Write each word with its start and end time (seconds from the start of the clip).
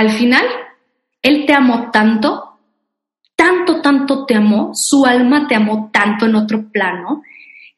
al 0.00 0.08
final, 0.12 0.46
Él 1.20 1.44
te 1.44 1.52
amó 1.52 1.90
tanto, 1.90 2.58
tanto, 3.36 3.82
tanto 3.82 4.24
te 4.24 4.34
amó, 4.34 4.70
su 4.72 5.04
alma 5.04 5.46
te 5.46 5.54
amó 5.54 5.90
tanto 5.92 6.24
en 6.24 6.36
otro 6.36 6.70
plano, 6.72 7.20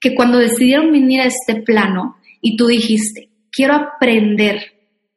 que 0.01 0.15
cuando 0.15 0.39
decidieron 0.39 0.93
venir 0.93 1.21
a 1.21 1.25
este 1.25 1.63
plano 1.63 2.19
y 2.41 2.57
tú 2.57 2.69
dijiste, 2.69 3.29
quiero 3.51 3.75
aprender 3.75 4.73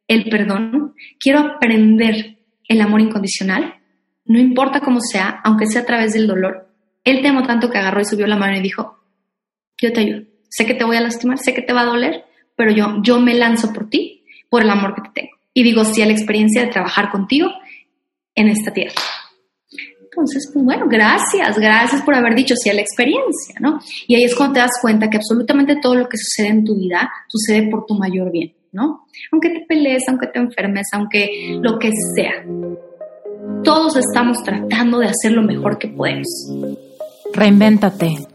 el 0.07 0.23
perdón, 0.31 0.95
quiero 1.19 1.41
aprender 1.41 2.39
el 2.67 2.81
amor 2.81 3.01
incondicional, 3.01 3.75
no 4.25 4.39
importa 4.39 4.79
cómo 4.79 4.99
sea, 4.99 5.41
aunque 5.43 5.67
sea 5.67 5.83
a 5.83 5.85
través 5.85 6.13
del 6.13 6.25
dolor, 6.25 6.71
Él 7.03 7.21
te 7.21 7.27
amó 7.27 7.43
tanto 7.43 7.69
que 7.69 7.77
agarró 7.77 8.01
y 8.01 8.05
subió 8.05 8.25
la 8.25 8.35
mano 8.35 8.57
y 8.57 8.61
dijo, 8.61 8.97
yo 9.79 9.93
te 9.93 9.99
ayudo, 9.99 10.25
sé 10.49 10.65
que 10.65 10.73
te 10.73 10.83
voy 10.83 10.97
a 10.97 11.01
lastimar, 11.01 11.37
sé 11.37 11.53
que 11.53 11.61
te 11.61 11.73
va 11.73 11.81
a 11.81 11.85
doler, 11.85 12.25
pero 12.55 12.71
yo, 12.71 12.95
yo 13.03 13.19
me 13.19 13.35
lanzo 13.35 13.71
por 13.73 13.91
ti, 13.91 14.23
por 14.49 14.63
el 14.63 14.71
amor 14.71 14.95
que 14.95 15.01
te 15.03 15.21
tengo. 15.21 15.34
Y 15.55 15.63
digo 15.63 15.85
sí 15.85 16.01
a 16.03 16.05
la 16.05 16.11
experiencia 16.11 16.61
de 16.61 16.71
trabajar 16.71 17.09
contigo 17.09 17.49
en 18.35 18.49
esta 18.49 18.71
tierra. 18.71 19.01
Entonces, 20.03 20.49
pues 20.53 20.63
bueno, 20.63 20.85
gracias, 20.87 21.57
gracias 21.57 22.01
por 22.01 22.13
haber 22.13 22.35
dicho 22.35 22.55
sí 22.55 22.69
a 22.69 22.73
la 22.73 22.81
experiencia, 22.81 23.55
¿no? 23.59 23.79
Y 24.07 24.15
ahí 24.15 24.25
es 24.25 24.35
cuando 24.35 24.55
te 24.55 24.59
das 24.59 24.79
cuenta 24.81 25.09
que 25.09 25.17
absolutamente 25.17 25.77
todo 25.81 25.95
lo 25.95 26.07
que 26.07 26.17
sucede 26.17 26.49
en 26.49 26.65
tu 26.65 26.75
vida 26.75 27.09
sucede 27.27 27.69
por 27.69 27.85
tu 27.85 27.95
mayor 27.95 28.31
bien, 28.31 28.53
¿no? 28.71 29.07
Aunque 29.31 29.49
te 29.49 29.65
pelees, 29.67 30.03
aunque 30.07 30.27
te 30.27 30.39
enfermes, 30.39 30.87
aunque 30.93 31.57
lo 31.61 31.79
que 31.79 31.89
sea. 32.15 32.45
Todos 33.63 33.95
estamos 33.97 34.43
tratando 34.43 34.99
de 34.99 35.07
hacer 35.07 35.31
lo 35.31 35.41
mejor 35.41 35.77
que 35.77 35.87
podemos. 35.87 36.27
Reinvéntate. 37.33 38.34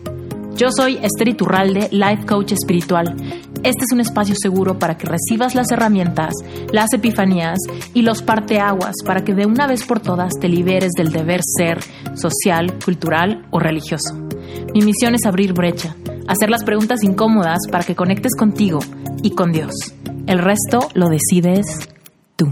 Yo 0.55 0.69
soy 0.75 0.97
Esther 1.01 1.29
Iturralde, 1.29 1.89
Life 1.91 2.25
Coach 2.25 2.51
Espiritual. 2.51 3.15
Este 3.63 3.83
es 3.83 3.91
un 3.93 3.99
espacio 3.99 4.35
seguro 4.39 4.77
para 4.77 4.97
que 4.97 5.07
recibas 5.07 5.55
las 5.55 5.71
herramientas, 5.71 6.33
las 6.71 6.93
epifanías 6.93 7.57
y 7.93 8.01
los 8.01 8.21
parteaguas 8.21 8.95
para 9.05 9.23
que 9.23 9.33
de 9.33 9.45
una 9.45 9.67
vez 9.67 9.83
por 9.83 9.99
todas 9.99 10.33
te 10.39 10.49
liberes 10.49 10.91
del 10.91 11.11
deber 11.11 11.41
ser 11.43 11.79
social, 12.15 12.77
cultural 12.83 13.45
o 13.51 13.59
religioso. 13.59 14.15
Mi 14.73 14.81
misión 14.81 15.15
es 15.15 15.25
abrir 15.25 15.53
brecha, 15.53 15.95
hacer 16.27 16.49
las 16.49 16.63
preguntas 16.63 17.03
incómodas 17.03 17.59
para 17.71 17.83
que 17.83 17.95
conectes 17.95 18.35
contigo 18.35 18.79
y 19.23 19.31
con 19.31 19.51
Dios. 19.51 19.73
El 20.27 20.39
resto 20.39 20.89
lo 20.93 21.09
decides 21.09 21.89
tú. 22.35 22.51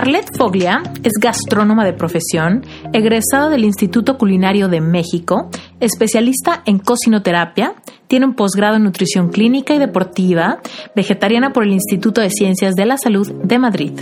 Arlette 0.00 0.34
Foglia 0.34 0.82
es 1.02 1.12
gastrónoma 1.20 1.84
de 1.84 1.92
profesión, 1.92 2.64
egresada 2.94 3.50
del 3.50 3.66
Instituto 3.66 4.16
Culinario 4.16 4.68
de 4.68 4.80
México, 4.80 5.50
especialista 5.78 6.62
en 6.64 6.78
cocinoterapia, 6.78 7.74
tiene 8.06 8.24
un 8.24 8.34
posgrado 8.34 8.76
en 8.76 8.84
nutrición 8.84 9.28
clínica 9.28 9.74
y 9.74 9.78
deportiva, 9.78 10.60
vegetariana 10.96 11.52
por 11.52 11.64
el 11.64 11.72
Instituto 11.72 12.22
de 12.22 12.30
Ciencias 12.30 12.76
de 12.76 12.86
la 12.86 12.96
Salud 12.96 13.30
de 13.44 13.58
Madrid. 13.58 13.92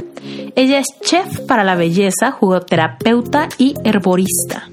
Ella 0.55 0.79
es 0.79 0.87
chef 1.03 1.41
para 1.41 1.65
la 1.65 1.75
belleza, 1.75 2.31
jugoterapeuta 2.31 3.49
y 3.59 3.75
herborista. 3.83 4.69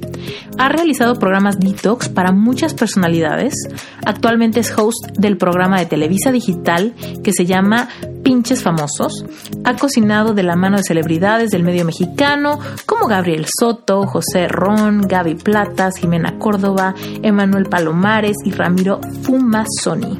Ha 0.59 0.69
realizado 0.69 1.17
programas 1.17 1.59
detox 1.59 2.07
para 2.07 2.31
muchas 2.31 2.75
personalidades. 2.75 3.55
Actualmente 4.05 4.59
es 4.59 4.77
host 4.77 5.09
del 5.17 5.37
programa 5.37 5.79
de 5.79 5.87
Televisa 5.87 6.31
Digital 6.31 6.93
que 7.23 7.33
se 7.33 7.45
llama 7.45 7.89
Pinches 8.25 8.63
Famosos. 8.63 9.23
Ha 9.65 9.75
cocinado 9.75 10.33
de 10.33 10.41
la 10.41 10.55
mano 10.55 10.77
de 10.77 10.83
celebridades 10.83 11.51
del 11.51 11.63
medio 11.63 11.85
mexicano 11.85 12.59
como 12.87 13.05
Gabriel 13.05 13.45
Soto, 13.59 14.07
José 14.07 14.47
Ron, 14.47 15.01
Gaby 15.01 15.35
Platas, 15.35 15.97
Jimena 15.97 16.39
Córdoba, 16.39 16.95
Emanuel 17.21 17.69
Palomares 17.69 18.37
y 18.43 18.49
Ramiro 18.49 18.99
Fumasoni. 19.21 20.19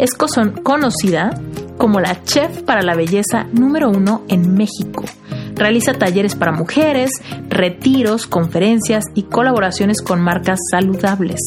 Es 0.00 0.14
conocida 0.14 1.30
como 1.78 2.00
la 2.00 2.24
chef 2.24 2.62
para 2.62 2.82
la 2.82 2.96
belleza 2.96 3.46
número 3.52 3.88
uno 3.88 4.22
en 4.26 4.54
México. 4.54 5.04
Realiza 5.54 5.94
talleres 5.94 6.34
para 6.34 6.52
mujeres, 6.52 7.10
retiros, 7.48 8.26
conferencias 8.26 9.04
y 9.14 9.24
colaboraciones 9.24 10.02
con 10.02 10.20
marcas 10.20 10.58
saludables. 10.70 11.40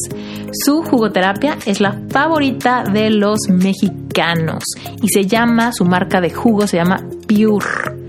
Su 0.52 0.82
jugoterapia 0.82 1.58
es 1.66 1.80
la 1.80 2.00
favorita 2.10 2.84
de 2.84 3.10
los 3.10 3.38
mexicanos 3.48 4.64
y 5.02 5.08
se 5.08 5.26
llama, 5.26 5.72
su 5.72 5.84
marca 5.84 6.20
de 6.20 6.30
jugo 6.30 6.66
se 6.66 6.78
llama 6.78 7.02
Pure. 7.26 8.07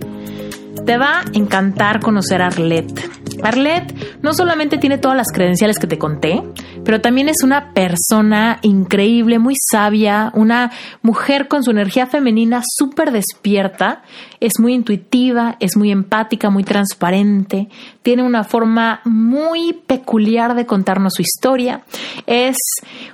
Te 0.85 0.97
va 0.97 1.19
a 1.19 1.23
encantar 1.33 1.99
conocer 1.99 2.41
a 2.41 2.47
Arlette. 2.47 3.09
Arlette 3.43 3.93
no 4.21 4.33
solamente 4.33 4.77
tiene 4.77 4.97
todas 4.97 5.15
las 5.15 5.31
credenciales 5.31 5.79
que 5.79 5.87
te 5.87 5.97
conté, 5.97 6.43
pero 6.83 7.01
también 7.01 7.29
es 7.29 7.43
una 7.43 7.73
persona 7.73 8.59
increíble, 8.63 9.39
muy 9.39 9.55
sabia, 9.71 10.31
una 10.33 10.71
mujer 11.01 11.47
con 11.47 11.63
su 11.63 11.71
energía 11.71 12.07
femenina 12.07 12.61
súper 12.65 13.11
despierta, 13.11 14.01
es 14.39 14.59
muy 14.59 14.73
intuitiva, 14.73 15.57
es 15.59 15.77
muy 15.77 15.91
empática, 15.91 16.49
muy 16.49 16.63
transparente, 16.63 17.69
tiene 18.01 18.23
una 18.23 18.43
forma 18.43 19.01
muy 19.05 19.73
peculiar 19.73 20.55
de 20.55 20.65
contarnos 20.65 21.13
su 21.15 21.21
historia, 21.21 21.83
es 22.25 22.57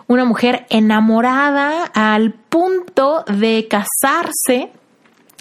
una 0.07 0.25
mujer 0.25 0.65
enamorada 0.69 1.85
al 1.93 2.33
punto 2.33 3.23
de 3.27 3.67
casarse 3.69 4.71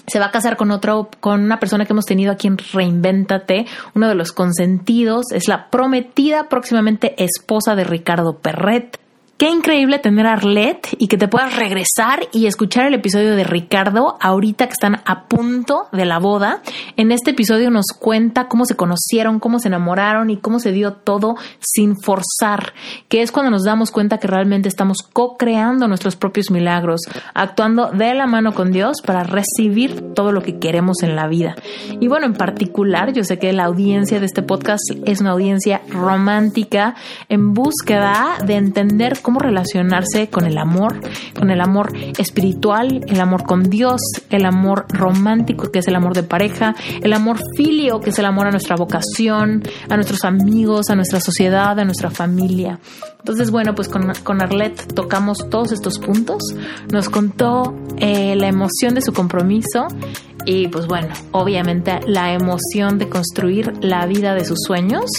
se 0.07 0.19
va 0.19 0.27
a 0.27 0.31
casar 0.31 0.57
con 0.57 0.71
otro, 0.71 1.09
con 1.19 1.43
una 1.43 1.59
persona 1.59 1.85
que 1.85 1.93
hemos 1.93 2.05
tenido 2.05 2.31
aquí 2.31 2.47
en 2.47 2.57
Reinvéntate, 2.57 3.65
uno 3.93 4.07
de 4.07 4.15
los 4.15 4.31
consentidos, 4.31 5.31
es 5.31 5.47
la 5.47 5.69
prometida 5.69 6.49
próximamente 6.49 7.15
esposa 7.23 7.75
de 7.75 7.83
Ricardo 7.83 8.37
Perret. 8.39 8.99
Qué 9.37 9.49
increíble 9.49 9.99
tener 9.99 10.27
a 10.27 10.31
Arlette 10.31 10.95
y 10.97 11.09
que 11.09 11.17
te 11.17 11.27
puedas 11.27 11.57
regresar 11.57 12.21
y 12.31 12.45
escuchar 12.45 12.85
el 12.85 12.93
episodio 12.93 13.35
de 13.35 13.43
Ricardo 13.43 14.17
ahorita 14.21 14.67
que 14.67 14.71
están 14.71 15.01
a 15.05 15.25
punto 15.27 15.87
de 15.91 16.05
la 16.05 16.19
boda. 16.19 16.61
En 16.95 17.11
este 17.11 17.31
episodio 17.31 17.69
nos 17.69 17.87
cuenta 17.99 18.47
cómo 18.47 18.63
se 18.63 18.77
conocieron, 18.77 19.41
cómo 19.41 19.59
se 19.59 19.67
enamoraron 19.67 20.29
y 20.29 20.37
cómo 20.37 20.59
se 20.59 20.71
dio 20.71 20.93
todo 20.93 21.35
sin 21.59 21.97
forzar, 21.97 22.71
que 23.09 23.23
es 23.23 23.33
cuando 23.33 23.51
nos 23.51 23.65
damos 23.65 23.91
cuenta 23.91 24.19
que 24.19 24.27
realmente 24.27 24.69
estamos 24.69 24.99
co-creando 25.01 25.89
nuestros 25.89 26.15
propios 26.15 26.49
milagros, 26.49 27.01
actuando 27.33 27.91
de 27.91 28.13
la 28.13 28.27
mano 28.27 28.53
con 28.53 28.71
Dios 28.71 29.01
para 29.05 29.23
recibir 29.23 30.13
todo 30.13 30.31
lo 30.31 30.43
que 30.43 30.59
queremos 30.59 31.03
en 31.03 31.17
la 31.17 31.27
vida. 31.27 31.57
Y 31.99 32.07
bueno, 32.07 32.25
en 32.25 32.35
particular, 32.35 33.11
yo 33.11 33.25
sé 33.25 33.37
que 33.37 33.51
la 33.51 33.65
audiencia 33.65 34.21
de 34.21 34.27
este 34.27 34.43
podcast 34.43 34.83
es 35.05 35.19
una 35.19 35.31
audiencia 35.31 35.81
romántica 35.89 36.95
en 37.27 37.53
búsqueda 37.53 38.37
de 38.45 38.55
entender 38.55 39.24
cómo 39.25 39.39
relacionarse 39.39 40.29
con 40.29 40.45
el 40.45 40.59
amor, 40.59 40.99
con 41.37 41.49
el 41.49 41.59
amor 41.59 41.91
espiritual, 42.19 43.03
el 43.07 43.19
amor 43.19 43.41
con 43.41 43.63
Dios, 43.63 43.99
el 44.29 44.45
amor 44.45 44.85
romántico, 44.89 45.71
que 45.71 45.79
es 45.79 45.87
el 45.87 45.95
amor 45.95 46.13
de 46.13 46.21
pareja, 46.21 46.75
el 47.01 47.11
amor 47.11 47.39
filio, 47.57 47.99
que 48.01 48.11
es 48.11 48.19
el 48.19 48.25
amor 48.25 48.45
a 48.45 48.51
nuestra 48.51 48.75
vocación, 48.75 49.63
a 49.89 49.95
nuestros 49.95 50.23
amigos, 50.25 50.91
a 50.91 50.95
nuestra 50.95 51.19
sociedad, 51.19 51.79
a 51.79 51.83
nuestra 51.85 52.11
familia. 52.11 52.79
Entonces, 53.17 53.49
bueno, 53.49 53.73
pues 53.73 53.89
con, 53.89 54.13
con 54.23 54.43
Arlette 54.43 54.93
tocamos 54.93 55.49
todos 55.49 55.71
estos 55.71 55.97
puntos. 55.97 56.43
Nos 56.93 57.09
contó 57.09 57.75
eh, 57.97 58.35
la 58.35 58.47
emoción 58.47 58.93
de 58.93 59.01
su 59.01 59.11
compromiso 59.11 59.87
y 60.45 60.67
pues 60.67 60.85
bueno, 60.85 61.07
obviamente 61.31 61.99
la 62.05 62.31
emoción 62.33 62.99
de 62.99 63.09
construir 63.09 63.73
la 63.81 64.05
vida 64.05 64.35
de 64.35 64.45
sus 64.45 64.59
sueños 64.67 65.09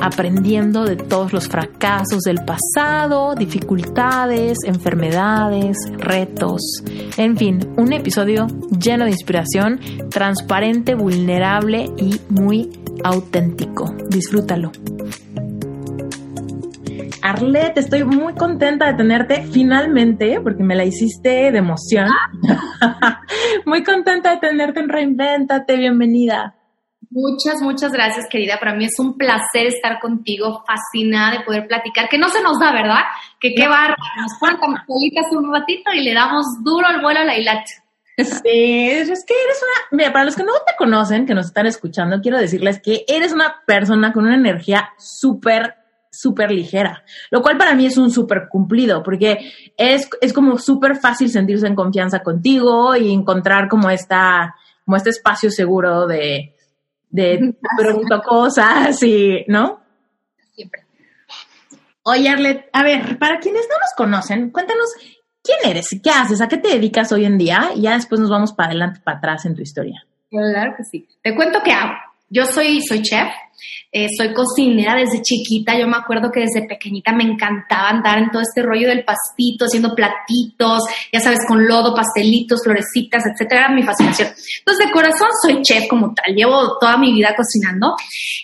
aprendiendo 0.00 0.84
de 0.84 0.96
todos 0.96 1.32
los 1.32 1.48
fracasos 1.48 2.22
del 2.22 2.38
pasado, 2.44 3.34
dificultades, 3.34 4.58
enfermedades, 4.64 5.76
retos, 5.98 6.62
en 7.16 7.36
fin, 7.36 7.60
un 7.76 7.92
episodio 7.92 8.46
lleno 8.78 9.04
de 9.04 9.10
inspiración, 9.10 9.80
transparente, 10.10 10.94
vulnerable 10.94 11.90
y 11.96 12.20
muy 12.28 12.70
auténtico. 13.04 13.94
Disfrútalo. 14.08 14.72
Arlette, 17.22 17.78
estoy 17.78 18.02
muy 18.02 18.34
contenta 18.34 18.86
de 18.86 18.94
tenerte 18.94 19.44
finalmente, 19.44 20.40
porque 20.40 20.64
me 20.64 20.74
la 20.74 20.84
hiciste 20.84 21.52
de 21.52 21.58
emoción. 21.58 22.08
muy 23.66 23.84
contenta 23.84 24.32
de 24.32 24.38
tenerte 24.38 24.80
en 24.80 24.88
Reinventate, 24.88 25.76
bienvenida. 25.76 26.56
Muchas, 27.14 27.60
muchas 27.60 27.92
gracias, 27.92 28.26
querida. 28.30 28.58
Para 28.58 28.74
mí 28.74 28.86
es 28.86 28.98
un 28.98 29.18
placer 29.18 29.66
estar 29.66 30.00
contigo, 30.00 30.64
fascinada 30.66 31.38
de 31.38 31.44
poder 31.44 31.68
platicar, 31.68 32.08
que 32.08 32.16
no 32.16 32.30
se 32.30 32.42
nos 32.42 32.58
da, 32.58 32.72
¿verdad? 32.72 33.02
Que 33.38 33.54
qué 33.54 33.68
barra, 33.68 33.96
nos 34.18 34.32
ponen 34.40 34.56
colitas 34.86 35.26
un 35.32 35.52
ratito 35.52 35.92
y 35.92 36.00
le 36.00 36.14
damos 36.14 36.46
duro 36.64 36.88
el 36.88 37.02
vuelo 37.02 37.20
a 37.20 37.24
la 37.24 37.36
hilacha. 37.36 37.84
Sí, 38.16 38.88
es 38.88 39.24
que 39.26 39.34
eres 39.44 39.60
una, 39.62 39.98
mira, 39.98 40.10
para 40.10 40.24
los 40.24 40.36
que 40.36 40.42
no 40.42 40.52
te 40.66 40.74
conocen, 40.78 41.26
que 41.26 41.34
nos 41.34 41.46
están 41.46 41.66
escuchando, 41.66 42.22
quiero 42.22 42.38
decirles 42.38 42.80
que 42.80 43.04
eres 43.06 43.32
una 43.32 43.62
persona 43.66 44.14
con 44.14 44.24
una 44.24 44.36
energía 44.36 44.90
súper 44.98 45.76
súper 46.14 46.50
ligera, 46.50 47.04
lo 47.30 47.40
cual 47.40 47.56
para 47.56 47.74
mí 47.74 47.86
es 47.86 47.96
un 47.96 48.10
súper 48.10 48.48
cumplido, 48.50 49.02
porque 49.02 49.50
es, 49.78 50.08
es 50.20 50.32
como 50.34 50.58
súper 50.58 50.96
fácil 50.96 51.30
sentirse 51.30 51.66
en 51.66 51.74
confianza 51.74 52.22
contigo 52.22 52.94
y 52.96 53.10
encontrar 53.12 53.66
como 53.68 53.88
esta, 53.88 54.54
como 54.84 54.98
este 54.98 55.08
espacio 55.08 55.50
seguro 55.50 56.06
de, 56.06 56.54
de 57.12 57.54
pregunto 57.78 58.20
cosas 58.22 59.00
y, 59.02 59.44
¿no? 59.46 59.80
Siempre. 60.54 60.84
Oye, 62.04 62.28
Arlet, 62.28 62.68
a 62.72 62.82
ver, 62.82 63.18
para 63.18 63.38
quienes 63.38 63.68
no 63.68 63.76
nos 63.78 63.92
conocen, 63.96 64.50
cuéntanos 64.50 64.88
quién 65.42 65.58
eres, 65.64 65.88
qué 66.02 66.10
haces, 66.10 66.40
a 66.40 66.48
qué 66.48 66.56
te 66.56 66.68
dedicas 66.68 67.12
hoy 67.12 67.26
en 67.26 67.38
día 67.38 67.70
y 67.76 67.82
ya 67.82 67.92
después 67.92 68.20
nos 68.20 68.30
vamos 68.30 68.52
para 68.52 68.70
adelante, 68.70 69.00
para 69.04 69.18
atrás 69.18 69.44
en 69.46 69.54
tu 69.54 69.62
historia. 69.62 70.04
Claro 70.30 70.74
que 70.76 70.84
sí. 70.84 71.06
Te 71.22 71.36
cuento 71.36 71.60
qué 71.62 71.72
hago. 71.72 71.94
Yo 72.28 72.46
soy, 72.46 72.80
soy 72.80 73.02
chef, 73.02 73.28
eh, 73.90 74.08
soy 74.16 74.32
cocinera 74.32 74.94
desde 74.94 75.22
chiquita. 75.22 75.78
Yo 75.78 75.86
me 75.86 75.96
acuerdo 75.96 76.30
que 76.30 76.40
desde 76.40 76.66
pequeñita 76.66 77.12
me 77.12 77.24
encantaba 77.24 77.90
andar 77.90 78.18
en 78.18 78.30
todo 78.30 78.42
este 78.42 78.62
rollo 78.62 78.88
del 78.88 79.04
pastito, 79.04 79.66
haciendo 79.66 79.94
platitos, 79.94 80.82
ya 81.12 81.20
sabes, 81.20 81.40
con 81.46 81.66
lodo, 81.66 81.94
pastelitos, 81.94 82.62
florecitas, 82.64 83.24
etcétera. 83.26 83.66
Era 83.66 83.74
mi 83.74 83.82
fascinación. 83.82 84.28
Entonces, 84.58 84.86
de 84.86 84.92
corazón 84.92 85.28
soy 85.42 85.62
chef 85.62 85.88
como 85.88 86.14
tal. 86.14 86.34
Llevo 86.34 86.78
toda 86.78 86.96
mi 86.96 87.12
vida 87.12 87.34
cocinando. 87.36 87.94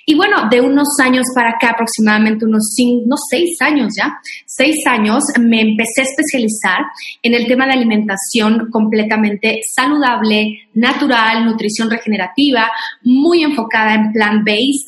Y 0.05 0.15
bueno, 0.15 0.49
de 0.51 0.61
unos 0.61 0.89
años 1.03 1.25
para 1.35 1.51
acá, 1.51 1.71
aproximadamente 1.71 2.45
unos 2.45 2.75
cinco, 2.75 3.05
no 3.07 3.17
seis 3.31 3.57
años 3.61 3.95
ya, 3.97 4.19
seis 4.47 4.77
años, 4.87 5.23
me 5.39 5.61
empecé 5.61 6.01
a 6.01 6.05
especializar 6.05 6.79
en 7.23 7.35
el 7.35 7.47
tema 7.47 7.67
de 7.67 7.73
alimentación 7.73 8.71
completamente 8.71 9.61
saludable, 9.75 10.69
natural, 10.75 11.45
nutrición 11.45 11.91
regenerativa, 11.91 12.71
muy 13.03 13.43
enfocada 13.43 13.95
en 13.95 14.13
plant-based, 14.13 14.87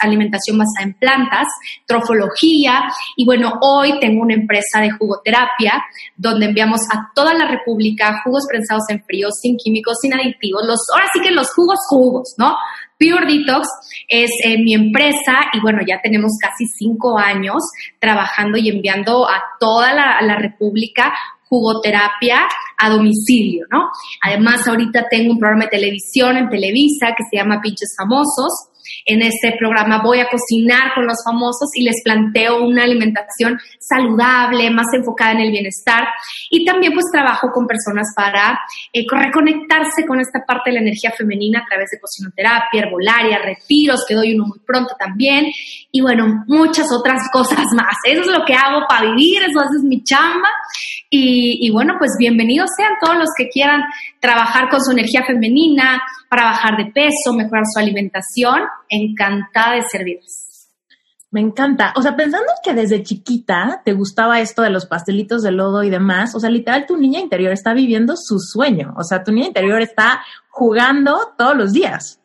alimentación 0.00 0.58
basada 0.58 0.84
en 0.84 0.94
plantas, 0.94 1.46
trofología 1.86 2.82
y 3.16 3.24
bueno, 3.24 3.54
hoy 3.60 3.98
tengo 4.00 4.22
una 4.22 4.34
empresa 4.34 4.80
de 4.80 4.90
jugoterapia 4.90 5.82
donde 6.16 6.46
enviamos 6.46 6.80
a 6.92 7.10
toda 7.14 7.34
la 7.34 7.46
República 7.46 8.20
jugos 8.24 8.44
prensados 8.48 8.84
en 8.88 9.02
frío, 9.04 9.28
sin 9.30 9.56
químicos, 9.56 9.98
sin 10.00 10.14
aditivos, 10.14 10.62
los, 10.66 10.80
ahora 10.94 11.06
sí 11.12 11.20
que 11.20 11.30
los 11.30 11.52
jugos 11.54 11.78
jugos, 11.88 12.34
¿no? 12.38 12.54
Pure 12.98 13.26
Detox 13.26 13.66
es 14.08 14.30
eh, 14.44 14.56
mi 14.58 14.72
empresa 14.72 15.50
y 15.52 15.60
bueno, 15.60 15.80
ya 15.86 16.00
tenemos 16.00 16.32
casi 16.40 16.64
cinco 16.66 17.18
años 17.18 17.56
trabajando 17.98 18.56
y 18.56 18.68
enviando 18.68 19.28
a 19.28 19.42
toda 19.58 19.92
la, 19.92 20.20
la 20.22 20.36
República 20.36 21.12
jugoterapia 21.48 22.40
a 22.78 22.90
domicilio, 22.90 23.66
¿no? 23.70 23.90
Además, 24.22 24.66
ahorita 24.66 25.06
tengo 25.08 25.32
un 25.32 25.38
programa 25.38 25.64
de 25.64 25.70
televisión 25.70 26.36
en 26.36 26.48
Televisa 26.48 27.14
que 27.16 27.24
se 27.30 27.36
llama 27.36 27.60
Pinches 27.62 27.94
Famosos, 27.96 28.70
en 29.04 29.22
este 29.22 29.56
programa 29.58 30.02
voy 30.02 30.20
a 30.20 30.28
cocinar 30.28 30.94
con 30.94 31.06
los 31.06 31.18
famosos 31.24 31.70
y 31.74 31.84
les 31.84 32.02
planteo 32.02 32.64
una 32.64 32.84
alimentación 32.84 33.58
saludable, 33.78 34.70
más 34.70 34.86
enfocada 34.92 35.32
en 35.32 35.40
el 35.40 35.50
bienestar. 35.50 36.04
Y 36.50 36.64
también 36.64 36.92
pues 36.92 37.06
trabajo 37.12 37.48
con 37.52 37.66
personas 37.66 38.08
para 38.14 38.60
eh, 38.92 39.04
reconectarse 39.10 40.06
con 40.06 40.20
esta 40.20 40.40
parte 40.46 40.70
de 40.70 40.74
la 40.74 40.80
energía 40.80 41.10
femenina 41.10 41.60
a 41.60 41.66
través 41.66 41.90
de 41.90 42.00
cocinoterapia, 42.00 42.82
herbolaria, 42.82 43.38
retiros, 43.38 44.04
que 44.06 44.14
doy 44.14 44.34
uno 44.34 44.46
muy 44.46 44.58
pronto 44.60 44.94
también. 44.98 45.46
Y 45.90 46.00
bueno, 46.00 46.44
muchas 46.46 46.90
otras 46.92 47.28
cosas 47.32 47.66
más. 47.74 47.96
Eso 48.04 48.22
es 48.22 48.26
lo 48.26 48.44
que 48.44 48.54
hago 48.54 48.86
para 48.88 49.10
vivir, 49.10 49.42
eso 49.42 49.62
es 49.62 49.82
mi 49.82 50.02
chamba. 50.02 50.48
Y, 51.10 51.66
y 51.66 51.70
bueno, 51.70 51.94
pues 51.98 52.12
bienvenidos 52.18 52.70
sean 52.76 52.92
todos 53.00 53.16
los 53.16 53.28
que 53.36 53.48
quieran 53.48 53.82
trabajar 54.20 54.68
con 54.68 54.80
su 54.80 54.92
energía 54.92 55.24
femenina, 55.24 56.02
para 56.34 56.50
bajar 56.50 56.76
de 56.76 56.90
peso, 56.90 57.32
mejorar 57.36 57.62
su 57.72 57.78
alimentación. 57.78 58.62
Encantada 58.88 59.76
de 59.76 59.82
servirles. 59.82 60.68
Me 61.30 61.40
encanta. 61.40 61.92
O 61.96 62.02
sea, 62.02 62.16
pensando 62.16 62.50
que 62.62 62.74
desde 62.74 63.02
chiquita 63.02 63.82
te 63.84 63.92
gustaba 63.92 64.40
esto 64.40 64.62
de 64.62 64.70
los 64.70 64.86
pastelitos 64.86 65.42
de 65.42 65.52
lodo 65.52 65.84
y 65.84 65.90
demás, 65.90 66.34
o 66.34 66.40
sea, 66.40 66.50
literal 66.50 66.86
tu 66.86 66.96
niña 66.96 67.20
interior 67.20 67.52
está 67.52 67.72
viviendo 67.72 68.14
su 68.16 68.38
sueño. 68.38 68.94
O 68.96 69.04
sea, 69.04 69.22
tu 69.22 69.30
niña 69.32 69.48
interior 69.48 69.80
está 69.80 70.22
jugando 70.48 71.34
todos 71.38 71.56
los 71.56 71.72
días. 71.72 72.20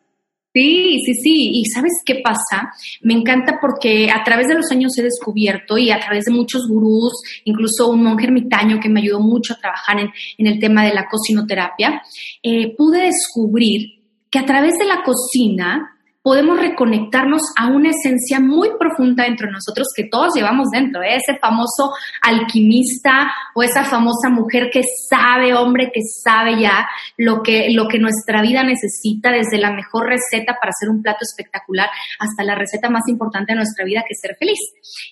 Sí, 0.52 0.98
sí, 1.04 1.14
sí. 1.14 1.50
¿Y 1.60 1.64
sabes 1.66 1.92
qué 2.04 2.22
pasa? 2.24 2.72
Me 3.02 3.14
encanta 3.14 3.58
porque 3.60 4.10
a 4.10 4.24
través 4.24 4.48
de 4.48 4.54
los 4.54 4.70
años 4.72 4.98
he 4.98 5.02
descubierto 5.02 5.78
y 5.78 5.90
a 5.92 6.00
través 6.00 6.24
de 6.24 6.32
muchos 6.32 6.66
gurús, 6.68 7.12
incluso 7.44 7.88
un 7.88 8.02
monje 8.02 8.26
ermitaño 8.26 8.80
que 8.80 8.88
me 8.88 9.00
ayudó 9.00 9.20
mucho 9.20 9.54
a 9.54 9.60
trabajar 9.60 10.00
en, 10.00 10.10
en 10.38 10.46
el 10.46 10.58
tema 10.58 10.84
de 10.84 10.94
la 10.94 11.06
cocinoterapia, 11.08 12.02
eh, 12.42 12.74
pude 12.76 13.02
descubrir 13.02 13.99
que 14.30 14.38
a 14.38 14.46
través 14.46 14.78
de 14.78 14.84
la 14.86 15.02
cocina 15.02 15.96
podemos 16.22 16.60
reconectarnos 16.60 17.40
a 17.56 17.68
una 17.68 17.90
esencia 17.90 18.40
muy 18.40 18.70
profunda 18.78 19.24
dentro 19.24 19.46
de 19.46 19.54
nosotros 19.54 19.88
que 19.96 20.04
todos 20.04 20.34
llevamos 20.34 20.68
dentro, 20.70 21.02
¿eh? 21.02 21.16
ese 21.16 21.38
famoso 21.38 21.92
alquimista 22.22 23.32
o 23.54 23.62
esa 23.62 23.84
famosa 23.84 24.28
mujer 24.28 24.68
que 24.70 24.82
sabe, 25.08 25.54
hombre, 25.54 25.90
que 25.92 26.02
sabe 26.02 26.60
ya 26.60 26.86
lo 27.16 27.42
que, 27.42 27.70
lo 27.70 27.88
que 27.88 27.98
nuestra 27.98 28.42
vida 28.42 28.62
necesita, 28.62 29.30
desde 29.30 29.58
la 29.58 29.72
mejor 29.72 30.08
receta 30.08 30.56
para 30.60 30.70
hacer 30.70 30.90
un 30.90 31.02
plato 31.02 31.20
espectacular 31.22 31.88
hasta 32.18 32.44
la 32.44 32.54
receta 32.54 32.90
más 32.90 33.08
importante 33.08 33.52
de 33.52 33.56
nuestra 33.56 33.84
vida, 33.84 34.04
que 34.06 34.14
ser 34.14 34.36
feliz. 34.38 34.58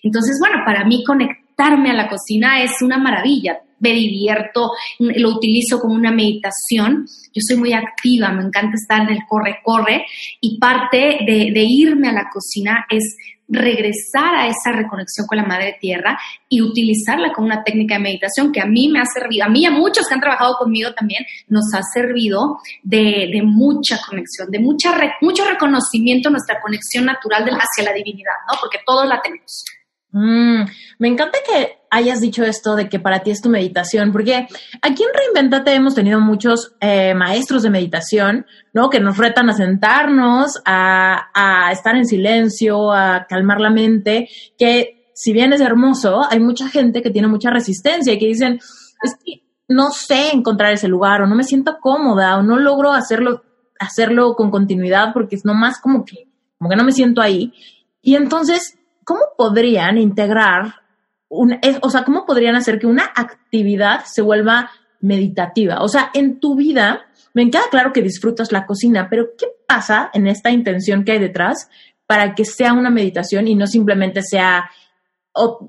Entonces, 0.02 0.38
bueno, 0.38 0.58
para 0.66 0.84
mí 0.84 1.04
conectarme 1.04 1.90
a 1.90 1.94
la 1.94 2.08
cocina 2.08 2.62
es 2.62 2.82
una 2.82 2.98
maravilla 2.98 3.60
me 3.80 3.92
divierto, 3.92 4.72
lo 4.98 5.30
utilizo 5.30 5.80
como 5.80 5.94
una 5.94 6.12
meditación. 6.12 7.06
Yo 7.32 7.40
soy 7.46 7.56
muy 7.56 7.72
activa, 7.72 8.32
me 8.32 8.44
encanta 8.44 8.76
estar 8.76 9.02
en 9.02 9.16
el 9.16 9.22
corre-corre 9.28 10.06
y 10.40 10.58
parte 10.58 11.18
de, 11.26 11.64
irme 11.68 12.08
a 12.08 12.12
la 12.12 12.30
cocina 12.32 12.86
es 12.90 13.16
regresar 13.50 14.34
a 14.34 14.46
esa 14.46 14.72
reconexión 14.72 15.26
con 15.26 15.38
la 15.38 15.44
madre 15.44 15.78
tierra 15.80 16.18
y 16.50 16.60
utilizarla 16.60 17.32
como 17.32 17.46
una 17.46 17.64
técnica 17.64 17.94
de 17.94 18.02
meditación 18.02 18.52
que 18.52 18.60
a 18.60 18.66
mí 18.66 18.88
me 18.88 19.00
ha 19.00 19.06
servido, 19.06 19.46
a 19.46 19.48
mí 19.48 19.62
y 19.62 19.66
a 19.66 19.70
muchos 19.70 20.06
que 20.06 20.14
han 20.14 20.20
trabajado 20.20 20.56
conmigo 20.58 20.92
también, 20.92 21.24
nos 21.48 21.64
ha 21.74 21.80
servido 21.82 22.58
de, 22.82 23.30
de 23.32 23.42
mucha 23.42 23.98
conexión, 24.06 24.50
de 24.50 24.58
mucha 24.58 24.92
mucho 25.22 25.44
reconocimiento 25.46 26.30
nuestra 26.30 26.60
conexión 26.60 27.06
natural 27.06 27.44
hacia 27.44 27.84
la 27.84 27.94
divinidad, 27.94 28.34
¿no? 28.50 28.58
Porque 28.60 28.78
todos 28.84 29.06
la 29.08 29.20
tenemos. 29.22 29.64
Mm, 30.10 30.62
me 30.98 31.08
encanta 31.08 31.38
que 31.46 31.77
hayas 31.90 32.20
dicho 32.20 32.44
esto 32.44 32.76
de 32.76 32.88
que 32.88 33.00
para 33.00 33.20
ti 33.20 33.30
es 33.30 33.40
tu 33.40 33.48
meditación, 33.48 34.12
porque 34.12 34.46
aquí 34.82 35.02
en 35.02 35.14
Reinventate 35.14 35.74
hemos 35.74 35.94
tenido 35.94 36.20
muchos 36.20 36.74
eh, 36.80 37.14
maestros 37.14 37.62
de 37.62 37.70
meditación, 37.70 38.46
¿no? 38.72 38.90
Que 38.90 39.00
nos 39.00 39.16
retan 39.16 39.50
a 39.50 39.54
sentarnos, 39.54 40.60
a, 40.64 41.70
estar 41.72 41.96
en 41.96 42.06
silencio, 42.06 42.92
a 42.92 43.26
calmar 43.28 43.60
la 43.60 43.70
mente, 43.70 44.28
que 44.58 45.10
si 45.14 45.32
bien 45.32 45.52
es 45.52 45.60
hermoso, 45.60 46.22
hay 46.30 46.40
mucha 46.40 46.68
gente 46.68 47.02
que 47.02 47.10
tiene 47.10 47.28
mucha 47.28 47.50
resistencia 47.50 48.12
y 48.12 48.18
que 48.18 48.26
dicen, 48.26 48.60
es 49.02 49.16
que 49.24 49.42
no 49.68 49.90
sé 49.90 50.30
encontrar 50.32 50.72
ese 50.72 50.88
lugar 50.88 51.22
o 51.22 51.26
no 51.26 51.34
me 51.34 51.44
siento 51.44 51.78
cómoda 51.80 52.38
o 52.38 52.42
no 52.42 52.56
logro 52.58 52.92
hacerlo, 52.92 53.42
hacerlo 53.78 54.34
con 54.34 54.50
continuidad 54.50 55.12
porque 55.12 55.36
es 55.36 55.44
nomás 55.44 55.80
como 55.80 56.04
que, 56.04 56.28
como 56.58 56.70
que 56.70 56.76
no 56.76 56.84
me 56.84 56.92
siento 56.92 57.20
ahí. 57.20 57.52
Y 58.00 58.14
entonces 58.14 58.78
¿cómo 59.08 59.22
podrían 59.38 59.96
integrar, 59.96 60.82
o 61.28 61.90
sea, 61.90 62.04
cómo 62.04 62.24
podrían 62.24 62.56
hacer 62.56 62.78
que 62.78 62.86
una 62.86 63.04
actividad 63.14 64.04
se 64.04 64.22
vuelva 64.22 64.70
meditativa? 65.00 65.82
O 65.82 65.88
sea, 65.88 66.10
en 66.14 66.40
tu 66.40 66.56
vida, 66.56 67.06
me 67.34 67.50
queda 67.50 67.62
claro 67.70 67.92
que 67.92 68.02
disfrutas 68.02 68.52
la 68.52 68.66
cocina, 68.66 69.08
pero 69.10 69.30
¿qué 69.38 69.46
pasa 69.66 70.10
en 70.14 70.26
esta 70.26 70.50
intención 70.50 71.04
que 71.04 71.12
hay 71.12 71.18
detrás 71.18 71.68
para 72.06 72.34
que 72.34 72.44
sea 72.44 72.72
una 72.72 72.90
meditación 72.90 73.48
y 73.48 73.54
no 73.54 73.66
simplemente 73.66 74.22
sea 74.22 74.70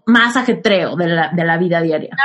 más 0.06 0.36
ajetreo 0.36 0.96
de 0.96 1.08
la, 1.08 1.32
de 1.34 1.44
la 1.44 1.58
vida 1.58 1.82
diaria? 1.82 2.16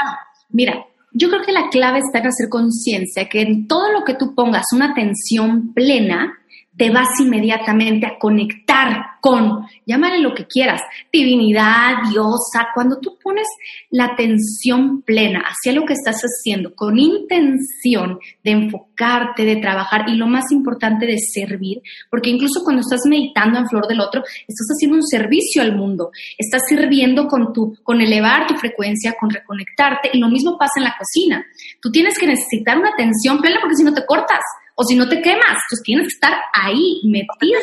Mira, 0.50 0.86
yo 1.12 1.28
creo 1.28 1.42
que 1.42 1.52
la 1.52 1.68
clave 1.70 1.98
está 1.98 2.18
en 2.18 2.26
hacer 2.26 2.48
conciencia 2.48 3.28
que 3.28 3.42
en 3.42 3.66
todo 3.66 3.92
lo 3.92 4.04
que 4.04 4.14
tú 4.14 4.34
pongas 4.34 4.66
una 4.72 4.90
atención 4.90 5.72
plena, 5.72 6.38
te 6.76 6.90
vas 6.90 7.08
inmediatamente 7.20 8.06
a 8.06 8.18
conectar 8.18 9.14
con, 9.20 9.66
llámale 9.86 10.18
lo 10.18 10.34
que 10.34 10.46
quieras, 10.46 10.82
divinidad, 11.10 11.94
diosa, 12.10 12.68
cuando 12.74 12.98
tú 13.00 13.16
pones 13.22 13.46
la 13.88 14.04
atención 14.04 15.00
plena 15.00 15.44
hacia 15.46 15.72
lo 15.72 15.86
que 15.86 15.94
estás 15.94 16.20
haciendo, 16.20 16.74
con 16.74 16.98
intención 16.98 18.18
de 18.42 18.50
enfocarte, 18.50 19.46
de 19.46 19.56
trabajar 19.56 20.04
y 20.08 20.16
lo 20.16 20.26
más 20.26 20.52
importante 20.52 21.06
de 21.06 21.16
servir, 21.18 21.80
porque 22.10 22.28
incluso 22.28 22.62
cuando 22.62 22.82
estás 22.82 23.00
meditando 23.08 23.58
en 23.58 23.68
flor 23.68 23.86
del 23.86 24.00
otro, 24.00 24.22
estás 24.46 24.66
haciendo 24.76 24.96
un 24.96 25.06
servicio 25.06 25.62
al 25.62 25.74
mundo, 25.74 26.10
estás 26.36 26.60
sirviendo 26.68 27.26
con 27.26 27.54
tu, 27.54 27.78
con 27.82 28.02
elevar 28.02 28.46
tu 28.46 28.56
frecuencia, 28.56 29.14
con 29.18 29.30
reconectarte 29.30 30.10
y 30.12 30.18
lo 30.18 30.28
mismo 30.28 30.58
pasa 30.58 30.72
en 30.76 30.84
la 30.84 30.96
cocina. 30.98 31.46
Tú 31.80 31.90
tienes 31.90 32.18
que 32.18 32.26
necesitar 32.26 32.76
una 32.76 32.90
atención 32.90 33.38
plena 33.38 33.58
porque 33.62 33.76
si 33.76 33.84
no 33.84 33.94
te 33.94 34.04
cortas 34.04 34.40
o 34.76 34.84
si 34.84 34.96
no 34.96 35.08
te 35.08 35.20
quemas, 35.20 35.56
pues 35.70 35.82
tienes 35.84 36.06
que 36.06 36.14
estar 36.14 36.34
ahí 36.52 37.00
metido. 37.04 37.60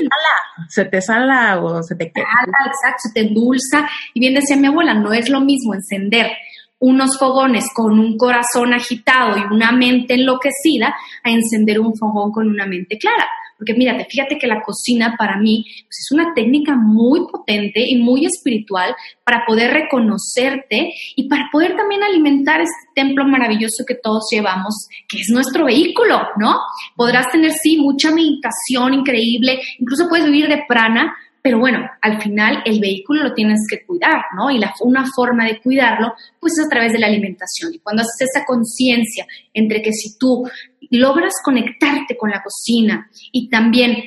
Se 0.69 0.85
te 0.85 1.01
sala 1.01 1.61
o 1.61 1.83
se 1.83 1.95
te 1.95 2.11
quema. 2.11 2.27
exacto, 2.43 2.99
se 3.03 3.13
te 3.13 3.27
endulza. 3.27 3.87
Y 4.13 4.19
bien 4.19 4.33
decía 4.33 4.55
mi 4.55 4.67
abuela, 4.67 4.93
no 4.93 5.11
es 5.11 5.29
lo 5.29 5.41
mismo 5.41 5.73
encender 5.73 6.31
unos 6.79 7.17
fogones 7.19 7.65
con 7.75 7.99
un 7.99 8.17
corazón 8.17 8.73
agitado 8.73 9.37
y 9.37 9.53
una 9.53 9.71
mente 9.71 10.15
enloquecida 10.15 10.95
a 11.23 11.29
encender 11.29 11.79
un 11.79 11.95
fogón 11.95 12.31
con 12.31 12.49
una 12.49 12.65
mente 12.65 12.97
clara 12.97 13.27
porque 13.61 13.75
mírate, 13.75 14.07
fíjate 14.09 14.39
que 14.39 14.47
la 14.47 14.63
cocina 14.63 15.13
para 15.19 15.37
mí 15.37 15.63
pues, 15.83 15.99
es 15.99 16.11
una 16.11 16.33
técnica 16.33 16.75
muy 16.75 17.27
potente 17.31 17.79
y 17.87 17.95
muy 17.95 18.25
espiritual 18.25 18.95
para 19.23 19.45
poder 19.45 19.71
reconocerte 19.71 20.91
y 21.15 21.29
para 21.29 21.47
poder 21.51 21.77
también 21.77 22.01
alimentar 22.01 22.59
este 22.59 22.87
templo 22.95 23.23
maravilloso 23.23 23.83
que 23.87 23.93
todos 23.93 24.23
llevamos, 24.31 24.87
que 25.07 25.19
es 25.19 25.29
nuestro 25.29 25.65
vehículo, 25.65 26.23
¿no? 26.39 26.57
Podrás 26.95 27.31
tener, 27.31 27.51
sí, 27.51 27.77
mucha 27.77 28.09
meditación 28.09 28.95
increíble, 28.95 29.61
incluso 29.77 30.09
puedes 30.09 30.25
vivir 30.25 30.47
de 30.47 30.63
prana, 30.67 31.13
pero 31.43 31.59
bueno, 31.59 31.87
al 32.01 32.19
final 32.19 32.63
el 32.65 32.79
vehículo 32.79 33.21
lo 33.21 33.33
tienes 33.35 33.59
que 33.69 33.85
cuidar, 33.85 34.23
¿no? 34.35 34.49
Y 34.49 34.57
la, 34.57 34.73
una 34.81 35.05
forma 35.15 35.45
de 35.45 35.59
cuidarlo, 35.59 36.13
pues 36.39 36.53
es 36.57 36.65
a 36.65 36.69
través 36.69 36.93
de 36.93 36.99
la 36.99 37.07
alimentación. 37.07 37.75
Y 37.75 37.79
cuando 37.79 38.01
haces 38.01 38.27
esa 38.33 38.43
conciencia 38.43 39.27
entre 39.53 39.83
que 39.83 39.91
si 39.91 40.17
tú 40.17 40.47
logras 40.91 41.33
conectarte 41.43 42.17
con 42.17 42.29
la 42.29 42.43
cocina 42.43 43.09
y 43.31 43.49
también 43.49 43.97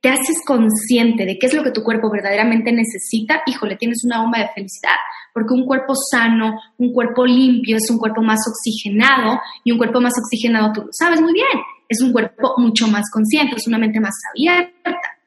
te 0.00 0.08
haces 0.08 0.42
consciente 0.46 1.26
de 1.26 1.38
qué 1.38 1.46
es 1.46 1.54
lo 1.54 1.62
que 1.62 1.72
tu 1.72 1.82
cuerpo 1.82 2.10
verdaderamente 2.10 2.72
necesita, 2.72 3.42
híjole, 3.46 3.76
tienes 3.76 4.02
una 4.04 4.22
bomba 4.22 4.38
de 4.38 4.48
felicidad, 4.54 4.96
porque 5.34 5.52
un 5.52 5.66
cuerpo 5.66 5.92
sano, 5.94 6.58
un 6.78 6.92
cuerpo 6.92 7.26
limpio, 7.26 7.76
es 7.76 7.90
un 7.90 7.98
cuerpo 7.98 8.22
más 8.22 8.40
oxigenado 8.48 9.38
y 9.62 9.72
un 9.72 9.78
cuerpo 9.78 10.00
más 10.00 10.14
oxigenado, 10.18 10.72
tú 10.72 10.82
lo 10.82 10.88
sabes 10.92 11.20
muy 11.20 11.34
bien, 11.34 11.46
es 11.88 12.00
un 12.00 12.12
cuerpo 12.12 12.54
mucho 12.56 12.88
más 12.88 13.10
consciente, 13.12 13.56
es 13.56 13.66
una 13.66 13.78
mente 13.78 14.00
más 14.00 14.14
abierta. 14.30 15.19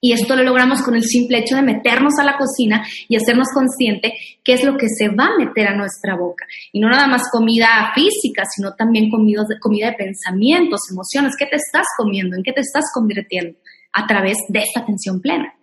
Y 0.00 0.12
esto 0.12 0.34
lo 0.34 0.42
logramos 0.42 0.80
con 0.82 0.94
el 0.94 1.04
simple 1.04 1.38
hecho 1.38 1.56
de 1.56 1.62
meternos 1.62 2.14
a 2.18 2.24
la 2.24 2.38
cocina 2.38 2.86
y 3.08 3.16
hacernos 3.16 3.48
consciente 3.52 4.14
qué 4.42 4.54
es 4.54 4.64
lo 4.64 4.78
que 4.78 4.86
se 4.88 5.08
va 5.08 5.26
a 5.26 5.38
meter 5.38 5.68
a 5.68 5.76
nuestra 5.76 6.16
boca. 6.16 6.46
Y 6.72 6.80
no 6.80 6.88
nada 6.88 7.06
más 7.06 7.24
comida 7.30 7.92
física, 7.94 8.44
sino 8.46 8.74
también 8.74 9.10
comida 9.10 9.42
de, 9.46 9.58
comida 9.60 9.90
de 9.90 9.96
pensamientos, 9.96 10.80
emociones. 10.90 11.34
¿Qué 11.38 11.46
te 11.46 11.56
estás 11.56 11.86
comiendo? 11.98 12.36
¿En 12.36 12.42
qué 12.42 12.52
te 12.52 12.62
estás 12.62 12.84
convirtiendo? 12.94 13.58
A 13.92 14.06
través 14.06 14.38
de 14.48 14.60
esta 14.60 14.80
atención 14.80 15.20
plena. 15.20 15.54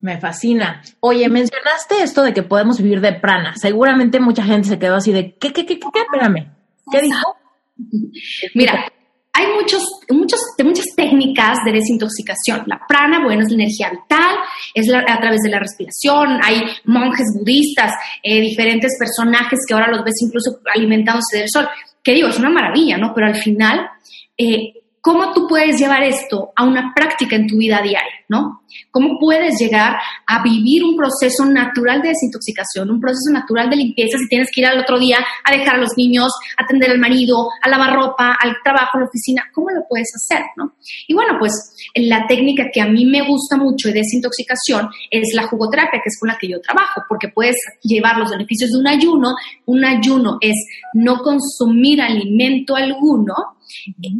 Me 0.00 0.18
fascina. 0.18 0.82
Oye, 1.00 1.28
mencionaste 1.28 2.02
esto 2.02 2.22
de 2.22 2.34
que 2.34 2.42
podemos 2.42 2.82
vivir 2.82 3.00
de 3.00 3.12
prana. 3.12 3.54
Seguramente 3.56 4.20
mucha 4.20 4.42
gente 4.42 4.68
se 4.68 4.78
quedó 4.78 4.96
así 4.96 5.12
de, 5.12 5.36
¿qué, 5.36 5.52
qué, 5.52 5.64
qué, 5.64 5.78
qué? 5.78 6.00
Espérame. 6.00 6.52
¿Qué 6.90 7.00
dijo? 7.02 7.36
Mira, 8.54 8.92
hay 9.34 9.46
muchos, 9.54 9.82
muchos, 10.10 10.40
muchas 10.62 10.84
técnicas 10.94 11.58
de 11.64 11.72
desintoxicación. 11.72 12.64
La 12.66 12.80
prana, 12.86 13.24
bueno, 13.24 13.42
es 13.42 13.48
la 13.48 13.62
energía 13.62 13.90
vital, 13.90 14.36
es 14.74 14.92
a 14.92 15.20
través 15.20 15.40
de 15.42 15.50
la 15.50 15.58
respiración. 15.58 16.38
Hay 16.42 16.62
monjes 16.84 17.26
budistas, 17.38 17.92
eh, 18.22 18.40
diferentes 18.40 18.92
personajes 18.98 19.60
que 19.66 19.74
ahora 19.74 19.90
los 19.90 20.04
ves 20.04 20.16
incluso 20.20 20.58
alimentándose 20.74 21.38
del 21.38 21.48
sol. 21.50 21.66
Que 22.02 22.12
digo, 22.12 22.28
es 22.28 22.38
una 22.38 22.50
maravilla, 22.50 22.98
¿no? 22.98 23.12
Pero 23.14 23.28
al 23.28 23.36
final, 23.36 23.88
eh, 24.36 24.81
¿cómo 25.02 25.32
tú 25.32 25.48
puedes 25.48 25.78
llevar 25.78 26.04
esto 26.04 26.52
a 26.54 26.64
una 26.64 26.94
práctica 26.94 27.34
en 27.34 27.48
tu 27.48 27.58
vida 27.58 27.82
diaria, 27.82 28.24
¿no? 28.28 28.62
¿Cómo 28.90 29.18
puedes 29.18 29.58
llegar 29.58 29.96
a 30.26 30.42
vivir 30.42 30.84
un 30.84 30.96
proceso 30.96 31.44
natural 31.44 32.00
de 32.00 32.10
desintoxicación, 32.10 32.88
un 32.88 33.00
proceso 33.00 33.30
natural 33.32 33.68
de 33.68 33.76
limpieza 33.76 34.16
si 34.16 34.28
tienes 34.28 34.48
que 34.54 34.60
ir 34.60 34.66
al 34.66 34.78
otro 34.78 34.98
día 34.98 35.18
a 35.44 35.52
dejar 35.52 35.74
a 35.74 35.78
los 35.78 35.90
niños, 35.96 36.32
atender 36.56 36.90
al 36.90 36.98
marido, 36.98 37.48
a 37.60 37.68
lavar 37.68 37.94
ropa, 37.94 38.36
al 38.40 38.56
trabajo, 38.62 38.96
a 38.96 39.00
la 39.00 39.06
oficina? 39.06 39.42
¿Cómo 39.52 39.70
lo 39.70 39.82
puedes 39.88 40.08
hacer, 40.14 40.44
no? 40.56 40.74
Y 41.08 41.14
bueno, 41.14 41.36
pues 41.38 41.52
la 41.96 42.26
técnica 42.28 42.70
que 42.72 42.80
a 42.80 42.86
mí 42.86 43.04
me 43.04 43.26
gusta 43.26 43.56
mucho 43.56 43.88
de 43.88 43.94
desintoxicación 43.94 44.88
es 45.10 45.34
la 45.34 45.48
jugoterapia, 45.48 46.00
que 46.00 46.08
es 46.08 46.18
con 46.18 46.28
la 46.28 46.38
que 46.38 46.48
yo 46.48 46.60
trabajo, 46.60 47.02
porque 47.08 47.28
puedes 47.28 47.56
llevar 47.82 48.18
los 48.18 48.30
beneficios 48.30 48.70
de 48.70 48.78
un 48.78 48.86
ayuno. 48.86 49.34
Un 49.66 49.84
ayuno 49.84 50.38
es 50.40 50.54
no 50.94 51.18
consumir 51.18 52.00
alimento 52.00 52.76
alguno, 52.76 53.34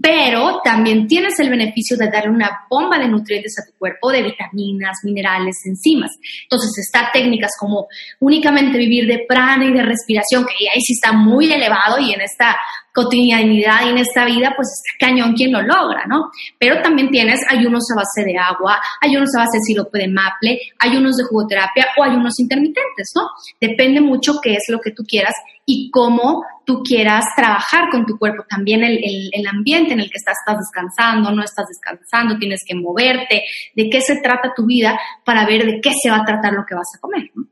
pero 0.02 0.60
también 0.62 1.06
tienes 1.06 1.38
el 1.40 1.50
beneficio 1.50 1.96
de 1.96 2.10
darle 2.10 2.30
una 2.30 2.66
bomba 2.68 2.98
de 2.98 3.08
nutrientes 3.08 3.54
a 3.58 3.70
tu 3.70 3.76
cuerpo, 3.78 4.10
de 4.10 4.22
vitaminas, 4.22 4.98
minerales, 5.04 5.56
enzimas. 5.64 6.10
Entonces, 6.42 6.70
está 6.78 7.10
técnicas 7.12 7.52
como 7.58 7.88
únicamente 8.20 8.78
vivir 8.78 9.06
de 9.06 9.24
prana 9.28 9.64
y 9.64 9.72
de 9.72 9.82
respiración, 9.82 10.44
que 10.44 10.68
ahí 10.68 10.80
sí 10.80 10.94
está 10.94 11.12
muy 11.12 11.52
elevado 11.52 11.98
y 11.98 12.12
en 12.12 12.20
esta 12.20 12.56
cotidianidad 12.92 13.86
y 13.86 13.90
en 13.90 13.98
esta 13.98 14.24
vida, 14.24 14.52
pues 14.54 14.68
cañón 14.98 15.32
quien 15.34 15.52
lo 15.52 15.62
logra, 15.62 16.04
¿no? 16.06 16.30
Pero 16.58 16.80
también 16.82 17.10
tienes 17.10 17.40
ayunos 17.48 17.84
a 17.92 18.00
base 18.00 18.24
de 18.24 18.38
agua, 18.38 18.80
ayunos 19.00 19.30
a 19.36 19.40
base 19.40 19.58
de 19.58 19.64
sirope 19.64 19.98
de 19.98 20.08
maple, 20.08 20.60
ayunos 20.78 21.16
de 21.16 21.24
jugoterapia 21.24 21.86
o 21.96 22.04
ayunos 22.04 22.38
intermitentes, 22.38 23.12
¿no? 23.14 23.22
Depende 23.60 24.00
mucho 24.00 24.40
qué 24.42 24.54
es 24.54 24.64
lo 24.68 24.78
que 24.80 24.92
tú 24.92 25.04
quieras 25.04 25.34
y 25.64 25.90
cómo 25.90 26.44
tú 26.64 26.82
quieras 26.82 27.24
trabajar 27.36 27.88
con 27.90 28.04
tu 28.06 28.18
cuerpo. 28.18 28.44
También 28.48 28.84
el, 28.84 28.98
el, 29.32 29.46
ambiente 29.46 29.92
en 29.94 30.00
el 30.00 30.10
que 30.10 30.18
estás, 30.18 30.36
estás 30.38 30.58
descansando, 30.58 31.30
no 31.30 31.42
estás 31.42 31.66
descansando, 31.68 32.38
tienes 32.38 32.60
que 32.66 32.74
moverte, 32.74 33.44
de 33.74 33.90
qué 33.90 34.00
se 34.00 34.20
trata 34.20 34.52
tu 34.54 34.66
vida 34.66 34.98
para 35.24 35.46
ver 35.46 35.64
de 35.64 35.80
qué 35.80 35.92
se 36.00 36.10
va 36.10 36.18
a 36.18 36.24
tratar 36.24 36.52
lo 36.52 36.64
que 36.66 36.74
vas 36.74 36.88
a 36.96 37.00
comer, 37.00 37.30
¿no? 37.34 37.44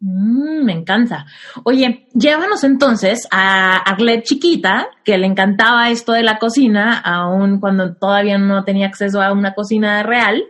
Mm, 0.00 0.64
me 0.64 0.72
encanta. 0.72 1.26
Oye, 1.64 2.06
llévanos 2.14 2.62
entonces 2.62 3.26
a 3.32 3.78
Arlet 3.78 4.22
chiquita, 4.22 4.88
que 5.04 5.18
le 5.18 5.26
encantaba 5.26 5.90
esto 5.90 6.12
de 6.12 6.22
la 6.22 6.38
cocina, 6.38 7.00
aun 7.00 7.58
cuando 7.58 7.96
todavía 7.96 8.38
no 8.38 8.62
tenía 8.64 8.86
acceso 8.86 9.20
a 9.20 9.32
una 9.32 9.54
cocina 9.54 10.02
real. 10.04 10.44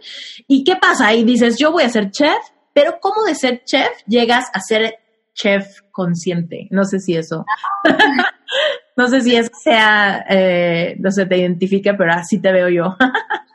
¿Y 0.46 0.64
qué 0.64 0.76
pasa? 0.76 1.14
Y 1.14 1.24
dices, 1.24 1.56
yo 1.58 1.72
voy 1.72 1.84
a 1.84 1.88
ser 1.88 2.10
chef, 2.10 2.38
pero 2.74 2.98
¿cómo 3.00 3.24
de 3.24 3.34
ser 3.34 3.62
chef 3.64 3.88
llegas 4.06 4.46
a 4.52 4.60
ser 4.60 4.96
chef 5.32 5.80
consciente? 5.90 6.68
No 6.70 6.84
sé 6.84 7.00
si 7.00 7.16
eso. 7.16 7.46
no 8.96 9.08
sé 9.08 9.22
si 9.22 9.34
eso 9.34 9.50
sea, 9.62 10.26
eh, 10.28 10.94
no 10.98 11.10
se 11.10 11.24
te 11.24 11.38
identifique, 11.38 11.94
pero 11.94 12.12
así 12.12 12.38
te 12.38 12.52
veo 12.52 12.68
yo. 12.68 12.96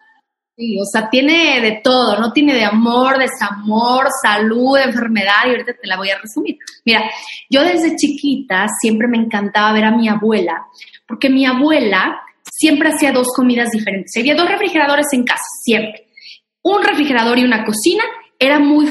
Sí, 0.55 0.77
o 0.79 0.86
sea, 0.86 1.10
tiene 1.10 1.62
de 1.62 1.81
todo, 1.83 2.19
¿no? 2.19 2.31
Tiene 2.31 2.53
de 2.53 2.63
amor, 2.63 3.17
desamor, 3.17 4.07
salud, 4.22 4.77
enfermedad, 4.77 5.48
y 5.48 5.50
ahorita 5.50 5.74
te 5.74 5.88
la 5.88 5.98
voy 5.98 6.12
a 6.12 6.19
resumir. 6.19 6.57
Mira, 6.86 7.10
yo 7.50 7.63
desde 7.63 7.95
chiquita 7.95 8.67
siempre 8.79 9.07
me 9.07 9.17
encantaba 9.17 9.74
ver 9.74 9.86
a 9.86 9.98
mi 9.98 10.07
abuela, 10.07 10.67
porque 11.07 11.29
mi 11.29 11.48
abuela 11.48 12.22
siempre 12.43 12.89
hacía 12.89 13.12
dos 13.12 13.27
comidas 13.36 13.69
diferentes. 13.72 14.15
Había 14.15 14.36
dos 14.36 14.48
refrigeradores 14.48 15.07
en 15.13 15.24
casa, 15.24 15.43
siempre. 15.63 16.07
Un 16.62 16.83
refrigerador 16.83 17.39
y 17.39 17.43
una 17.43 17.65
cocina, 17.65 18.03
era 18.45 18.59
muy 18.59 18.88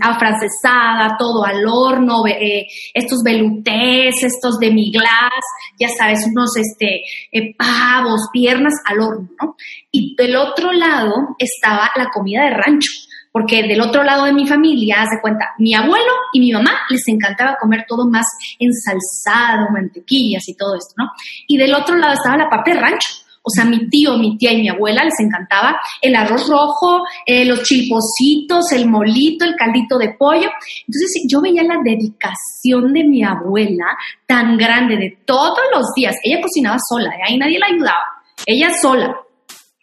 afrancesada, 0.00 1.16
todo 1.18 1.44
al 1.44 1.64
horno, 1.66 2.26
eh, 2.26 2.66
estos 2.92 3.22
velutés, 3.24 4.22
estos 4.22 4.58
demi-glace, 4.58 5.48
ya 5.78 5.88
sabes, 5.88 6.26
unos 6.30 6.50
este, 6.56 7.02
eh, 7.32 7.54
pavos, 7.56 8.28
piernas 8.32 8.74
al 8.84 9.00
horno, 9.00 9.28
¿no? 9.40 9.56
Y 9.90 10.14
del 10.16 10.36
otro 10.36 10.72
lado 10.72 11.14
estaba 11.38 11.90
la 11.96 12.10
comida 12.12 12.44
de 12.44 12.50
rancho, 12.50 12.90
porque 13.32 13.62
del 13.62 13.80
otro 13.80 14.02
lado 14.02 14.24
de 14.24 14.32
mi 14.32 14.46
familia, 14.46 15.02
haz 15.02 15.10
de 15.10 15.20
cuenta, 15.22 15.50
mi 15.58 15.74
abuelo 15.74 16.12
y 16.32 16.40
mi 16.40 16.52
mamá 16.52 16.72
les 16.90 17.06
encantaba 17.08 17.56
comer 17.60 17.84
todo 17.88 18.06
más 18.06 18.26
ensalzado, 18.58 19.70
mantequillas 19.72 20.46
y 20.48 20.56
todo 20.56 20.74
esto, 20.76 20.94
¿no? 20.98 21.10
Y 21.46 21.56
del 21.56 21.74
otro 21.74 21.96
lado 21.96 22.14
estaba 22.14 22.36
la 22.36 22.50
parte 22.50 22.72
de 22.72 22.80
rancho 22.80 23.08
o 23.42 23.50
sea, 23.50 23.64
mi 23.64 23.88
tío, 23.88 24.18
mi 24.18 24.36
tía 24.36 24.52
y 24.52 24.60
mi 24.60 24.68
abuela 24.68 25.02
les 25.04 25.18
encantaba 25.18 25.80
el 26.02 26.14
arroz 26.14 26.48
rojo, 26.48 27.02
eh, 27.24 27.44
los 27.44 27.62
chilpocitos, 27.62 28.70
el 28.72 28.88
molito, 28.88 29.44
el 29.44 29.56
caldito 29.56 29.96
de 29.98 30.14
pollo. 30.18 30.50
Entonces 30.86 31.24
yo 31.28 31.40
veía 31.40 31.62
la 31.62 31.78
dedicación 31.82 32.92
de 32.92 33.04
mi 33.04 33.24
abuela 33.24 33.86
tan 34.26 34.58
grande 34.58 34.96
de 34.96 35.18
todos 35.24 35.60
los 35.74 35.86
días. 35.94 36.16
Ella 36.22 36.40
cocinaba 36.42 36.76
sola, 36.86 37.10
¿eh? 37.10 37.22
ahí 37.28 37.38
nadie 37.38 37.58
la 37.58 37.66
ayudaba. 37.66 38.04
Ella 38.44 38.70
sola. 38.80 39.16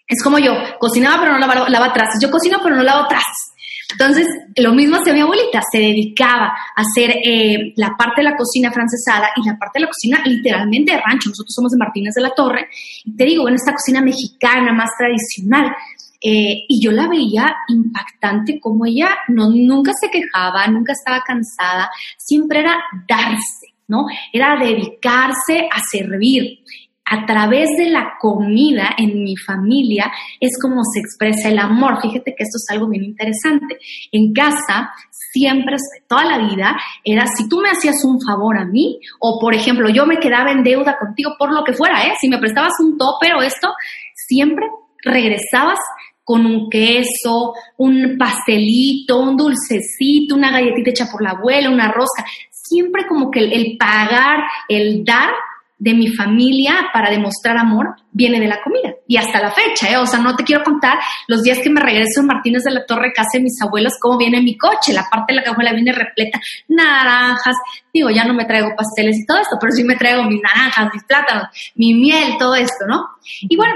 Es 0.08 0.24
como 0.24 0.38
yo, 0.40 0.54
cocinaba 0.80 1.20
pero 1.20 1.34
no 1.34 1.40
lavaba, 1.40 1.68
lavaba 1.68 1.94
trastes. 1.94 2.22
Yo 2.22 2.30
cocino 2.30 2.60
pero 2.62 2.76
no 2.76 2.84
lavo 2.84 3.08
trastes. 3.08 3.47
Entonces, 3.92 4.28
lo 4.58 4.74
mismo 4.74 4.98
hacía 4.98 5.14
mi 5.14 5.22
abuelita, 5.22 5.62
se 5.72 5.80
dedicaba 5.80 6.48
a 6.48 6.82
hacer 6.82 7.10
eh, 7.24 7.74
la 7.78 7.96
parte 7.98 8.22
de 8.22 8.30
la 8.30 8.36
cocina 8.36 8.72
francesada 8.72 9.30
y 9.36 9.48
la 9.48 9.58
parte 9.58 9.80
de 9.80 9.86
la 9.86 9.92
cocina 9.92 10.22
literalmente 10.26 10.92
de 10.92 11.02
rancho. 11.02 11.30
Nosotros 11.30 11.54
somos 11.56 11.72
de 11.72 11.78
Martínez 11.78 12.14
de 12.14 12.22
la 12.22 12.32
Torre 12.32 12.68
y 13.06 13.16
te 13.16 13.24
digo, 13.24 13.48
en 13.48 13.56
esta 13.56 13.72
cocina 13.72 14.02
mexicana 14.02 14.74
más 14.74 14.90
tradicional. 14.98 15.72
Eh, 16.20 16.66
y 16.68 16.84
yo 16.84 16.92
la 16.92 17.08
veía 17.08 17.56
impactante 17.68 18.60
como 18.60 18.88
ella 18.88 19.10
no, 19.28 19.52
nunca 19.52 19.92
se 19.94 20.10
quejaba, 20.10 20.68
nunca 20.68 20.94
estaba 20.94 21.22
cansada, 21.22 21.92
siempre 22.18 22.62
era 22.62 22.76
darse, 23.08 23.76
¿no? 23.88 24.08
Era 24.34 24.58
dedicarse 24.60 25.70
a 25.72 25.80
servir 25.92 26.60
a 27.10 27.26
través 27.26 27.70
de 27.78 27.90
la 27.90 28.14
comida 28.20 28.90
en 28.98 29.24
mi 29.24 29.38
familia 29.38 30.12
es 30.40 30.52
como 30.62 30.82
se 30.84 31.00
expresa 31.00 31.50
el 31.50 31.60
amor. 31.60 32.02
Fíjate 32.02 32.36
que 32.36 32.44
esto 32.44 32.58
es 32.58 32.66
algo 32.70 32.88
bien 32.88 33.04
interesante. 33.04 33.78
En 34.12 34.34
casa 34.34 34.92
siempre, 35.32 35.78
toda 36.08 36.26
la 36.26 36.38
vida, 36.50 36.76
era 37.04 37.26
si 37.28 37.48
tú 37.48 37.60
me 37.60 37.70
hacías 37.70 38.04
un 38.04 38.20
favor 38.22 38.58
a 38.58 38.66
mí, 38.66 39.00
o 39.20 39.40
por 39.40 39.54
ejemplo, 39.54 39.90
yo 39.90 40.06
me 40.06 40.20
quedaba 40.20 40.52
en 40.52 40.64
deuda 40.64 40.98
contigo 40.98 41.36
por 41.38 41.54
lo 41.54 41.64
que 41.64 41.74
fuera, 41.74 42.06
¿eh? 42.08 42.14
si 42.20 42.28
me 42.30 42.40
prestabas 42.40 42.74
un 42.80 42.98
tope 42.98 43.34
o 43.34 43.42
esto, 43.42 43.74
siempre 44.16 44.66
regresabas 45.04 45.80
con 46.24 46.46
un 46.46 46.70
queso, 46.70 47.54
un 47.78 48.18
pastelito, 48.18 49.20
un 49.20 49.38
dulcecito, 49.38 50.36
una 50.36 50.52
galletita 50.52 50.90
hecha 50.90 51.10
por 51.10 51.22
la 51.22 51.32
abuela, 51.32 51.70
una 51.70 51.90
rosca. 51.90 52.26
Siempre 52.52 53.08
como 53.08 53.32
que 53.32 53.40
el 53.40 53.78
pagar, 53.78 54.40
el 54.68 55.06
dar, 55.06 55.32
de 55.80 55.94
mi 55.94 56.08
familia 56.08 56.90
para 56.92 57.10
demostrar 57.10 57.58
amor 57.58 57.96
viene 58.12 58.40
de 58.40 58.48
la 58.48 58.62
comida. 58.64 58.96
Y 59.08 59.18
hasta 59.18 59.40
la 59.40 59.52
fecha, 59.52 59.92
¿eh? 59.92 59.98
O 59.98 60.06
sea, 60.06 60.20
no 60.20 60.36
te 60.36 60.44
quiero 60.44 60.64
contar 60.64 60.98
los 61.28 61.44
días 61.44 61.60
que 61.60 61.70
me 61.70 61.80
regreso 61.80 62.22
en 62.22 62.28
Martínez 62.28 62.64
de 62.64 62.72
la 62.72 62.86
Torre, 62.86 63.14
casa 63.14 63.38
de 63.38 63.44
mis 63.44 63.62
abuelos, 63.62 63.94
cómo 64.02 64.18
viene 64.18 64.42
mi 64.42 64.58
coche. 64.58 64.94
La 64.94 65.08
parte 65.10 65.34
de 65.34 65.40
la 65.40 65.44
cajuela 65.44 65.74
viene 65.74 65.92
repleta, 65.92 66.40
naranjas. 66.68 67.56
Digo, 67.94 68.10
ya 68.10 68.26
no 68.26 68.34
me 68.34 68.46
traigo 68.46 68.70
pasteles 68.76 69.20
y 69.20 69.26
todo 69.26 69.38
esto, 69.38 69.58
pero 69.60 69.72
sí 69.72 69.84
me 69.84 69.96
traigo 69.96 70.24
mis 70.24 70.42
naranjas, 70.42 70.90
mis 70.94 71.04
plátanos, 71.04 71.48
mi 71.76 71.94
miel, 71.94 72.38
todo 72.40 72.56
esto, 72.56 72.86
¿no? 72.88 73.04
Y 73.42 73.56
bueno, 73.56 73.74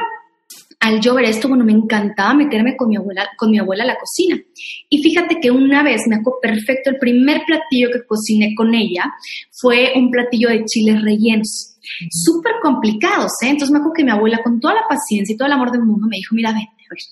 al 0.81 0.99
yo 0.99 1.13
ver 1.13 1.25
esto, 1.25 1.47
bueno, 1.47 1.63
me 1.63 1.73
encantaba 1.73 2.33
meterme 2.33 2.75
con 2.75 2.89
mi 2.89 2.97
abuela, 2.97 3.29
con 3.37 3.51
mi 3.51 3.59
abuela 3.59 3.83
a 3.83 3.87
la 3.87 3.97
cocina. 3.97 4.41
Y 4.89 5.03
fíjate 5.03 5.39
que 5.39 5.51
una 5.51 5.83
vez 5.83 6.01
me 6.07 6.15
acuerdo 6.15 6.39
perfecto, 6.41 6.89
el 6.89 6.97
primer 6.97 7.43
platillo 7.45 7.89
que 7.91 8.03
cociné 8.07 8.55
con 8.55 8.73
ella 8.73 9.13
fue 9.51 9.93
un 9.95 10.09
platillo 10.09 10.49
de 10.49 10.65
chiles 10.65 10.99
rellenos. 11.03 11.70
Súper 12.09 12.53
complicados, 12.61 13.31
¿eh? 13.41 13.49
Entonces 13.49 13.71
me 13.71 13.79
acuerdo 13.79 13.93
que 13.95 14.03
mi 14.03 14.11
abuela, 14.11 14.41
con 14.43 14.59
toda 14.59 14.75
la 14.75 14.87
paciencia 14.87 15.33
y 15.33 15.37
todo 15.37 15.47
el 15.47 15.53
amor 15.53 15.71
del 15.71 15.81
mundo, 15.81 16.07
me 16.09 16.17
dijo, 16.17 16.35
mira, 16.35 16.53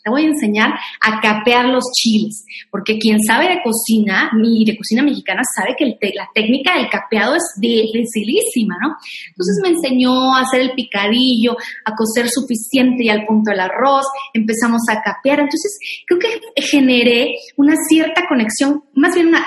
te 0.03 0.09
voy 0.09 0.23
a 0.23 0.27
enseñar 0.27 0.73
a 1.01 1.21
capear 1.21 1.65
los 1.65 1.83
chiles, 1.93 2.45
porque 2.69 2.97
quien 2.97 3.21
sabe 3.21 3.49
de 3.49 3.61
cocina, 3.63 4.31
y 4.43 4.65
de 4.65 4.77
cocina 4.77 5.03
mexicana, 5.03 5.41
sabe 5.55 5.75
que 5.77 6.13
la 6.15 6.27
técnica 6.33 6.75
del 6.75 6.89
capeado 6.89 7.35
es 7.35 7.43
dificilísima, 7.59 8.77
¿no? 8.81 8.95
Entonces 9.29 9.59
me 9.63 9.69
enseñó 9.69 10.35
a 10.35 10.41
hacer 10.41 10.61
el 10.61 10.71
picadillo, 10.73 11.55
a 11.85 11.95
cocer 11.95 12.29
suficiente 12.29 13.03
y 13.03 13.09
al 13.09 13.25
punto 13.25 13.51
el 13.51 13.59
arroz, 13.59 14.05
empezamos 14.33 14.81
a 14.89 15.01
capear, 15.01 15.39
entonces 15.39 15.77
creo 16.05 16.19
que 16.19 16.61
generé 16.61 17.35
una 17.57 17.75
cierta 17.87 18.23
conexión, 18.27 18.83
más 18.95 19.13
bien 19.15 19.27
una 19.27 19.45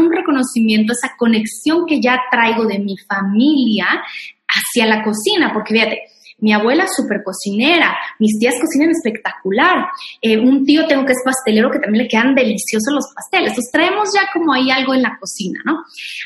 un 0.00 0.12
reconocimiento, 0.12 0.92
esa 0.92 1.14
conexión 1.16 1.84
que 1.86 2.00
ya 2.00 2.18
traigo 2.30 2.64
de 2.66 2.78
mi 2.78 2.96
familia 2.96 3.86
hacia 4.50 4.86
la 4.86 5.02
cocina, 5.02 5.52
porque 5.52 5.74
fíjate, 5.74 6.00
mi 6.40 6.52
abuela 6.52 6.86
súper 6.86 7.22
cocinera, 7.22 7.96
mis 8.18 8.38
tías 8.38 8.54
cocinan 8.60 8.90
espectacular, 8.90 9.86
eh, 10.22 10.38
un 10.38 10.64
tío 10.64 10.86
tengo 10.86 11.04
que 11.04 11.12
es 11.12 11.22
pastelero 11.24 11.70
que 11.70 11.78
también 11.78 12.04
le 12.04 12.08
quedan 12.08 12.34
deliciosos 12.34 12.92
los 12.92 13.04
pasteles. 13.14 13.50
Entonces 13.50 13.72
traemos 13.72 14.08
ya 14.14 14.22
como 14.32 14.52
ahí 14.52 14.70
algo 14.70 14.94
en 14.94 15.02
la 15.02 15.18
cocina, 15.18 15.60
¿no? 15.64 15.78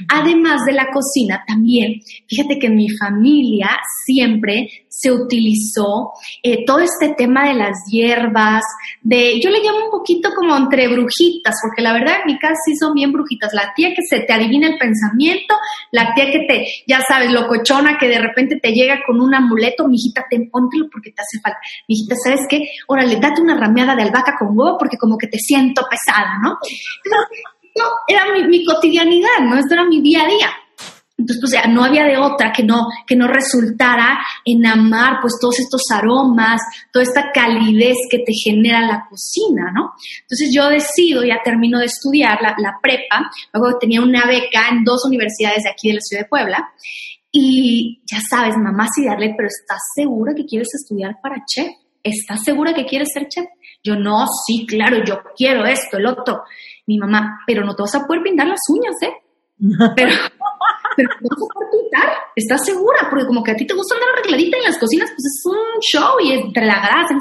Además 0.08 0.64
de 0.66 0.72
la 0.72 0.86
cocina 0.92 1.42
también, 1.46 2.00
fíjate 2.28 2.58
que 2.58 2.68
en 2.68 2.76
mi 2.76 2.88
familia 2.90 3.70
siempre 4.06 4.83
se 4.96 5.10
utilizó 5.10 6.12
eh, 6.42 6.64
todo 6.64 6.78
este 6.80 7.14
tema 7.16 7.48
de 7.48 7.54
las 7.54 7.76
hierbas, 7.90 8.62
de, 9.02 9.40
yo 9.40 9.50
le 9.50 9.60
llamo 9.60 9.86
un 9.86 9.90
poquito 9.90 10.30
como 10.34 10.56
entre 10.56 10.88
brujitas, 10.88 11.56
porque 11.62 11.82
la 11.82 11.92
verdad 11.92 12.20
en 12.20 12.32
mi 12.32 12.38
casa 12.38 12.54
sí 12.64 12.76
son 12.76 12.94
bien 12.94 13.12
brujitas. 13.12 13.52
La 13.52 13.72
tía 13.74 13.90
que 13.90 14.02
se 14.08 14.20
te 14.20 14.32
adivina 14.32 14.68
el 14.68 14.78
pensamiento, 14.78 15.54
la 15.90 16.14
tía 16.14 16.30
que 16.30 16.40
te, 16.46 16.66
ya 16.86 17.00
sabes, 17.06 17.32
locochona, 17.32 17.98
que 17.98 18.08
de 18.08 18.20
repente 18.20 18.58
te 18.60 18.72
llega 18.72 19.00
con 19.06 19.20
un 19.20 19.34
amuleto, 19.34 19.88
mijita, 19.88 20.24
te 20.30 20.48
póntelo 20.50 20.88
porque 20.90 21.10
te 21.10 21.22
hace 21.22 21.40
falta. 21.42 21.58
Mijita, 21.88 22.14
¿sabes 22.22 22.40
qué? 22.48 22.68
Órale, 22.86 23.16
date 23.16 23.42
una 23.42 23.56
rameada 23.56 23.96
de 23.96 24.02
albahaca 24.02 24.36
con 24.38 24.56
huevo 24.56 24.78
porque 24.78 24.96
como 24.96 25.18
que 25.18 25.26
te 25.26 25.38
siento 25.38 25.82
pesada, 25.90 26.38
¿no? 26.42 26.58
no, 27.76 27.84
era 28.06 28.32
mi, 28.32 28.46
mi 28.46 28.64
cotidianidad, 28.64 29.40
¿no? 29.42 29.58
Esto 29.58 29.74
era 29.74 29.84
mi 29.84 30.00
día 30.00 30.22
a 30.22 30.26
día. 30.26 30.50
Entonces, 31.16 31.40
pues 31.40 31.52
ya 31.52 31.68
no 31.68 31.84
había 31.84 32.04
de 32.04 32.16
otra 32.16 32.52
que 32.52 32.64
no, 32.64 32.88
que 33.06 33.14
no 33.14 33.28
resultara 33.28 34.18
en 34.44 34.66
amar 34.66 35.18
pues 35.20 35.34
todos 35.40 35.60
estos 35.60 35.82
aromas, 35.92 36.60
toda 36.92 37.04
esta 37.04 37.30
calidez 37.32 37.96
que 38.10 38.18
te 38.18 38.32
genera 38.32 38.80
la 38.80 39.06
cocina, 39.08 39.70
¿no? 39.72 39.92
Entonces 40.22 40.50
yo 40.52 40.68
decido, 40.68 41.22
ya 41.22 41.40
termino 41.44 41.78
de 41.78 41.86
estudiar 41.86 42.42
la, 42.42 42.56
la 42.58 42.78
prepa, 42.82 43.30
luego 43.52 43.78
tenía 43.78 44.02
una 44.02 44.26
beca 44.26 44.68
en 44.70 44.82
dos 44.82 45.04
universidades 45.06 45.62
de 45.62 45.70
aquí 45.70 45.88
de 45.88 45.94
la 45.94 46.00
ciudad 46.00 46.22
de 46.24 46.28
Puebla, 46.28 46.68
y 47.36 48.00
ya 48.06 48.18
sabes, 48.30 48.56
mamá, 48.56 48.86
sí 48.94 49.04
darle, 49.04 49.34
pero 49.36 49.48
¿estás 49.48 49.80
segura 49.92 50.34
que 50.36 50.46
quieres 50.46 50.68
estudiar 50.72 51.16
para 51.20 51.44
chef? 51.44 51.66
¿Estás 52.00 52.44
segura 52.44 52.72
que 52.72 52.86
quieres 52.86 53.08
ser 53.12 53.26
chef? 53.26 53.46
Yo 53.82 53.96
no, 53.96 54.24
sí, 54.46 54.64
claro, 54.66 55.02
yo 55.04 55.20
quiero 55.36 55.64
esto, 55.64 55.96
el 55.96 56.06
otro. 56.06 56.44
Mi 56.86 56.96
mamá, 56.96 57.40
pero 57.44 57.64
no 57.64 57.74
te 57.74 57.82
vas 57.82 57.94
a 57.96 58.06
poder 58.06 58.22
pintar 58.22 58.46
las 58.46 58.60
uñas, 58.68 58.94
¿eh? 59.02 59.14
Pero, 59.96 60.12
pero 60.96 61.08
no 61.20 61.28
vas 61.28 61.66
a 61.66 61.70
pintar, 61.70 62.16
¿estás 62.36 62.64
segura? 62.64 63.08
Porque 63.10 63.26
como 63.26 63.42
que 63.42 63.52
a 63.52 63.56
ti 63.56 63.66
te 63.66 63.74
gusta 63.74 63.94
andar 63.94 64.10
arregladita 64.10 64.56
en 64.58 64.64
las 64.64 64.78
cocinas, 64.78 65.10
pues 65.10 65.24
es 65.24 65.42
un 65.46 65.80
show 65.80 66.20
y 66.20 66.32
entre 66.32 66.66
la 66.66 66.80
grasa. 66.80 67.14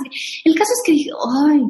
El 0.43 0.55
caso 0.55 0.71
es 0.73 0.81
que 0.85 0.91
dije, 0.93 1.09
ay, 1.47 1.61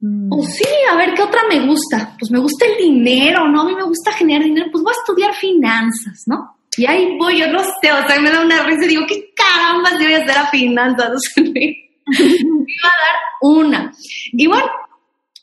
mm. 0.00 0.32
oh, 0.32 0.42
sí, 0.42 0.68
a 0.90 0.96
ver, 0.96 1.14
¿qué 1.14 1.22
otra 1.22 1.42
me 1.48 1.66
gusta? 1.66 2.16
Pues 2.18 2.30
me 2.30 2.38
gusta 2.38 2.66
el 2.66 2.76
dinero, 2.78 3.48
¿no? 3.48 3.62
A 3.62 3.66
mí 3.66 3.74
me 3.74 3.84
gusta 3.84 4.12
generar 4.12 4.44
dinero, 4.44 4.66
pues 4.70 4.82
voy 4.82 4.92
a 4.92 5.00
estudiar 5.00 5.34
finanzas, 5.34 6.24
¿no? 6.26 6.56
Y 6.76 6.86
ahí 6.86 7.16
voy, 7.18 7.38
yo 7.38 7.50
no 7.50 7.60
sé, 7.60 7.90
o 7.90 8.06
sea, 8.06 8.20
me 8.20 8.30
da 8.30 8.42
una 8.42 8.62
risa 8.64 8.84
y 8.84 8.88
digo, 8.88 9.02
¿qué 9.08 9.32
caramba 9.34 9.92
voy 9.96 10.12
a 10.12 10.18
hacer 10.18 10.36
a 10.36 10.46
finanzas? 10.48 11.20
me 11.36 11.74
iba 12.06 12.88
a 12.88 13.02
dar 13.02 13.16
una. 13.40 13.92
Y 14.32 14.46
bueno, 14.46 14.66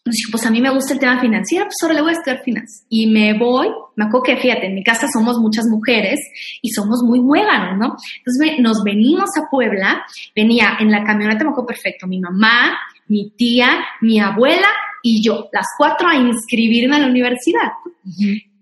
pues, 0.04 0.18
pues 0.30 0.46
a 0.46 0.52
mí 0.52 0.62
me 0.62 0.70
gusta 0.70 0.94
el 0.94 1.00
tema 1.00 1.20
financiero, 1.20 1.66
pues 1.66 1.78
ahora 1.82 1.96
le 1.96 2.02
voy 2.02 2.10
a 2.10 2.14
estudiar 2.14 2.44
finanzas. 2.44 2.86
Y 2.90 3.08
me 3.08 3.38
voy, 3.38 3.70
me 3.96 4.06
acuerdo 4.06 4.24
que 4.24 4.38
fíjate, 4.38 4.68
en 4.68 4.76
mi 4.76 4.84
casa 4.84 5.08
somos 5.12 5.38
muchas 5.40 5.66
mujeres 5.68 6.20
y 6.62 6.72
somos 6.72 7.02
muy 7.04 7.22
muéganos, 7.22 7.78
¿no? 7.78 7.96
Entonces 8.18 8.60
nos 8.60 8.84
venimos 8.84 9.30
a 9.38 9.50
Puebla, 9.50 10.04
venía 10.36 10.78
en 10.80 10.92
la 10.92 11.04
camioneta, 11.04 11.46
me 11.46 11.52
acuerdo 11.52 11.68
perfecto, 11.68 12.06
mi 12.08 12.20
mamá, 12.20 12.78
mi 13.08 13.32
tía, 13.38 13.86
mi 14.02 14.20
abuela 14.20 14.68
y 15.02 15.24
yo, 15.24 15.48
las 15.54 15.68
cuatro 15.78 16.10
a 16.10 16.16
inscribirme 16.16 16.98
a 16.98 17.00
la 17.00 17.08
universidad. 17.08 17.72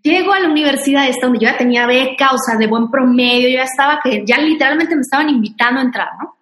Llego 0.04 0.34
a 0.34 0.40
la 0.40 0.50
universidad 0.50 1.08
esta 1.08 1.28
donde 1.28 1.40
yo 1.40 1.52
ya 1.52 1.58
tenía 1.58 1.88
beca, 1.88 2.32
o 2.34 2.38
sea, 2.38 2.58
de 2.58 2.68
buen 2.68 2.90
promedio, 2.90 3.50
yo 3.50 3.58
ya 3.58 3.64
estaba, 3.64 4.00
que 4.04 4.24
ya 4.26 4.38
literalmente 4.38 4.96
me 4.96 5.02
estaban 5.02 5.30
invitando 5.30 5.80
a 5.80 5.84
entrar, 5.84 6.08
¿no? 6.20 6.36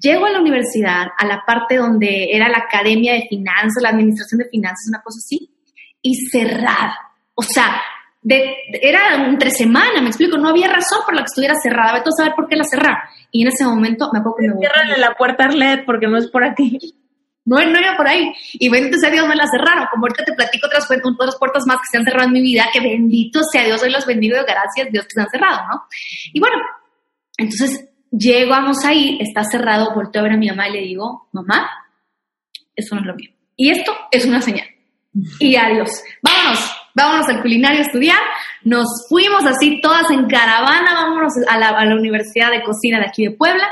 Llego 0.00 0.26
a 0.26 0.30
la 0.30 0.40
universidad, 0.40 1.06
a 1.16 1.26
la 1.26 1.42
parte 1.46 1.76
donde 1.76 2.28
era 2.32 2.48
la 2.48 2.58
academia 2.58 3.14
de 3.14 3.26
finanzas, 3.28 3.82
la 3.82 3.90
administración 3.90 4.38
de 4.38 4.48
finanzas, 4.48 4.86
una 4.88 5.02
cosa 5.02 5.18
así, 5.18 5.50
y 6.02 6.14
cerrada. 6.26 6.96
O 7.34 7.42
sea, 7.42 7.80
de, 8.22 8.56
era 8.82 9.14
entre 9.26 9.50
semana, 9.50 10.00
me 10.00 10.08
explico, 10.08 10.36
no 10.36 10.48
había 10.48 10.68
razón 10.68 11.00
por 11.04 11.14
la 11.14 11.22
que 11.22 11.26
estuviera 11.26 11.54
cerrada, 11.62 11.94
vete 11.94 12.08
a 12.08 12.12
saber 12.12 12.34
por 12.34 12.48
qué 12.48 12.56
la 12.56 12.64
cerraron. 12.64 12.98
Y 13.30 13.42
en 13.42 13.48
ese 13.48 13.64
momento 13.64 14.10
me 14.12 14.18
acuerdo 14.18 14.36
que 14.38 14.48
me 14.48 14.54
voy. 14.54 14.66
la 14.98 15.14
puerta 15.14 15.44
Arlet 15.44 15.84
porque 15.84 16.06
no 16.06 16.16
es 16.16 16.28
por 16.28 16.42
aquí. 16.42 16.78
No, 17.44 17.64
no 17.64 17.78
era 17.78 17.96
por 17.96 18.08
ahí. 18.08 18.32
Y 18.54 18.68
bendito 18.68 18.98
sea 18.98 19.10
Dios, 19.10 19.28
me 19.28 19.36
la 19.36 19.46
cerraron. 19.46 19.86
Como 19.92 20.06
ahorita 20.06 20.24
te 20.24 20.32
platico 20.32 20.66
otras, 20.66 20.88
otras 20.90 21.36
puertas 21.36 21.64
más 21.66 21.76
que 21.76 21.84
se 21.92 21.98
han 21.98 22.04
cerrado 22.04 22.26
en 22.26 22.32
mi 22.32 22.42
vida, 22.42 22.66
que 22.72 22.80
bendito 22.80 23.40
sea 23.52 23.64
Dios, 23.64 23.80
hoy 23.82 23.92
los 23.92 24.04
bendigo, 24.04 24.36
gracias 24.44 24.90
Dios 24.90 25.04
que 25.04 25.12
se 25.12 25.20
han 25.20 25.30
cerrado, 25.30 25.60
¿no? 25.68 25.84
Y 26.32 26.40
bueno, 26.40 26.56
entonces 27.38 27.88
llegamos 28.10 28.84
ahí, 28.84 29.18
está 29.20 29.44
cerrado, 29.44 29.94
volteo 29.94 30.20
a 30.20 30.24
ver 30.24 30.32
a 30.32 30.36
mi 30.36 30.48
mamá 30.48 30.68
y 30.68 30.72
le 30.72 30.80
digo, 30.80 31.28
mamá, 31.32 31.68
eso 32.74 32.94
no 32.94 33.00
es 33.00 33.06
lo 33.06 33.14
mío. 33.14 33.30
Y 33.56 33.70
esto 33.70 33.92
es 34.10 34.26
una 34.26 34.40
señal. 34.40 34.66
Y 35.38 35.56
adiós. 35.56 35.88
Vámonos, 36.22 36.76
vámonos 36.94 37.28
al 37.28 37.40
culinario 37.40 37.78
a 37.78 37.82
estudiar. 37.82 38.18
Nos 38.64 38.86
fuimos 39.08 39.44
así 39.46 39.80
todas 39.80 40.10
en 40.10 40.26
caravana, 40.26 40.94
vámonos 40.94 41.32
a 41.48 41.58
la, 41.58 41.68
a 41.70 41.84
la 41.86 41.94
Universidad 41.94 42.50
de 42.50 42.62
Cocina 42.62 42.98
de 42.98 43.06
aquí 43.06 43.24
de 43.24 43.30
Puebla. 43.30 43.68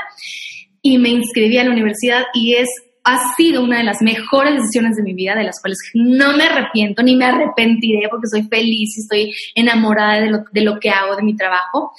Y 0.81 0.97
me 0.97 1.09
inscribí 1.09 1.57
a 1.57 1.63
la 1.63 1.71
universidad 1.71 2.23
y 2.33 2.55
es 2.55 2.67
ha 3.05 3.35
sido 3.35 3.63
una 3.63 3.77
de 3.77 3.83
las 3.83 4.01
mejores 4.01 4.55
decisiones 4.55 4.97
de 4.97 5.03
mi 5.03 5.13
vida, 5.13 5.35
de 5.35 5.43
las 5.43 5.61
cuales 5.61 5.77
no 5.93 6.35
me 6.35 6.43
arrepiento 6.43 7.03
ni 7.03 7.15
me 7.15 7.25
arrepentiré 7.25 8.07
porque 8.09 8.27
soy 8.27 8.43
feliz 8.43 8.97
y 8.97 9.01
estoy 9.01 9.33
enamorada 9.53 10.21
de 10.21 10.31
lo, 10.31 10.39
de 10.51 10.61
lo 10.61 10.79
que 10.79 10.89
hago, 10.89 11.15
de 11.15 11.21
mi 11.21 11.35
trabajo. 11.35 11.91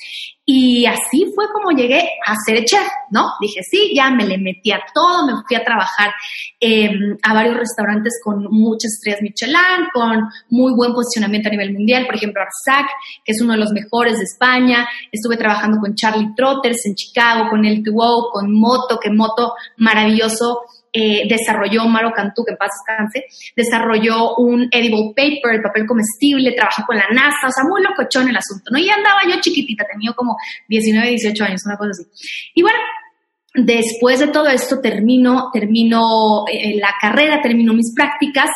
Y 0.49 0.87
así 0.87 1.33
fue 1.35 1.47
como 1.53 1.77
llegué 1.77 2.09
a 2.25 2.35
ser 2.45 2.64
chef, 2.64 2.87
¿no? 3.11 3.33
Dije, 3.40 3.62
sí, 3.69 3.92
ya 3.95 4.11
me 4.11 4.25
le 4.25 4.38
metí 4.38 4.71
a 4.71 4.81
todo, 4.95 5.27
me 5.27 5.33
fui 5.47 5.57
a 5.57 5.64
trabajar 5.64 6.12
em, 6.61 7.16
a 7.23 7.35
varios 7.35 7.57
restaurantes 7.57 8.21
con 8.23 8.45
muchas 8.51 8.92
estrellas 8.92 9.23
Michelin, 9.23 9.88
con 9.92 10.29
muy 10.51 10.73
buen 10.75 10.92
posicionamiento 10.92 11.49
a 11.49 11.51
nivel 11.51 11.73
mundial, 11.73 12.07
por 12.07 12.14
ejemplo, 12.14 12.42
Arsac, 12.42 12.88
que 13.25 13.33
es 13.33 13.40
uno 13.42 13.55
de 13.55 13.59
los 13.59 13.73
mejores 13.73 14.19
de 14.19 14.25
España. 14.25 14.88
Estuve 15.11 15.37
trabajando 15.37 15.79
con 15.81 15.97
Charlie 15.97 16.33
Trotters 16.37 16.87
en 16.87 16.95
Chicago, 16.95 17.51
con 17.51 17.64
El 17.64 17.83
Tuo, 17.83 18.31
con 18.33 18.53
Moto, 18.53 19.01
que 19.01 19.11
Moto 19.11 19.55
maravilloso 19.79 20.61
eh, 20.99 21.27
desarrolló, 21.29 21.85
Maro 21.85 22.11
Cantú, 22.15 22.43
que 22.43 22.53
en 22.53 22.57
paz 22.57 22.71
descanse, 22.73 23.27
desarrolló 23.55 24.37
un 24.37 24.67
edible 24.71 25.13
paper, 25.15 25.57
el 25.57 25.63
papel 25.63 25.87
comestible, 25.87 26.53
trabajó 26.53 26.85
con 26.87 26.97
la 26.97 27.07
NASA, 27.13 27.49
o 27.49 27.53
sea, 27.53 27.65
muy 27.65 27.83
locochón 27.83 28.31
el 28.31 28.37
asunto, 28.37 28.71
¿no? 28.71 28.79
Y 28.79 28.89
andaba 28.89 29.21
yo 29.29 29.39
chiquitita, 29.39 29.85
tenía 29.85 30.13
como 30.15 30.39
19, 30.69 31.11
18 31.11 31.45
años, 31.45 31.67
una 31.67 31.77
cosa 31.77 31.91
así. 31.91 32.05
Y 32.55 32.63
bueno, 32.63 32.79
después 33.53 34.21
de 34.21 34.29
todo 34.29 34.49
esto 34.49 34.81
termino, 34.81 35.51
termino 35.53 36.47
eh, 36.51 36.79
la 36.81 36.95
carrera, 36.99 37.43
termino 37.43 37.75
mis 37.75 37.95
prácticas 37.95 38.49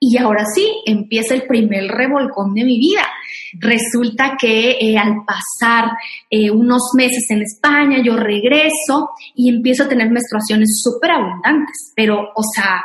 y 0.00 0.18
ahora 0.18 0.44
sí 0.52 0.82
empieza 0.86 1.34
el 1.34 1.44
primer 1.44 1.84
revolcón 1.86 2.54
de 2.54 2.64
mi 2.64 2.78
vida. 2.78 3.06
Resulta 3.60 4.36
que 4.38 4.72
eh, 4.80 4.98
al 4.98 5.24
pasar 5.24 5.90
eh, 6.30 6.50
unos 6.50 6.82
meses 6.96 7.24
en 7.30 7.42
España, 7.42 8.02
yo 8.04 8.16
regreso 8.16 9.10
y 9.34 9.48
empiezo 9.48 9.84
a 9.84 9.88
tener 9.88 10.10
menstruaciones 10.10 10.80
súper 10.82 11.12
abundantes, 11.12 11.92
pero, 11.94 12.30
o 12.34 12.42
sea, 12.54 12.82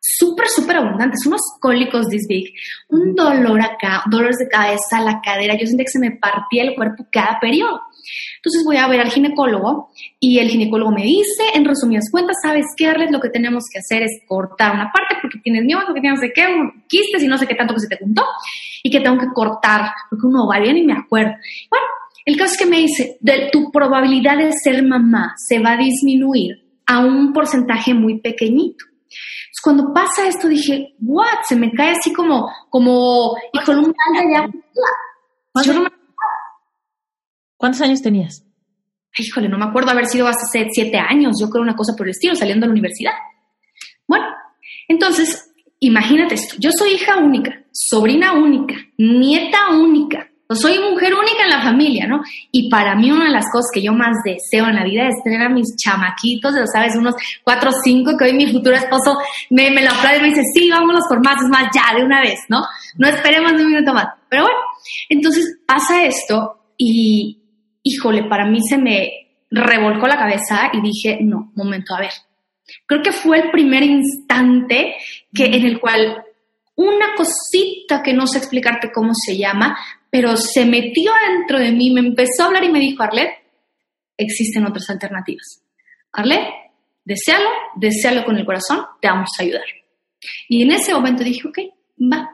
súper, 0.00 0.48
súper 0.48 0.76
abundantes, 0.76 1.26
unos 1.26 1.40
cólicos 1.60 2.08
this 2.08 2.26
big, 2.28 2.52
un 2.88 3.14
dolor 3.14 3.60
acá, 3.60 4.02
dolores 4.10 4.38
de 4.38 4.48
cabeza, 4.48 5.00
la 5.00 5.20
cadera, 5.20 5.56
yo 5.58 5.66
sentía 5.66 5.84
que 5.84 5.90
se 5.90 5.98
me 5.98 6.12
partía 6.12 6.64
el 6.64 6.74
cuerpo 6.74 7.06
cada 7.10 7.38
periodo. 7.40 7.82
Entonces 8.36 8.62
voy 8.64 8.76
a 8.76 8.88
ver 8.88 9.00
al 9.00 9.10
ginecólogo 9.10 9.90
y 10.18 10.38
el 10.38 10.48
ginecólogo 10.48 10.90
me 10.92 11.02
dice, 11.02 11.42
en 11.54 11.64
resumidas 11.64 12.10
cuentas, 12.10 12.36
¿sabes 12.42 12.64
qué, 12.76 12.86
Arlet? 12.86 13.10
Lo 13.10 13.20
que 13.20 13.28
tenemos 13.28 13.64
que 13.70 13.80
hacer 13.80 14.02
es 14.02 14.22
cortar 14.26 14.74
una 14.74 14.90
parte 14.92 15.16
porque 15.20 15.38
tienes 15.40 15.64
miedo, 15.64 15.80
porque 15.84 16.00
tienes 16.00 16.20
de 16.20 16.32
qué, 16.32 16.46
quistes 16.88 17.22
y 17.22 17.28
no 17.28 17.36
sé 17.36 17.46
qué 17.46 17.54
tanto 17.54 17.74
que 17.74 17.80
se 17.80 17.88
te 17.88 17.98
juntó 17.98 18.24
y 18.88 18.90
que 18.90 19.00
tengo 19.00 19.18
que 19.18 19.32
cortar 19.34 19.90
porque 20.08 20.26
uno 20.26 20.46
va 20.46 20.58
bien 20.58 20.78
y 20.78 20.84
me 20.84 20.94
acuerdo. 20.94 21.32
Bueno, 21.70 21.86
el 22.24 22.36
caso 22.36 22.52
es 22.52 22.58
que 22.58 22.66
me 22.66 22.78
dice, 22.78 23.18
de, 23.20 23.50
tu 23.52 23.70
probabilidad 23.70 24.38
de 24.38 24.52
ser 24.52 24.82
mamá 24.82 25.34
se 25.36 25.60
va 25.60 25.72
a 25.72 25.76
disminuir 25.76 26.56
a 26.86 27.00
un 27.00 27.32
porcentaje 27.32 27.92
muy 27.92 28.20
pequeñito. 28.20 28.84
Entonces, 28.86 29.60
cuando 29.62 29.92
pasa 29.92 30.26
esto 30.26 30.48
dije, 30.48 30.94
what, 31.00 31.44
se 31.46 31.56
me 31.56 31.70
cae 31.72 31.92
así 31.92 32.12
como, 32.12 32.50
como, 32.70 33.36
y 33.52 33.62
con 33.64 33.78
un 33.78 33.94
¿Cuántos, 35.52 35.76
¿Cuántos 37.56 37.80
años 37.82 38.02
tenías? 38.02 38.44
Híjole, 39.18 39.48
no 39.48 39.58
me 39.58 39.64
acuerdo 39.64 39.90
haber 39.90 40.06
sido 40.06 40.28
hace 40.28 40.68
siete 40.70 40.98
años, 40.98 41.36
yo 41.40 41.50
creo 41.50 41.62
una 41.62 41.76
cosa 41.76 41.94
por 41.96 42.06
el 42.06 42.12
estilo, 42.12 42.34
saliendo 42.34 42.64
de 42.64 42.68
la 42.68 42.72
universidad. 42.72 43.12
Bueno, 44.06 44.26
entonces, 44.86 45.47
imagínate 45.80 46.34
esto, 46.34 46.56
yo 46.58 46.70
soy 46.76 46.92
hija 46.92 47.16
única, 47.18 47.62
sobrina 47.72 48.32
única, 48.32 48.74
nieta 48.96 49.70
única, 49.70 50.28
soy 50.54 50.78
mujer 50.78 51.14
única 51.14 51.44
en 51.44 51.50
la 51.50 51.62
familia, 51.62 52.06
¿no? 52.06 52.22
Y 52.50 52.70
para 52.70 52.94
mí 52.94 53.10
una 53.10 53.26
de 53.26 53.32
las 53.32 53.44
cosas 53.52 53.70
que 53.72 53.82
yo 53.82 53.92
más 53.92 54.16
deseo 54.24 54.66
en 54.66 54.76
la 54.76 54.84
vida 54.84 55.06
es 55.06 55.22
tener 55.22 55.42
a 55.42 55.50
mis 55.50 55.76
chamaquitos, 55.76 56.54
¿sabes? 56.72 56.96
Unos 56.96 57.14
cuatro 57.44 57.70
o 57.70 57.74
cinco, 57.84 58.16
que 58.16 58.24
hoy 58.24 58.32
mi 58.32 58.50
futuro 58.50 58.74
esposo 58.74 59.18
me, 59.50 59.70
me 59.70 59.82
lo 59.82 59.90
aplaude 59.90 60.18
y 60.18 60.22
me 60.22 60.28
dice, 60.28 60.42
sí, 60.54 60.70
vámonos 60.70 61.02
por 61.08 61.22
más, 61.22 61.36
es 61.42 61.50
más, 61.50 61.68
ya, 61.74 61.94
de 61.94 62.02
una 62.02 62.22
vez, 62.22 62.38
¿no? 62.48 62.62
No 62.96 63.08
esperemos 63.08 63.52
un 63.52 63.66
minuto 63.66 63.92
más. 63.92 64.06
Pero 64.30 64.44
bueno, 64.44 64.58
entonces 65.10 65.58
pasa 65.66 66.04
esto 66.04 66.72
y, 66.78 67.42
híjole, 67.82 68.24
para 68.24 68.46
mí 68.46 68.60
se 68.66 68.78
me 68.78 69.10
revolcó 69.50 70.06
la 70.06 70.16
cabeza 70.16 70.70
y 70.72 70.80
dije, 70.80 71.18
no, 71.20 71.52
momento, 71.56 71.94
a 71.94 72.00
ver. 72.00 72.12
Creo 72.86 73.02
que 73.02 73.12
fue 73.12 73.38
el 73.38 73.50
primer 73.50 73.82
instante 73.82 74.96
que, 75.34 75.46
en 75.46 75.64
el 75.64 75.80
cual 75.80 76.24
una 76.74 77.14
cosita 77.16 78.02
que 78.02 78.12
no 78.12 78.26
sé 78.26 78.38
explicarte 78.38 78.92
cómo 78.92 79.12
se 79.14 79.36
llama, 79.36 79.76
pero 80.10 80.36
se 80.36 80.64
metió 80.64 81.12
dentro 81.28 81.58
de 81.58 81.72
mí, 81.72 81.90
me 81.90 82.00
empezó 82.00 82.42
a 82.42 82.46
hablar 82.46 82.64
y 82.64 82.70
me 82.70 82.78
dijo, 82.78 83.02
Arlet, 83.02 83.30
existen 84.16 84.66
otras 84.66 84.88
alternativas. 84.88 85.62
Arlet, 86.12 86.48
deséalo, 87.04 87.48
deséalo 87.76 88.24
con 88.24 88.36
el 88.36 88.46
corazón, 88.46 88.84
te 89.00 89.08
vamos 89.08 89.30
a 89.38 89.42
ayudar. 89.42 89.64
Y 90.48 90.62
en 90.62 90.72
ese 90.72 90.92
momento 90.94 91.24
dije, 91.24 91.48
ok, 91.48 91.58
va. 92.12 92.30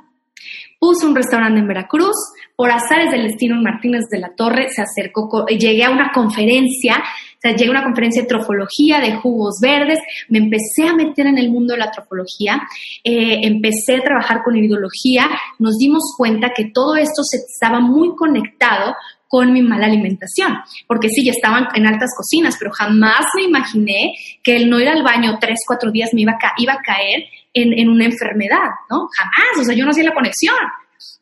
Puse 0.78 1.06
un 1.06 1.16
restaurante 1.16 1.60
en 1.60 1.66
Veracruz, 1.66 2.16
por 2.56 2.70
azares 2.70 3.10
del 3.10 3.24
destino 3.24 3.60
Martínez 3.60 4.04
de 4.10 4.18
la 4.18 4.34
Torre 4.34 4.68
se 4.68 4.82
acercó, 4.82 5.46
llegué 5.46 5.84
a 5.84 5.90
una 5.90 6.12
conferencia 6.12 7.02
sea, 7.48 7.56
llegué 7.56 7.68
a 7.68 7.72
una 7.72 7.84
conferencia 7.84 8.22
de 8.22 8.28
trofología, 8.28 9.00
de 9.00 9.16
jugos 9.16 9.56
verdes, 9.60 9.98
me 10.28 10.38
empecé 10.38 10.88
a 10.88 10.94
meter 10.94 11.26
en 11.26 11.38
el 11.38 11.50
mundo 11.50 11.74
de 11.74 11.80
la 11.80 11.90
trofología, 11.90 12.62
eh, 13.02 13.40
empecé 13.42 13.96
a 13.96 14.02
trabajar 14.02 14.42
con 14.42 14.56
ideología, 14.56 15.28
nos 15.58 15.76
dimos 15.76 16.02
cuenta 16.16 16.52
que 16.54 16.70
todo 16.72 16.96
esto 16.96 17.22
se 17.22 17.38
estaba 17.38 17.80
muy 17.80 18.14
conectado 18.16 18.94
con 19.28 19.52
mi 19.52 19.62
mala 19.62 19.86
alimentación, 19.86 20.54
porque 20.86 21.08
sí, 21.08 21.24
ya 21.24 21.32
estaban 21.32 21.66
en 21.74 21.86
altas 21.86 22.10
cocinas, 22.16 22.56
pero 22.58 22.70
jamás 22.70 23.24
me 23.36 23.42
imaginé 23.42 24.14
que 24.42 24.56
el 24.56 24.70
no 24.70 24.78
ir 24.78 24.88
al 24.88 25.02
baño 25.02 25.38
tres, 25.40 25.58
cuatro 25.66 25.90
días 25.90 26.10
me 26.12 26.20
iba 26.22 26.32
a, 26.32 26.52
iba 26.56 26.74
a 26.74 26.82
caer 26.82 27.24
en, 27.52 27.76
en 27.76 27.88
una 27.88 28.04
enfermedad, 28.04 28.70
¿no? 28.88 29.08
Jamás, 29.16 29.60
o 29.60 29.64
sea, 29.64 29.74
yo 29.74 29.84
no 29.84 29.90
hacía 29.90 30.04
la 30.04 30.14
conexión. 30.14 30.54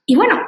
Y 0.05 0.15
bueno, 0.17 0.39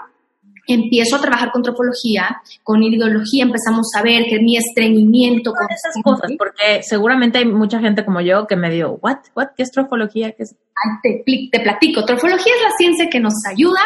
empiezo 0.66 1.16
a 1.16 1.20
trabajar 1.20 1.50
con 1.52 1.62
tropología, 1.62 2.40
con 2.62 2.82
ideología, 2.82 3.44
empezamos 3.44 3.88
a 3.96 4.02
ver 4.02 4.24
que 4.24 4.40
mi 4.40 4.56
estreñimiento... 4.56 5.52
con 5.52 5.66
esas 5.70 5.94
cosas, 6.02 6.30
porque 6.38 6.82
seguramente 6.82 7.38
hay 7.38 7.46
mucha 7.46 7.80
gente 7.80 8.04
como 8.04 8.20
yo 8.20 8.46
que 8.46 8.56
me 8.56 8.70
dio, 8.70 8.98
¿what? 9.02 9.18
¿What? 9.34 9.48
¿Qué 9.56 9.62
es 9.62 9.70
trofología? 9.70 10.32
¿Qué 10.32 10.44
es? 10.44 10.54
Te, 11.02 11.22
te 11.50 11.60
platico, 11.60 12.04
trofología 12.04 12.52
es 12.56 12.62
la 12.62 12.76
ciencia 12.76 13.08
que 13.08 13.20
nos 13.20 13.34
ayuda 13.46 13.80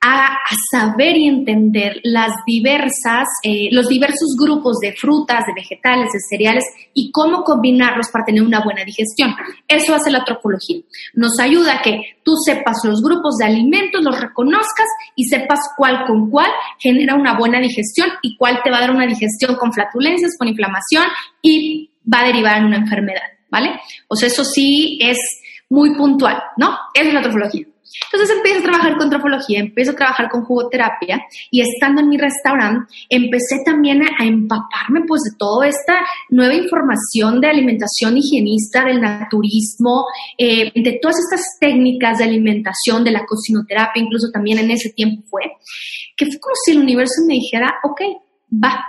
a, 0.00 0.38
saber 0.70 1.16
y 1.16 1.28
entender 1.28 2.00
las 2.02 2.32
diversas, 2.46 3.28
eh, 3.42 3.68
los 3.70 3.88
diversos 3.88 4.34
grupos 4.38 4.78
de 4.78 4.92
frutas, 4.92 5.44
de 5.46 5.52
vegetales, 5.54 6.10
de 6.12 6.18
cereales 6.28 6.64
y 6.94 7.10
cómo 7.10 7.44
combinarlos 7.44 8.08
para 8.10 8.24
tener 8.24 8.42
una 8.42 8.62
buena 8.64 8.84
digestión. 8.84 9.34
Eso 9.68 9.94
hace 9.94 10.10
la 10.10 10.24
tropología. 10.24 10.80
Nos 11.14 11.38
ayuda 11.38 11.74
a 11.74 11.82
que 11.82 12.00
tú 12.24 12.32
sepas 12.44 12.78
los 12.84 13.02
grupos 13.02 13.36
de 13.36 13.46
alimentos, 13.46 14.02
los 14.02 14.18
reconozcas 14.20 14.86
y 15.14 15.24
sepas 15.24 15.60
cuál 15.76 16.04
con 16.06 16.30
cuál 16.30 16.50
genera 16.78 17.14
una 17.14 17.38
buena 17.38 17.60
digestión 17.60 18.08
y 18.22 18.36
cuál 18.36 18.60
te 18.64 18.70
va 18.70 18.78
a 18.78 18.82
dar 18.82 18.90
una 18.90 19.06
digestión 19.06 19.56
con 19.56 19.72
flatulencias, 19.72 20.36
con 20.38 20.48
inflamación 20.48 21.04
y 21.42 21.90
va 22.12 22.20
a 22.20 22.26
derivar 22.26 22.58
en 22.58 22.64
una 22.64 22.78
enfermedad, 22.78 23.22
¿vale? 23.50 23.78
O 24.08 24.16
sea, 24.16 24.28
eso 24.28 24.44
sí 24.44 24.98
es 25.02 25.18
muy 25.68 25.94
puntual, 25.94 26.42
¿no? 26.56 26.76
Es 26.94 27.12
la 27.12 27.22
trofología. 27.22 27.69
Entonces 28.12 28.36
empiezo 28.36 28.60
a 28.60 28.62
trabajar 28.62 28.96
con 28.96 29.10
trofología, 29.10 29.60
empiezo 29.60 29.92
a 29.92 29.96
trabajar 29.96 30.28
con 30.28 30.44
jugoterapia 30.44 31.22
y 31.50 31.60
estando 31.60 32.00
en 32.00 32.08
mi 32.08 32.16
restaurante 32.16 32.92
empecé 33.08 33.62
también 33.64 34.02
a, 34.02 34.24
empaparme 34.24 35.02
pues 35.06 35.22
de 35.22 35.36
toda 35.38 35.66
esta 35.66 36.00
nueva 36.28 36.54
información 36.54 37.40
de 37.40 37.48
alimentación 37.48 38.16
higienista, 38.16 38.84
del 38.84 39.00
naturismo, 39.00 40.04
eh, 40.36 40.70
de 40.74 40.98
todas 41.00 41.16
estas 41.18 41.58
técnicas 41.58 42.18
de 42.18 42.24
alimentación, 42.24 43.02
de 43.02 43.12
la 43.12 43.24
cocinoterapia, 43.26 44.02
incluso 44.02 44.28
también 44.30 44.58
en 44.58 44.70
ese 44.70 44.90
tiempo 44.90 45.22
fue, 45.28 45.42
que 46.16 46.26
fue 46.26 46.38
como 46.38 46.54
si 46.64 46.72
el 46.72 46.78
universo 46.78 47.22
me 47.26 47.34
dijera, 47.34 47.74
ok, 47.82 48.00
va, 48.52 48.84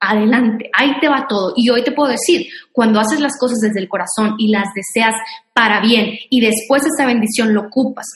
adelante, 0.00 0.70
ahí 0.72 0.98
te 1.00 1.08
va 1.08 1.26
todo. 1.28 1.52
Y 1.56 1.68
hoy 1.70 1.82
te 1.82 1.92
puedo 1.92 2.10
decir, 2.10 2.46
cuando 2.72 3.00
haces 3.00 3.20
las 3.20 3.38
cosas 3.38 3.58
desde 3.60 3.80
el 3.80 3.88
corazón 3.88 4.36
y 4.38 4.48
las 4.48 4.68
deseas 4.74 5.14
para 5.52 5.80
bien 5.80 6.18
y 6.30 6.40
después 6.40 6.84
esa 6.84 7.06
bendición 7.06 7.54
lo 7.54 7.62
ocupas 7.62 8.06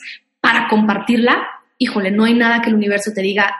para 0.41 0.67
compartirla, 0.67 1.37
híjole, 1.77 2.11
no 2.11 2.25
hay 2.25 2.33
nada 2.33 2.61
que 2.61 2.69
el 2.69 2.75
universo 2.75 3.11
te 3.13 3.21
diga, 3.21 3.55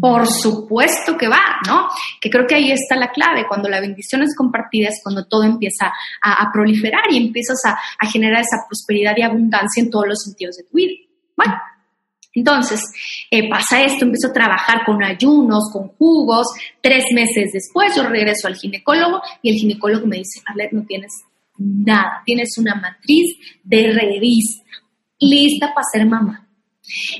por 0.00 0.26
supuesto 0.26 1.18
que 1.18 1.28
va, 1.28 1.42
¿no? 1.66 1.88
Que 2.20 2.30
creo 2.30 2.46
que 2.46 2.54
ahí 2.54 2.72
está 2.72 2.96
la 2.96 3.10
clave, 3.10 3.46
cuando 3.46 3.68
la 3.68 3.80
bendición 3.80 4.22
es 4.22 4.34
compartida 4.34 4.88
es 4.88 5.00
cuando 5.02 5.26
todo 5.26 5.44
empieza 5.44 5.92
a, 6.22 6.50
proliferar 6.52 7.02
y 7.10 7.18
empiezas 7.18 7.58
a, 7.66 8.06
generar 8.06 8.40
esa 8.40 8.64
prosperidad 8.66 9.14
y 9.16 9.22
abundancia 9.22 9.82
en 9.82 9.90
todos 9.90 10.06
los 10.08 10.22
sentidos 10.22 10.56
de 10.56 10.64
tu 10.64 10.76
vida. 10.76 10.94
Bueno, 11.36 11.54
entonces, 12.34 12.80
eh, 13.30 13.50
pasa 13.50 13.82
esto, 13.82 14.06
empiezo 14.06 14.28
a 14.28 14.32
trabajar 14.32 14.84
con 14.86 15.02
ayunos, 15.04 15.70
con 15.70 15.88
jugos. 15.88 16.46
Tres 16.80 17.04
meses 17.12 17.50
después 17.52 17.94
yo 17.94 18.04
regreso 18.04 18.48
al 18.48 18.56
ginecólogo 18.56 19.20
y 19.42 19.50
el 19.50 19.56
ginecólogo 19.56 20.06
me 20.06 20.16
dice, 20.16 20.40
Arlet, 20.46 20.72
no 20.72 20.84
tienes 20.86 21.12
nada, 21.58 22.22
tienes 22.24 22.56
una 22.56 22.74
matriz 22.76 23.36
de 23.62 23.92
revista 23.92 24.61
lista 25.22 25.72
para 25.74 25.86
ser 25.92 26.06
mamá. 26.06 26.48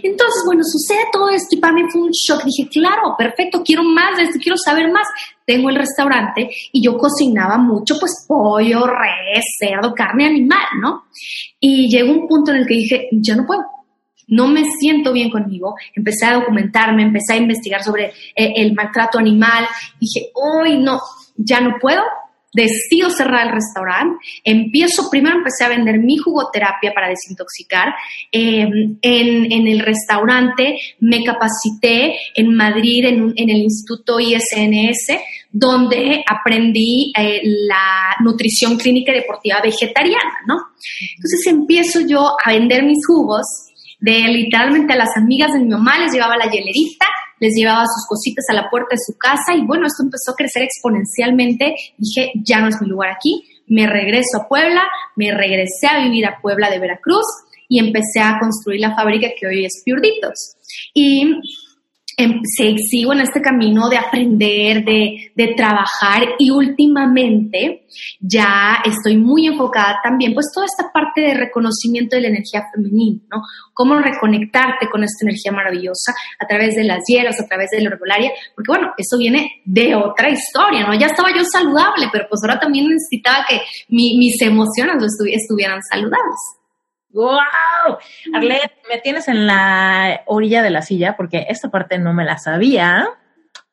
Entonces, 0.03 0.43
bueno, 0.45 0.62
sucede 0.65 1.07
todo 1.12 1.29
esto 1.31 1.49
y 1.53 1.59
para 1.59 1.73
mí 1.73 1.83
fue 1.91 2.03
un 2.03 2.11
shock. 2.11 2.45
Dije, 2.45 2.69
claro, 2.69 3.15
perfecto, 3.17 3.62
quiero 3.62 3.85
más 3.85 4.17
de 4.17 4.25
esto, 4.25 4.38
quiero 4.43 4.57
saber 4.57 4.91
más. 4.91 5.07
Tengo 5.47 5.71
el 5.71 5.77
restaurante 5.77 6.51
y 6.73 6.85
yo 6.85 6.99
cocinaba 6.99 7.59
mucho, 7.59 7.97
pues 7.99 8.25
pollo, 8.27 8.87
res, 8.87 9.45
cerdo, 9.59 9.95
carne 9.95 10.27
animal, 10.27 10.67
¿no? 10.81 11.05
Y 11.61 11.88
llegó 11.88 12.12
un 12.12 12.29
punto 12.29 12.51
en 12.51 12.59
el 12.59 12.67
que 12.67 12.75
dije, 12.75 13.09
ya 13.12 13.37
no 13.37 13.47
puedo, 13.47 13.62
no 14.29 14.49
me 14.49 14.65
siento 14.81 15.12
bien 15.12 15.31
conmigo. 15.31 15.75
Empecé 15.95 16.27
a 16.27 16.35
documentarme, 16.35 17.03
empecé 17.03 17.35
a 17.35 17.37
investigar 17.37 17.83
sobre 17.83 18.07
eh, 18.35 18.53
el 18.57 18.75
maltrato 18.75 19.19
animal. 19.19 19.67
Dije, 20.01 20.31
hoy 20.35 20.79
no, 20.79 21.01
ya 21.37 21.61
no 21.61 21.77
puedo, 21.81 22.03
decido 22.53 23.11
cerrar 23.11 23.47
el 23.47 23.53
restaurante, 23.55 24.17
empiezo, 24.45 25.09
primero 25.11 25.37
empecé 25.37 25.65
a 25.65 25.69
vender 25.69 25.99
mi 25.99 26.19
jugoterapia 26.19 26.93
para 26.95 27.09
desintoxicar, 27.09 27.95
em, 28.31 28.99
en, 29.01 29.67
el 29.67 29.81
restaurante 29.81 30.79
me 31.01 31.25
capacité 31.25 32.19
en 32.35 32.55
Madrid, 32.55 33.05
en, 33.07 33.33
el 33.37 33.62
Instituto 33.62 34.21
ISNS, 34.21 35.19
donde 35.51 36.25
aprendí 36.29 37.12
eh, 37.17 37.41
la 37.45 38.17
nutrición 38.21 38.77
clínica 38.77 39.12
y 39.12 39.17
deportiva 39.17 39.61
vegetariana, 39.62 40.41
¿no? 40.47 40.57
Entonces 41.17 41.47
empiezo 41.47 42.01
yo 42.01 42.37
a 42.45 42.53
vender 42.53 42.85
mis 42.85 43.07
jugos, 43.07 43.47
de 44.03 44.19
literalmente 44.29 44.93
a 44.95 44.97
las 44.97 45.17
amigas 45.17 45.53
de 45.53 45.61
mi 45.61 45.69
mamá 45.69 45.97
les 45.99 46.12
llevaba 46.12 46.37
la 46.37 46.51
hielerita, 46.51 47.07
les 47.42 47.55
llevaba 47.57 47.83
sus 47.87 48.07
cositas 48.09 48.44
a 48.50 48.55
la 48.55 48.70
puerta 48.70 48.90
de 48.92 49.02
su 49.05 49.18
casa 49.18 49.52
y 49.57 49.66
bueno, 49.66 49.88
esto 49.88 50.05
empezó 50.05 50.31
a 50.31 50.37
crecer 50.37 50.62
exponencialmente. 50.62 51.74
Dije, 51.98 52.31
ya 52.37 52.61
no 52.61 52.68
es 52.68 52.81
mi 52.81 52.87
lugar 52.87 53.11
aquí, 53.11 53.42
me 53.66 53.88
regreso 53.88 54.38
a 54.38 54.48
Puebla, 54.48 54.83
me 55.16 55.33
regresé 55.33 55.88
a 55.88 56.05
vivir 56.05 56.24
a 56.24 56.40
Puebla 56.40 56.70
de 56.70 56.78
Veracruz 56.78 57.26
y 57.68 57.81
empecé 57.81 58.20
a 58.20 58.38
construir 58.38 58.81
la 58.81 58.94
fábrica 58.94 59.26
que 59.37 59.48
hoy 59.48 59.64
es 59.64 59.83
Piurditos. 59.85 60.55
Y 60.94 61.35
em, 62.16 62.40
sigo 62.44 63.12
en 63.12 63.20
este 63.20 63.40
camino 63.40 63.88
de 63.88 63.96
aprender, 63.96 64.85
de, 64.85 65.33
de, 65.35 65.55
trabajar 65.55 66.22
y 66.38 66.51
últimamente 66.51 67.87
ya 68.20 68.83
estoy 68.85 69.16
muy 69.16 69.46
enfocada 69.46 69.98
también, 70.03 70.35
pues 70.35 70.46
toda 70.55 70.66
esta 70.66 70.90
parte 70.92 71.20
de 71.20 71.35
reconocimiento 71.35 72.16
de 72.16 72.22
la 72.22 72.29
energía 72.29 72.64
femenina, 72.75 73.20
¿no? 73.31 73.42
Cómo 73.75 73.98
reconectarte 73.98 74.88
con 74.90 75.05
esta 75.05 75.25
energía 75.25 75.53
maravillosa 75.53 76.12
a 76.38 76.46
través 76.46 76.75
de 76.75 76.85
las 76.85 77.01
hierbas, 77.07 77.40
a 77.40 77.46
través 77.46 77.70
de 77.70 77.81
la 77.83 77.90
herbolaria, 77.90 78.31
porque 78.55 78.68
bueno, 78.70 78.92
eso 78.96 79.18
viene 79.18 79.62
de 79.64 79.94
otra 79.94 80.31
historia, 80.31 80.87
¿no? 80.87 80.94
Ya 80.94 81.07
estaba 81.07 81.31
yo 81.37 81.44
saludable, 81.44 82.09
pero 82.12 82.27
pues 82.29 82.40
ahora 82.42 82.59
también 82.59 82.88
necesitaba 82.88 83.44
que 83.48 83.61
mis 83.88 84.40
emociones 84.40 84.96
estuvieran 85.31 85.81
saludables. 85.83 86.62
¡Wow! 87.12 87.98
Arlet, 88.35 88.72
me 88.88 88.98
tienes 88.98 89.29
en 89.29 89.46
la 89.46 90.22
orilla 90.27 90.62
de 90.62 90.70
la 90.70 90.83
silla 90.83 91.16
porque 91.16 91.46
esta 91.48 91.70
parte 91.70 91.98
no 91.98 92.12
me 92.12 92.25
la 92.25 92.38
sabía. 92.38 93.09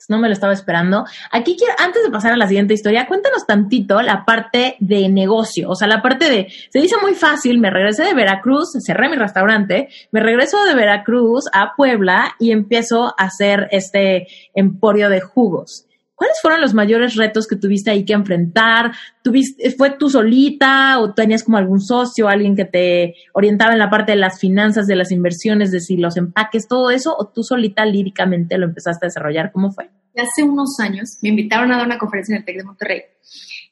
No 0.09 0.17
me 0.17 0.27
lo 0.27 0.33
estaba 0.33 0.53
esperando. 0.53 1.05
Aquí 1.31 1.55
quiero, 1.55 1.75
antes 1.77 2.03
de 2.03 2.09
pasar 2.09 2.33
a 2.33 2.37
la 2.37 2.47
siguiente 2.47 2.73
historia, 2.73 3.05
cuéntanos 3.05 3.45
tantito 3.45 4.01
la 4.01 4.25
parte 4.25 4.75
de 4.79 5.07
negocio. 5.07 5.69
O 5.69 5.75
sea, 5.75 5.87
la 5.87 6.01
parte 6.01 6.31
de, 6.31 6.47
se 6.71 6.79
dice 6.79 6.95
muy 6.99 7.13
fácil, 7.13 7.59
me 7.59 7.69
regresé 7.69 8.05
de 8.05 8.15
Veracruz, 8.15 8.71
cerré 8.83 9.07
mi 9.07 9.17
restaurante, 9.17 9.89
me 10.11 10.19
regreso 10.19 10.65
de 10.65 10.73
Veracruz 10.73 11.45
a 11.53 11.75
Puebla 11.75 12.33
y 12.39 12.51
empiezo 12.51 13.13
a 13.19 13.25
hacer 13.25 13.67
este 13.69 14.25
emporio 14.55 15.09
de 15.09 15.21
jugos. 15.21 15.85
¿Cuáles 16.19 16.37
fueron 16.41 16.59
los 16.59 16.73
mayores 16.73 17.15
retos 17.15 17.47
que 17.47 17.55
tuviste 17.55 17.91
ahí 17.91 18.03
que 18.03 18.11
enfrentar? 18.11 18.91
¿Tuviste, 19.23 19.71
¿Fue 19.71 19.91
tú 19.91 20.09
solita 20.09 20.99
o 20.99 21.13
tenías 21.13 21.45
como 21.45 21.55
algún 21.55 21.79
socio, 21.79 22.27
alguien 22.27 22.57
que 22.57 22.65
te 22.65 23.15
orientaba 23.33 23.71
en 23.71 23.79
la 23.79 23.89
parte 23.89 24.11
de 24.11 24.17
las 24.17 24.37
finanzas, 24.37 24.85
de 24.85 24.97
las 24.97 25.13
inversiones, 25.13 25.71
de 25.71 25.79
si 25.79 25.95
los 25.95 26.17
empaques, 26.17 26.67
todo 26.67 26.91
eso? 26.91 27.15
¿O 27.17 27.29
tú 27.29 27.41
solita 27.41 27.85
líricamente 27.85 28.57
lo 28.57 28.65
empezaste 28.65 29.05
a 29.05 29.07
desarrollar? 29.07 29.53
¿Cómo 29.53 29.71
fue? 29.71 29.89
Hace 30.17 30.43
unos 30.43 30.77
años 30.81 31.19
me 31.21 31.29
invitaron 31.29 31.71
a 31.71 31.77
dar 31.77 31.85
una 31.85 31.97
conferencia 31.97 32.35
en 32.35 32.39
el 32.39 32.45
TEC 32.45 32.57
de 32.57 32.63
Monterrey 32.65 33.01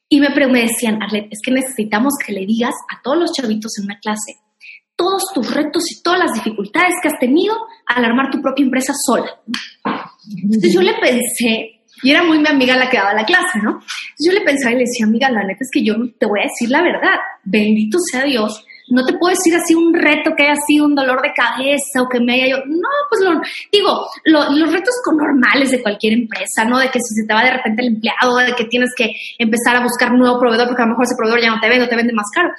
y 0.07 0.21
me, 0.21 0.29
me 0.29 0.61
decían, 0.61 1.03
Arlet, 1.03 1.27
es 1.29 1.39
que 1.43 1.51
necesitamos 1.51 2.13
que 2.25 2.31
le 2.31 2.45
digas 2.45 2.75
a 2.89 3.01
todos 3.03 3.17
los 3.17 3.33
chavitos 3.33 3.77
en 3.77 3.85
una 3.87 3.99
clase 3.99 4.37
todos 4.95 5.21
tus 5.31 5.53
retos 5.53 5.83
y 5.91 6.01
todas 6.01 6.19
las 6.19 6.33
dificultades 6.33 6.95
que 7.01 7.09
has 7.09 7.19
tenido 7.19 7.55
al 7.85 8.03
armar 8.03 8.31
tu 8.31 8.41
propia 8.41 8.65
empresa 8.65 8.93
sola. 9.05 9.39
Entonces 10.43 10.73
yo 10.73 10.81
le 10.81 10.93
pensé, 10.95 11.76
y 12.03 12.11
era 12.11 12.23
muy 12.23 12.39
mi 12.39 12.47
amiga 12.47 12.75
la 12.75 12.89
que 12.89 12.97
daba 12.97 13.13
la 13.13 13.25
clase, 13.25 13.59
¿no? 13.63 13.79
yo 14.19 14.31
le 14.31 14.41
pensaba 14.41 14.71
y 14.71 14.75
le 14.75 14.85
decía, 14.85 15.05
amiga, 15.05 15.29
la 15.29 15.43
neta 15.43 15.59
es 15.61 15.69
que 15.71 15.83
yo 15.83 15.95
te 16.17 16.25
voy 16.25 16.39
a 16.39 16.43
decir 16.43 16.69
la 16.69 16.81
verdad. 16.81 17.15
Bendito 17.43 17.97
sea 18.11 18.23
Dios. 18.23 18.63
No 18.89 19.05
te 19.05 19.13
puedo 19.13 19.35
decir 19.35 19.53
así 19.53 19.75
un 19.75 19.93
reto 19.93 20.31
que 20.35 20.43
haya 20.43 20.55
sido 20.65 20.85
un 20.85 20.95
dolor 20.95 21.21
de 21.21 21.33
cabeza 21.33 22.01
o 22.01 22.07
que 22.07 22.21
me 22.21 22.35
haya 22.35 22.55
yo. 22.55 22.57
No, 22.65 22.89
pues 23.09 23.21
lo, 23.21 23.41
digo, 23.71 24.07
los 24.23 24.71
retos 24.71 24.95
con 25.03 25.17
normales 25.17 25.71
de 25.71 25.81
cualquier 25.81 26.13
empresa, 26.13 26.63
¿no? 26.63 26.79
De 26.79 26.89
que 26.89 26.99
si 26.99 27.13
se 27.15 27.27
te 27.27 27.33
va 27.33 27.43
de 27.43 27.51
repente 27.51 27.81
el 27.81 27.95
empleado, 27.95 28.37
de 28.37 28.53
que 28.53 28.63
tienes 28.65 28.91
que 28.95 29.11
empezar 29.37 29.75
a 29.75 29.83
buscar 29.83 30.13
un 30.13 30.19
nuevo 30.19 30.39
proveedor 30.39 30.67
porque 30.67 30.83
a 30.83 30.85
lo 30.85 30.91
mejor 30.91 31.05
ese 31.05 31.15
proveedor 31.17 31.41
ya 31.41 31.49
no 31.49 31.59
te 31.59 31.67
vende 31.67 31.85
o 31.85 31.89
te 31.89 31.97
vende 31.97 32.13
más 32.13 32.27
caro. 32.33 32.49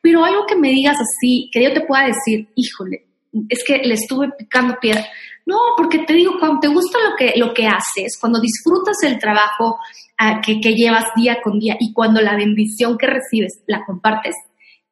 Pero 0.00 0.24
algo 0.24 0.44
que 0.46 0.56
me 0.56 0.70
digas 0.70 0.96
así, 1.00 1.48
que 1.52 1.62
yo 1.62 1.72
te 1.72 1.82
pueda 1.82 2.06
decir, 2.06 2.48
híjole, 2.56 3.06
es 3.48 3.62
que 3.64 3.78
le 3.78 3.94
estuve 3.94 4.30
picando 4.36 4.76
piedra. 4.80 5.06
No, 5.46 5.58
porque 5.76 6.00
te 6.00 6.12
digo, 6.12 6.38
cuando 6.40 6.60
te 6.60 6.68
gusta 6.68 6.98
lo 7.08 7.16
que, 7.16 7.34
lo 7.36 7.54
que 7.54 7.66
haces, 7.66 8.18
cuando 8.20 8.40
disfrutas 8.40 8.96
el 9.04 9.18
trabajo 9.18 9.78
ah, 10.18 10.40
que, 10.44 10.60
que 10.60 10.74
llevas 10.74 11.04
día 11.14 11.38
con 11.42 11.60
día 11.60 11.76
y 11.78 11.92
cuando 11.92 12.20
la 12.20 12.36
bendición 12.36 12.98
que 12.98 13.06
recibes 13.06 13.62
la 13.66 13.84
compartes, 13.86 14.34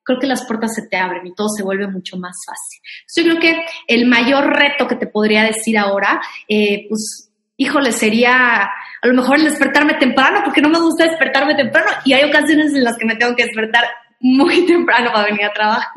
creo 0.04 0.18
que 0.20 0.26
las 0.26 0.46
puertas 0.46 0.74
se 0.74 0.86
te 0.86 0.96
abren 0.96 1.26
y 1.26 1.34
todo 1.34 1.48
se 1.48 1.64
vuelve 1.64 1.88
mucho 1.88 2.16
más 2.18 2.36
fácil. 2.46 2.80
yo 3.16 3.24
creo 3.24 3.40
que 3.40 3.66
el 3.88 4.06
mayor 4.06 4.46
reto 4.46 4.86
que 4.86 4.96
te 4.96 5.06
podría 5.06 5.42
decir 5.42 5.76
ahora, 5.76 6.20
eh, 6.46 6.86
pues, 6.88 7.32
híjole, 7.56 7.90
sería 7.90 8.62
a 8.62 9.06
lo 9.06 9.14
mejor 9.14 9.36
el 9.36 9.44
despertarme 9.44 9.94
temprano, 9.94 10.42
porque 10.44 10.60
no 10.60 10.68
me 10.68 10.78
gusta 10.78 11.04
despertarme 11.04 11.54
temprano 11.54 11.90
y 12.04 12.12
hay 12.12 12.28
ocasiones 12.28 12.74
en 12.74 12.84
las 12.84 12.96
que 12.96 13.06
me 13.06 13.16
tengo 13.16 13.34
que 13.34 13.44
despertar 13.44 13.84
muy 14.20 14.64
temprano 14.66 15.10
para 15.12 15.26
venir 15.26 15.46
a 15.46 15.52
trabajar. 15.52 15.92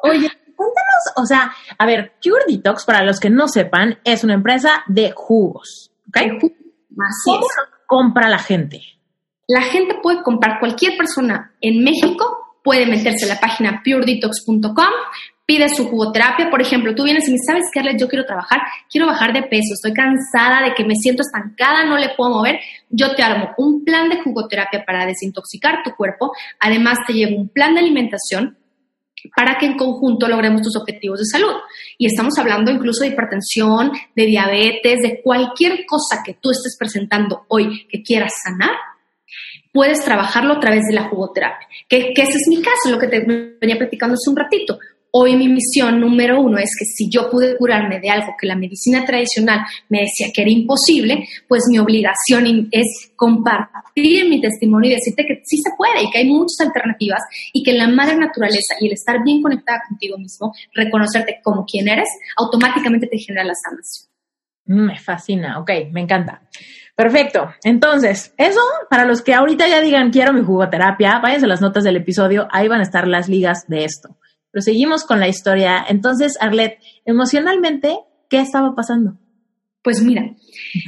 Oye, 0.00 0.30
cuéntanos, 0.58 1.04
o 1.16 1.24
sea, 1.24 1.52
a 1.78 1.86
ver, 1.86 2.14
Cure 2.22 2.44
Detox, 2.48 2.84
para 2.84 3.04
los 3.04 3.20
que 3.20 3.30
no 3.30 3.46
sepan, 3.48 3.98
es 4.04 4.24
una 4.24 4.34
empresa 4.34 4.82
de 4.88 5.12
jugos. 5.14 5.92
¿ok? 6.08 6.18
¿Cómo 7.24 7.46
compra 7.86 8.28
la 8.28 8.38
gente? 8.38 8.80
La 9.46 9.62
gente 9.62 9.96
puede 10.02 10.22
comprar, 10.22 10.58
cualquier 10.58 10.96
persona 10.98 11.54
en 11.60 11.82
México 11.82 12.58
puede 12.62 12.86
meterse 12.86 13.24
a 13.24 13.34
la 13.34 13.40
página 13.40 13.82
puredetox.com, 13.82 14.92
pide 15.46 15.70
su 15.70 15.88
jugoterapia. 15.88 16.50
Por 16.50 16.60
ejemplo, 16.60 16.94
tú 16.94 17.04
vienes 17.04 17.26
y 17.28 17.32
me 17.32 17.38
sabes 17.46 17.64
que 17.72 17.80
yo 17.96 18.08
quiero 18.08 18.26
trabajar, 18.26 18.60
quiero 18.90 19.06
bajar 19.06 19.32
de 19.32 19.42
peso, 19.44 19.72
estoy 19.72 19.94
cansada 19.94 20.62
de 20.62 20.74
que 20.74 20.84
me 20.84 20.94
siento 20.94 21.22
estancada, 21.22 21.86
no 21.86 21.96
le 21.96 22.10
puedo 22.10 22.30
mover. 22.30 22.60
Yo 22.90 23.14
te 23.14 23.22
armo 23.22 23.54
un 23.56 23.84
plan 23.84 24.10
de 24.10 24.20
jugoterapia 24.20 24.84
para 24.84 25.06
desintoxicar 25.06 25.82
tu 25.82 25.92
cuerpo. 25.92 26.32
Además, 26.60 26.98
te 27.06 27.14
llevo 27.14 27.40
un 27.40 27.48
plan 27.48 27.72
de 27.72 27.80
alimentación 27.80 28.58
para 29.36 29.58
que 29.58 29.66
en 29.66 29.76
conjunto 29.76 30.28
logremos 30.28 30.62
tus 30.62 30.76
objetivos 30.76 31.18
de 31.18 31.24
salud. 31.26 31.54
Y 31.96 32.06
estamos 32.06 32.34
hablando 32.38 32.70
incluso 32.70 33.02
de 33.02 33.10
hipertensión, 33.10 33.92
de 34.14 34.26
diabetes, 34.26 35.00
de 35.02 35.20
cualquier 35.22 35.84
cosa 35.86 36.22
que 36.24 36.34
tú 36.34 36.50
estés 36.50 36.76
presentando 36.78 37.44
hoy 37.48 37.86
que 37.88 38.02
quieras 38.02 38.32
sanar, 38.42 38.76
puedes 39.72 40.04
trabajarlo 40.04 40.54
a 40.54 40.60
través 40.60 40.82
de 40.88 40.94
la 40.94 41.04
jugoterapia, 41.04 41.68
que, 41.88 42.12
ese 42.16 42.38
es 42.38 42.46
mi 42.48 42.62
caso, 42.62 42.90
lo 42.90 42.98
que 42.98 43.08
te 43.08 43.20
venía 43.60 43.78
platicando 43.78 44.14
hace 44.14 44.30
un 44.30 44.36
ratito. 44.36 44.78
Hoy 45.10 45.36
mi 45.36 45.48
misión 45.48 46.00
número 46.00 46.40
uno 46.40 46.58
es 46.58 46.70
que 46.78 46.84
si 46.84 47.08
yo 47.10 47.30
pude 47.30 47.56
curarme 47.56 47.98
de 47.98 48.10
algo 48.10 48.34
que 48.38 48.46
la 48.46 48.56
medicina 48.56 49.06
tradicional 49.06 49.60
me 49.88 50.00
decía 50.00 50.28
que 50.34 50.42
era 50.42 50.50
imposible, 50.50 51.26
pues 51.48 51.62
mi 51.70 51.78
obligación 51.78 52.68
es 52.70 53.10
compartir 53.16 54.28
mi 54.28 54.40
testimonio 54.40 54.90
y 54.90 54.94
decirte 54.94 55.24
que 55.26 55.40
sí 55.44 55.56
se 55.62 55.70
puede 55.78 56.02
y 56.02 56.10
que 56.10 56.18
hay 56.18 56.28
muchas 56.28 56.66
alternativas 56.66 57.22
y 57.54 57.62
que 57.62 57.72
la 57.72 57.88
madre 57.88 58.16
naturaleza 58.16 58.74
y 58.80 58.86
el 58.86 58.92
estar 58.92 59.24
bien 59.24 59.40
conectada 59.40 59.80
contigo 59.88 60.18
mismo, 60.18 60.52
reconocerte 60.74 61.40
como 61.42 61.64
quien 61.64 61.88
eres, 61.88 62.08
automáticamente 62.36 63.06
te 63.06 63.18
genera 63.18 63.44
la 63.44 63.54
sanación. 63.54 64.10
Me 64.66 64.98
fascina, 64.98 65.58
ok, 65.58 65.70
me 65.90 66.02
encanta. 66.02 66.42
Perfecto. 66.94 67.54
Entonces, 67.64 68.34
eso 68.36 68.60
para 68.90 69.06
los 69.06 69.22
que 69.22 69.32
ahorita 69.32 69.66
ya 69.68 69.80
digan 69.80 70.10
quiero 70.10 70.34
mi 70.34 70.42
jugoterapia, 70.42 71.20
váyanse 71.20 71.46
a 71.46 71.48
las 71.48 71.62
notas 71.62 71.84
del 71.84 71.96
episodio, 71.96 72.46
ahí 72.50 72.68
van 72.68 72.80
a 72.80 72.82
estar 72.82 73.08
las 73.08 73.28
ligas 73.28 73.66
de 73.68 73.84
esto. 73.84 74.18
Pero 74.50 74.62
seguimos 74.62 75.04
con 75.04 75.20
la 75.20 75.28
historia. 75.28 75.84
Entonces, 75.88 76.36
Arlet, 76.40 76.78
emocionalmente, 77.04 77.98
¿qué 78.28 78.40
estaba 78.40 78.74
pasando? 78.74 79.18
Pues 79.82 80.02
mira, 80.02 80.34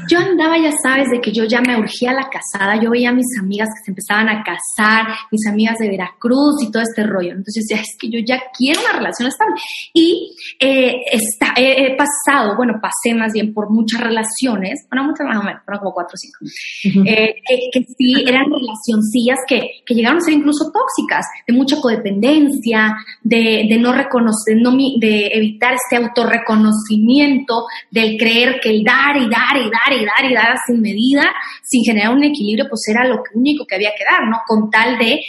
yo 0.09 0.19
andaba, 0.19 0.59
ya 0.59 0.73
sabes, 0.83 1.09
de 1.11 1.21
que 1.21 1.33
yo 1.33 1.45
ya 1.45 1.61
me 1.61 1.79
urgía 1.79 2.13
la 2.13 2.29
casada, 2.29 2.81
yo 2.81 2.91
veía 2.91 3.11
a 3.11 3.15
mis 3.15 3.27
amigas 3.39 3.69
que 3.69 3.85
se 3.85 3.91
empezaban 3.91 4.29
a 4.29 4.43
casar, 4.43 5.07
mis 5.31 5.47
amigas 5.47 5.79
de 5.79 5.89
Veracruz 5.89 6.63
y 6.63 6.71
todo 6.71 6.83
este 6.83 7.05
rollo. 7.05 7.33
Entonces 7.33 7.67
ya 7.69 7.77
es 7.77 7.97
que 7.99 8.09
yo 8.09 8.19
ya 8.21 8.41
quiero 8.57 8.81
una 8.81 8.99
relación 8.99 9.29
estable. 9.29 9.55
Y 9.95 10.37
eh, 10.59 10.97
está, 11.13 11.55
he 11.57 11.97
pasado, 11.97 12.57
bueno, 12.57 12.81
pasé 12.81 13.15
más 13.15 13.33
bien 13.33 13.53
por 13.53 13.71
muchas 13.71 14.01
relaciones, 14.01 14.87
bueno, 14.91 15.09
muchas 15.09 15.27
más 15.27 15.39
o 15.39 15.43
menos, 15.43 15.63
como 15.65 15.93
cuatro 15.93 16.15
o 16.15 16.19
cinco, 16.19 16.39
eh, 17.07 17.35
que, 17.73 17.85
sí 17.97 18.25
eran 18.27 18.45
relacioncillas 18.51 19.39
que, 19.47 19.83
que 19.85 19.95
llegaron 19.95 20.19
a 20.19 20.21
ser 20.21 20.35
incluso 20.35 20.71
tóxicas, 20.73 21.27
de 21.47 21.55
mucha 21.55 21.81
codependencia, 21.81 22.97
de, 23.23 23.67
de 23.69 23.79
no 23.79 23.93
reconocer, 23.93 24.57
no, 24.57 24.73
de 24.73 25.31
evitar 25.33 25.75
este 25.75 25.97
autorreconocimiento, 25.97 27.67
del 27.91 28.17
creer 28.17 28.61
que 28.61 28.71
el 28.71 28.85
dar 28.85 29.17
y 29.17 29.29
dar 29.29 29.57
y 29.61 29.71
dar 29.71 29.93
y 29.93 30.05
dar 30.05 30.31
y 30.31 30.35
dar 30.35 30.57
sin 30.67 30.81
medida, 30.81 31.23
sin 31.63 31.85
generar 31.85 32.15
un 32.15 32.25
equilibrio, 32.25 32.67
pues 32.69 32.87
era 32.89 33.07
lo 33.07 33.23
único 33.35 33.67
que 33.67 33.77
había 33.77 33.93
que 33.97 34.05
dar, 34.05 34.29
¿no? 34.29 34.39
Con 34.47 34.71
tal 34.71 34.99
de 34.99 35.21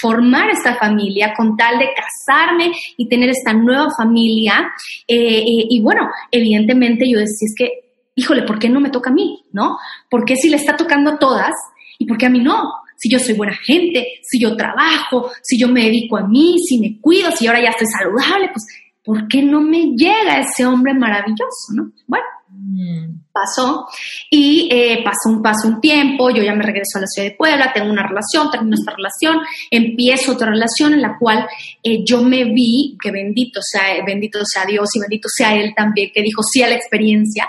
formar 0.00 0.50
esta 0.50 0.76
familia, 0.76 1.34
con 1.36 1.56
tal 1.56 1.78
de 1.78 1.88
casarme 1.94 2.72
y 2.96 3.08
tener 3.08 3.30
esta 3.30 3.52
nueva 3.52 3.88
familia. 3.96 4.70
Eh, 5.06 5.42
y 5.44 5.80
bueno, 5.80 6.08
evidentemente 6.30 7.08
yo 7.10 7.18
decía, 7.18 7.46
es 7.46 7.54
que, 7.56 7.70
híjole, 8.14 8.42
¿por 8.42 8.58
qué 8.58 8.68
no 8.68 8.80
me 8.80 8.90
toca 8.90 9.10
a 9.10 9.14
mí? 9.14 9.42
¿No? 9.52 9.78
¿Por 10.08 10.24
qué 10.24 10.36
si 10.36 10.48
le 10.48 10.56
está 10.56 10.76
tocando 10.76 11.10
a 11.10 11.18
todas 11.18 11.52
y 11.98 12.06
por 12.06 12.16
qué 12.16 12.26
a 12.26 12.30
mí 12.30 12.40
no? 12.40 12.62
Si 12.96 13.10
yo 13.10 13.18
soy 13.18 13.34
buena 13.34 13.54
gente, 13.54 14.20
si 14.22 14.40
yo 14.40 14.56
trabajo, 14.56 15.30
si 15.42 15.58
yo 15.58 15.68
me 15.68 15.84
dedico 15.84 16.16
a 16.16 16.26
mí, 16.26 16.56
si 16.58 16.78
me 16.80 17.00
cuido, 17.00 17.30
si 17.32 17.46
ahora 17.46 17.62
ya 17.62 17.70
estoy 17.70 17.86
saludable, 17.86 18.50
pues, 18.52 18.66
¿por 19.04 19.28
qué 19.28 19.42
no 19.42 19.60
me 19.60 19.94
llega 19.96 20.40
ese 20.40 20.66
hombre 20.66 20.94
maravilloso? 20.94 21.74
¿No? 21.74 21.92
Bueno, 22.06 22.24
Mm. 22.68 23.20
Pasó 23.38 23.86
y 24.30 24.68
eh, 24.72 25.02
pasó, 25.04 25.28
un, 25.28 25.42
pasó 25.42 25.68
un 25.68 25.80
tiempo, 25.80 26.30
yo 26.30 26.42
ya 26.42 26.54
me 26.54 26.64
regreso 26.64 26.98
a 26.98 27.02
la 27.02 27.06
ciudad 27.06 27.28
de 27.28 27.36
Puebla, 27.36 27.72
tengo 27.72 27.90
una 27.90 28.06
relación, 28.06 28.50
termino 28.50 28.74
esta 28.74 28.94
relación, 28.96 29.38
empiezo 29.70 30.32
otra 30.32 30.50
relación 30.50 30.94
en 30.94 31.02
la 31.02 31.16
cual 31.18 31.46
eh, 31.82 32.04
yo 32.04 32.22
me 32.22 32.44
vi, 32.44 32.96
que 33.00 33.10
bendito 33.12 33.60
sea, 33.62 34.04
bendito 34.04 34.40
sea 34.44 34.66
Dios 34.66 34.88
y 34.94 35.00
bendito 35.00 35.28
sea 35.28 35.54
Él 35.54 35.72
también, 35.76 36.10
que 36.12 36.22
dijo 36.22 36.42
sí 36.42 36.62
a 36.62 36.68
la 36.68 36.74
experiencia, 36.74 37.46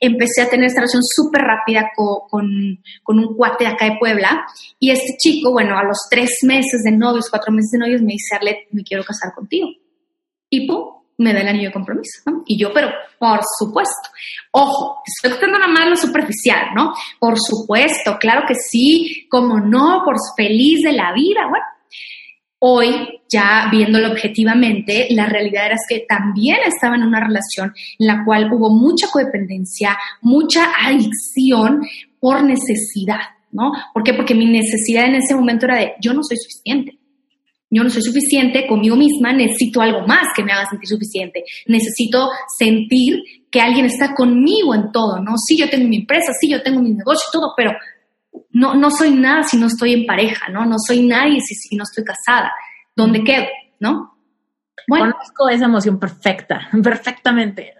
empecé 0.00 0.42
a 0.42 0.50
tener 0.50 0.66
esta 0.66 0.80
relación 0.80 1.02
súper 1.02 1.42
rápida 1.42 1.90
con, 1.94 2.78
con, 3.02 3.18
un 3.18 3.36
cuate 3.36 3.64
de 3.64 3.70
acá 3.70 3.86
de 3.86 3.96
Puebla 3.98 4.44
y 4.78 4.90
este 4.90 5.16
chico, 5.16 5.52
bueno, 5.52 5.78
a 5.78 5.84
los 5.84 5.98
tres 6.10 6.38
meses 6.42 6.82
de 6.84 6.92
novios, 6.92 7.30
cuatro 7.30 7.52
meses 7.52 7.70
de 7.70 7.78
novios, 7.78 8.02
me 8.02 8.12
dice, 8.12 8.34
Arlet, 8.34 8.66
me 8.72 8.82
quiero 8.82 9.04
casar 9.04 9.32
contigo. 9.32 9.68
Y 10.50 10.66
pum, 10.66 11.01
me 11.18 11.32
da 11.32 11.40
el 11.40 11.48
anillo 11.48 11.68
de 11.68 11.72
compromiso, 11.72 12.22
¿no? 12.26 12.42
Y 12.46 12.58
yo, 12.58 12.72
pero 12.72 12.88
por 13.18 13.40
supuesto, 13.58 14.10
ojo, 14.50 15.02
estoy 15.06 15.30
tratando 15.32 15.58
nada 15.58 15.72
más 15.72 15.88
lo 15.88 15.96
superficial, 15.96 16.68
¿no? 16.74 16.92
Por 17.18 17.38
supuesto, 17.38 18.16
claro 18.18 18.42
que 18.46 18.54
sí, 18.54 19.26
como 19.30 19.60
no, 19.60 20.02
por 20.04 20.16
feliz 20.36 20.82
de 20.82 20.92
la 20.92 21.12
vida, 21.12 21.42
bueno. 21.48 21.64
Hoy, 22.64 23.20
ya 23.28 23.66
viéndolo 23.72 24.12
objetivamente, 24.12 25.08
la 25.10 25.26
realidad 25.26 25.66
era 25.66 25.76
que 25.88 26.04
también 26.08 26.58
estaba 26.64 26.94
en 26.94 27.02
una 27.02 27.18
relación 27.18 27.74
en 27.98 28.06
la 28.06 28.24
cual 28.24 28.52
hubo 28.52 28.70
mucha 28.70 29.08
codependencia, 29.10 29.98
mucha 30.20 30.70
adicción 30.80 31.82
por 32.20 32.44
necesidad, 32.44 33.20
¿no? 33.50 33.72
¿Por 33.92 34.04
qué? 34.04 34.14
Porque 34.14 34.36
mi 34.36 34.46
necesidad 34.46 35.06
en 35.06 35.16
ese 35.16 35.34
momento 35.34 35.66
era 35.66 35.76
de, 35.76 35.94
yo 36.00 36.14
no 36.14 36.22
soy 36.22 36.36
suficiente 36.36 37.01
yo 37.74 37.82
no 37.82 37.88
soy 37.88 38.02
suficiente 38.02 38.66
conmigo 38.66 38.96
misma, 38.96 39.32
necesito 39.32 39.80
algo 39.80 40.06
más 40.06 40.26
que 40.36 40.44
me 40.44 40.52
haga 40.52 40.68
sentir 40.68 40.86
suficiente. 40.86 41.42
Necesito 41.66 42.30
sentir 42.58 43.22
que 43.50 43.62
alguien 43.62 43.86
está 43.86 44.14
conmigo 44.14 44.74
en 44.74 44.92
todo, 44.92 45.20
¿no? 45.20 45.38
Sí, 45.38 45.56
yo 45.56 45.70
tengo 45.70 45.88
mi 45.88 45.96
empresa, 45.96 46.32
sí, 46.38 46.50
yo 46.50 46.62
tengo 46.62 46.82
mi 46.82 46.92
negocio, 46.92 47.24
todo, 47.32 47.54
pero 47.56 47.72
no, 48.50 48.74
no 48.74 48.90
soy 48.90 49.12
nada 49.12 49.42
si 49.44 49.56
no 49.56 49.68
estoy 49.68 49.94
en 49.94 50.04
pareja, 50.04 50.50
¿no? 50.50 50.66
No 50.66 50.76
soy 50.78 51.06
nadie 51.06 51.40
si, 51.40 51.74
no 51.74 51.84
estoy 51.84 52.04
casada. 52.04 52.52
¿Dónde 52.94 53.24
quedo? 53.24 53.46
¿No? 53.80 54.18
Bueno. 54.86 55.12
Conozco 55.12 55.48
esa 55.48 55.64
emoción 55.64 55.98
perfecta, 55.98 56.68
perfectamente. 56.82 57.74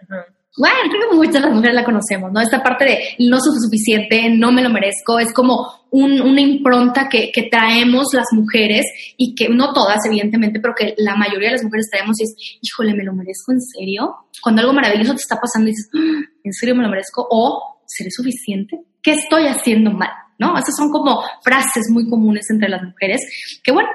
Bueno, 0.55 0.75
creo 0.87 1.09
que 1.09 1.15
muchas 1.15 1.41
las 1.41 1.51
mujeres 1.51 1.75
la 1.75 1.83
conocemos, 1.83 2.31
¿no? 2.31 2.39
Esta 2.39 2.61
parte 2.61 2.85
de 2.85 2.99
no 3.27 3.39
soy 3.39 3.59
suficiente, 3.59 4.29
no 4.29 4.51
me 4.51 4.61
lo 4.61 4.69
merezco, 4.69 5.17
es 5.17 5.33
como 5.33 5.87
una 5.89 6.41
impronta 6.41 7.09
que, 7.09 7.31
que, 7.31 7.49
traemos 7.49 8.07
las 8.13 8.27
mujeres 8.31 8.85
y 9.17 9.33
que 9.33 9.49
no 9.49 9.73
todas, 9.73 10.05
evidentemente, 10.05 10.59
pero 10.59 10.75
que 10.75 10.93
la 10.97 11.15
mayoría 11.15 11.49
de 11.49 11.53
las 11.53 11.63
mujeres 11.63 11.89
traemos 11.89 12.19
y 12.19 12.23
es, 12.23 12.35
híjole, 12.61 12.93
¿me 12.93 13.03
lo 13.03 13.13
merezco 13.13 13.51
en 13.51 13.61
serio? 13.61 14.15
Cuando 14.41 14.61
algo 14.61 14.73
maravilloso 14.73 15.13
te 15.15 15.21
está 15.21 15.39
pasando 15.39 15.69
y 15.69 15.71
dices, 15.71 15.89
ah, 15.95 16.21
¿en 16.43 16.53
serio 16.53 16.75
me 16.75 16.83
lo 16.83 16.89
merezco? 16.89 17.27
O, 17.29 17.81
¿seré 17.87 18.11
suficiente? 18.11 18.79
¿Qué 19.01 19.13
estoy 19.13 19.47
haciendo 19.47 19.91
mal? 19.91 20.11
¿No? 20.37 20.57
Esas 20.57 20.75
son 20.77 20.91
como 20.91 21.23
frases 21.43 21.89
muy 21.89 22.07
comunes 22.09 22.45
entre 22.51 22.69
las 22.69 22.83
mujeres 22.83 23.21
que, 23.63 23.71
bueno, 23.71 23.89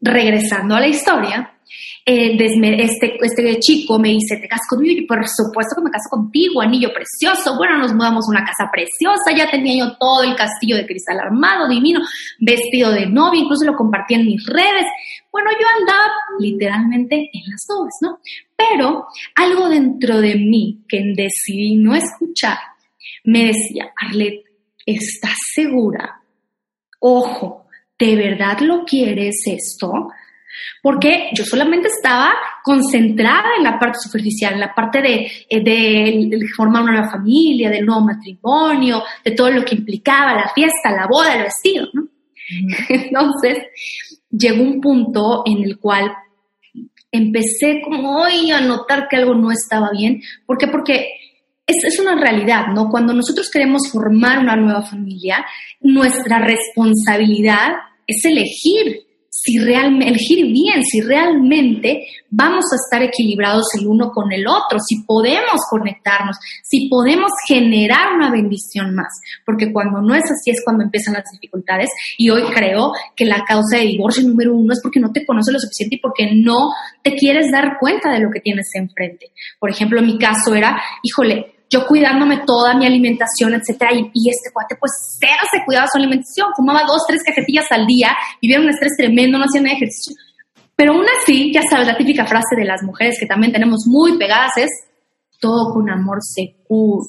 regresando 0.00 0.74
a 0.74 0.80
la 0.80 0.88
historia, 0.88 1.55
eh, 2.04 2.36
este, 2.38 3.16
este 3.20 3.58
chico 3.60 3.98
me 3.98 4.10
dice, 4.10 4.36
¿te 4.36 4.48
casas 4.48 4.66
conmigo? 4.68 5.00
Y 5.00 5.06
por 5.06 5.26
supuesto 5.26 5.76
que 5.76 5.82
me 5.82 5.90
caso 5.90 6.08
contigo, 6.10 6.60
anillo 6.60 6.90
precioso. 6.92 7.56
Bueno, 7.56 7.78
nos 7.78 7.94
mudamos 7.94 8.26
a 8.26 8.30
una 8.30 8.44
casa 8.44 8.70
preciosa, 8.70 9.36
ya 9.36 9.50
tenía 9.50 9.84
yo 9.84 9.96
todo 9.98 10.22
el 10.22 10.36
castillo 10.36 10.76
de 10.76 10.86
cristal 10.86 11.18
armado, 11.20 11.68
divino, 11.68 12.00
vestido 12.38 12.92
de 12.92 13.06
novia, 13.06 13.40
incluso 13.40 13.64
lo 13.64 13.76
compartí 13.76 14.14
en 14.14 14.26
mis 14.26 14.44
redes. 14.46 14.86
Bueno, 15.32 15.50
yo 15.50 15.66
andaba 15.80 16.12
literalmente 16.38 17.30
en 17.32 17.42
las 17.50 17.66
nubes, 17.68 17.94
¿no? 18.00 18.18
Pero 18.56 19.06
algo 19.34 19.68
dentro 19.68 20.20
de 20.20 20.34
mí 20.36 20.84
que 20.88 21.02
decidí 21.14 21.76
no 21.76 21.94
escuchar 21.94 22.58
me 23.24 23.46
decía, 23.46 23.92
Arlet, 23.96 24.44
¿estás 24.84 25.36
segura? 25.52 26.22
Ojo, 27.00 27.66
¿de 27.98 28.16
verdad 28.16 28.60
lo 28.60 28.84
quieres 28.84 29.42
esto? 29.46 30.10
Porque 30.82 31.30
yo 31.34 31.44
solamente 31.44 31.88
estaba 31.88 32.32
concentrada 32.62 33.56
en 33.56 33.64
la 33.64 33.78
parte 33.78 33.98
superficial, 34.00 34.54
en 34.54 34.60
la 34.60 34.74
parte 34.74 35.02
de, 35.02 35.30
eh, 35.48 36.30
formar 36.56 36.82
una 36.82 36.92
nueva 36.92 37.10
familia, 37.10 37.70
del 37.70 37.86
nuevo 37.86 38.02
matrimonio, 38.02 39.02
de 39.24 39.32
todo 39.32 39.50
lo 39.50 39.64
que 39.64 39.74
implicaba 39.74 40.34
la 40.34 40.50
fiesta, 40.54 40.90
la 40.90 41.06
boda, 41.06 41.34
el 41.34 41.42
vestido, 41.44 41.88
¿no? 41.92 42.08
Entonces, 42.88 43.58
llegó 44.30 44.62
un 44.62 44.80
punto 44.80 45.42
en 45.46 45.64
el 45.64 45.78
cual 45.78 46.12
empecé 47.10 47.80
como 47.82 48.22
hoy 48.22 48.50
a 48.50 48.60
notar 48.60 49.08
que 49.08 49.16
algo 49.16 49.34
no 49.34 49.50
estaba 49.50 49.90
bien. 49.90 50.20
¿Por 50.44 50.58
qué? 50.58 50.68
Porque 50.68 51.08
es, 51.66 51.76
es, 51.84 51.98
una 51.98 52.14
realidad, 52.14 52.68
¿no? 52.68 52.88
Cuando 52.88 53.12
nosotros 53.12 53.50
queremos 53.50 53.90
formar 53.90 54.38
una 54.38 54.56
nueva 54.56 54.82
familia, 54.82 55.44
nuestra 55.80 56.38
responsabilidad 56.38 57.72
es 58.06 58.24
elegir 58.24 59.05
si 59.38 59.58
realmente, 59.58 60.08
elegir 60.08 60.46
bien, 60.46 60.82
si 60.82 61.02
realmente 61.02 62.06
vamos 62.30 62.64
a 62.72 62.76
estar 62.76 63.02
equilibrados 63.02 63.66
el 63.78 63.86
uno 63.86 64.10
con 64.10 64.32
el 64.32 64.46
otro, 64.46 64.78
si 64.80 65.04
podemos 65.04 65.60
conectarnos, 65.68 66.38
si 66.62 66.88
podemos 66.88 67.30
generar 67.46 68.14
una 68.14 68.30
bendición 68.30 68.94
más, 68.94 69.08
porque 69.44 69.72
cuando 69.72 70.00
no 70.00 70.14
es 70.14 70.24
así 70.24 70.50
es 70.50 70.62
cuando 70.64 70.84
empiezan 70.84 71.14
las 71.14 71.24
dificultades 71.30 71.90
y 72.16 72.30
hoy 72.30 72.44
creo 72.54 72.92
que 73.14 73.26
la 73.26 73.44
causa 73.44 73.76
de 73.76 73.84
divorcio 73.84 74.26
número 74.26 74.54
uno 74.54 74.72
es 74.72 74.80
porque 74.82 75.00
no 75.00 75.12
te 75.12 75.26
conoces 75.26 75.52
lo 75.52 75.60
suficiente 75.60 75.96
y 75.96 76.00
porque 76.00 76.34
no 76.34 76.70
te 77.02 77.14
quieres 77.14 77.50
dar 77.52 77.76
cuenta 77.78 78.10
de 78.12 78.20
lo 78.20 78.30
que 78.30 78.40
tienes 78.40 78.68
enfrente. 78.74 79.32
Por 79.60 79.70
ejemplo, 79.70 80.00
mi 80.00 80.18
caso 80.18 80.54
era, 80.54 80.80
híjole, 81.02 81.55
yo 81.68 81.86
cuidándome 81.86 82.42
toda 82.46 82.74
mi 82.74 82.86
alimentación, 82.86 83.54
etcétera, 83.54 83.90
y, 83.92 84.30
este 84.30 84.52
cuate 84.52 84.76
pues 84.76 84.92
cero 85.18 85.42
se 85.50 85.64
cuidaba 85.64 85.88
su 85.88 85.98
alimentación, 85.98 86.48
fumaba 86.56 86.82
dos, 86.86 87.02
tres 87.06 87.22
cajetillas 87.24 87.66
al 87.70 87.86
día, 87.86 88.16
vivía 88.40 88.60
un 88.60 88.68
estrés 88.68 88.96
tremendo, 88.96 89.38
no 89.38 89.44
hacía 89.44 89.60
nada 89.60 89.72
de 89.72 89.76
ejercicio. 89.76 90.14
Pero 90.76 90.92
aún 90.92 91.06
así, 91.20 91.52
ya 91.52 91.62
sabes, 91.68 91.86
la 91.86 91.96
típica 91.96 92.26
frase 92.26 92.54
de 92.56 92.64
las 92.64 92.82
mujeres 92.82 93.16
que 93.18 93.26
también 93.26 93.52
tenemos 93.52 93.86
muy 93.86 94.18
pegadas 94.18 94.52
es, 94.56 94.70
todo 95.40 95.72
con 95.72 95.90
amor 95.90 96.18
se 96.20 96.56
cura. 96.66 97.08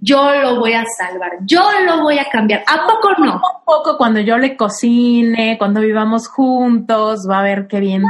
Yo 0.00 0.32
lo 0.32 0.60
voy 0.60 0.74
a 0.74 0.84
salvar, 0.96 1.38
yo 1.44 1.64
lo 1.84 2.02
voy 2.02 2.18
a 2.18 2.26
cambiar. 2.30 2.62
¿A 2.68 2.86
poco 2.86 3.10
no? 3.18 3.34
A 3.34 3.64
poco 3.64 3.96
cuando 3.96 4.20
yo 4.20 4.38
le 4.38 4.56
cocine, 4.56 5.56
cuando 5.58 5.80
vivamos 5.80 6.28
juntos, 6.28 7.26
va 7.28 7.40
a 7.40 7.42
ver 7.42 7.66
qué 7.66 7.80
bien. 7.80 8.02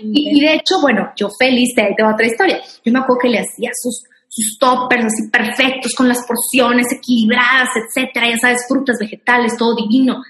y, 0.00 0.40
de 0.40 0.54
hecho, 0.54 0.80
bueno, 0.80 1.10
yo 1.16 1.28
feliz, 1.36 1.74
te 1.74 1.94
tengo 1.96 2.12
otra 2.12 2.26
historia. 2.26 2.60
Yo 2.84 2.92
me 2.92 3.00
acuerdo 3.00 3.22
que 3.22 3.28
le 3.28 3.40
hacía 3.40 3.70
sus 3.74 4.04
sus 4.34 4.58
toppers 4.58 5.04
así 5.04 5.28
perfectos, 5.30 5.92
con 5.94 6.08
las 6.08 6.24
porciones 6.26 6.86
equilibradas, 6.90 7.68
etcétera, 7.76 8.30
ya 8.30 8.38
sabes, 8.38 8.64
frutas, 8.66 8.96
vegetales, 8.98 9.58
todo 9.58 9.76
divino. 9.76 10.22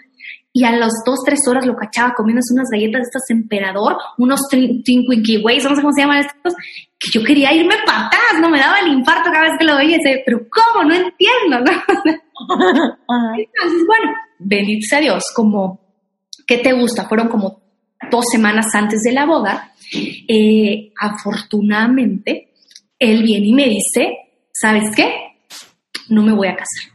Y 0.53 0.65
a 0.65 0.73
las 0.73 0.93
dos, 1.07 1.21
tres 1.25 1.39
horas 1.47 1.65
lo 1.65 1.77
cachaba 1.77 2.13
comiendo 2.13 2.43
unas 2.53 2.69
galletas 2.69 3.03
de 3.03 3.05
estas 3.05 3.31
emperador, 3.31 3.97
unos 4.19 4.41
Twinkie 4.51 5.41
Ways, 5.45 5.63
no 5.63 5.77
sé 5.77 5.83
cómo 5.83 5.93
se 5.95 6.01
llaman 6.01 6.19
estos, 6.19 6.53
que 6.99 7.11
yo 7.13 7.25
quería 7.25 7.55
irme 7.55 7.77
para 7.87 8.09
atrás, 8.09 8.41
no 8.41 8.51
me 8.51 8.59
daba 8.59 8.81
el 8.81 8.93
infarto 8.93 9.31
cada 9.31 9.45
vez 9.45 9.53
que 9.57 9.67
lo 9.67 9.77
veía, 9.77 9.97
y 9.97 10.23
pero 10.27 10.41
¿cómo? 10.51 10.85
No 10.85 10.95
entiendo, 10.95 11.59
Entonces, 13.39 13.87
bueno, 13.87 14.13
bendito 14.41 14.85
sea 14.89 14.99
Dios, 14.99 15.23
como, 15.33 15.81
¿qué 16.45 16.59
te 16.59 16.73
gusta? 16.73 17.09
Fueron 17.09 17.29
como 17.29 17.63
dos 18.11 18.25
semanas 18.33 18.67
antes 18.75 19.01
de 19.03 19.13
la 19.13 19.27
boda. 19.27 19.73
Eh, 20.29 20.93
afortunadamente, 21.01 22.52
él 23.03 23.23
viene 23.23 23.49
y 23.49 23.53
me 23.53 23.69
dice, 23.69 24.17
¿sabes 24.53 24.85
qué? 24.95 25.13
No 26.09 26.23
me 26.23 26.33
voy 26.33 26.49
a 26.49 26.57
casar. 26.57 26.93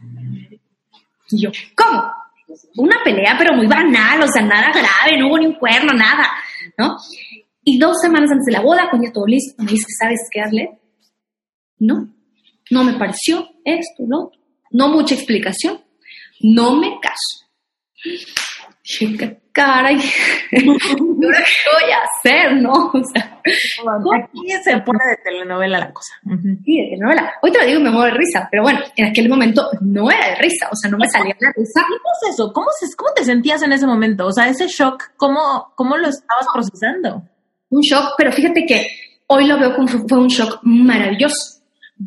Y 1.30 1.42
yo, 1.42 1.50
¿cómo? 1.76 2.02
Una 2.76 2.96
pelea, 3.04 3.36
pero 3.38 3.54
muy 3.54 3.66
banal, 3.66 4.22
o 4.22 4.26
sea, 4.28 4.42
nada 4.42 4.70
grave, 4.70 5.18
no 5.18 5.28
hubo 5.28 5.38
ni 5.38 5.46
un 5.46 5.54
cuerno, 5.54 5.92
nada, 5.92 6.30
¿no? 6.78 6.96
Y 7.62 7.78
dos 7.78 8.00
semanas 8.00 8.30
antes 8.30 8.46
de 8.46 8.52
la 8.52 8.60
boda, 8.60 8.88
cuando 8.88 9.06
ya 9.06 9.12
todo 9.12 9.26
listo, 9.26 9.62
me 9.62 9.72
dice, 9.72 9.86
¿sabes 10.00 10.20
qué, 10.32 10.40
Arlet? 10.40 10.70
No, 11.78 12.08
no 12.70 12.84
me 12.84 12.94
pareció 12.94 13.46
esto, 13.64 14.04
no, 14.06 14.30
no 14.70 14.88
mucha 14.88 15.14
explicación, 15.14 15.80
no 16.40 16.76
me 16.76 16.98
caso. 17.00 17.46
Caray, 19.58 19.98
¿qué 20.50 20.64
voy 20.64 21.90
a 21.90 21.98
hacer, 22.04 22.62
no? 22.62 22.72
O 22.94 23.04
sea, 23.12 23.40
aquí 24.22 24.46
se 24.62 24.76
pone 24.82 24.98
de 25.10 25.16
telenovela 25.24 25.78
la 25.78 25.92
cosa. 25.92 26.12
Sí, 26.64 26.76
de 26.76 26.90
telenovela. 26.90 27.32
Hoy 27.42 27.50
te 27.50 27.58
lo 27.58 27.66
digo 27.66 27.80
me 27.80 27.90
muevo 27.90 28.04
de 28.04 28.12
risa, 28.12 28.46
pero 28.50 28.62
bueno, 28.62 28.80
en 28.94 29.06
aquel 29.06 29.28
momento 29.28 29.68
no 29.80 30.10
era 30.10 30.28
de 30.28 30.36
risa, 30.36 30.68
o 30.70 30.76
sea, 30.76 30.90
no 30.90 30.98
me 30.98 31.08
salía 31.08 31.34
la 31.40 31.52
risa. 31.56 31.80
¿Cómo 31.82 32.10
es 32.22 32.34
eso? 32.34 32.52
¿Cómo, 32.52 32.66
se, 32.78 32.94
¿Cómo 32.94 33.10
te 33.16 33.24
sentías 33.24 33.62
en 33.62 33.72
ese 33.72 33.86
momento? 33.86 34.26
O 34.26 34.32
sea, 34.32 34.48
ese 34.48 34.68
shock, 34.68 35.02
¿cómo, 35.16 35.72
cómo 35.74 35.96
lo 35.96 36.08
estabas 36.08 36.46
procesando? 36.52 37.22
Un 37.70 37.80
shock, 37.80 38.14
pero 38.16 38.30
fíjate 38.30 38.64
que 38.64 38.86
hoy 39.26 39.46
lo 39.46 39.58
veo 39.58 39.74
como 39.74 39.88
fue 39.88 40.18
un 40.18 40.28
shock 40.28 40.60
maravilloso 40.62 41.58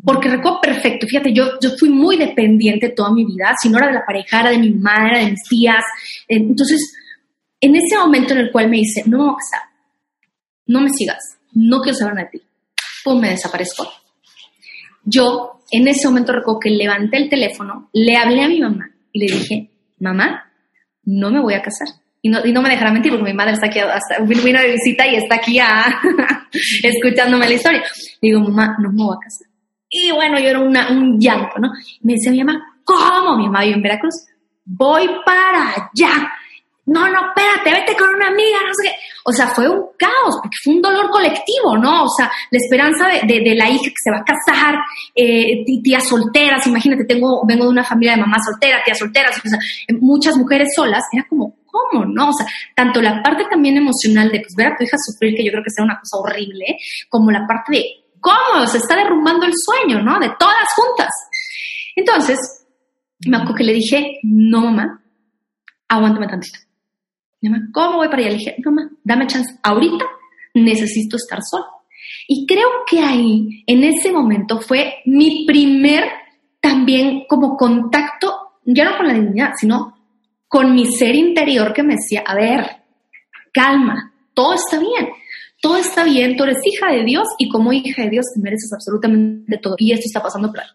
porque 0.04 0.30
recuerdo 0.30 0.60
perfecto, 0.60 1.06
fíjate, 1.06 1.34
yo, 1.34 1.58
yo 1.60 1.70
fui 1.78 1.90
muy 1.90 2.16
dependiente 2.16 2.88
toda 2.88 3.12
mi 3.12 3.26
vida, 3.26 3.54
si 3.60 3.68
no 3.68 3.76
era 3.76 3.88
de 3.88 3.92
la 3.94 4.06
pareja, 4.06 4.40
era 4.40 4.50
de 4.50 4.58
mi 4.58 4.70
madre, 4.70 5.18
de 5.18 5.30
mis 5.32 5.42
tías. 5.48 5.84
Entonces, 6.28 6.94
en 7.62 7.76
ese 7.76 7.96
momento 7.96 8.34
en 8.34 8.40
el 8.40 8.52
cual 8.52 8.68
me 8.68 8.78
dice, 8.78 9.04
no 9.06 9.18
me 9.18 9.32
no 10.66 10.80
me 10.80 10.90
sigas, 10.90 11.38
no 11.52 11.80
quiero 11.80 11.96
saber 11.96 12.14
de 12.16 12.30
ti, 12.32 12.42
pues 13.04 13.16
me 13.18 13.30
desaparezco. 13.30 13.88
Yo, 15.04 15.60
en 15.70 15.86
ese 15.86 16.08
momento 16.08 16.32
recuerdo 16.32 16.60
que 16.60 16.70
levanté 16.70 17.18
el 17.18 17.30
teléfono, 17.30 17.88
le 17.92 18.16
hablé 18.16 18.42
a 18.42 18.48
mi 18.48 18.60
mamá 18.60 18.90
y 19.12 19.20
le 19.20 19.26
dije, 19.32 19.70
mamá, 20.00 20.50
no 21.04 21.30
me 21.30 21.40
voy 21.40 21.54
a 21.54 21.62
casar. 21.62 21.88
Y 22.20 22.28
no, 22.28 22.44
y 22.44 22.52
no 22.52 22.62
me 22.62 22.70
dejará 22.70 22.92
mentir 22.92 23.12
porque 23.12 23.30
mi 23.30 23.36
madre 23.36 23.52
está 23.52 23.66
aquí, 23.66 23.78
hasta, 23.78 24.18
vino 24.20 24.60
de 24.60 24.72
visita 24.72 25.06
y 25.06 25.16
está 25.16 25.36
aquí 25.36 25.58
escuchándome 26.82 27.48
la 27.48 27.54
historia. 27.54 27.82
Le 28.20 28.28
digo, 28.28 28.40
mamá, 28.40 28.76
no 28.80 28.90
me 28.90 29.04
voy 29.04 29.16
a 29.16 29.24
casar. 29.24 29.48
Y 29.88 30.10
bueno, 30.12 30.38
yo 30.40 30.48
era 30.48 30.60
un 30.60 31.18
llanto, 31.18 31.58
¿no? 31.58 31.70
Me 32.00 32.14
dice 32.14 32.30
mi 32.30 32.42
mamá, 32.42 32.60
¿cómo? 32.84 33.36
Mi 33.36 33.44
mamá 33.44 33.62
vive 33.62 33.74
en 33.74 33.82
Veracruz. 33.82 34.14
Voy 34.64 35.08
para 35.24 35.70
allá. 35.70 36.32
No, 36.84 37.08
no, 37.08 37.28
espérate, 37.28 37.70
vete 37.70 37.96
con 37.96 38.12
una 38.16 38.26
amiga, 38.26 38.58
no 38.66 38.74
sé 38.74 38.88
qué. 38.88 38.94
O 39.24 39.32
sea, 39.32 39.46
fue 39.46 39.68
un 39.68 39.90
caos, 39.96 40.34
porque 40.42 40.56
fue 40.64 40.74
un 40.74 40.82
dolor 40.82 41.10
colectivo, 41.10 41.76
¿no? 41.78 42.04
O 42.04 42.08
sea, 42.08 42.30
la 42.50 42.58
esperanza 42.58 43.06
de, 43.06 43.54
la 43.54 43.70
hija 43.70 43.84
que 43.84 44.02
se 44.02 44.10
va 44.10 44.18
a 44.18 44.24
casar, 44.24 44.74
eh, 45.14 45.64
tías 45.82 46.08
solteras, 46.08 46.66
imagínate, 46.66 47.04
tengo, 47.04 47.46
vengo 47.46 47.64
de 47.64 47.70
una 47.70 47.84
familia 47.84 48.16
de 48.16 48.22
mamás 48.22 48.44
solteras, 48.44 48.82
tías 48.84 48.98
solteras, 48.98 49.38
o 49.38 49.48
sea, 49.48 49.58
muchas 50.00 50.36
mujeres 50.36 50.68
solas, 50.74 51.04
era 51.12 51.24
como, 51.28 51.56
¿cómo, 51.66 52.04
no? 52.04 52.30
O 52.30 52.32
sea, 52.32 52.46
tanto 52.74 53.00
la 53.00 53.22
parte 53.22 53.44
también 53.48 53.76
emocional 53.76 54.32
de, 54.32 54.40
pues, 54.40 54.54
ver 54.56 54.68
a 54.68 54.76
tu 54.76 54.82
hija 54.82 54.96
sufrir, 54.98 55.36
que 55.36 55.44
yo 55.44 55.52
creo 55.52 55.62
que 55.62 55.70
sea 55.70 55.84
una 55.84 56.00
cosa 56.00 56.16
horrible, 56.16 56.78
como 57.08 57.30
la 57.30 57.46
parte 57.46 57.76
de, 57.76 57.84
¿cómo? 58.18 58.66
Se 58.66 58.78
está 58.78 58.96
derrumbando 58.96 59.46
el 59.46 59.52
sueño, 59.54 60.02
¿no? 60.02 60.18
De 60.18 60.30
todas 60.36 60.66
juntas. 60.74 61.10
Entonces, 61.94 62.38
me 63.24 63.36
acuerdo 63.36 63.54
que 63.54 63.64
le 63.64 63.72
dije, 63.74 64.18
no, 64.24 64.62
mamá, 64.62 65.00
aguántame 65.88 66.26
tantito 66.26 66.58
¿cómo 67.72 67.96
voy 67.96 68.08
para 68.08 68.18
allá? 68.18 68.30
Le 68.30 68.36
dije, 68.38 68.56
mamá, 68.64 68.90
dame 69.02 69.26
chance. 69.26 69.54
Ahorita 69.62 70.04
necesito 70.54 71.16
estar 71.16 71.40
sola. 71.42 71.66
Y 72.28 72.46
creo 72.46 72.68
que 72.88 73.00
ahí, 73.00 73.64
en 73.66 73.84
ese 73.84 74.12
momento, 74.12 74.60
fue 74.60 74.96
mi 75.06 75.44
primer 75.46 76.04
también 76.60 77.24
como 77.28 77.56
contacto, 77.56 78.32
ya 78.64 78.84
no 78.84 78.96
con 78.96 79.08
la 79.08 79.14
divinidad, 79.14 79.52
sino 79.58 79.96
con 80.48 80.74
mi 80.74 80.86
ser 80.86 81.14
interior 81.14 81.72
que 81.72 81.82
me 81.82 81.94
decía, 81.94 82.22
a 82.26 82.34
ver, 82.34 82.64
calma, 83.52 84.12
todo 84.34 84.54
está 84.54 84.78
bien, 84.78 85.08
todo 85.60 85.76
está 85.76 86.04
bien, 86.04 86.36
tú 86.36 86.44
eres 86.44 86.58
hija 86.64 86.92
de 86.92 87.04
Dios 87.04 87.26
y 87.38 87.48
como 87.48 87.72
hija 87.72 88.02
de 88.02 88.10
Dios 88.10 88.26
te 88.34 88.40
mereces 88.40 88.72
absolutamente 88.72 89.58
todo. 89.58 89.74
Y 89.78 89.92
esto 89.92 90.04
está 90.06 90.22
pasando 90.22 90.52
claro. 90.52 90.70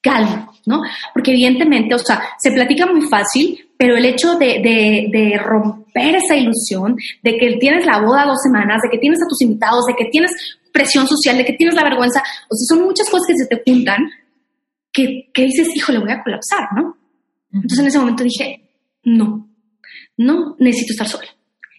Calma, 0.00 0.50
¿no? 0.66 0.82
Porque 1.14 1.30
evidentemente, 1.30 1.94
o 1.94 1.98
sea, 1.98 2.20
se 2.38 2.50
platica 2.50 2.86
muy 2.86 3.02
fácil, 3.02 3.70
pero 3.82 3.96
el 3.96 4.04
hecho 4.04 4.36
de, 4.36 5.40
romper 5.44 6.14
esa 6.14 6.36
ilusión 6.36 6.94
de 7.20 7.36
que 7.36 7.56
tienes 7.58 7.84
la 7.84 8.00
boda 8.00 8.26
dos 8.26 8.38
semanas, 8.40 8.80
de 8.80 8.88
que 8.88 8.98
tienes 8.98 9.18
a 9.20 9.26
tus 9.28 9.42
invitados, 9.42 9.84
de 9.86 9.94
que 9.96 10.08
tienes 10.08 10.30
presión 10.72 11.08
social, 11.08 11.36
de 11.36 11.44
que 11.44 11.54
tienes 11.54 11.74
la 11.74 11.82
vergüenza, 11.82 12.20
o 12.20 12.54
sea, 12.54 12.76
son 12.76 12.86
muchas 12.86 13.10
cosas 13.10 13.26
que 13.26 13.34
se 13.36 13.46
te 13.48 13.60
juntan 13.66 14.08
que, 14.92 15.32
que 15.34 15.46
dices, 15.46 15.66
le 15.88 15.98
voy 15.98 16.12
a 16.12 16.22
colapsar, 16.22 16.68
¿no? 16.76 16.96
Entonces 17.52 17.80
en 17.80 17.86
ese 17.88 17.98
momento 17.98 18.22
dije, 18.22 18.70
no, 19.02 19.50
no 20.16 20.54
necesito 20.60 20.92
estar 20.92 21.08
sola. 21.08 21.28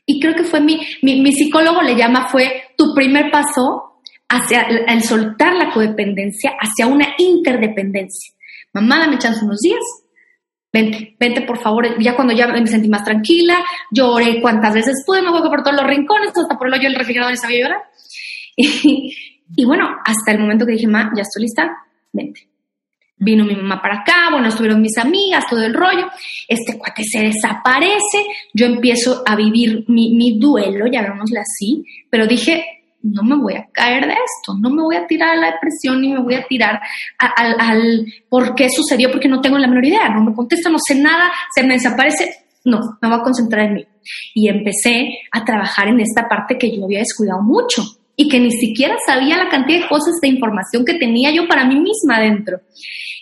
Y 0.05 0.19
creo 0.19 0.35
que 0.35 0.43
fue 0.43 0.59
mi, 0.59 0.85
mi, 1.03 1.31
psicólogo 1.31 1.83
le 1.83 1.95
llama, 1.95 2.27
fue 2.27 2.63
tu 2.77 2.93
primer 2.93 3.31
paso 3.31 4.01
hacia 4.27 4.63
el, 4.63 5.01
soltar 5.03 5.53
la 5.53 5.71
codependencia, 5.71 6.51
hacia 6.59 6.85
una 6.85 7.15
interdependencia. 7.17 8.33
Mamá, 8.73 8.99
dame 8.99 9.19
chance 9.19 9.45
unos 9.45 9.61
días, 9.61 9.79
vente, 10.73 11.15
vente 11.19 11.41
por 11.43 11.59
favor. 11.59 12.01
Ya 12.01 12.15
cuando 12.15 12.33
ya 12.33 12.47
me 12.47 12.67
sentí 12.67 12.89
más 12.89 13.05
tranquila, 13.05 13.63
lloré 13.91 14.41
cuantas 14.41 14.73
veces 14.73 15.03
pude, 15.05 15.21
me 15.21 15.29
voy 15.29 15.41
por 15.41 15.61
todos 15.63 15.77
los 15.77 15.87
rincones, 15.87 16.29
hasta 16.35 16.57
por 16.57 16.67
el 16.67 16.73
hoyo 16.73 16.89
del 16.89 16.95
refrigerador 16.95 17.33
y 17.33 17.37
sabía 17.37 17.61
llorar. 17.61 17.81
Y, 19.55 19.65
bueno, 19.65 19.87
hasta 20.03 20.31
el 20.31 20.39
momento 20.39 20.65
que 20.65 20.71
dije, 20.71 20.87
ma, 20.87 21.11
ya 21.15 21.21
estoy 21.21 21.43
lista, 21.43 21.69
vente. 22.11 22.47
Vino 23.17 23.45
mi 23.45 23.55
mamá 23.55 23.79
para 23.79 23.99
acá, 23.99 24.29
bueno, 24.31 24.47
estuvieron 24.47 24.81
mis 24.81 24.97
amigas, 24.97 25.45
todo 25.47 25.61
el 25.61 25.75
rollo. 25.75 26.09
Este 26.47 26.75
cuate 26.75 27.03
se 27.03 27.19
desaparece, 27.25 28.25
yo 28.53 28.65
empiezo 28.65 29.21
a 29.27 29.35
vivir 29.35 29.85
mi, 29.89 30.15
mi 30.15 30.39
duelo, 30.39 30.87
llamémoslo 30.87 31.39
así, 31.39 31.85
pero 32.09 32.25
dije, 32.25 32.82
no 33.03 33.21
me 33.23 33.35
voy 33.35 33.55
a 33.55 33.67
caer 33.71 34.07
de 34.07 34.13
esto, 34.13 34.57
no 34.59 34.69
me 34.69 34.81
voy 34.81 34.95
a 34.95 35.05
tirar 35.05 35.31
a 35.31 35.35
la 35.35 35.51
depresión 35.51 36.01
ni 36.01 36.13
me 36.13 36.21
voy 36.21 36.35
a 36.35 36.47
tirar 36.47 36.81
al 37.19 38.05
por 38.29 38.55
qué 38.55 38.69
sucedió 38.69 39.11
porque 39.11 39.27
no 39.27 39.41
tengo 39.41 39.57
la 39.57 39.67
menor 39.67 39.85
idea, 39.85 40.09
no 40.09 40.23
me 40.23 40.33
contesta, 40.33 40.69
no 40.69 40.77
sé 40.79 40.95
nada, 40.95 41.31
se 41.53 41.63
me 41.63 41.73
desaparece, 41.73 42.45
no, 42.65 42.79
me 43.01 43.09
voy 43.09 43.19
a 43.19 43.23
concentrar 43.23 43.67
en 43.67 43.73
mí. 43.73 43.87
Y 44.33 44.47
empecé 44.47 45.19
a 45.31 45.43
trabajar 45.43 45.89
en 45.89 45.99
esta 45.99 46.27
parte 46.27 46.57
que 46.57 46.75
yo 46.75 46.85
había 46.85 46.99
descuidado 46.99 47.41
mucho 47.41 47.83
y 48.15 48.29
que 48.29 48.39
ni 48.39 48.51
siquiera 48.51 48.95
sabía 49.05 49.37
la 49.37 49.49
cantidad 49.49 49.81
de 49.81 49.87
cosas 49.87 50.15
de 50.21 50.27
información 50.27 50.85
que 50.85 50.95
tenía 50.95 51.31
yo 51.31 51.47
para 51.47 51.65
mí 51.65 51.79
misma 51.79 52.19
dentro 52.19 52.59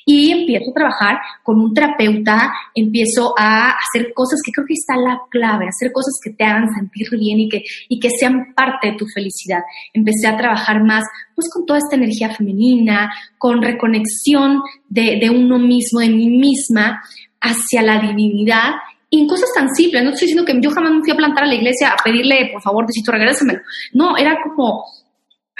y 0.05 0.31
empiezo 0.31 0.71
a 0.71 0.73
trabajar 0.73 1.17
con 1.43 1.59
un 1.59 1.73
terapeuta, 1.73 2.51
empiezo 2.73 3.33
a 3.37 3.71
hacer 3.71 4.13
cosas 4.13 4.39
que 4.43 4.51
creo 4.51 4.65
que 4.65 4.73
está 4.73 4.95
la 4.97 5.21
clave, 5.29 5.67
hacer 5.67 5.91
cosas 5.91 6.19
que 6.23 6.31
te 6.31 6.43
hagan 6.43 6.73
sentir 6.73 7.07
bien 7.11 7.39
y 7.39 7.49
que, 7.49 7.63
y 7.87 7.99
que 7.99 8.09
sean 8.09 8.53
parte 8.55 8.91
de 8.91 8.97
tu 8.97 9.05
felicidad. 9.07 9.61
Empecé 9.93 10.27
a 10.27 10.37
trabajar 10.37 10.83
más 10.83 11.03
pues 11.35 11.49
con 11.53 11.65
toda 11.65 11.79
esta 11.79 11.95
energía 11.95 12.33
femenina, 12.33 13.11
con 13.37 13.61
reconexión 13.61 14.61
de, 14.89 15.17
de 15.19 15.29
uno 15.29 15.59
mismo, 15.59 15.99
de 15.99 16.09
mí 16.09 16.29
misma, 16.29 17.01
hacia 17.39 17.81
la 17.81 17.99
divinidad 17.99 18.73
en 19.11 19.27
cosas 19.27 19.49
tan 19.53 19.67
simples. 19.75 20.03
No 20.03 20.11
estoy 20.11 20.27
diciendo 20.27 20.45
que 20.45 20.59
yo 20.59 20.71
jamás 20.71 20.93
me 20.93 21.01
fui 21.01 21.11
a 21.11 21.17
plantar 21.17 21.43
a 21.43 21.47
la 21.47 21.55
iglesia 21.55 21.89
a 21.89 22.03
pedirle, 22.03 22.49
por 22.51 22.61
favor, 22.61 22.85
Diosito, 22.85 23.11
regrésamelo. 23.11 23.59
No, 23.93 24.17
era 24.17 24.37
como, 24.43 24.85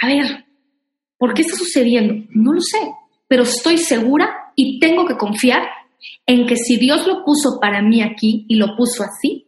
a 0.00 0.06
ver, 0.06 0.44
¿por 1.18 1.34
qué 1.34 1.42
está 1.42 1.56
sucediendo? 1.56 2.14
No 2.30 2.54
lo 2.54 2.60
sé 2.60 2.78
pero 3.32 3.44
estoy 3.44 3.78
segura 3.78 4.52
y 4.54 4.78
tengo 4.78 5.06
que 5.06 5.16
confiar 5.16 5.62
en 6.26 6.46
que 6.46 6.54
si 6.54 6.76
Dios 6.76 7.06
lo 7.06 7.24
puso 7.24 7.58
para 7.58 7.80
mí 7.80 8.02
aquí 8.02 8.44
y 8.46 8.56
lo 8.56 8.76
puso 8.76 9.02
así, 9.02 9.46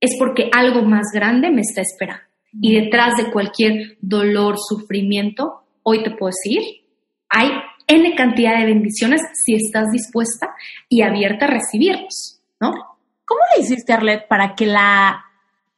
es 0.00 0.14
porque 0.16 0.48
algo 0.52 0.82
más 0.82 1.06
grande 1.12 1.50
me 1.50 1.62
está 1.62 1.80
esperando. 1.80 2.22
Y 2.60 2.80
detrás 2.80 3.16
de 3.16 3.32
cualquier 3.32 3.98
dolor, 4.00 4.54
sufrimiento, 4.60 5.64
hoy 5.82 6.04
te 6.04 6.12
puedo 6.12 6.30
decir, 6.40 6.62
hay 7.28 7.50
N 7.88 8.14
cantidad 8.14 8.60
de 8.60 8.66
bendiciones 8.66 9.20
si 9.44 9.56
estás 9.56 9.90
dispuesta 9.90 10.50
y 10.88 11.02
abierta 11.02 11.46
a 11.46 11.50
recibirlos, 11.50 12.40
¿no? 12.60 12.74
¿Cómo 13.26 13.40
le 13.54 13.62
hiciste, 13.62 13.92
Arlet, 13.92 14.28
para 14.28 14.54
que 14.54 14.66
la 14.66 15.24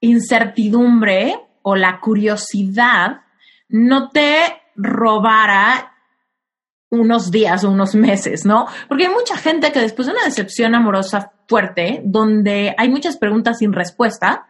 incertidumbre 0.00 1.40
o 1.62 1.74
la 1.74 1.98
curiosidad 2.00 3.22
no 3.68 4.10
te 4.10 4.40
robara 4.76 5.94
unos 6.90 7.30
días 7.30 7.64
o 7.64 7.70
unos 7.70 7.94
meses, 7.94 8.44
¿no? 8.44 8.66
Porque 8.88 9.06
hay 9.06 9.12
mucha 9.12 9.36
gente 9.36 9.72
que 9.72 9.80
después 9.80 10.06
de 10.06 10.12
una 10.12 10.24
decepción 10.24 10.74
amorosa 10.74 11.32
fuerte, 11.46 12.00
donde 12.04 12.74
hay 12.76 12.88
muchas 12.88 13.16
preguntas 13.16 13.58
sin 13.58 13.72
respuesta, 13.72 14.46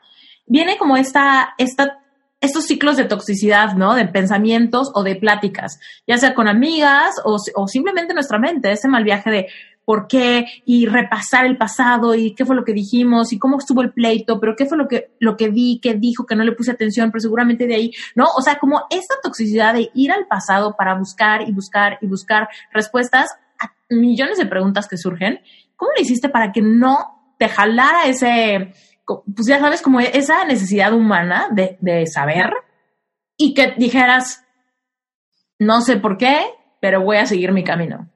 viene 0.46 0.76
como 0.76 0.96
esta, 0.96 1.54
esta, 1.58 1.98
estos 2.40 2.64
ciclos 2.66 2.96
de 2.96 3.04
toxicidad, 3.04 3.74
¿no? 3.74 3.94
De 3.94 4.06
pensamientos 4.06 4.90
o 4.94 5.02
de 5.02 5.16
pláticas, 5.16 5.80
ya 6.06 6.18
sea 6.18 6.34
con 6.34 6.48
amigas 6.48 7.16
o, 7.24 7.36
o 7.54 7.68
simplemente 7.68 8.14
nuestra 8.14 8.38
mente, 8.38 8.70
ese 8.70 8.88
mal 8.88 9.04
viaje 9.04 9.30
de, 9.30 9.46
por 9.88 10.06
qué 10.06 10.44
y 10.66 10.84
repasar 10.84 11.46
el 11.46 11.56
pasado 11.56 12.14
y 12.14 12.34
qué 12.34 12.44
fue 12.44 12.54
lo 12.54 12.62
que 12.62 12.74
dijimos 12.74 13.32
y 13.32 13.38
cómo 13.38 13.56
estuvo 13.56 13.80
el 13.80 13.90
pleito, 13.90 14.38
pero 14.38 14.54
qué 14.54 14.66
fue 14.66 14.76
lo 14.76 14.86
que, 14.86 15.16
lo 15.18 15.34
que 15.34 15.48
vi, 15.48 15.80
qué 15.82 15.94
dijo, 15.94 16.26
que 16.26 16.36
no 16.36 16.44
le 16.44 16.52
puse 16.52 16.72
atención, 16.72 17.10
pero 17.10 17.20
seguramente 17.20 17.66
de 17.66 17.74
ahí, 17.74 17.92
¿no? 18.14 18.26
O 18.36 18.42
sea, 18.42 18.58
como 18.58 18.82
esta 18.90 19.14
toxicidad 19.22 19.72
de 19.72 19.90
ir 19.94 20.12
al 20.12 20.26
pasado 20.26 20.76
para 20.76 20.94
buscar 20.94 21.48
y 21.48 21.52
buscar 21.52 21.96
y 22.02 22.06
buscar 22.06 22.50
respuestas 22.70 23.30
a 23.58 23.72
millones 23.88 24.36
de 24.36 24.44
preguntas 24.44 24.88
que 24.88 24.98
surgen, 24.98 25.40
¿cómo 25.74 25.90
le 25.96 26.02
hiciste 26.02 26.28
para 26.28 26.52
que 26.52 26.60
no 26.60 27.34
te 27.38 27.48
jalara 27.48 28.08
ese, 28.08 28.74
pues 29.06 29.48
ya 29.48 29.58
sabes, 29.58 29.80
como 29.80 30.00
esa 30.00 30.44
necesidad 30.44 30.92
humana 30.92 31.48
de, 31.50 31.78
de 31.80 32.06
saber 32.06 32.50
y 33.38 33.54
que 33.54 33.72
dijeras, 33.78 34.44
no 35.58 35.80
sé 35.80 35.96
por 35.96 36.18
qué, 36.18 36.42
pero 36.78 37.00
voy 37.00 37.16
a 37.16 37.24
seguir 37.24 37.52
mi 37.52 37.64
camino? 37.64 38.10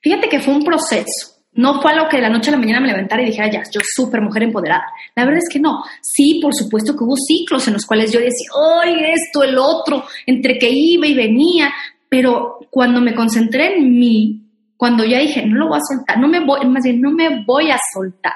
Fíjate 0.00 0.28
que 0.28 0.40
fue 0.40 0.54
un 0.54 0.64
proceso. 0.64 1.36
No 1.52 1.82
fue 1.82 1.92
algo 1.92 2.08
que 2.08 2.16
de 2.16 2.22
la 2.22 2.30
noche 2.30 2.50
a 2.50 2.52
la 2.52 2.58
mañana 2.58 2.80
me 2.80 2.88
levantara 2.88 3.22
y 3.22 3.26
dijera, 3.26 3.50
ya, 3.50 3.62
yo 3.72 3.80
súper 3.84 4.20
mujer 4.20 4.44
empoderada. 4.44 4.84
La 5.16 5.24
verdad 5.24 5.40
es 5.42 5.52
que 5.52 5.58
no. 5.58 5.82
Sí, 6.00 6.38
por 6.40 6.54
supuesto 6.54 6.96
que 6.96 7.04
hubo 7.04 7.16
ciclos 7.16 7.66
en 7.66 7.74
los 7.74 7.86
cuales 7.86 8.12
yo 8.12 8.20
decía, 8.20 8.48
ay, 8.82 9.12
esto, 9.12 9.42
el 9.42 9.58
otro, 9.58 10.04
entre 10.26 10.58
que 10.58 10.70
iba 10.70 11.06
y 11.06 11.14
venía. 11.14 11.72
Pero 12.08 12.58
cuando 12.70 13.00
me 13.00 13.14
concentré 13.14 13.76
en 13.76 13.98
mí, 13.98 14.42
cuando 14.76 15.04
ya 15.04 15.18
dije, 15.18 15.44
no 15.44 15.56
lo 15.56 15.68
voy 15.68 15.78
a 15.78 15.94
soltar, 15.96 16.18
no 16.18 16.28
me 16.28 16.40
voy, 16.40 16.66
más 16.66 16.84
bien, 16.84 17.00
no 17.00 17.10
me 17.10 17.44
voy 17.44 17.70
a 17.70 17.78
soltar 17.92 18.32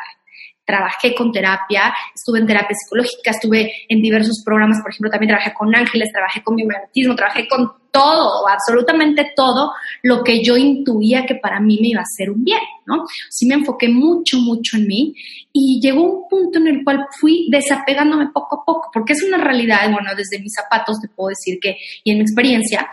trabajé 0.65 1.15
con 1.15 1.31
terapia, 1.31 1.95
estuve 2.15 2.39
en 2.39 2.47
terapia 2.47 2.75
psicológica, 2.75 3.31
estuve 3.31 3.73
en 3.89 4.01
diversos 4.01 4.43
programas, 4.45 4.81
por 4.81 4.91
ejemplo, 4.91 5.11
también 5.11 5.29
trabajé 5.29 5.53
con 5.53 5.75
ángeles, 5.75 6.11
trabajé 6.13 6.43
con 6.43 6.57
biomagnetismo, 6.57 7.15
trabajé 7.15 7.47
con 7.47 7.73
todo, 7.91 8.49
absolutamente 8.49 9.33
todo 9.37 9.73
lo 10.03 10.25
que 10.25 10.43
yo 10.43 10.57
intuía 10.57 11.25
que 11.27 11.37
para 11.37 11.61
mí 11.61 11.79
me 11.81 11.89
iba 11.89 12.01
a 12.01 12.03
hacer 12.03 12.31
un 12.31 12.43
bien, 12.43 12.61
¿no? 12.87 13.05
Sí 13.31 13.47
me 13.47 13.55
enfoqué 13.55 13.89
mucho, 13.89 14.39
mucho 14.39 14.77
en 14.77 14.87
mí 14.89 15.15
y 15.53 15.81
llegó 15.81 16.03
un 16.03 16.29
punto 16.29 16.59
en 16.59 16.69
el 16.69 16.85
cual 16.85 17.07
fui 17.21 17.47
desapegándome 17.51 18.31
poco 18.33 18.61
a 18.61 18.65
poco, 18.65 18.91
porque 18.93 19.13
es 19.13 19.23
una 19.23 19.39
realidad, 19.39 19.91
bueno, 19.93 20.11
desde 20.17 20.41
mis 20.41 20.55
zapatos 20.55 20.99
te 21.01 21.09
puedo 21.09 21.29
decir 21.29 21.59
que, 21.61 21.77
y 22.03 22.11
en 22.11 22.19
mi 22.19 22.23
experiencia, 22.23 22.89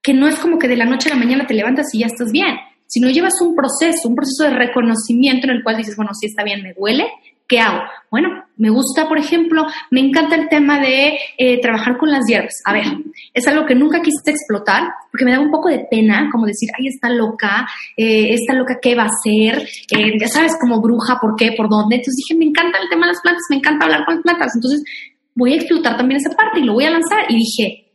que 0.00 0.14
no 0.14 0.26
es 0.26 0.36
como 0.36 0.58
que 0.58 0.68
de 0.68 0.76
la 0.76 0.86
noche 0.86 1.10
a 1.10 1.14
la 1.14 1.18
mañana 1.18 1.46
te 1.46 1.52
levantas 1.52 1.92
y 1.92 1.98
ya 1.98 2.06
estás 2.06 2.32
bien 2.32 2.56
sino 2.90 3.08
llevas 3.08 3.40
un 3.40 3.54
proceso, 3.54 4.08
un 4.08 4.16
proceso 4.16 4.44
de 4.44 4.50
reconocimiento 4.50 5.46
en 5.46 5.54
el 5.56 5.62
cual 5.62 5.76
dices, 5.76 5.96
bueno, 5.96 6.10
sí 6.12 6.26
está 6.26 6.42
bien, 6.42 6.62
me 6.62 6.74
duele, 6.74 7.06
¿Qué 7.50 7.58
hago? 7.58 7.80
Bueno, 8.12 8.28
me 8.58 8.70
gusta, 8.70 9.08
por 9.08 9.18
ejemplo, 9.18 9.66
me 9.90 9.98
encanta 9.98 10.36
el 10.36 10.48
tema 10.48 10.78
de 10.78 11.18
eh, 11.36 11.60
trabajar 11.60 11.98
con 11.98 12.08
las 12.08 12.24
hierbas. 12.28 12.62
A 12.64 12.72
ver, 12.72 12.84
es 13.34 13.48
algo 13.48 13.66
que 13.66 13.74
nunca 13.74 14.00
quise 14.00 14.30
explotar 14.30 14.84
porque 15.10 15.24
me 15.24 15.32
da 15.32 15.40
un 15.40 15.50
poco 15.50 15.68
de 15.68 15.84
pena, 15.90 16.28
como 16.30 16.46
decir, 16.46 16.68
ay, 16.78 16.86
está 16.86 17.10
loca, 17.10 17.66
eh, 17.96 18.34
está 18.34 18.54
loca, 18.54 18.78
¿qué 18.80 18.94
va 18.94 19.02
a 19.02 19.06
hacer? 19.06 19.66
Eh, 19.90 20.12
ya 20.20 20.28
sabes, 20.28 20.56
como 20.60 20.80
bruja, 20.80 21.18
¿por 21.20 21.34
qué? 21.34 21.50
¿Por 21.56 21.68
dónde? 21.68 21.96
Entonces 21.96 22.14
dije, 22.18 22.38
me 22.38 22.44
encanta 22.44 22.78
el 22.80 22.88
tema 22.88 23.06
de 23.06 23.14
las 23.14 23.20
plantas, 23.20 23.42
me 23.50 23.56
encanta 23.56 23.84
hablar 23.84 24.04
con 24.04 24.14
las 24.14 24.22
plantas. 24.22 24.52
Entonces 24.54 24.84
voy 25.34 25.54
a 25.54 25.56
explotar 25.56 25.96
también 25.96 26.20
esa 26.20 26.36
parte 26.36 26.60
y 26.60 26.62
lo 26.62 26.74
voy 26.74 26.84
a 26.84 26.92
lanzar. 26.92 27.24
Y 27.30 27.36
dije, 27.36 27.90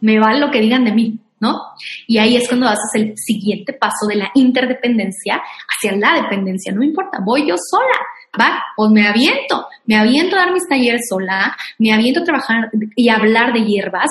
me 0.00 0.20
vale 0.20 0.38
lo 0.38 0.52
que 0.52 0.60
digan 0.60 0.84
de 0.84 0.92
mí. 0.92 1.18
¿No? 1.40 1.60
Y 2.06 2.18
ahí 2.18 2.36
es 2.36 2.48
cuando 2.48 2.66
haces 2.66 2.90
el 2.94 3.14
siguiente 3.16 3.72
paso 3.72 4.06
de 4.08 4.16
la 4.16 4.30
interdependencia 4.34 5.40
hacia 5.68 5.96
la 5.96 6.22
dependencia. 6.22 6.72
No 6.72 6.82
importa, 6.82 7.18
voy 7.24 7.48
yo 7.48 7.56
sola, 7.58 7.98
va, 8.40 8.62
pues 8.76 8.90
me 8.90 9.06
aviento, 9.06 9.66
me 9.86 9.96
aviento 9.96 10.36
a 10.36 10.40
dar 10.40 10.52
mis 10.52 10.66
talleres 10.68 11.08
sola, 11.08 11.56
me 11.78 11.92
aviento 11.92 12.20
a 12.20 12.24
trabajar 12.24 12.70
y 12.96 13.08
hablar 13.08 13.52
de 13.52 13.64
hierbas 13.64 14.10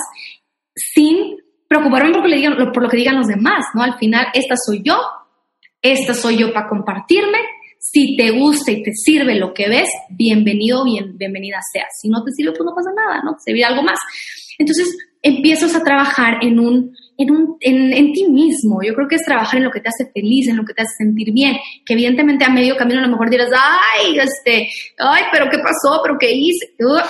sin 0.76 1.38
preocuparme 1.68 2.12
por 2.12 2.24
lo 2.82 2.90
que, 2.90 2.98
digan, 2.98 3.18
los 3.18 3.28
demás, 3.28 3.66
¿no? 3.74 3.82
Al 3.82 3.98
final, 3.98 4.28
esta 4.34 4.56
soy 4.56 4.82
yo, 4.84 5.00
esta 5.82 6.14
soy 6.14 6.38
yo 6.38 6.54
para 6.54 6.70
compartirme. 6.70 7.40
Si 7.80 8.16
te 8.16 8.32
gusta 8.32 8.72
y 8.72 8.84
te 8.84 8.92
sirve 8.94 9.36
lo 9.36 9.54
que 9.54 9.70
ves, 9.70 9.90
bienvenido, 10.10 10.84
bien, 10.84 11.18
bienvenida 11.18 11.60
sea. 11.72 11.86
Si 12.02 12.10
no 12.10 12.24
te 12.24 12.32
sirve, 12.32 12.52
pues 12.52 12.66
no 12.66 12.76
pasa 12.76 12.90
nada, 12.96 13.22
¿no? 13.24 13.36
Se 13.44 13.64
algo 13.64 13.84
más. 13.84 14.00
Entonces, 14.58 14.98
empiezas 15.22 15.76
a 15.76 15.84
trabajar 15.84 16.38
en 16.42 16.60
un, 16.60 16.96
en, 17.18 17.32
un, 17.32 17.58
en, 17.60 17.94
en, 17.94 18.14
ti 18.14 18.30
mismo. 18.30 18.82
Yo 18.84 18.94
creo 18.94 19.08
que 19.08 19.16
es 19.16 19.24
trabajar 19.24 19.58
en 19.58 19.66
lo 19.66 19.72
que 19.72 19.82
te 19.82 19.90
hace 19.90 20.12
feliz, 20.14 20.48
en 20.48 20.58
lo 20.58 20.64
que 20.64 20.74
te 20.74 20.84
hace 20.84 20.96
sentir 20.98 21.34
bien. 21.34 21.58
Que 21.86 21.94
evidentemente 21.94 22.46
a 22.46 22.50
medio 22.50 22.78
camino 22.78 23.00
a 23.00 23.04
lo 23.04 23.12
mejor 23.12 23.30
dirás, 23.30 23.50
ay, 23.52 24.18
este, 24.20 24.70
ay, 25.00 25.24
pero 25.32 25.50
¿qué 25.50 25.58
pasó? 25.58 26.02
¿Pero 26.04 26.18
qué 26.20 26.32
hice? 26.32 26.68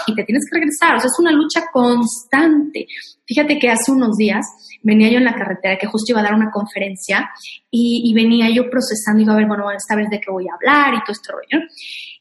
y 0.07 0.15
te 0.15 0.23
tienes 0.23 0.45
que 0.49 0.59
regresar. 0.59 0.95
O 0.95 0.99
sea, 0.99 1.07
es 1.07 1.19
una 1.19 1.31
lucha 1.31 1.65
constante. 1.71 2.87
Fíjate 3.25 3.59
que 3.59 3.69
hace 3.69 3.91
unos 3.91 4.15
días 4.15 4.45
venía 4.83 5.09
yo 5.09 5.17
en 5.17 5.25
la 5.25 5.35
carretera, 5.35 5.77
que 5.77 5.87
justo 5.87 6.13
iba 6.13 6.21
a 6.21 6.23
dar 6.23 6.33
una 6.33 6.49
conferencia, 6.49 7.29
y, 7.69 8.03
y 8.05 8.13
venía 8.13 8.49
yo 8.49 8.69
procesando, 8.69 9.21
y 9.21 9.29
a 9.29 9.35
ver, 9.35 9.47
bueno, 9.47 9.69
esta 9.71 9.95
vez 9.95 10.09
de 10.09 10.21
qué 10.21 10.31
voy 10.31 10.45
a 10.47 10.55
hablar 10.55 10.93
y 10.93 11.03
todo 11.03 11.11
este 11.11 11.33
rollo. 11.33 11.65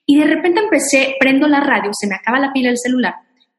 Y 0.05 0.18
de 0.18 0.26
repente 0.26 0.61
empecé, 0.61 1.14
prendo 1.20 1.47
la 1.47 1.61
radio, 1.61 1.91
se 1.93 2.09
me 2.09 2.16
acaba 2.16 2.41
la 2.41 2.53
pila 2.53 2.68
del 2.68 2.78
celular, 2.78 3.14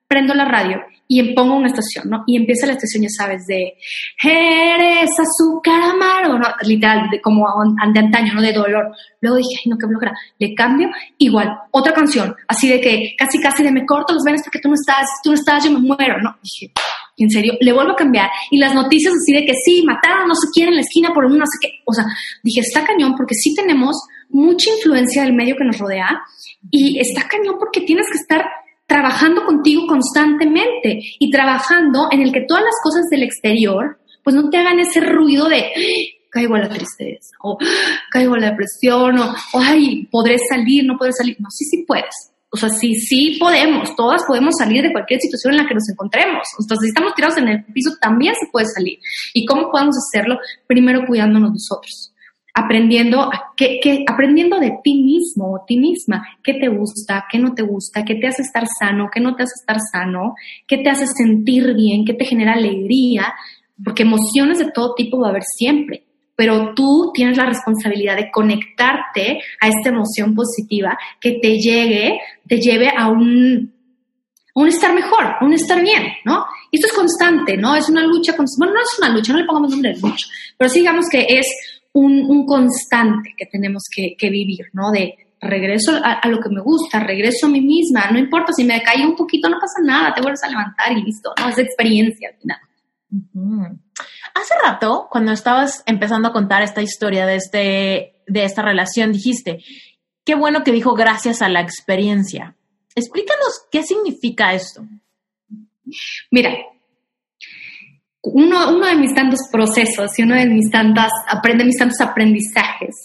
prendo 0.08 0.34
la 0.34 0.46
radio 0.46 0.82
y 1.08 1.34
pongo 1.34 1.55
una 1.55 1.68
estación, 1.68 2.10
¿no? 2.10 2.24
Y 2.28 2.38
empieza 2.38 2.68
la 2.68 2.74
estación, 2.74 3.03
ya 3.03 3.10
sabes, 3.10 3.45
de 3.47 3.76
eres 4.24 5.10
azúcar 5.18 5.82
amargo, 5.82 6.38
¿no? 6.38 6.47
Literal, 6.64 7.10
de, 7.10 7.22
como 7.22 7.47
de 7.93 7.99
antaño, 7.99 8.34
¿no? 8.34 8.41
De 8.41 8.51
dolor. 8.51 8.91
Luego 9.22 9.38
dije, 9.38 9.62
ay, 9.64 9.72
no, 9.72 9.78
qué 9.78 9.88
flojera. 9.88 10.14
Le 10.39 10.53
cambio, 10.53 10.89
igual, 11.18 11.58
otra 11.72 11.93
canción, 11.93 12.36
así 12.47 12.68
de 12.68 12.82
que 12.82 13.16
casi, 13.18 13.39
casi 13.39 13.64
de 13.64 13.72
me 13.72 13.86
corto 13.86 14.14
los 14.14 14.24
venas 14.24 14.41
porque 14.43 14.60
tú 14.60 14.70
no 14.70 14.76
estás, 14.76 15.08
tú 15.24 15.30
no 15.30 15.36
estás, 15.36 15.64
yo 15.64 15.72
me 15.72 15.80
muero, 15.80 16.22
¿no? 16.22 16.36
Dije, 16.43 16.74
en 17.18 17.30
serio, 17.30 17.53
le 17.60 17.74
vuelvo 17.74 17.93
a 17.93 17.95
cambiar. 17.95 18.30
Y 18.51 18.58
las 18.58 18.76
noticias 18.76 19.14
así 19.14 19.34
de 19.34 19.45
que 19.45 19.53
sí, 19.66 19.84
mataron 19.84 20.28
no 20.28 20.36
sé 20.36 20.47
quién 20.53 20.70
en 20.70 20.76
la 20.76 20.82
esquina 20.82 21.14
por 21.14 21.26
un 21.26 21.38
no 21.38 21.45
sé 21.45 21.58
qué. 21.62 21.70
O 21.86 21.93
sea, 21.93 22.05
dije, 22.43 22.62
está 22.62 22.86
cañón 22.86 23.16
porque 23.16 23.34
sí 23.34 23.55
tenemos 23.55 23.95
mucha 24.30 24.70
influencia 24.70 25.24
del 25.24 25.34
medio 25.34 25.55
que 25.55 25.64
nos 25.64 25.78
rodea 25.78 26.22
y 26.70 26.99
está 26.99 27.28
cañón 27.28 27.55
porque 27.58 27.82
tienes 27.82 28.08
que 28.12 28.18
estar 28.18 28.45
trabajando 28.88 29.46
contigo 29.46 29.86
constantemente 29.86 31.00
y 31.20 31.30
trabajando 31.30 32.08
en 32.12 32.22
el 32.22 32.32
que 32.32 32.46
todas 32.48 32.64
las 32.64 32.76
cosas 32.82 33.04
del 33.12 33.24
exterior 33.24 34.00
pues 34.24 34.36
no 34.36 34.50
te 34.50 34.58
hagan 34.58 34.80
ese 34.80 35.02
ruido 35.02 35.48
de 35.48 35.72
caigo 36.30 36.56
a 36.56 36.60
la 36.60 36.70
tristeza 36.70 37.36
o 37.42 37.58
caigo 38.12 38.36
a 38.36 38.40
la 38.40 38.52
depresión 38.52 39.20
o, 39.20 39.36
ay, 39.54 40.08
podré 40.12 40.38
salir, 40.50 40.86
no 40.86 40.98
podré 40.98 41.14
salir. 41.14 41.38
No, 41.40 41.50
sí, 41.50 41.66
sí 41.66 41.86
puedes. 41.88 42.32
O 42.50 42.58
sea, 42.58 42.70
sí, 42.70 42.96
sí 42.96 43.38
podemos, 43.40 43.96
todas 43.96 44.24
podemos 44.26 44.56
salir 44.58 44.82
de 44.82 44.92
cualquier 44.92 45.20
situación 45.20 45.54
en 45.54 45.64
la 45.64 45.68
que 45.68 45.76
nos 45.76 45.90
encontremos. 45.90 46.48
Entonces, 46.60 46.86
si 46.86 46.88
estamos 46.90 47.14
tirados 47.14 47.38
en 47.38 47.48
el 47.50 47.66
piso, 47.66 47.92
también 48.02 48.34
se 48.36 48.48
puede 48.52 48.68
salir. 48.68 49.00
¿Y 49.34 49.46
cómo 49.46 49.70
podemos 49.70 49.96
hacerlo? 49.98 50.40
Primero 50.66 51.06
cuidándonos 51.06 51.52
nosotros 51.52 52.14
aprendiendo, 52.58 53.22
a 53.22 53.53
qué, 53.55 54.03
aprendiendo 54.08 54.60
de 54.60 54.80
ti 54.84 54.95
mismo 55.03 55.53
o 55.53 55.64
ti 55.68 55.78
misma, 55.78 56.28
qué 56.43 56.55
te 56.55 56.70
gusta, 56.70 57.26
qué 57.32 57.38
no 57.38 57.53
te 57.53 57.62
gusta, 57.62 58.03
qué 58.03 58.16
te 58.16 58.26
hace 58.26 58.41
estar 58.41 58.66
sano, 58.80 59.10
qué 59.14 59.20
no 59.20 59.36
te 59.36 59.43
hace 59.43 59.53
estar 59.60 59.78
sano, 59.91 60.34
qué 60.66 60.80
te 60.80 60.89
hace 60.89 61.05
sentir 61.05 61.76
bien, 61.76 62.03
qué 62.03 62.16
te 62.16 62.26
genera 62.26 62.53
alegría, 62.53 63.32
porque 63.84 64.01
emociones 64.01 64.58
de 64.58 64.72
todo 64.72 64.95
tipo 64.95 65.20
va 65.20 65.28
a 65.28 65.30
haber 65.30 65.43
siempre, 65.43 66.08
pero 66.36 66.74
tú 66.74 67.12
tienes 67.14 67.38
la 67.38 67.45
responsabilidad 67.45 68.16
de 68.16 68.32
conectarte 68.32 69.39
a 69.62 69.68
esta 69.68 69.89
emoción 69.89 70.34
positiva 70.34 70.97
que 71.22 71.34
te 71.39 71.60
llegue, 71.60 72.20
te 72.47 72.60
lleve 72.60 72.89
a 72.89 73.08
un, 73.08 73.72
un 74.55 74.68
estar 74.68 74.95
mejor, 74.95 75.26
a 75.39 75.45
un 75.45 75.53
estar 75.53 75.80
bien, 75.84 76.08
¿no? 76.26 76.43
Y 76.72 76.78
esto 76.78 76.88
es 76.88 76.93
constante, 76.93 77.55
¿no? 77.55 77.76
Es 77.76 77.88
una 77.88 78.01
lucha, 78.01 78.34
bueno, 78.36 78.74
no 78.74 78.80
es 78.80 78.97
una 78.97 79.10
lucha, 79.10 79.32
no 79.32 79.39
le 79.39 79.45
pongamos 79.45 79.70
nombre 79.70 79.93
de 79.93 79.99
lucha, 79.99 80.26
pero 80.58 80.70
sí 80.72 80.80
digamos 80.80 81.05
que 81.12 81.24
es 81.30 81.45
un, 82.00 82.45
constante 82.45 83.34
que 83.38 83.45
tenemos 83.45 83.84
que, 83.93 84.30
vivir, 84.30 84.68
¿no? 84.74 84.91
De 84.91 85.16
regreso 85.39 86.00
a, 86.04 86.28
lo 86.28 86.39
que 86.39 86.50
me 86.50 86.62
gusta, 86.62 87.00
regreso 87.00 87.48
a 87.48 87.50
mí 87.50 87.62
misma, 87.62 88.10
no 88.12 88.20
importa 88.20 88.54
si 88.54 88.64
me 88.64 88.82
caí 88.82 89.04
un 89.04 89.16
poquito, 89.16 89.50
no 89.50 89.60
pasa 89.60 89.82
nada, 89.84 90.14
te 90.14 90.22
vuelves 90.22 90.43
a 90.43 90.50
levantar 90.50 90.91
y 90.91 91.04
listo, 91.04 91.34
¿no? 91.39 91.50
Es 91.50 91.58
experiencia 91.58 92.30
al 92.30 92.39
final. 92.39 92.58
Hace 94.34 94.54
rato, 94.64 95.08
cuando 95.10 95.32
estabas 95.32 95.84
empezando 95.86 96.28
a 96.28 96.34
contar 96.34 96.62
esta 96.62 96.82
historia 96.82 97.26
de, 97.26 97.36
este, 97.36 98.22
de 98.28 98.43
esta 98.43 98.62
relación, 98.62 99.12
dijiste, 99.12 99.64
qué 100.24 100.36
bueno 100.36 100.64
que 100.64 100.72
dijo 100.72 100.93
gracias 100.93 101.41
a 101.41 101.50
la 101.50 101.62
experiencia. 101.62 102.56
Explícanos 102.95 103.62
qué 103.72 103.84
significa 103.84 104.54
esto. 104.54 104.84
Mira, 106.32 106.52
uno, 108.34 108.86
de 108.86 108.96
mis 108.96 109.14
tantos 109.14 109.40
procesos 109.52 110.18
y 110.18 110.24
uno 110.24 110.36
de 110.36 110.46
mis 110.46 110.70
tantas, 110.72 111.12
aprende 111.28 111.66
mis 111.66 111.78
tantos 111.78 112.02
aprendizajes 112.02 112.96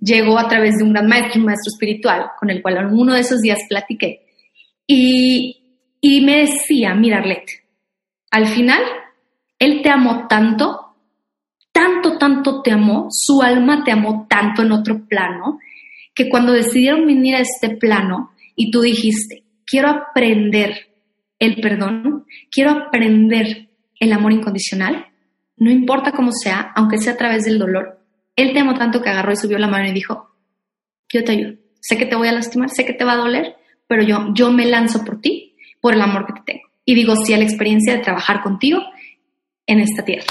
llegó 0.00 0.38
a 0.38 0.48
través 0.48 0.78
de 0.78 0.84
un 0.84 0.92
gran 0.92 1.06
maestro, 1.06 1.40
un 1.40 1.46
maestro 1.46 1.70
espiritual, 1.74 2.30
con 2.38 2.50
el 2.50 2.62
cual 2.62 2.78
en 2.78 2.86
uno 2.86 3.14
de 3.14 3.20
esos 3.20 3.40
días 3.40 3.58
platiqué. 3.68 4.26
Y, 4.86 5.62
y 6.00 6.20
me 6.22 6.40
decía, 6.40 6.94
mira 6.94 7.18
Arlette, 7.18 7.64
al 8.30 8.46
final, 8.46 8.82
él 9.58 9.82
te 9.82 9.90
amó 9.90 10.26
tanto, 10.26 10.96
tanto, 11.72 12.16
tanto 12.18 12.62
te 12.62 12.72
amó, 12.72 13.08
su 13.10 13.42
alma 13.42 13.84
te 13.84 13.92
amó 13.92 14.26
tanto 14.28 14.62
en 14.62 14.72
otro 14.72 15.06
plano, 15.06 15.58
que 16.14 16.28
cuando 16.28 16.52
decidieron 16.52 17.06
venir 17.06 17.36
a 17.36 17.40
este 17.40 17.76
plano 17.76 18.30
y 18.56 18.70
tú 18.70 18.80
dijiste, 18.80 19.44
quiero 19.64 19.88
aprender 19.88 20.88
el 21.38 21.60
perdón, 21.60 22.26
quiero 22.50 22.70
aprender 22.72 23.69
el 24.00 24.12
amor 24.12 24.32
incondicional, 24.32 25.06
no 25.56 25.70
importa 25.70 26.12
cómo 26.12 26.32
sea, 26.32 26.72
aunque 26.74 26.98
sea 26.98 27.12
a 27.12 27.16
través 27.16 27.44
del 27.44 27.58
dolor. 27.58 28.00
Él 28.34 28.52
te 28.52 28.58
amó 28.58 28.74
tanto 28.74 29.02
que 29.02 29.10
agarró 29.10 29.32
y 29.32 29.36
subió 29.36 29.58
la 29.58 29.68
mano 29.68 29.88
y 29.88 29.92
dijo, 29.92 30.34
yo 31.12 31.22
te 31.22 31.32
ayudo. 31.32 31.58
Sé 31.80 31.96
que 31.98 32.06
te 32.06 32.16
voy 32.16 32.28
a 32.28 32.32
lastimar, 32.32 32.70
sé 32.70 32.84
que 32.84 32.94
te 32.94 33.04
va 33.04 33.12
a 33.12 33.16
doler, 33.16 33.56
pero 33.86 34.02
yo, 34.02 34.32
yo 34.34 34.50
me 34.50 34.66
lanzo 34.66 35.04
por 35.04 35.20
ti, 35.20 35.54
por 35.80 35.94
el 35.94 36.02
amor 36.02 36.26
que 36.26 36.32
te 36.32 36.52
tengo. 36.52 36.68
Y 36.84 36.94
digo 36.94 37.14
sí 37.14 37.34
a 37.34 37.38
la 37.38 37.44
experiencia 37.44 37.94
de 37.94 38.00
trabajar 38.00 38.42
contigo 38.42 38.80
en 39.66 39.80
esta 39.80 40.04
tierra. 40.04 40.24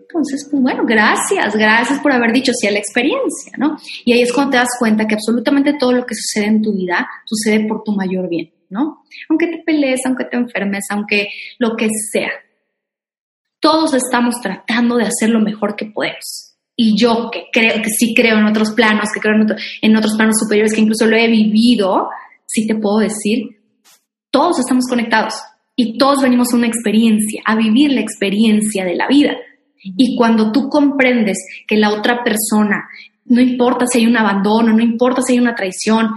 Entonces, 0.00 0.48
pues 0.50 0.62
bueno, 0.62 0.84
gracias, 0.86 1.54
gracias 1.56 2.00
por 2.00 2.12
haber 2.12 2.32
dicho 2.32 2.52
sí 2.52 2.66
a 2.66 2.70
la 2.70 2.78
experiencia, 2.78 3.52
¿no? 3.58 3.76
Y 4.04 4.12
ahí 4.12 4.22
es 4.22 4.32
cuando 4.32 4.52
te 4.52 4.56
das 4.58 4.70
cuenta 4.78 5.06
que 5.06 5.14
absolutamente 5.14 5.74
todo 5.78 5.92
lo 5.92 6.06
que 6.06 6.14
sucede 6.14 6.46
en 6.46 6.62
tu 6.62 6.72
vida 6.72 7.06
sucede 7.26 7.66
por 7.66 7.84
tu 7.84 7.92
mayor 7.92 8.28
bien, 8.28 8.50
¿no? 8.70 9.04
Aunque 9.28 9.46
te 9.46 9.62
pelees, 9.64 10.00
aunque 10.06 10.24
te 10.24 10.36
enfermes, 10.36 10.84
aunque 10.90 11.28
lo 11.58 11.76
que 11.76 11.88
sea, 12.10 12.30
todos 13.66 13.94
estamos 13.94 14.36
tratando 14.40 14.94
de 14.94 15.06
hacer 15.06 15.28
lo 15.28 15.40
mejor 15.40 15.74
que 15.74 15.86
podemos. 15.86 16.54
Y 16.76 16.96
yo 16.96 17.30
que 17.32 17.46
creo 17.52 17.82
que 17.82 17.90
sí 17.90 18.14
creo 18.14 18.38
en 18.38 18.46
otros 18.46 18.70
planos, 18.70 19.08
que 19.12 19.18
creo 19.18 19.34
en, 19.82 19.96
otros 19.96 20.14
planos 20.16 20.36
superiores, 20.38 20.72
que 20.72 20.82
incluso 20.82 21.04
lo 21.04 21.16
he 21.16 21.26
vivido, 21.26 22.08
sí 22.46 22.64
te 22.68 22.76
puedo 22.76 22.98
decir, 22.98 23.58
todos 24.30 24.60
estamos 24.60 24.84
conectados 24.88 25.34
y 25.74 25.98
todos 25.98 26.22
venimos 26.22 26.52
a 26.52 26.58
una 26.58 26.68
experiencia, 26.68 27.42
a 27.44 27.56
vivir 27.56 27.90
la 27.90 28.02
experiencia 28.02 28.84
de 28.84 28.94
la 28.94 29.08
vida. 29.08 29.32
Y 29.82 30.16
cuando 30.16 30.52
tú 30.52 30.68
comprendes 30.68 31.38
que 31.66 31.76
la 31.76 31.90
otra 31.90 32.22
persona, 32.22 32.84
no 33.24 33.40
importa 33.40 33.86
si 33.88 33.98
hay 33.98 34.06
un 34.06 34.16
abandono, 34.16 34.74
no 34.74 34.82
importa 34.82 35.22
si 35.22 35.32
hay 35.32 35.40
una 35.40 35.56
traición, 35.56 36.10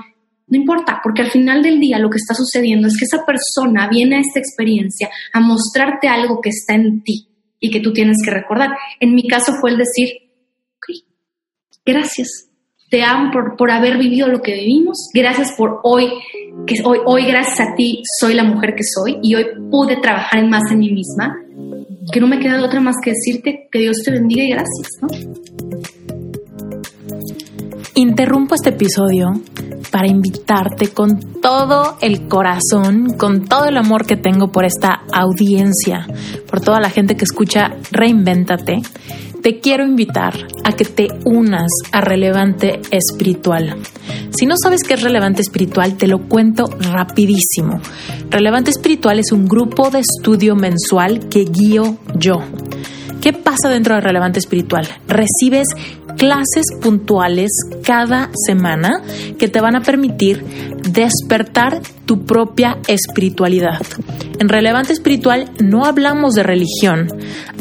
no 0.45 0.56
importa, 0.56 1.00
porque 1.02 1.24
al 1.24 1.32
final 1.32 1.64
del 1.64 1.80
día 1.80 1.97
lo 1.97 2.12
que 2.12 2.18
está 2.18 2.36
sucediendo 2.36 2.88
es 2.88 2.95
que 2.95 3.06
esa 3.06 3.26
persona 3.26 3.89
viene 3.89 4.18
a 4.18 4.20
esta 4.20 4.39
experiencia 4.39 5.10
a 5.34 5.39
mostrarte 5.39 6.08
algo 6.08 6.41
que 6.41 6.50
está 6.50 6.76
en 6.76 7.02
ti 7.02 7.29
y 7.60 7.72
que 7.72 7.82
tú 7.82 7.93
tienes 7.93 8.18
que 8.24 8.32
recordar. 8.32 8.72
En 8.99 9.14
mi 9.14 9.28
caso 9.28 9.53
fue 9.60 9.72
el 9.72 9.78
decir, 9.78 10.10
gracias, 11.86 12.49
te 12.89 13.03
amo 13.03 13.32
por, 13.32 13.55
por 13.55 13.72
haber 13.72 13.97
vivido 13.97 14.28
lo 14.28 14.41
que 14.41 14.53
vivimos, 14.53 15.10
gracias 15.14 15.53
por 15.53 15.80
hoy, 15.84 16.10
que 16.66 16.76
hoy, 16.84 16.99
hoy 17.05 17.26
gracias 17.26 17.60
a 17.60 17.76
ti 17.76 18.01
soy 18.20 18.34
la 18.34 18.43
mujer 18.43 18.74
que 18.76 18.84
soy 18.84 19.18
y 19.22 19.36
hoy 19.36 19.45
pude 19.70 19.97
trabajar 19.97 20.47
más 20.47 20.72
en 20.72 20.80
mí 20.80 20.91
misma, 20.91 21.38
que 22.12 22.20
no 22.20 22.28
me 22.28 22.39
queda 22.39 22.64
otra 22.64 22.80
más 22.80 22.95
que 23.03 23.12
decirte 23.12 23.68
que 23.72 23.80
Dios 23.80 23.97
te 24.03 24.12
bendiga 24.12 24.43
y 24.43 24.49
gracias. 24.49 24.88
Interrumpo 27.95 28.55
este 28.55 28.70
episodio 28.70 29.34
para 29.92 30.08
invitarte 30.08 30.90
con 30.90 31.20
todo 31.42 31.98
el 32.02 32.28
corazón, 32.28 33.18
con 33.18 33.46
todo 33.46 33.66
el 33.66 33.78
amor 33.78 34.06
que 34.06 34.16
tengo 34.16 34.52
por 34.52 34.66
esta 34.66 35.02
audiencia, 35.12 36.08
por 36.50 36.62
toda 36.62 36.80
la 36.80 36.90
gente 36.90 37.16
que 37.16 37.26
escucha 37.26 37.76
Reinvéntate 37.92 38.82
te 39.42 39.60
quiero 39.60 39.86
invitar 39.86 40.34
a 40.66 40.74
que 40.74 40.84
te 40.84 41.08
unas 41.24 41.72
a 41.92 42.02
Relevante 42.02 42.82
Espiritual. 42.92 43.78
Si 44.32 44.46
no 44.46 44.56
sabes 44.62 44.82
qué 44.84 44.96
es 44.96 45.02
Relevante 45.02 45.42
Espiritual, 45.42 45.96
te 45.96 46.08
lo 46.08 46.28
cuento 46.28 46.66
rapidísimo. 46.66 47.80
Relevante 48.30 48.72
Espiritual 48.72 49.20
es 49.20 49.32
un 49.32 49.48
grupo 49.48 49.90
de 49.90 50.00
estudio 50.00 50.56
mensual 50.56 51.30
que 51.30 51.46
guío 51.46 51.98
yo. 52.18 52.42
¿Qué 53.22 53.34
pasa 53.34 53.68
dentro 53.68 53.96
de 53.96 54.02
Relevante 54.02 54.40
Espiritual? 54.40 54.88
Recibes 55.08 55.68
clases 56.18 56.66
puntuales 56.82 57.52
cada 57.84 58.30
semana 58.46 59.02
que 59.38 59.50
te 59.50 59.60
van 59.60 59.76
a 59.76 59.82
permitir 59.82 60.44
despertar 60.84 61.82
tu 62.06 62.26
propia 62.26 62.78
espiritualidad. 62.88 63.82
En 64.40 64.50
Relevante 64.50 64.94
Espiritual 64.94 65.52
no 65.60 65.86
hablamos 65.86 66.34
de 66.34 66.44
religión, 66.44 67.08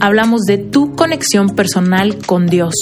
hablamos 0.00 0.42
de 0.42 0.58
tu 0.58 0.94
conexión 0.94 1.50
personal 1.50 2.16
con 2.24 2.46
Dios. 2.46 2.72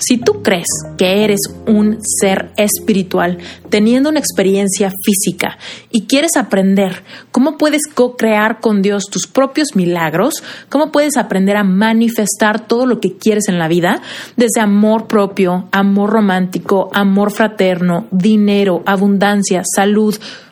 Si 0.00 0.18
tú 0.18 0.42
crees 0.42 0.66
que 0.98 1.22
eres 1.22 1.40
un 1.66 1.98
ser 2.02 2.50
espiritual 2.56 3.38
teniendo 3.68 4.08
una 4.08 4.18
experiencia 4.18 4.90
física 5.04 5.58
y 5.90 6.06
quieres 6.06 6.32
aprender 6.36 7.04
cómo 7.30 7.56
puedes 7.56 7.82
co-crear 7.86 8.60
con 8.60 8.82
Dios 8.82 9.04
tus 9.10 9.26
propios 9.26 9.76
milagros, 9.76 10.42
cómo 10.70 10.90
puedes 10.90 11.16
aprender 11.16 11.56
a 11.56 11.64
manifestar 11.64 12.66
todo 12.66 12.86
lo 12.86 13.00
que 13.00 13.16
quieres 13.16 13.48
en 13.48 13.58
la 13.58 13.68
vida, 13.68 14.00
desde 14.36 14.60
amor 14.60 15.06
propio, 15.06 15.68
amor 15.72 16.10
romántico, 16.10 16.90
amor 16.92 17.30
fraterno, 17.32 18.06
dinero, 18.10 18.82
abundancia, 18.86 19.62
salud, 19.64 19.91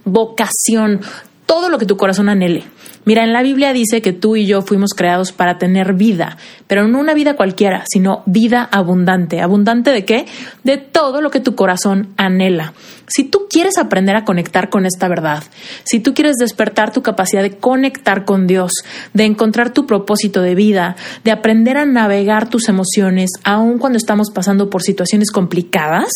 vocación, 0.04 1.00
todo 1.46 1.68
lo 1.68 1.78
que 1.78 1.86
tu 1.86 1.96
corazón 1.96 2.28
anhele. 2.28 2.64
Mira, 3.06 3.24
en 3.24 3.32
la 3.32 3.42
Biblia 3.42 3.72
dice 3.72 4.02
que 4.02 4.12
tú 4.12 4.36
y 4.36 4.46
yo 4.46 4.60
fuimos 4.60 4.92
creados 4.94 5.32
para 5.32 5.56
tener 5.56 5.94
vida, 5.94 6.36
pero 6.66 6.86
no 6.86 7.00
una 7.00 7.14
vida 7.14 7.34
cualquiera, 7.34 7.84
sino 7.90 8.22
vida 8.26 8.62
abundante. 8.70 9.40
¿Abundante 9.40 9.90
de 9.90 10.04
qué? 10.04 10.26
De 10.64 10.76
todo 10.76 11.22
lo 11.22 11.30
que 11.30 11.40
tu 11.40 11.54
corazón 11.54 12.10
anhela. 12.18 12.74
Si 13.06 13.24
tú 13.24 13.46
quieres 13.50 13.78
aprender 13.78 14.14
a 14.16 14.24
conectar 14.24 14.68
con 14.68 14.84
esta 14.84 15.08
verdad, 15.08 15.42
si 15.82 15.98
tú 15.98 16.14
quieres 16.14 16.36
despertar 16.36 16.92
tu 16.92 17.02
capacidad 17.02 17.42
de 17.42 17.56
conectar 17.56 18.24
con 18.24 18.46
Dios, 18.46 18.72
de 19.14 19.24
encontrar 19.24 19.72
tu 19.72 19.86
propósito 19.86 20.42
de 20.42 20.54
vida, 20.54 20.94
de 21.24 21.32
aprender 21.32 21.78
a 21.78 21.86
navegar 21.86 22.48
tus 22.48 22.68
emociones, 22.68 23.30
aun 23.42 23.78
cuando 23.78 23.96
estamos 23.96 24.28
pasando 24.32 24.70
por 24.70 24.82
situaciones 24.82 25.32
complicadas, 25.32 26.10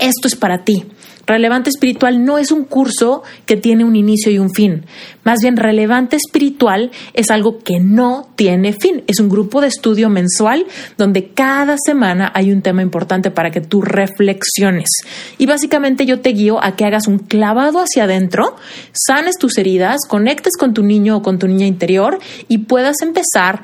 esto 0.00 0.26
es 0.26 0.34
para 0.34 0.64
ti. 0.64 0.86
Relevante 1.26 1.70
espiritual 1.70 2.24
no 2.24 2.38
es 2.38 2.52
un 2.52 2.64
curso 2.64 3.24
que 3.46 3.56
tiene 3.56 3.84
un 3.84 3.96
inicio 3.96 4.30
y 4.30 4.38
un 4.38 4.50
fin. 4.50 4.86
Más 5.24 5.40
bien, 5.42 5.56
relevante 5.56 6.14
espiritual 6.14 6.92
es 7.14 7.30
algo 7.30 7.58
que 7.58 7.80
no 7.80 8.28
tiene 8.36 8.72
fin. 8.72 9.02
Es 9.08 9.18
un 9.18 9.28
grupo 9.28 9.60
de 9.60 9.66
estudio 9.66 10.08
mensual 10.08 10.66
donde 10.96 11.30
cada 11.30 11.76
semana 11.84 12.30
hay 12.32 12.52
un 12.52 12.62
tema 12.62 12.80
importante 12.82 13.32
para 13.32 13.50
que 13.50 13.60
tú 13.60 13.82
reflexiones. 13.82 14.88
Y 15.36 15.46
básicamente 15.46 16.06
yo 16.06 16.20
te 16.20 16.30
guío 16.30 16.62
a 16.62 16.76
que 16.76 16.84
hagas 16.84 17.08
un 17.08 17.18
clavado 17.18 17.80
hacia 17.80 18.04
adentro, 18.04 18.54
sanes 18.92 19.36
tus 19.36 19.58
heridas, 19.58 20.02
conectes 20.08 20.56
con 20.56 20.74
tu 20.74 20.84
niño 20.84 21.16
o 21.16 21.22
con 21.22 21.40
tu 21.40 21.48
niña 21.48 21.66
interior 21.66 22.20
y 22.46 22.58
puedas 22.58 23.02
empezar 23.02 23.62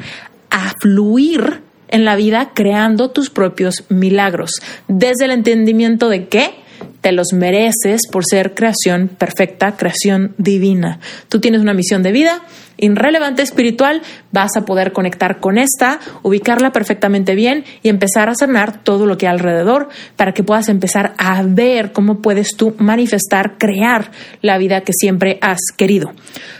a 0.50 0.74
fluir 0.80 1.62
en 1.88 2.04
la 2.04 2.16
vida 2.16 2.50
creando 2.54 3.10
tus 3.10 3.30
propios 3.30 3.84
milagros. 3.88 4.50
Desde 4.88 5.26
el 5.26 5.30
entendimiento 5.30 6.08
de 6.08 6.26
que 6.26 6.61
te 7.00 7.12
los 7.12 7.28
mereces 7.32 8.02
por 8.10 8.24
ser 8.24 8.54
creación 8.54 9.08
perfecta, 9.08 9.76
creación 9.76 10.34
divina. 10.38 11.00
Tú 11.28 11.40
tienes 11.40 11.60
una 11.60 11.74
misión 11.74 12.02
de 12.02 12.12
vida 12.12 12.42
irrelevante 12.82 13.42
espiritual, 13.42 14.02
vas 14.32 14.56
a 14.56 14.64
poder 14.64 14.92
conectar 14.92 15.38
con 15.38 15.56
esta, 15.56 16.00
ubicarla 16.22 16.72
perfectamente 16.72 17.34
bien 17.34 17.64
y 17.82 17.88
empezar 17.88 18.28
a 18.28 18.34
sanar 18.34 18.82
todo 18.82 19.06
lo 19.06 19.16
que 19.16 19.26
hay 19.26 19.32
alrededor 19.32 19.88
para 20.16 20.32
que 20.32 20.42
puedas 20.42 20.68
empezar 20.68 21.14
a 21.16 21.42
ver 21.42 21.92
cómo 21.92 22.20
puedes 22.20 22.56
tú 22.56 22.74
manifestar, 22.78 23.56
crear 23.56 24.10
la 24.40 24.58
vida 24.58 24.80
que 24.82 24.92
siempre 24.92 25.38
has 25.40 25.60
querido. 25.76 26.12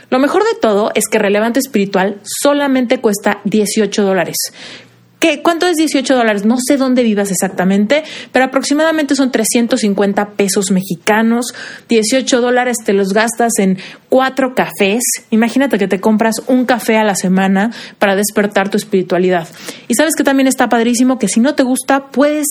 Lo 0.09 0.19
mejor 0.19 0.43
de 0.43 0.59
todo 0.61 0.91
es 0.95 1.07
que 1.07 1.19
relevante 1.19 1.59
espiritual 1.59 2.19
solamente 2.23 2.99
cuesta 2.99 3.41
18 3.43 4.03
dólares. 4.03 4.37
¿Cuánto 5.41 5.67
es 5.67 5.77
18 5.77 6.15
dólares? 6.15 6.43
No 6.43 6.57
sé 6.59 6.75
dónde 6.75 7.01
vivas 7.01 7.31
exactamente, 7.31 8.03
pero 8.33 8.43
aproximadamente 8.43 9.15
son 9.15 9.31
350 9.31 10.31
pesos 10.31 10.69
mexicanos. 10.69 11.53
18 11.87 12.41
dólares 12.41 12.77
te 12.83 12.91
los 12.91 13.13
gastas 13.13 13.53
en 13.57 13.77
cuatro 14.09 14.53
cafés. 14.53 15.01
Imagínate 15.29 15.77
que 15.77 15.87
te 15.87 16.01
compras 16.01 16.35
un 16.47 16.65
café 16.65 16.97
a 16.97 17.05
la 17.05 17.15
semana 17.15 17.71
para 17.99 18.17
despertar 18.17 18.69
tu 18.69 18.75
espiritualidad. 18.75 19.47
Y 19.87 19.95
sabes 19.95 20.15
que 20.15 20.25
también 20.25 20.47
está 20.47 20.67
padrísimo 20.67 21.17
que 21.19 21.29
si 21.29 21.39
no 21.39 21.55
te 21.55 21.63
gusta, 21.63 22.07
puedes 22.07 22.47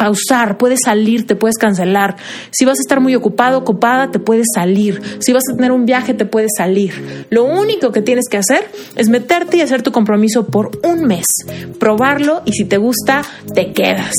pausar, 0.00 0.56
puedes 0.56 0.80
salir, 0.82 1.26
te 1.26 1.36
puedes 1.36 1.58
cancelar. 1.58 2.16
Si 2.52 2.64
vas 2.64 2.78
a 2.78 2.80
estar 2.80 3.00
muy 3.00 3.14
ocupado, 3.14 3.58
ocupada, 3.58 4.10
te 4.10 4.18
puedes 4.18 4.46
salir. 4.54 4.98
Si 5.18 5.34
vas 5.34 5.42
a 5.52 5.54
tener 5.54 5.72
un 5.72 5.84
viaje, 5.84 6.14
te 6.14 6.24
puedes 6.24 6.52
salir. 6.56 7.26
Lo 7.28 7.44
único 7.44 7.92
que 7.92 8.00
tienes 8.00 8.24
que 8.30 8.38
hacer 8.38 8.70
es 8.96 9.10
meterte 9.10 9.58
y 9.58 9.60
hacer 9.60 9.82
tu 9.82 9.92
compromiso 9.92 10.46
por 10.46 10.70
un 10.84 11.04
mes, 11.04 11.26
probarlo 11.78 12.40
y 12.46 12.52
si 12.52 12.64
te 12.64 12.78
gusta, 12.78 13.20
te 13.54 13.72
quedas. 13.72 14.14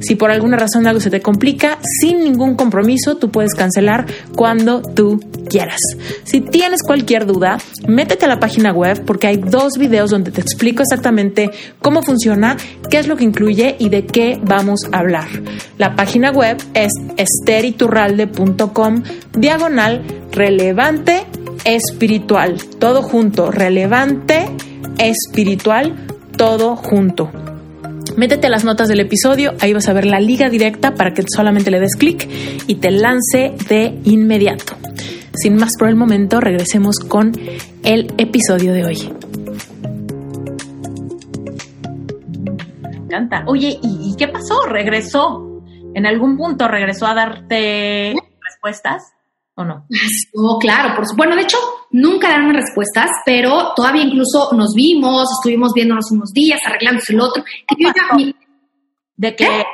Si 0.00 0.14
por 0.14 0.30
alguna 0.30 0.56
razón 0.56 0.86
algo 0.86 1.00
se 1.00 1.10
te 1.10 1.20
complica, 1.20 1.78
sin 2.00 2.20
ningún 2.20 2.54
compromiso, 2.54 3.18
tú 3.18 3.30
puedes 3.30 3.52
cancelar 3.52 4.06
cuando 4.34 4.80
tú 4.80 5.20
quieras. 5.50 5.80
Si 6.24 6.40
tienes 6.40 6.82
cualquier 6.82 7.26
duda, 7.26 7.58
métete 7.86 8.24
a 8.24 8.28
la 8.28 8.40
página 8.40 8.72
web 8.72 9.04
porque 9.04 9.26
hay 9.26 9.36
dos 9.36 9.74
videos 9.78 10.10
donde 10.10 10.30
te 10.30 10.40
explico 10.40 10.82
exactamente 10.82 11.50
cómo 11.82 12.02
funciona, 12.02 12.56
qué 12.88 12.98
es 12.98 13.06
lo 13.06 13.16
que 13.16 13.24
incluye 13.24 13.76
y 13.78 13.90
de 13.90 14.06
qué 14.06 14.40
vamos 14.42 14.80
a 14.92 15.00
hablar. 15.00 15.25
La 15.78 15.94
página 15.96 16.30
web 16.30 16.56
es 16.74 16.92
esteriturralde.com 17.16 19.02
diagonal 19.36 20.02
relevante 20.32 21.24
espiritual. 21.64 22.56
Todo 22.78 23.02
junto, 23.02 23.50
relevante 23.50 24.48
espiritual, 24.98 25.94
todo 26.36 26.76
junto. 26.76 27.30
Métete 28.16 28.46
a 28.46 28.50
las 28.50 28.64
notas 28.64 28.88
del 28.88 29.00
episodio, 29.00 29.54
ahí 29.60 29.74
vas 29.74 29.88
a 29.88 29.92
ver 29.92 30.06
la 30.06 30.20
liga 30.20 30.48
directa 30.48 30.94
para 30.94 31.12
que 31.12 31.22
solamente 31.34 31.70
le 31.70 31.80
des 31.80 31.96
clic 31.96 32.26
y 32.66 32.76
te 32.76 32.90
lance 32.90 33.52
de 33.68 33.98
inmediato. 34.04 34.74
Sin 35.34 35.56
más 35.56 35.72
por 35.78 35.88
el 35.88 35.96
momento, 35.96 36.40
regresemos 36.40 36.98
con 36.98 37.32
el 37.84 38.14
episodio 38.16 38.72
de 38.72 38.84
hoy. 38.86 39.12
Oye, 43.46 43.78
¿y, 43.82 44.14
qué 44.16 44.28
pasó? 44.28 44.66
¿Regresó? 44.66 45.62
¿En 45.94 46.06
algún 46.06 46.36
punto 46.36 46.68
regresó 46.68 47.06
a 47.06 47.14
darte 47.14 48.14
respuestas 48.42 49.14
o 49.54 49.64
no? 49.64 49.86
Oh, 50.34 50.58
claro, 50.58 50.94
por 50.94 51.04
Bueno, 51.16 51.36
de 51.36 51.42
hecho, 51.42 51.58
nunca 51.90 52.28
dieron 52.28 52.54
respuestas, 52.54 53.10
pero 53.24 53.72
todavía 53.74 54.02
incluso 54.02 54.50
nos 54.52 54.74
vimos, 54.74 55.28
estuvimos 55.38 55.72
viéndonos 55.72 56.10
unos 56.10 56.32
días, 56.32 56.60
arreglándose 56.66 57.12
el 57.12 57.20
otro. 57.20 57.44
¿De 59.16 59.34
que 59.34 59.64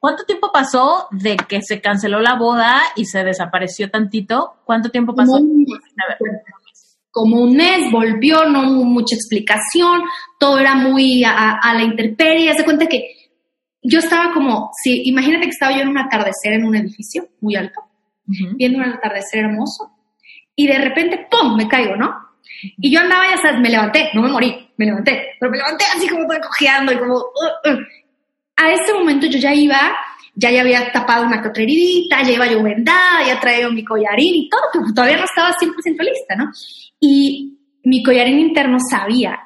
¿Cuánto 0.00 0.24
tiempo 0.24 0.50
pasó 0.50 1.08
de 1.10 1.36
que 1.36 1.60
se 1.60 1.82
canceló 1.82 2.20
la 2.20 2.34
boda 2.34 2.80
y 2.96 3.04
se 3.04 3.22
desapareció 3.22 3.90
tantito? 3.90 4.54
¿Cuánto 4.64 4.88
tiempo 4.88 5.14
pasó? 5.14 5.38
Como 7.10 7.42
un 7.42 7.56
mes, 7.56 7.90
volvió, 7.90 8.44
no 8.46 8.70
hubo 8.70 8.84
mucha 8.84 9.14
explicación, 9.14 10.02
todo 10.38 10.58
era 10.58 10.74
muy 10.74 11.24
a, 11.24 11.58
la 11.74 11.82
intemperie, 11.82 12.54
se 12.54 12.64
cuenta 12.64 12.86
que 12.86 13.16
yo 13.82 13.98
estaba 13.98 14.32
como, 14.32 14.70
si, 14.82 15.02
imagínate 15.08 15.44
que 15.44 15.50
estaba 15.50 15.74
yo 15.74 15.82
en 15.82 15.88
un 15.88 15.98
atardecer 15.98 16.52
en 16.52 16.64
un 16.64 16.76
edificio 16.76 17.28
muy 17.40 17.56
alto, 17.56 17.80
viendo 18.24 18.78
un 18.78 18.84
atardecer 18.84 19.44
hermoso, 19.44 19.90
y 20.54 20.66
de 20.66 20.78
repente, 20.78 21.26
¡pum!, 21.30 21.56
me 21.56 21.68
caigo, 21.68 21.96
¿no? 21.96 22.14
Y 22.76 22.92
yo 22.92 23.00
andaba, 23.00 23.24
ya 23.26 23.38
sabes, 23.38 23.60
me 23.60 23.70
levanté, 23.70 24.10
no 24.14 24.22
me 24.22 24.30
morí, 24.30 24.70
me 24.76 24.86
levanté, 24.86 25.36
pero 25.38 25.50
me 25.50 25.58
levanté 25.58 25.84
así 25.96 26.08
como 26.08 26.26
cojeando 26.26 26.92
y 26.92 26.98
como... 26.98 27.14
Uh, 27.14 27.70
uh. 27.70 27.78
A 28.56 28.72
ese 28.72 28.92
momento 28.92 29.26
yo 29.26 29.38
ya 29.38 29.54
iba 29.54 29.96
ya 30.34 30.50
ya 30.50 30.60
había 30.62 30.92
tapado 30.92 31.26
una 31.26 31.42
que 31.42 31.66
ya 31.66 32.30
iba 32.30 32.46
yo 32.46 32.62
vendada, 32.62 33.26
ya 33.26 33.40
traía 33.40 33.68
mi 33.68 33.84
collarín 33.84 34.34
y 34.34 34.48
todo, 34.48 34.62
pero 34.72 34.84
todavía 34.94 35.18
no 35.18 35.24
estaba 35.24 35.50
100% 35.52 35.74
lista, 36.02 36.36
¿no? 36.36 36.50
Y 37.00 37.58
mi 37.84 38.02
collarín 38.02 38.38
interno 38.38 38.78
sabía 38.90 39.38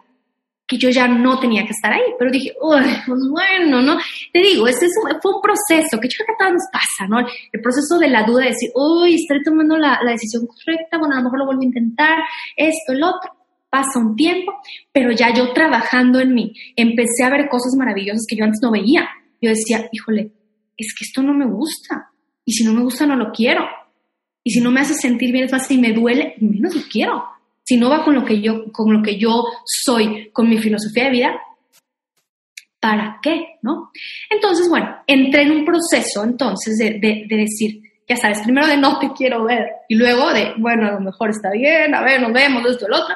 que 0.66 0.78
yo 0.78 0.88
ya 0.88 1.06
no 1.06 1.38
tenía 1.38 1.64
que 1.64 1.72
estar 1.72 1.92
ahí, 1.92 2.14
pero 2.18 2.30
dije, 2.30 2.52
uy, 2.60 2.80
pues 3.06 3.20
bueno, 3.30 3.82
¿no? 3.82 3.98
Te 4.32 4.40
digo, 4.40 4.66
ese 4.66 4.86
fue 5.20 5.34
un 5.34 5.42
proceso 5.42 6.00
que 6.00 6.08
yo 6.08 6.16
creo 6.16 6.26
que 6.26 6.32
a 6.32 6.38
todos 6.38 6.52
nos 6.52 6.68
pasa, 6.72 7.08
¿no? 7.08 7.18
El 7.52 7.60
proceso 7.60 7.98
de 7.98 8.08
la 8.08 8.22
duda 8.24 8.44
de 8.44 8.50
decir, 8.50 8.70
uy, 8.74 9.14
estoy 9.14 9.42
tomando 9.42 9.76
la, 9.76 10.00
la 10.02 10.12
decisión 10.12 10.46
correcta, 10.46 10.98
bueno, 10.98 11.14
a 11.14 11.18
lo 11.18 11.24
mejor 11.24 11.38
lo 11.40 11.46
vuelvo 11.46 11.62
a 11.62 11.66
intentar, 11.66 12.18
esto, 12.56 12.92
el 12.92 13.02
otro 13.02 13.30
pasa 13.74 13.98
un 13.98 14.14
tiempo, 14.14 14.52
pero 14.92 15.10
ya 15.10 15.34
yo 15.34 15.52
trabajando 15.52 16.20
en 16.20 16.32
mí, 16.32 16.52
empecé 16.76 17.24
a 17.24 17.30
ver 17.30 17.48
cosas 17.48 17.74
maravillosas 17.76 18.24
que 18.28 18.36
yo 18.36 18.44
antes 18.44 18.60
no 18.62 18.70
veía. 18.70 19.08
Yo 19.42 19.50
decía, 19.50 19.88
híjole, 19.90 20.30
es 20.76 20.94
que 20.94 21.04
esto 21.04 21.22
no 21.22 21.34
me 21.34 21.46
gusta. 21.46 22.10
Y 22.44 22.52
si 22.52 22.64
no 22.64 22.72
me 22.72 22.82
gusta, 22.82 23.06
no 23.06 23.16
lo 23.16 23.32
quiero. 23.32 23.64
Y 24.42 24.50
si 24.50 24.60
no 24.60 24.70
me 24.70 24.80
hace 24.80 24.94
sentir 24.94 25.32
bien, 25.32 25.44
es 25.44 25.52
más, 25.52 25.66
si 25.66 25.78
me 25.78 25.92
duele, 25.92 26.34
menos 26.40 26.74
lo 26.74 26.82
quiero. 26.90 27.24
Si 27.62 27.76
no 27.76 27.88
va 27.88 28.04
con 28.04 28.14
lo 28.14 28.24
que 28.24 28.40
yo, 28.40 28.70
con 28.72 28.92
lo 28.92 29.02
que 29.02 29.18
yo 29.18 29.44
soy, 29.64 30.30
con 30.32 30.48
mi 30.48 30.58
filosofía 30.58 31.04
de 31.04 31.10
vida, 31.10 31.40
¿para 32.78 33.18
qué? 33.22 33.56
¿No? 33.62 33.90
Entonces, 34.28 34.68
bueno, 34.68 34.96
entré 35.06 35.42
en 35.42 35.52
un 35.52 35.64
proceso 35.64 36.22
entonces 36.22 36.76
de, 36.76 36.98
de, 37.00 37.24
de 37.26 37.36
decir, 37.36 37.80
ya 38.06 38.16
sabes, 38.16 38.42
primero 38.42 38.66
de 38.66 38.76
no 38.76 38.98
te 38.98 39.12
quiero 39.16 39.44
ver 39.44 39.66
y 39.88 39.94
luego 39.94 40.30
de, 40.32 40.52
bueno, 40.58 40.88
a 40.88 40.92
lo 40.92 41.00
mejor 41.00 41.30
está 41.30 41.50
bien, 41.50 41.94
a 41.94 42.02
ver, 42.02 42.20
nos 42.20 42.32
vemos, 42.32 42.62
esto, 42.66 42.86
lo 42.88 42.98
otro. 42.98 43.14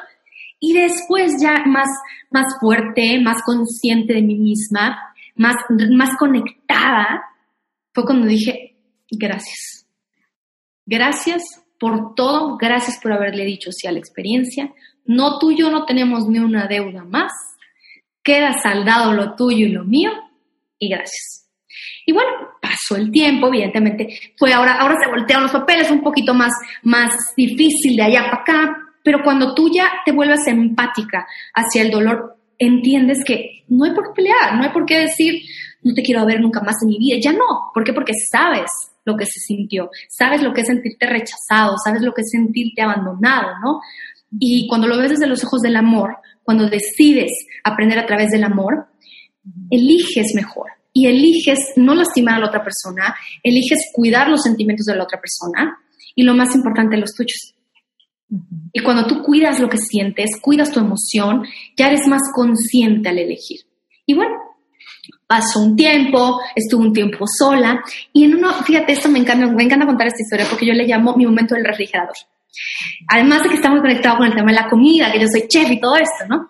Y 0.59 0.73
después 0.73 1.33
ya 1.39 1.63
más, 1.65 1.87
más 2.31 2.47
fuerte, 2.59 3.19
más 3.21 3.43
consciente 3.43 4.13
de 4.13 4.21
mí 4.23 4.35
misma, 4.35 4.97
más, 5.35 5.55
más 5.91 6.17
conectada, 6.17 7.21
fue 7.93 8.05
cuando 8.05 8.27
dije, 8.27 8.77
gracias. 9.11 9.87
Gracias 10.85 11.43
por 11.79 12.15
todo, 12.15 12.57
gracias 12.57 12.99
por 13.01 13.13
haberle 13.13 13.45
dicho 13.45 13.71
sí 13.71 13.87
a 13.87 13.91
la 13.91 13.99
experiencia. 13.99 14.73
No 15.05 15.39
tú 15.39 15.51
no 15.51 15.85
tenemos 15.85 16.27
ni 16.27 16.39
una 16.39 16.67
deuda 16.67 17.03
más. 17.03 17.31
Queda 18.21 18.53
saldado 18.61 19.13
lo 19.13 19.35
tuyo 19.35 19.65
y 19.65 19.71
lo 19.71 19.83
mío 19.83 20.11
y 20.77 20.89
gracias. 20.89 21.49
Y 22.05 22.11
bueno, 22.11 22.29
pasó 22.61 22.95
el 22.95 23.11
tiempo, 23.11 23.47
evidentemente, 23.47 24.33
fue 24.37 24.51
ahora, 24.51 24.79
ahora 24.79 24.95
se 25.01 25.09
voltean 25.09 25.43
los 25.43 25.51
papeles, 25.51 25.91
un 25.91 26.01
poquito 26.01 26.33
más, 26.33 26.51
más 26.83 27.13
difícil 27.37 27.95
de 27.95 28.03
allá 28.03 28.23
para 28.31 28.41
acá, 28.41 28.77
pero 29.03 29.23
cuando 29.23 29.53
tú 29.53 29.71
ya 29.71 29.91
te 30.05 30.11
vuelves 30.11 30.47
empática 30.47 31.27
hacia 31.53 31.83
el 31.83 31.91
dolor, 31.91 32.37
entiendes 32.57 33.23
que 33.23 33.63
no 33.67 33.85
hay 33.85 33.91
por 33.91 34.05
qué 34.05 34.13
pelear, 34.15 34.55
no 34.55 34.63
hay 34.63 34.69
por 34.69 34.85
qué 34.85 34.99
decir, 34.99 35.41
no 35.83 35.93
te 35.93 36.01
quiero 36.01 36.25
ver 36.25 36.41
nunca 36.41 36.61
más 36.61 36.75
en 36.83 36.89
mi 36.89 36.97
vida. 36.97 37.17
Ya 37.21 37.33
no. 37.33 37.71
¿Por 37.73 37.83
qué? 37.83 37.93
Porque 37.93 38.13
sabes 38.31 38.69
lo 39.05 39.15
que 39.17 39.25
se 39.25 39.39
sintió, 39.39 39.89
sabes 40.07 40.41
lo 40.41 40.53
que 40.53 40.61
es 40.61 40.67
sentirte 40.67 41.05
rechazado, 41.05 41.75
sabes 41.83 42.01
lo 42.01 42.13
que 42.13 42.21
es 42.21 42.29
sentirte 42.29 42.81
abandonado, 42.81 43.53
¿no? 43.63 43.79
Y 44.39 44.67
cuando 44.67 44.87
lo 44.87 44.97
ves 44.97 45.11
desde 45.11 45.27
los 45.27 45.43
ojos 45.43 45.61
del 45.61 45.75
amor, 45.75 46.17
cuando 46.43 46.69
decides 46.69 47.31
aprender 47.63 47.97
a 47.97 48.05
través 48.05 48.29
del 48.29 48.43
amor, 48.43 48.87
eliges 49.71 50.33
mejor 50.35 50.67
y 50.93 51.07
eliges 51.07 51.59
no 51.75 51.95
lastimar 51.95 52.35
a 52.35 52.39
la 52.39 52.47
otra 52.47 52.63
persona, 52.63 53.15
eliges 53.43 53.89
cuidar 53.93 54.29
los 54.29 54.43
sentimientos 54.43 54.85
de 54.85 54.95
la 54.95 55.03
otra 55.03 55.19
persona 55.19 55.77
y 56.15 56.23
lo 56.23 56.35
más 56.35 56.53
importante, 56.55 56.97
los 56.97 57.13
tuyos. 57.13 57.55
Y 58.73 58.81
cuando 58.81 59.07
tú 59.07 59.23
cuidas 59.23 59.59
lo 59.59 59.69
que 59.69 59.77
sientes, 59.77 60.29
cuidas 60.41 60.71
tu 60.71 60.79
emoción, 60.79 61.45
ya 61.75 61.87
eres 61.87 62.07
más 62.07 62.21
consciente 62.33 63.09
al 63.09 63.17
elegir. 63.17 63.61
Y 64.05 64.13
bueno, 64.13 64.35
pasó 65.29 65.59
un 65.59 65.75
tiempo, 65.75 66.41
estuve 66.55 66.87
un 66.87 66.91
tiempo 66.91 67.23
sola 67.27 67.79
y 68.11 68.23
en 68.23 68.37
uno, 68.37 68.51
fíjate, 68.63 68.93
esto 68.93 69.09
me 69.09 69.19
encanta, 69.19 69.45
me 69.45 69.63
encanta 69.63 69.85
contar 69.85 70.07
esta 70.07 70.23
historia 70.23 70.47
porque 70.49 70.65
yo 70.65 70.73
le 70.73 70.87
llamo 70.87 71.15
mi 71.15 71.23
momento 71.23 71.53
del 71.53 71.65
refrigerador. 71.65 72.15
Además 73.07 73.43
de 73.43 73.49
que 73.49 73.55
está 73.55 73.69
muy 73.69 73.79
conectado 73.79 74.17
con 74.17 74.25
el 74.25 74.33
tema 74.33 74.47
de 74.47 74.57
la 74.57 74.67
comida, 74.67 75.11
que 75.11 75.19
yo 75.19 75.27
soy 75.31 75.47
chef 75.47 75.69
y 75.69 75.79
todo 75.79 75.97
esto, 75.97 76.25
¿no? 76.27 76.49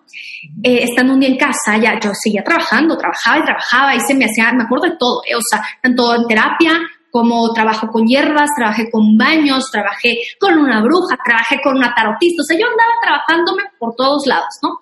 Eh, 0.62 0.84
estando 0.84 1.12
un 1.12 1.20
día 1.20 1.28
en 1.28 1.36
casa, 1.36 1.76
ya 1.76 2.00
yo 2.00 2.10
seguía 2.14 2.42
trabajando, 2.42 2.96
trabajaba 2.96 3.38
y 3.38 3.44
trabajaba 3.44 3.94
y 3.94 4.00
se 4.00 4.14
me 4.14 4.24
hacía, 4.24 4.50
me 4.54 4.64
acuerdo 4.64 4.86
de 4.86 4.96
todo, 4.98 5.20
¿eh? 5.26 5.36
o 5.36 5.42
sea, 5.42 5.62
tanto 5.82 6.14
en 6.14 6.26
terapia 6.26 6.72
como 7.10 7.52
trabajo 7.52 7.88
con 7.88 8.06
hierbas, 8.06 8.50
trabajé 8.56 8.90
con 8.90 9.16
baños, 9.16 9.70
trabajé 9.70 10.18
con 10.38 10.58
una 10.58 10.80
bruja, 10.82 11.18
trabajé 11.24 11.60
con 11.62 11.76
una 11.76 11.94
tarotista, 11.94 12.42
o 12.42 12.44
sea, 12.44 12.58
yo 12.58 12.66
andaba 12.66 12.92
trabajándome 13.02 13.62
por 13.78 13.94
todos 13.96 14.26
lados, 14.26 14.54
¿no? 14.62 14.78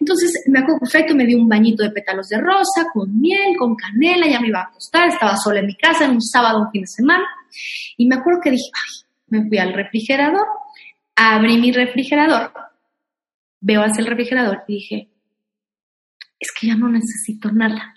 Entonces, 0.00 0.32
me 0.48 0.60
acuerdo 0.60 0.80
perfecto, 0.80 1.14
me 1.14 1.26
di 1.26 1.34
un 1.34 1.48
bañito 1.48 1.82
de 1.82 1.90
pétalos 1.90 2.28
de 2.28 2.38
rosa, 2.38 2.86
con 2.92 3.20
miel, 3.20 3.56
con 3.58 3.74
canela, 3.74 4.26
ya 4.26 4.40
me 4.40 4.48
iba 4.48 4.60
a 4.60 4.64
acostar, 4.64 5.08
estaba 5.08 5.36
sola 5.36 5.60
en 5.60 5.66
mi 5.66 5.76
casa, 5.76 6.04
en 6.04 6.12
un 6.12 6.22
sábado, 6.22 6.60
un 6.60 6.70
fin 6.70 6.82
de 6.82 6.88
semana, 6.88 7.24
y 7.96 8.06
me 8.06 8.16
acuerdo 8.16 8.40
que 8.42 8.50
dije, 8.50 8.70
ay, 8.74 9.06
me 9.28 9.48
fui 9.48 9.58
al 9.58 9.72
refrigerador, 9.72 10.46
abrí 11.14 11.58
mi 11.58 11.72
refrigerador, 11.72 12.52
veo 13.60 13.82
hacia 13.82 14.00
el 14.00 14.06
refrigerador 14.06 14.64
y 14.68 14.74
dije, 14.74 15.10
es 16.38 16.52
que 16.52 16.68
ya 16.68 16.74
no 16.74 16.88
necesito 16.88 17.50
nada, 17.50 17.94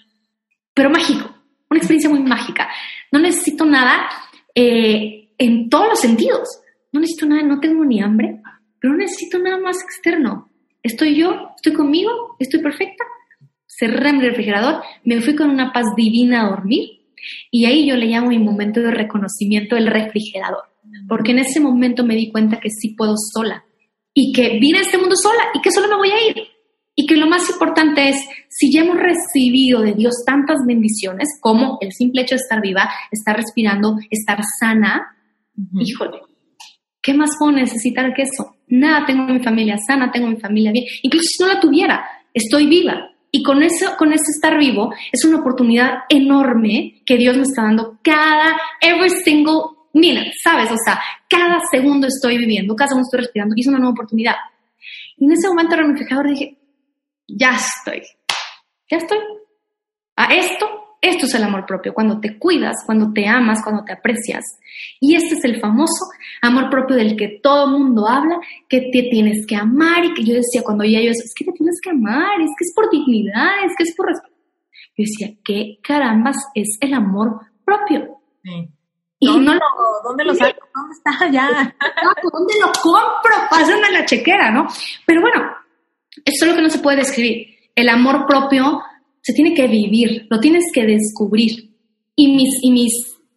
pero 0.73 0.89
mágico, 0.89 1.35
una 1.69 1.77
experiencia 1.77 2.09
muy 2.09 2.21
mágica. 2.21 2.67
No 3.11 3.19
necesito 3.19 3.65
nada 3.65 4.09
eh, 4.55 5.29
en 5.37 5.69
todos 5.69 5.89
los 5.89 5.99
sentidos. 5.99 6.47
No 6.91 6.99
necesito 6.99 7.27
nada, 7.27 7.43
no 7.43 7.59
tengo 7.59 7.85
ni 7.85 8.01
hambre, 8.01 8.41
pero 8.79 8.93
no 8.93 8.99
necesito 8.99 9.39
nada 9.39 9.57
más 9.57 9.77
externo. 9.81 10.49
Estoy 10.81 11.15
yo, 11.15 11.51
estoy 11.55 11.73
conmigo, 11.73 12.35
estoy 12.39 12.61
perfecta. 12.61 13.03
Cerré 13.67 14.13
mi 14.13 14.21
refrigerador, 14.21 14.81
me 15.03 15.21
fui 15.21 15.35
con 15.35 15.49
una 15.49 15.71
paz 15.71 15.85
divina 15.95 16.41
a 16.41 16.49
dormir 16.49 16.99
y 17.51 17.65
ahí 17.65 17.87
yo 17.87 17.95
le 17.95 18.07
llamo 18.07 18.29
mi 18.29 18.39
momento 18.39 18.81
de 18.81 18.91
reconocimiento 18.91 19.75
del 19.75 19.87
refrigerador, 19.87 20.63
porque 21.07 21.31
en 21.31 21.39
ese 21.39 21.59
momento 21.59 22.03
me 22.03 22.15
di 22.15 22.31
cuenta 22.31 22.59
que 22.59 22.69
sí 22.69 22.95
puedo 22.95 23.15
sola 23.17 23.63
y 24.13 24.33
que 24.33 24.59
vine 24.59 24.79
a 24.79 24.81
este 24.81 24.97
mundo 24.97 25.15
sola 25.15 25.43
y 25.53 25.61
que 25.61 25.71
solo 25.71 25.87
me 25.87 25.95
voy 25.95 26.11
a 26.11 26.29
ir. 26.29 26.35
Y 26.99 27.05
que 27.05 27.15
lo 27.15 27.27
más 27.27 27.49
importante 27.49 28.09
es, 28.09 28.17
si 28.49 28.73
ya 28.73 28.81
hemos 28.81 28.97
recibido 28.97 29.81
de 29.81 29.93
Dios 29.93 30.15
tantas 30.25 30.57
bendiciones 30.67 31.29
como 31.39 31.77
el 31.79 31.93
simple 31.93 32.23
hecho 32.23 32.35
de 32.35 32.41
estar 32.41 32.59
viva, 32.61 32.89
estar 33.09 33.37
respirando, 33.37 33.95
estar 34.09 34.37
sana, 34.59 35.15
híjole, 35.79 36.19
¿qué 37.01 37.13
más 37.13 37.29
puedo 37.39 37.53
necesitar 37.53 38.13
que 38.13 38.23
eso? 38.23 38.57
Nada, 38.67 39.05
tengo 39.05 39.23
mi 39.31 39.41
familia 39.41 39.77
sana, 39.77 40.11
tengo 40.11 40.27
mi 40.27 40.41
familia 40.41 40.73
bien. 40.73 40.83
Incluso 41.01 41.23
si 41.25 41.41
no 41.41 41.53
la 41.53 41.61
tuviera, 41.61 42.03
estoy 42.33 42.67
viva. 42.67 43.11
Y 43.31 43.43
con 43.43 43.63
eso, 43.63 43.95
con 43.97 44.11
ese 44.11 44.31
estar 44.35 44.59
vivo, 44.59 44.93
es 45.09 45.23
una 45.23 45.39
oportunidad 45.39 45.99
enorme 46.09 47.01
que 47.05 47.15
Dios 47.15 47.37
me 47.37 47.43
está 47.43 47.61
dando 47.61 47.97
cada, 48.03 48.59
every 48.81 49.09
single 49.23 49.87
minute, 49.93 50.33
¿sabes? 50.43 50.69
O 50.69 50.77
sea, 50.83 50.99
cada 51.29 51.61
segundo 51.71 52.07
estoy 52.07 52.37
viviendo, 52.37 52.75
cada 52.75 52.89
segundo 52.89 53.07
estoy 53.07 53.21
respirando 53.21 53.53
y 53.55 53.61
es 53.61 53.67
una 53.67 53.77
nueva 53.77 53.93
oportunidad. 53.93 54.35
Y 55.15 55.23
en 55.23 55.31
ese 55.31 55.47
momento 55.47 55.75
el 55.75 56.33
dije, 56.33 56.58
ya 57.37 57.55
estoy, 57.55 58.01
ya 58.89 58.97
estoy. 58.97 59.19
A 60.15 60.33
esto, 60.33 60.67
esto 61.01 61.25
es 61.25 61.33
el 61.35 61.43
amor 61.43 61.65
propio, 61.65 61.93
cuando 61.93 62.19
te 62.19 62.37
cuidas, 62.37 62.75
cuando 62.85 63.13
te 63.13 63.27
amas, 63.27 63.63
cuando 63.63 63.85
te 63.85 63.93
aprecias. 63.93 64.43
Y 64.99 65.15
este 65.15 65.35
es 65.35 65.45
el 65.45 65.59
famoso 65.59 66.05
amor 66.41 66.69
propio 66.69 66.95
del 66.97 67.15
que 67.15 67.39
todo 67.41 67.67
mundo 67.67 68.07
habla, 68.07 68.39
que 68.67 68.89
te 68.91 69.03
tienes 69.09 69.45
que 69.47 69.55
amar 69.55 70.03
y 70.03 70.13
que 70.13 70.23
yo 70.23 70.33
decía 70.35 70.61
cuando 70.63 70.83
ya 70.83 70.99
yo, 71.01 71.11
es 71.11 71.33
que 71.35 71.45
te 71.45 71.53
tienes 71.53 71.79
que 71.81 71.91
amar, 71.91 72.41
es 72.41 72.49
que 72.57 72.65
es 72.65 72.73
por 72.75 72.89
dignidad, 72.89 73.65
es 73.65 73.71
que 73.77 73.83
es 73.83 73.95
por 73.95 74.07
respeto. 74.07 74.35
Yo 74.97 75.05
decía, 75.05 75.37
¿qué 75.45 75.79
carambas 75.81 76.35
es 76.53 76.77
el 76.81 76.93
amor 76.93 77.39
propio? 77.63 78.19
Y 79.19 79.27
¿Dónde, 79.27 79.45
no 79.45 79.53
lo, 79.53 79.61
¿Dónde 80.03 80.25
lo 80.25 80.33
saco? 80.33 80.67
¿Dónde 80.73 80.95
está 80.95 81.29
ya? 81.31 81.75
¿Dónde 82.31 82.53
lo 82.59 82.71
compro? 82.81 83.35
Pásame 83.49 83.91
la 83.91 84.05
chequera, 84.05 84.51
¿no? 84.51 84.67
Pero 85.05 85.21
bueno, 85.21 85.49
es 86.25 86.45
lo 86.45 86.55
que 86.55 86.61
no 86.61 86.69
se 86.69 86.79
puede 86.79 86.97
describir. 86.97 87.47
El 87.75 87.89
amor 87.89 88.25
propio 88.27 88.81
se 89.21 89.33
tiene 89.33 89.53
que 89.53 89.67
vivir, 89.67 90.27
lo 90.29 90.39
tienes 90.39 90.65
que 90.73 90.85
descubrir. 90.85 91.69
Y 92.15 92.35
mis, 92.35 92.49
y 92.61 92.71
mis 92.71 92.93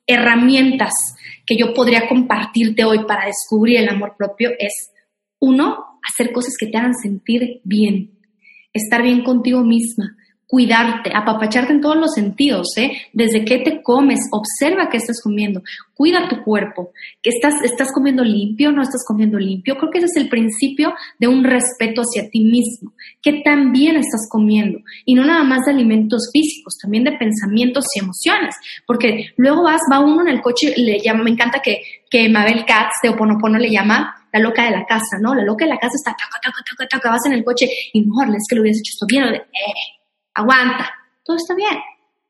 herramientas 0.06 0.92
que 1.46 1.56
yo 1.56 1.72
podría 1.74 2.08
compartirte 2.08 2.84
hoy 2.84 3.04
para 3.04 3.26
descubrir 3.26 3.78
el 3.78 3.88
amor 3.88 4.14
propio 4.16 4.50
es, 4.58 4.90
uno, 5.40 5.98
hacer 6.02 6.32
cosas 6.32 6.54
que 6.58 6.66
te 6.66 6.78
hagan 6.78 6.94
sentir 6.94 7.60
bien, 7.64 8.18
estar 8.72 9.02
bien 9.02 9.22
contigo 9.22 9.62
misma, 9.62 10.16
cuidarte, 10.52 11.10
apapacharte 11.14 11.72
en 11.72 11.80
todos 11.80 11.96
los 11.96 12.12
sentidos, 12.12 12.76
¿eh? 12.76 12.92
Desde 13.14 13.42
qué 13.42 13.60
te 13.60 13.82
comes, 13.82 14.18
observa 14.32 14.90
qué 14.90 14.98
estás 14.98 15.22
comiendo, 15.22 15.62
cuida 15.94 16.28
tu 16.28 16.42
cuerpo, 16.42 16.90
que 17.22 17.30
estás, 17.30 17.54
estás 17.64 17.90
comiendo 17.90 18.22
limpio, 18.22 18.70
no 18.70 18.82
estás 18.82 19.02
comiendo 19.08 19.38
limpio. 19.38 19.78
Creo 19.78 19.90
que 19.90 19.96
ese 20.00 20.08
es 20.08 20.16
el 20.16 20.28
principio 20.28 20.92
de 21.18 21.26
un 21.26 21.42
respeto 21.42 22.02
hacia 22.02 22.28
ti 22.28 22.44
mismo, 22.44 22.92
que 23.22 23.40
también 23.42 23.96
estás 23.96 24.28
comiendo, 24.30 24.80
y 25.06 25.14
no 25.14 25.24
nada 25.24 25.42
más 25.42 25.64
de 25.64 25.72
alimentos 25.72 26.28
físicos, 26.30 26.76
también 26.76 27.04
de 27.04 27.12
pensamientos 27.12 27.86
y 27.94 28.00
emociones, 28.00 28.54
porque 28.86 29.32
luego 29.38 29.62
vas, 29.62 29.80
va 29.90 30.00
uno 30.00 30.20
en 30.20 30.28
el 30.28 30.42
coche, 30.42 30.74
le 30.76 30.98
llama, 30.98 31.24
me 31.24 31.30
encanta 31.30 31.60
que, 31.62 31.80
que 32.10 32.28
Mabel 32.28 32.66
Katz 32.66 32.96
de 33.02 33.08
Oponopono 33.08 33.56
le 33.56 33.70
llama 33.70 34.14
la 34.30 34.40
loca 34.40 34.66
de 34.66 34.72
la 34.72 34.84
casa, 34.84 35.16
¿no? 35.18 35.34
La 35.34 35.44
loca 35.44 35.64
de 35.64 35.70
la 35.70 35.78
casa 35.78 35.94
está, 35.96 36.10
taca, 36.10 36.38
taca, 36.42 36.62
taca, 36.68 36.88
taca, 36.88 37.10
vas 37.10 37.24
en 37.24 37.32
el 37.32 37.42
coche 37.42 37.70
y 37.94 38.02
no, 38.02 38.22
es 38.34 38.44
que 38.46 38.56
lo 38.56 38.60
hubieras 38.60 38.80
hecho 38.80 38.92
esto 38.92 39.06
bien, 39.08 39.24
eh, 39.34 40.01
aguanta, 40.34 40.90
todo 41.24 41.36
está 41.36 41.54
bien. 41.54 41.78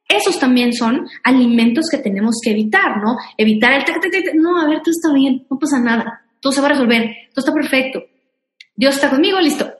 Esos 0.09 0.39
también 0.39 0.73
son 0.73 1.09
alimentos 1.25 1.87
que 1.91 1.99
tenemos 1.99 2.37
que 2.43 2.51
evitar, 2.51 2.99
¿no? 3.03 3.17
Evitar 3.37 3.73
el... 3.73 4.41
No, 4.41 4.61
a 4.61 4.69
ver, 4.69 4.83
todo 4.83 4.91
está 4.91 5.13
bien, 5.13 5.47
no 5.51 5.59
pasa 5.59 5.79
nada, 5.81 6.23
todo 6.41 6.53
se 6.53 6.61
va 6.61 6.67
a 6.67 6.71
resolver, 6.71 7.11
todo 7.35 7.47
está 7.47 7.53
perfecto. 7.53 8.03
Dios 8.75 8.95
está 8.95 9.11
conmigo, 9.11 9.41
listo. 9.41 9.71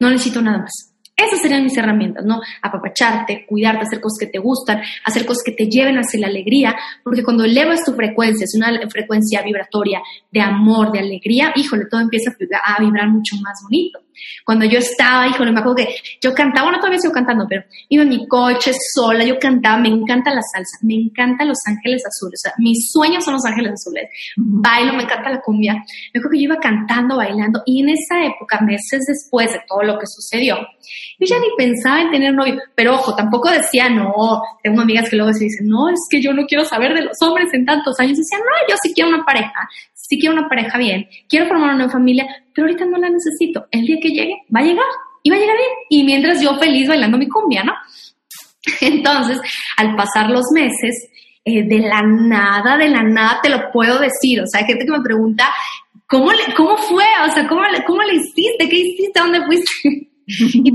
No 0.00 0.10
necesito 0.10 0.40
nada 0.40 0.58
más. 0.58 0.94
Esas 1.16 1.40
serían 1.40 1.64
mis 1.64 1.76
herramientas, 1.76 2.24
¿no? 2.24 2.40
Apapacharte, 2.62 3.44
cuidarte, 3.44 3.82
hacer 3.82 4.00
cosas 4.00 4.18
que 4.20 4.26
te 4.28 4.38
gustan, 4.38 4.80
hacer 5.04 5.26
cosas 5.26 5.42
que 5.44 5.50
te 5.50 5.66
lleven 5.66 5.96
hacia 5.96 6.20
la 6.20 6.28
alegría, 6.28 6.76
porque 7.02 7.24
cuando 7.24 7.44
elevas 7.44 7.84
tu 7.84 7.92
frecuencia, 7.92 8.44
es 8.44 8.54
una 8.54 8.88
frecuencia 8.88 9.42
vibratoria 9.42 10.00
de 10.30 10.40
amor, 10.40 10.92
de 10.92 11.00
alegría, 11.00 11.52
híjole, 11.56 11.86
todo 11.90 12.00
empieza 12.00 12.30
a 12.64 12.80
vibrar 12.80 13.08
mucho 13.08 13.34
más 13.42 13.58
bonito. 13.64 13.98
Cuando 14.44 14.64
yo 14.64 14.78
estaba, 14.78 15.26
híjole, 15.28 15.52
me 15.52 15.60
acuerdo 15.60 15.76
que 15.76 15.96
yo 16.20 16.34
cantaba, 16.34 16.64
bueno, 16.64 16.78
todavía 16.78 17.00
sigo 17.00 17.12
cantando, 17.12 17.46
pero 17.48 17.64
iba 17.88 18.02
en 18.02 18.08
mi 18.08 18.26
coche 18.26 18.72
sola, 18.94 19.24
yo 19.24 19.38
cantaba, 19.38 19.78
me 19.78 19.88
encanta 19.88 20.34
la 20.34 20.42
salsa, 20.42 20.78
me 20.82 20.94
encanta 20.94 21.44
Los 21.44 21.58
Ángeles 21.66 22.02
Azules, 22.06 22.40
o 22.40 22.42
sea, 22.48 22.54
mis 22.58 22.90
sueños 22.90 23.24
son 23.24 23.34
Los 23.34 23.44
Ángeles 23.44 23.72
Azules, 23.72 24.08
bailo, 24.36 24.92
me 24.94 25.02
encanta 25.02 25.30
la 25.30 25.40
cumbia. 25.40 25.74
Me 25.74 26.18
acuerdo 26.18 26.30
que 26.30 26.38
yo 26.38 26.44
iba 26.44 26.56
cantando, 26.56 27.16
bailando, 27.16 27.62
y 27.66 27.82
en 27.82 27.90
esa 27.90 28.24
época, 28.24 28.60
meses 28.60 29.04
después 29.06 29.52
de 29.52 29.60
todo 29.68 29.82
lo 29.82 29.98
que 29.98 30.06
sucedió, 30.06 30.56
yo 31.20 31.26
ya 31.26 31.38
ni 31.38 31.48
pensaba 31.56 32.00
en 32.00 32.10
tener 32.10 32.34
novio, 32.34 32.60
pero 32.74 32.94
ojo, 32.94 33.14
tampoco 33.14 33.50
decía, 33.50 33.88
no, 33.88 34.42
tengo 34.62 34.80
amigas 34.80 35.08
que 35.10 35.16
luego 35.16 35.32
se 35.32 35.44
dicen, 35.44 35.66
no, 35.66 35.88
es 35.88 36.00
que 36.10 36.22
yo 36.22 36.32
no 36.32 36.46
quiero 36.46 36.64
saber 36.64 36.94
de 36.94 37.02
los 37.02 37.16
hombres 37.22 37.48
en 37.52 37.64
tantos 37.66 37.98
años, 37.98 38.16
decían, 38.16 38.40
no, 38.40 38.68
yo 38.68 38.76
sí 38.82 38.92
quiero 38.94 39.10
una 39.10 39.24
pareja, 39.24 39.68
sí 40.00 40.18
quiero 40.18 40.36
una 40.36 40.48
pareja 40.48 40.78
bien, 40.78 41.08
quiero 41.28 41.46
formar 41.46 41.68
una 41.70 41.78
nueva 41.78 41.92
familia, 41.92 42.26
pero 42.54 42.66
ahorita 42.66 42.86
no 42.86 42.98
la 42.98 43.10
necesito. 43.10 43.66
El 43.70 43.84
día 43.86 43.98
que 44.00 44.10
llegue, 44.10 44.42
va 44.54 44.60
a 44.60 44.64
llegar 44.64 44.86
y 45.22 45.30
va 45.30 45.36
a 45.36 45.38
llegar 45.38 45.56
bien. 45.56 45.70
Y 45.90 46.04
mientras 46.04 46.40
yo 46.40 46.56
feliz 46.58 46.88
bailando 46.88 47.18
mi 47.18 47.28
cumbia, 47.28 47.64
¿no? 47.64 47.74
Entonces, 48.80 49.40
al 49.76 49.96
pasar 49.96 50.30
los 50.30 50.46
meses, 50.52 51.10
eh, 51.44 51.62
de 51.64 51.80
la 51.80 52.02
nada, 52.02 52.76
de 52.76 52.88
la 52.88 53.02
nada 53.02 53.40
te 53.42 53.50
lo 53.50 53.70
puedo 53.72 53.98
decir. 53.98 54.40
O 54.40 54.46
sea, 54.46 54.60
hay 54.60 54.66
gente 54.66 54.86
que 54.86 54.92
me 54.92 55.02
pregunta, 55.02 55.52
¿cómo, 56.06 56.30
le, 56.32 56.54
cómo 56.54 56.76
fue? 56.76 57.04
O 57.28 57.32
sea, 57.32 57.46
¿cómo 57.48 57.62
le, 57.64 57.84
¿cómo 57.84 58.02
le 58.02 58.14
hiciste? 58.14 58.68
¿Qué 58.68 58.76
hiciste? 58.76 59.20
¿Dónde 59.20 59.44
fuiste? 59.44 60.08
y 60.28 60.72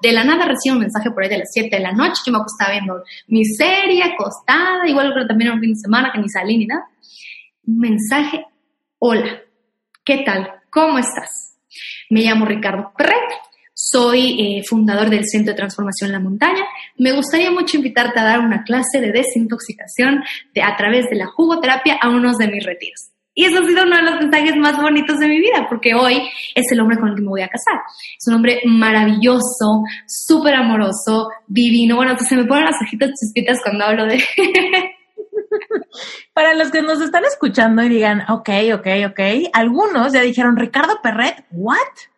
de 0.00 0.12
la 0.12 0.24
nada 0.24 0.46
recibo 0.46 0.76
un 0.76 0.80
mensaje 0.80 1.10
por 1.10 1.22
ahí 1.22 1.28
de 1.28 1.38
las 1.38 1.50
7 1.52 1.76
de 1.76 1.82
la 1.82 1.92
noche, 1.92 2.22
que 2.24 2.30
me 2.30 2.38
acostaba 2.38 2.72
viendo 2.72 3.02
mi 3.26 3.44
serie, 3.44 4.02
acostada, 4.02 4.86
igual 4.86 5.12
pero 5.12 5.26
también 5.26 5.52
un 5.52 5.60
fin 5.60 5.74
de 5.74 5.80
semana 5.80 6.10
que 6.12 6.20
ni 6.20 6.28
salí 6.28 6.56
ni 6.56 6.66
nada. 6.66 6.84
Un 7.68 7.80
mensaje 7.80 8.46
Hola, 8.98 9.42
¿qué 10.02 10.22
tal? 10.24 10.48
¿Cómo 10.70 10.98
estás? 10.98 11.58
Me 12.08 12.22
llamo 12.22 12.46
Ricardo 12.46 12.92
Perret, 12.96 13.28
soy 13.74 14.40
eh, 14.40 14.62
fundador 14.66 15.10
del 15.10 15.28
Centro 15.28 15.52
de 15.52 15.58
Transformación 15.58 16.10
La 16.10 16.18
Montaña. 16.18 16.64
Me 16.96 17.12
gustaría 17.12 17.50
mucho 17.50 17.76
invitarte 17.76 18.20
a 18.20 18.24
dar 18.24 18.40
una 18.40 18.64
clase 18.64 19.02
de 19.02 19.12
desintoxicación 19.12 20.24
de, 20.54 20.62
a 20.62 20.74
través 20.78 21.10
de 21.10 21.16
la 21.16 21.26
jugoterapia 21.26 21.98
a 22.00 22.08
unos 22.08 22.38
de 22.38 22.48
mis 22.48 22.64
retiros. 22.64 23.10
Y 23.34 23.44
eso 23.44 23.62
ha 23.62 23.66
sido 23.66 23.82
uno 23.82 23.96
de 23.96 24.02
los 24.02 24.14
mensajes 24.18 24.56
más 24.56 24.80
bonitos 24.80 25.18
de 25.18 25.28
mi 25.28 25.38
vida, 25.38 25.66
porque 25.68 25.94
hoy 25.94 26.22
es 26.54 26.72
el 26.72 26.80
hombre 26.80 26.96
con 26.96 27.10
el 27.10 27.16
que 27.16 27.22
me 27.22 27.28
voy 27.28 27.42
a 27.42 27.48
casar. 27.48 27.82
Es 28.18 28.26
un 28.28 28.34
hombre 28.36 28.62
maravilloso, 28.64 29.82
súper 30.06 30.54
amoroso, 30.54 31.28
divino. 31.46 31.96
Bueno, 31.96 32.16
se 32.18 32.34
me 32.34 32.46
ponen 32.46 32.64
las 32.64 32.80
hojitas 32.82 33.10
chispitas 33.10 33.58
cuando 33.62 33.84
hablo 33.84 34.06
de, 34.06 34.24
Para 36.32 36.54
los 36.54 36.70
que 36.70 36.82
nos 36.82 37.00
están 37.00 37.24
escuchando 37.24 37.82
y 37.82 37.88
digan, 37.88 38.22
ok, 38.30 38.48
ok, 38.74 38.86
ok, 39.10 39.20
algunos 39.52 40.12
ya 40.12 40.22
dijeron, 40.22 40.56
Ricardo 40.56 41.00
Perret, 41.02 41.46
¿what? 41.50 41.76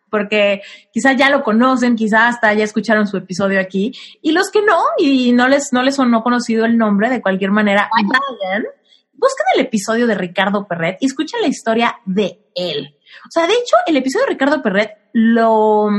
Porque 0.09 0.61
quizá 0.91 1.13
ya 1.13 1.29
lo 1.29 1.43
conocen, 1.43 1.95
quizá 1.95 2.27
hasta 2.27 2.53
ya 2.53 2.63
escucharon 2.63 3.07
su 3.07 3.17
episodio 3.17 3.59
aquí. 3.59 3.93
Y 4.21 4.31
los 4.31 4.49
que 4.51 4.61
no, 4.61 4.79
y 4.97 5.31
no 5.31 5.47
les, 5.47 5.69
no 5.71 5.83
les 5.83 5.95
sonó 5.95 6.21
conocido 6.23 6.65
el 6.65 6.77
nombre, 6.77 7.09
de 7.09 7.21
cualquier 7.21 7.51
manera, 7.51 7.89
vayan, 7.95 8.65
busquen 9.13 9.45
el 9.55 9.61
episodio 9.61 10.07
de 10.07 10.15
Ricardo 10.15 10.67
Perret 10.67 10.97
y 10.99 11.05
escuchen 11.05 11.41
la 11.41 11.47
historia 11.47 11.99
de 12.05 12.39
él. 12.55 12.97
O 13.27 13.31
sea, 13.31 13.47
de 13.47 13.53
hecho, 13.53 13.75
el 13.85 13.97
episodio 13.97 14.25
de 14.25 14.33
Ricardo 14.33 14.61
Perret 14.61 14.97
lo, 15.13 15.89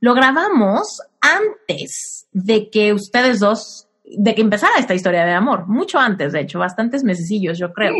lo 0.00 0.14
grabamos 0.14 1.00
antes 1.20 2.26
de 2.32 2.70
que 2.70 2.92
ustedes 2.92 3.40
dos 3.40 3.88
de 4.18 4.34
que 4.34 4.42
empezara 4.42 4.78
esta 4.78 4.94
historia 4.94 5.24
de 5.24 5.32
amor, 5.32 5.66
mucho 5.68 5.98
antes, 5.98 6.32
de 6.32 6.40
hecho, 6.40 6.58
bastantes 6.58 7.04
mesecillos, 7.04 7.58
yo 7.58 7.72
creo. 7.72 7.94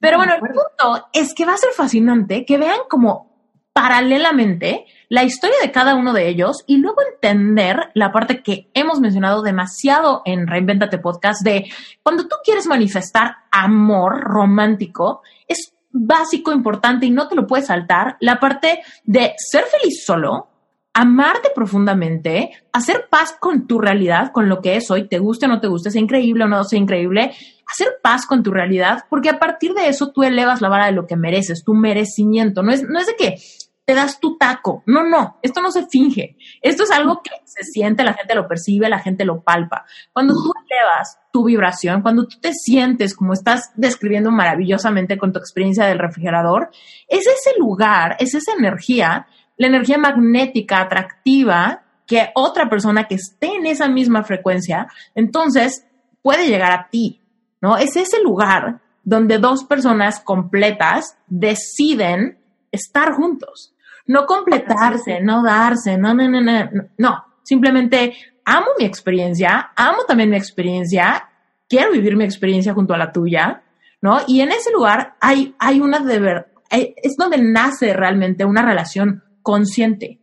Pero 0.00 0.16
bueno, 0.16 0.34
el 0.34 0.40
punto 0.40 1.08
es 1.12 1.34
que 1.34 1.44
va 1.44 1.54
a 1.54 1.58
ser 1.58 1.70
fascinante 1.72 2.44
que 2.44 2.58
vean 2.58 2.80
como 2.88 3.34
paralelamente 3.74 4.86
la 5.08 5.24
historia 5.24 5.56
de 5.60 5.72
cada 5.72 5.96
uno 5.96 6.12
de 6.12 6.28
ellos 6.28 6.62
y 6.66 6.76
luego 6.76 6.98
entender 7.12 7.90
la 7.94 8.12
parte 8.12 8.40
que 8.40 8.70
hemos 8.72 9.00
mencionado 9.00 9.42
demasiado 9.42 10.22
en 10.24 10.46
Reinventate 10.46 10.98
Podcast 10.98 11.42
de 11.42 11.68
cuando 12.02 12.28
tú 12.28 12.36
quieres 12.44 12.66
manifestar 12.66 13.34
amor 13.50 14.20
romántico, 14.20 15.22
es 15.48 15.74
básico, 15.90 16.52
importante 16.52 17.06
y 17.06 17.10
no 17.10 17.26
te 17.26 17.34
lo 17.34 17.46
puedes 17.46 17.66
saltar 17.66 18.16
la 18.20 18.38
parte 18.38 18.80
de 19.04 19.34
ser 19.36 19.64
feliz 19.64 20.04
solo, 20.04 20.53
amarte 20.94 21.50
profundamente, 21.54 22.52
hacer 22.72 23.08
paz 23.10 23.36
con 23.38 23.66
tu 23.66 23.80
realidad, 23.80 24.30
con 24.32 24.48
lo 24.48 24.62
que 24.62 24.76
es 24.76 24.90
hoy, 24.90 25.08
te 25.08 25.18
guste 25.18 25.46
o 25.46 25.48
no 25.48 25.60
te 25.60 25.66
guste, 25.66 25.90
sea 25.90 26.00
increíble 26.00 26.44
o 26.44 26.48
no 26.48 26.62
sea 26.62 26.78
increíble, 26.78 27.32
hacer 27.70 27.96
paz 28.00 28.26
con 28.26 28.44
tu 28.44 28.52
realidad, 28.52 29.04
porque 29.10 29.28
a 29.28 29.40
partir 29.40 29.74
de 29.74 29.88
eso 29.88 30.12
tú 30.12 30.22
elevas 30.22 30.60
la 30.60 30.68
vara 30.68 30.86
de 30.86 30.92
lo 30.92 31.06
que 31.06 31.16
mereces, 31.16 31.64
tu 31.64 31.74
merecimiento. 31.74 32.62
No 32.62 32.72
es, 32.72 32.84
no 32.84 33.00
es 33.00 33.06
de 33.06 33.16
que 33.16 33.36
te 33.84 33.94
das 33.94 34.20
tu 34.20 34.38
taco. 34.38 34.82
No, 34.86 35.04
no, 35.04 35.38
esto 35.42 35.60
no 35.60 35.70
se 35.70 35.86
finge. 35.86 36.36
Esto 36.62 36.84
es 36.84 36.90
algo 36.90 37.20
que 37.22 37.30
se 37.44 37.64
siente, 37.64 38.04
la 38.04 38.14
gente 38.14 38.34
lo 38.34 38.48
percibe, 38.48 38.88
la 38.88 39.00
gente 39.00 39.24
lo 39.24 39.42
palpa. 39.42 39.84
Cuando 40.12 40.34
tú 40.34 40.52
elevas 40.70 41.18
tu 41.32 41.44
vibración, 41.44 42.02
cuando 42.02 42.26
tú 42.26 42.38
te 42.40 42.52
sientes 42.52 43.14
como 43.14 43.32
estás 43.32 43.72
describiendo 43.74 44.30
maravillosamente 44.30 45.18
con 45.18 45.32
tu 45.32 45.38
experiencia 45.38 45.86
del 45.86 45.98
refrigerador, 45.98 46.70
es 47.08 47.26
ese 47.26 47.58
lugar, 47.58 48.16
es 48.20 48.34
esa 48.34 48.52
energía 48.52 49.26
la 49.56 49.66
energía 49.66 49.98
magnética 49.98 50.80
atractiva 50.80 51.82
que 52.06 52.30
otra 52.34 52.68
persona 52.68 53.04
que 53.04 53.14
esté 53.14 53.56
en 53.56 53.66
esa 53.66 53.88
misma 53.88 54.24
frecuencia, 54.24 54.88
entonces 55.14 55.86
puede 56.22 56.46
llegar 56.46 56.72
a 56.72 56.88
ti, 56.90 57.20
¿no? 57.60 57.76
Es 57.76 57.96
ese 57.96 58.22
lugar 58.22 58.80
donde 59.02 59.38
dos 59.38 59.64
personas 59.64 60.20
completas 60.20 61.16
deciden 61.26 62.38
estar 62.72 63.12
juntos. 63.12 63.74
No 64.06 64.26
completarse, 64.26 65.20
no 65.20 65.42
darse, 65.42 65.96
no, 65.96 66.14
no, 66.14 66.28
no, 66.28 66.40
no, 66.40 66.70
no. 66.98 67.24
Simplemente 67.42 68.14
amo 68.44 68.66
mi 68.78 68.84
experiencia, 68.84 69.72
amo 69.76 70.04
también 70.06 70.30
mi 70.30 70.36
experiencia, 70.36 71.28
quiero 71.68 71.92
vivir 71.92 72.16
mi 72.16 72.24
experiencia 72.24 72.74
junto 72.74 72.94
a 72.94 72.98
la 72.98 73.12
tuya, 73.12 73.62
¿no? 74.02 74.20
Y 74.26 74.40
en 74.40 74.52
ese 74.52 74.70
lugar 74.72 75.14
hay, 75.20 75.54
hay 75.58 75.80
una 75.80 76.00
de 76.00 76.18
ver, 76.18 76.46
es 76.70 77.16
donde 77.16 77.38
nace 77.38 77.94
realmente 77.94 78.44
una 78.44 78.62
relación 78.62 79.22
consciente. 79.44 80.18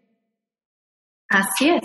Así 1.30 1.70
es. 1.70 1.82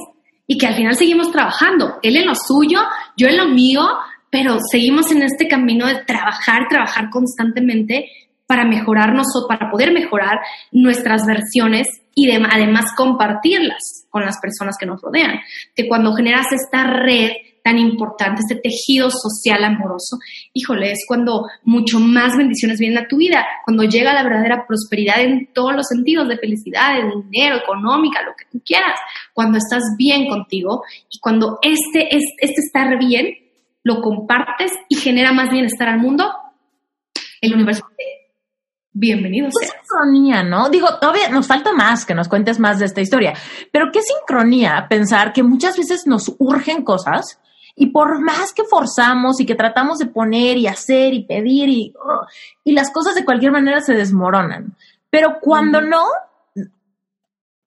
Y 0.49 0.59
que 0.59 0.67
al 0.67 0.75
final 0.75 0.97
seguimos 0.97 1.31
trabajando, 1.31 1.99
él 2.03 2.17
en 2.17 2.27
lo 2.27 2.35
suyo, 2.35 2.81
yo 3.17 3.29
en 3.29 3.37
lo 3.37 3.47
mío, 3.47 3.83
pero 4.31 4.59
seguimos 4.71 5.13
en 5.13 5.23
este 5.23 5.47
camino 5.47 5.87
de 5.87 6.05
trabajar, 6.05 6.67
trabajar 6.69 7.11
constantemente 7.11 8.09
para 8.47 8.65
mejorarnos 8.65 9.27
o 9.37 9.49
para 9.49 9.71
poder 9.71 9.93
mejorar 9.93 10.39
nuestras 10.73 11.27
versiones 11.27 11.87
y 12.15 12.31
además 12.31 12.93
compartirlas 12.97 14.07
con 14.09 14.25
las 14.25 14.39
personas 14.41 14.77
que 14.79 14.87
nos 14.87 15.01
rodean. 15.03 15.41
Que 15.75 15.89
cuando 15.89 16.15
generas 16.15 16.47
esta 16.53 16.85
red 16.85 17.33
tan 17.67 17.79
importante, 17.79 18.43
este 18.43 18.61
tejido 18.63 19.11
social 19.11 19.65
amoroso, 19.65 20.19
híjole, 20.53 20.93
es 20.93 21.01
cuando 21.05 21.47
mucho 21.65 21.99
más 21.99 22.37
bendiciones 22.37 22.79
vienen 22.79 22.99
a 22.99 23.09
tu 23.09 23.17
vida, 23.17 23.45
cuando 23.65 23.83
llega 23.83 24.15
la 24.15 24.23
verdadera 24.23 24.65
prosperidad 24.69 25.21
en 25.21 25.53
todos 25.53 25.75
los 25.75 25.89
sentidos 25.89 26.29
de 26.29 26.39
felicidad, 26.39 26.95
de 26.95 27.11
dinero, 27.29 27.57
económica, 27.57 28.23
lo 28.23 28.37
que 28.37 28.45
tú 28.53 28.63
quieras, 28.65 29.01
cuando 29.35 29.59
estás 29.59 29.83
bien 29.99 30.29
contigo 30.29 30.85
y 31.11 31.19
cuando 31.19 31.59
este, 31.61 32.09
este 32.17 32.61
estar 32.61 32.97
bien 33.01 33.35
lo 33.83 34.01
compartes 34.01 34.71
y 34.89 34.95
genera 34.95 35.33
más 35.33 35.51
bienestar 35.51 35.89
al 35.89 35.99
mundo, 35.99 36.33
el 37.41 37.53
universo 37.53 37.85
bienvenido 38.93 39.49
sea. 39.51 39.73
sincronía, 39.73 40.45
¿no? 40.45 40.69
Digo, 40.71 40.87
todavía 41.01 41.31
nos 41.31 41.49
falta 41.49 41.73
más 41.73 42.07
que 42.07 42.15
nos 42.15 42.29
cuentes 42.29 42.61
más 42.61 42.79
de 42.79 42.85
esta 42.85 43.01
historia, 43.01 43.35
pero 43.73 43.87
qué 43.93 44.03
sincronía 44.03 44.87
pensar 44.89 45.33
que 45.33 45.43
muchas 45.43 45.77
veces 45.77 46.07
nos 46.07 46.33
urgen 46.39 46.85
cosas 46.85 47.41
y 47.77 47.87
por 47.87 48.21
más 48.21 48.53
que 48.53 48.65
forzamos 48.65 49.39
y 49.39 49.47
que 49.47 49.55
tratamos 49.55 49.99
de 49.99 50.07
poner 50.07 50.57
y 50.57 50.67
hacer 50.67 51.13
y 51.13 51.25
pedir 51.25 51.69
y, 51.69 51.95
y 52.65 52.73
las 52.73 52.91
cosas 52.91 53.15
de 53.15 53.25
cualquier 53.25 53.53
manera 53.53 53.81
se 53.83 53.93
desmoronan. 53.93 54.75
Pero 55.11 55.39
cuando 55.41 55.83
no, 55.83 56.05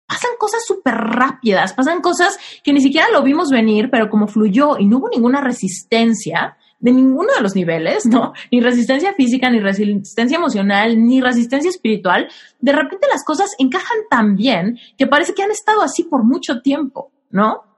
pasan 0.08 0.32
cosas 0.40 0.66
súper 0.66 0.96
rápidas, 0.96 1.74
pasan 1.74 2.02
cosas 2.02 2.38
que 2.64 2.74
ni 2.74 2.82
siquiera 2.82 3.08
lo 3.14 3.22
vimos 3.22 3.52
venir, 3.52 3.90
pero 3.92 4.10
como 4.10 4.28
fluyó 4.28 4.80
y 4.80 4.86
no 4.86 4.98
hubo 4.98 5.10
ninguna 5.10 5.40
resistencia 5.40 6.58
de 6.80 6.92
ninguno 6.92 7.34
de 7.36 7.42
los 7.42 7.56
niveles, 7.56 8.06
¿no? 8.06 8.34
Ni 8.52 8.62
resistencia 8.62 9.14
física, 9.14 9.50
ni 9.50 9.60
resistencia 9.60 10.38
emocional, 10.38 11.06
ni 11.06 11.22
resistencia 11.22 11.70
espiritual, 11.70 12.28
de 12.60 12.72
repente 12.72 13.08
las 13.12 13.24
cosas 13.24 13.54
encajan 13.60 13.98
tan 14.10 14.36
bien 14.36 14.80
que 14.98 15.06
parece 15.06 15.34
que 15.36 15.44
han 15.44 15.52
estado 15.52 15.84
así 15.84 16.04
por 16.04 16.24
mucho 16.24 16.62
tiempo, 16.62 17.12
¿no? 17.30 17.69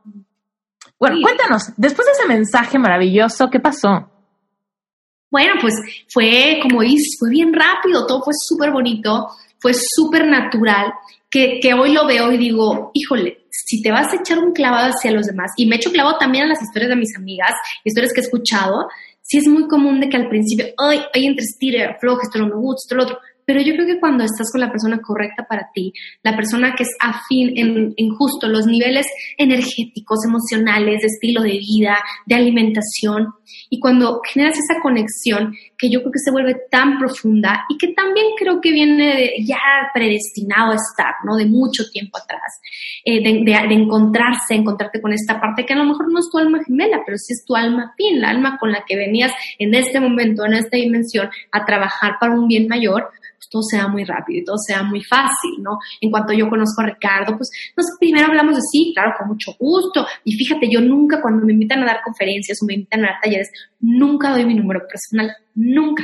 Bueno, 1.01 1.17
cuéntanos, 1.19 1.63
después 1.77 2.05
de 2.05 2.11
ese 2.11 2.27
mensaje 2.27 2.77
maravilloso, 2.77 3.49
¿qué 3.49 3.59
pasó? 3.59 4.07
Bueno, 5.31 5.55
pues 5.59 5.73
fue, 6.07 6.59
como 6.61 6.81
dices, 6.83 7.17
fue 7.17 7.31
bien 7.31 7.51
rápido, 7.51 8.05
todo 8.05 8.21
fue 8.21 8.33
súper 8.37 8.69
bonito, 8.69 9.29
fue 9.57 9.71
súper 9.73 10.27
natural, 10.27 10.93
que, 11.27 11.59
que, 11.59 11.73
hoy 11.73 11.93
lo 11.93 12.05
veo 12.05 12.31
y 12.31 12.37
digo, 12.37 12.91
híjole, 12.93 13.47
si 13.49 13.81
te 13.81 13.91
vas 13.91 14.13
a 14.13 14.17
echar 14.17 14.37
un 14.37 14.51
clavado 14.53 14.91
hacia 14.91 15.09
los 15.11 15.25
demás, 15.25 15.49
y 15.57 15.65
me 15.65 15.77
echo 15.77 15.91
clavado 15.91 16.19
también 16.19 16.43
a 16.43 16.49
las 16.49 16.61
historias 16.61 16.89
de 16.89 16.97
mis 16.97 17.17
amigas, 17.17 17.55
historias 17.83 18.13
que 18.13 18.21
he 18.21 18.23
escuchado, 18.23 18.87
sí 19.23 19.39
es 19.39 19.47
muy 19.47 19.67
común 19.67 20.01
de 20.01 20.07
que 20.07 20.17
al 20.17 20.29
principio, 20.29 20.67
ay, 20.77 21.01
hay 21.15 21.25
entre 21.25 21.45
estira, 21.45 21.93
afloja, 21.95 22.21
esto 22.25 22.37
no 22.37 22.45
me 22.45 22.61
gusta, 22.61 22.83
esto 22.85 22.95
lo 22.95 23.03
otro, 23.05 23.19
pero 23.51 23.65
yo 23.65 23.73
creo 23.73 23.85
que 23.85 23.99
cuando 23.99 24.23
estás 24.23 24.49
con 24.49 24.61
la 24.61 24.71
persona 24.71 25.01
correcta 25.01 25.43
para 25.43 25.69
ti, 25.73 25.91
la 26.23 26.37
persona 26.37 26.73
que 26.73 26.83
es 26.83 26.95
afín 27.01 27.51
en, 27.57 28.15
justo 28.15 28.47
los 28.47 28.65
niveles 28.65 29.05
energéticos, 29.37 30.19
emocionales, 30.25 31.01
de 31.01 31.07
estilo 31.07 31.41
de 31.41 31.59
vida, 31.59 31.97
de 32.25 32.35
alimentación, 32.35 33.27
y 33.69 33.81
cuando 33.81 34.21
generas 34.31 34.57
esa 34.57 34.79
conexión 34.81 35.53
que 35.77 35.89
yo 35.89 35.99
creo 35.99 36.13
que 36.13 36.19
se 36.19 36.31
vuelve 36.31 36.55
tan 36.71 36.97
profunda 36.97 37.65
y 37.67 37.77
que 37.77 37.89
también 37.89 38.27
creo 38.37 38.61
que 38.61 38.71
viene 38.71 39.33
ya 39.45 39.59
predestinado 39.93 40.71
a 40.71 40.75
estar, 40.75 41.15
¿no? 41.25 41.35
De 41.35 41.45
mucho 41.45 41.83
tiempo 41.91 42.17
atrás, 42.17 42.61
eh, 43.03 43.21
de, 43.21 43.43
de, 43.43 43.73
encontrarse, 43.75 44.55
encontrarte 44.55 45.01
con 45.01 45.11
esta 45.11 45.41
parte 45.41 45.65
que 45.65 45.73
a 45.73 45.77
lo 45.77 45.85
mejor 45.85 46.09
no 46.09 46.19
es 46.19 46.29
tu 46.31 46.37
alma 46.37 46.63
gemela, 46.65 47.01
pero 47.05 47.17
sí 47.17 47.33
es 47.33 47.43
tu 47.45 47.53
alma 47.53 47.93
fin, 47.97 48.21
la 48.21 48.29
alma 48.29 48.57
con 48.57 48.71
la 48.71 48.85
que 48.87 48.95
venías 48.95 49.33
en 49.59 49.75
este 49.75 49.99
momento, 49.99 50.45
en 50.45 50.53
esta 50.53 50.77
dimensión, 50.77 51.29
a 51.51 51.65
trabajar 51.65 52.13
para 52.17 52.33
un 52.33 52.47
bien 52.47 52.67
mayor, 52.69 53.09
todo 53.49 53.61
sea 53.63 53.87
muy 53.87 54.03
rápido 54.03 54.41
y 54.41 54.45
todo 54.45 54.57
sea 54.57 54.83
muy 54.83 55.03
fácil, 55.03 55.61
¿no? 55.61 55.77
En 55.99 56.11
cuanto 56.11 56.33
yo 56.33 56.49
conozco 56.49 56.81
a 56.81 56.85
Ricardo, 56.85 57.37
pues, 57.37 57.49
primero 57.99 58.27
hablamos 58.27 58.55
de 58.55 58.61
sí, 58.71 58.91
claro, 58.93 59.13
con 59.17 59.29
mucho 59.29 59.53
gusto. 59.59 60.05
Y 60.23 60.33
fíjate, 60.33 60.69
yo 60.69 60.81
nunca, 60.81 61.21
cuando 61.21 61.45
me 61.45 61.53
invitan 61.53 61.83
a 61.83 61.85
dar 61.85 62.01
conferencias 62.03 62.57
o 62.61 62.65
me 62.65 62.75
invitan 62.75 63.03
a 63.03 63.11
dar 63.11 63.21
talleres, 63.21 63.49
nunca 63.79 64.31
doy 64.31 64.45
mi 64.45 64.55
número 64.55 64.81
personal, 64.87 65.31
nunca. 65.55 66.03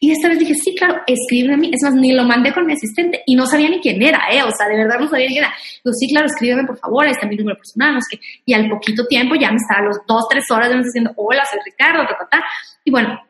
Y 0.00 0.10
esta 0.12 0.28
vez 0.28 0.38
dije, 0.38 0.54
sí, 0.54 0.74
claro, 0.74 1.02
escríbeme 1.06 1.54
a 1.54 1.56
mí. 1.56 1.70
Es 1.72 1.82
más, 1.82 1.94
ni 1.94 2.12
lo 2.12 2.24
mandé 2.24 2.52
con 2.52 2.66
mi 2.66 2.72
asistente 2.72 3.22
y 3.26 3.34
no 3.34 3.46
sabía 3.46 3.68
ni 3.68 3.80
quién 3.80 4.02
era, 4.02 4.20
¿eh? 4.30 4.42
O 4.42 4.50
sea, 4.56 4.68
de 4.68 4.76
verdad 4.76 4.98
no 5.00 5.08
sabía 5.08 5.26
quién 5.26 5.44
era. 5.44 5.54
Digo, 5.84 5.94
sí, 5.94 6.08
claro, 6.08 6.26
escríbeme, 6.26 6.64
por 6.64 6.78
favor, 6.78 7.04
ahí 7.04 7.12
está 7.12 7.26
mi 7.26 7.36
número 7.36 7.56
personal, 7.56 7.94
no 7.94 8.00
sé 8.00 8.16
qué. 8.16 8.26
Y 8.44 8.54
al 8.54 8.68
poquito 8.68 9.06
tiempo 9.06 9.34
ya 9.34 9.50
me 9.50 9.56
estaba 9.56 9.80
a 9.80 9.86
los 9.86 9.98
dos, 10.06 10.28
tres 10.28 10.44
horas 10.50 10.70
me 10.70 10.82
diciendo, 10.82 11.12
hola, 11.16 11.44
soy 11.50 11.60
Ricardo, 11.64 12.06
ta, 12.06 12.16
ta, 12.18 12.28
ta. 12.30 12.44
Y 12.84 12.90
bueno, 12.90 13.20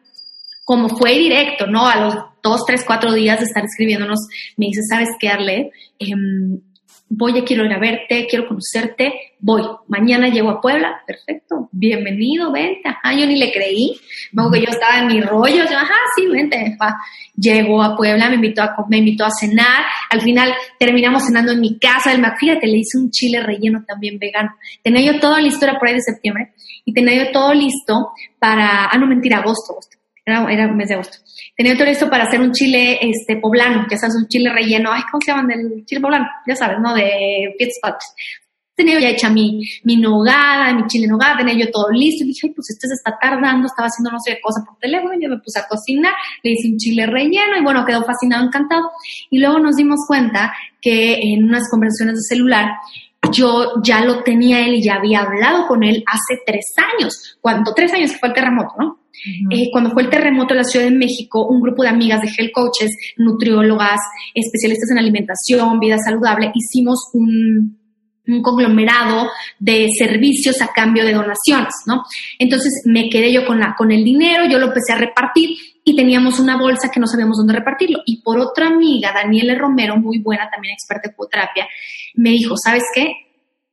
como 0.65 0.89
fue 0.89 1.13
directo, 1.13 1.67
¿no? 1.67 1.87
A 1.87 1.97
los 2.01 2.17
dos, 2.49 2.65
tres, 2.65 2.85
cuatro 2.87 3.13
días 3.13 3.41
de 3.41 3.47
estar 3.47 3.65
escribiéndonos, 3.65 4.21
me 4.57 4.67
dice, 4.67 4.83
¿sabes 4.89 5.09
qué, 5.19 5.29
Arle? 5.29 5.71
Em, 5.99 6.61
voy, 7.09 7.43
quiero 7.43 7.65
ir 7.65 7.73
a 7.73 7.79
verte, 7.79 8.27
quiero 8.29 8.49
conocerte, 8.49 9.13
voy. 9.39 9.63
Mañana 9.89 10.29
llego 10.29 10.51
a 10.51 10.61
Puebla, 10.61 11.03
perfecto, 11.07 11.69
bienvenido, 11.73 12.53
vente. 12.53 12.89
Ajá, 12.89 13.15
yo 13.15 13.27
ni 13.27 13.37
le 13.37 13.53
creí, 13.53 13.99
como 14.35 14.51
que 14.51 14.61
yo 14.61 14.67
estaba 14.69 15.01
en 15.01 15.07
mi 15.09 15.21
rollo, 15.21 15.65
yo, 15.71 15.77
ajá, 15.77 15.95
sí, 16.17 16.27
vente. 16.27 16.77
Va. 16.81 16.97
Llego 17.37 17.83
a 17.83 17.97
Puebla, 17.97 18.29
me 18.29 18.37
invitó 18.37 18.63
a, 18.63 18.75
me 18.89 18.99
invitó 18.99 19.25
a 19.25 19.31
cenar, 19.31 19.85
al 20.11 20.21
final 20.21 20.55
terminamos 20.79 21.25
cenando 21.25 21.53
en 21.53 21.61
mi 21.61 21.79
casa, 21.79 22.13
el 22.13 22.25
fíjate, 22.39 22.67
le 22.67 22.79
hice 22.79 22.99
un 22.99 23.11
chile 23.11 23.43
relleno 23.43 23.85
también 23.87 24.19
vegano. 24.19 24.51
Tenía 24.83 25.13
yo 25.13 25.21
todo 25.21 25.39
listo, 25.39 25.65
era 25.65 25.79
por 25.79 25.89
ahí 25.89 25.95
de 25.95 26.03
septiembre, 26.03 26.53
y 26.85 26.93
tenía 26.93 27.25
yo 27.25 27.33
todo 27.33 27.53
listo 27.53 28.13
para, 28.39 28.87
ah, 28.87 28.99
no, 28.99 29.07
mentira, 29.07 29.39
agosto, 29.39 29.73
agosto 29.73 29.97
era, 30.27 30.53
era 30.53 30.69
mes 30.73 30.89
de 30.89 30.95
agosto. 30.95 31.19
Tenía 31.57 31.75
todo 31.75 31.87
listo 31.87 32.11
para 32.11 32.25
hacer 32.25 32.41
un 32.41 32.53
chile 32.53 32.99
este, 33.01 33.37
poblano, 33.37 33.87
ya 33.89 33.97
sabes, 33.97 34.17
un 34.17 34.27
chile 34.27 34.53
relleno, 34.53 34.91
ay, 34.93 35.03
¿cómo 35.11 35.21
se 35.25 35.31
llaman? 35.31 35.47
Del 35.47 35.85
chile 35.87 36.01
poblano, 36.01 36.27
ya 36.47 36.57
sabes, 36.57 36.79
¿no? 36.81 36.95
De 36.95 37.55
spots. 37.79 38.15
Tenía 38.75 39.01
ya 39.01 39.09
hecha 39.09 39.31
mi, 39.31 39.63
mi 39.85 39.97
nogada, 39.97 40.75
mi 40.75 40.87
chile 40.87 41.07
nogada, 41.07 41.39
tenía 41.39 41.55
yo 41.55 41.71
todo 41.71 41.91
listo. 41.91 42.25
Y 42.25 42.27
dije, 42.27 42.49
ay, 42.49 42.51
pues 42.55 42.69
este 42.71 42.89
se 42.89 42.95
está 42.95 43.17
tardando, 43.19 43.67
estaba 43.67 43.87
haciendo 43.87 44.11
no 44.11 44.19
sé 44.21 44.35
qué 44.35 44.41
cosa 44.43 44.63
por 44.67 44.77
teléfono. 44.79 45.15
Yo 45.19 45.31
me 45.31 45.39
puse 45.39 45.61
a 45.61 45.67
cocinar, 45.67 46.13
le 46.43 46.51
hice 46.51 46.69
un 46.69 46.77
chile 46.77 47.07
relleno 47.07 47.57
y 47.59 47.63
bueno, 47.63 47.87
quedó 47.87 48.05
fascinado, 48.05 48.45
encantado. 48.45 48.91
Y 49.31 49.39
luego 49.39 49.61
nos 49.61 49.77
dimos 49.77 50.01
cuenta 50.07 50.53
que 50.83 51.15
en 51.15 51.45
unas 51.45 51.71
conversaciones 51.71 52.17
de 52.17 52.23
celular, 52.35 52.73
yo 53.33 53.81
ya 53.83 54.05
lo 54.05 54.23
tenía 54.23 54.67
él 54.67 54.75
y 54.75 54.83
ya 54.83 54.97
había 54.97 55.21
hablado 55.21 55.67
con 55.67 55.83
él 55.83 56.05
hace 56.07 56.43
tres 56.45 56.75
años, 56.77 57.39
cuando 57.41 57.73
tres 57.73 57.95
años 57.95 58.13
que 58.13 58.19
fue 58.19 58.29
el 58.29 58.35
terremoto, 58.35 58.75
¿no? 58.79 59.06
Eh, 59.51 59.69
cuando 59.73 59.91
fue 59.91 60.05
el 60.05 60.11
terremoto 60.11 60.55
en 60.55 60.59
la 60.59 60.65
Ciudad 60.65 60.87
de 60.87 60.93
México, 60.93 61.47
un 61.47 61.61
grupo 61.61 61.83
de 61.83 61.89
amigas 61.89 62.21
de 62.21 62.29
health 62.29 62.53
coaches, 62.53 62.91
nutriólogas, 63.17 64.01
especialistas 64.35 64.91
en 64.91 64.99
alimentación, 64.99 65.81
vida 65.81 65.97
saludable, 65.99 66.53
hicimos 66.55 67.11
un, 67.13 67.79
conglomerado 68.43 69.29
de 69.61 69.87
servicios 69.97 70.61
a 70.61 70.73
cambio 70.73 71.05
de 71.05 71.13
donaciones, 71.13 71.75
¿no? 71.87 72.03
Entonces 72.41 72.83
me 72.85 73.09
quedé 73.09 73.33
yo 73.33 73.47
con, 73.47 73.61
la, 73.61 73.77
con 73.79 73.93
el 73.93 74.03
dinero, 74.03 74.47
yo 74.47 74.59
lo 74.59 74.67
empecé 74.67 74.95
a 74.95 74.99
repartir 74.99 75.51
y 75.85 75.95
teníamos 75.95 76.41
una 76.41 76.59
bolsa 76.59 76.91
que 76.91 76.99
no 76.99 77.07
sabíamos 77.07 77.37
dónde 77.37 77.53
repartirlo. 77.53 78.01
Y 78.05 78.23
por 78.23 78.41
otra 78.41 78.67
amiga, 78.67 79.13
Daniela 79.13 79.55
Romero, 79.55 79.97
muy 79.97 80.19
buena, 80.19 80.51
también 80.51 80.75
experta 80.75 81.09
en 81.09 81.15
cuoterapia, 81.15 81.69
me 82.15 82.31
dijo, 82.31 82.57
¿sabes 82.57 82.83
qué? 82.93 83.26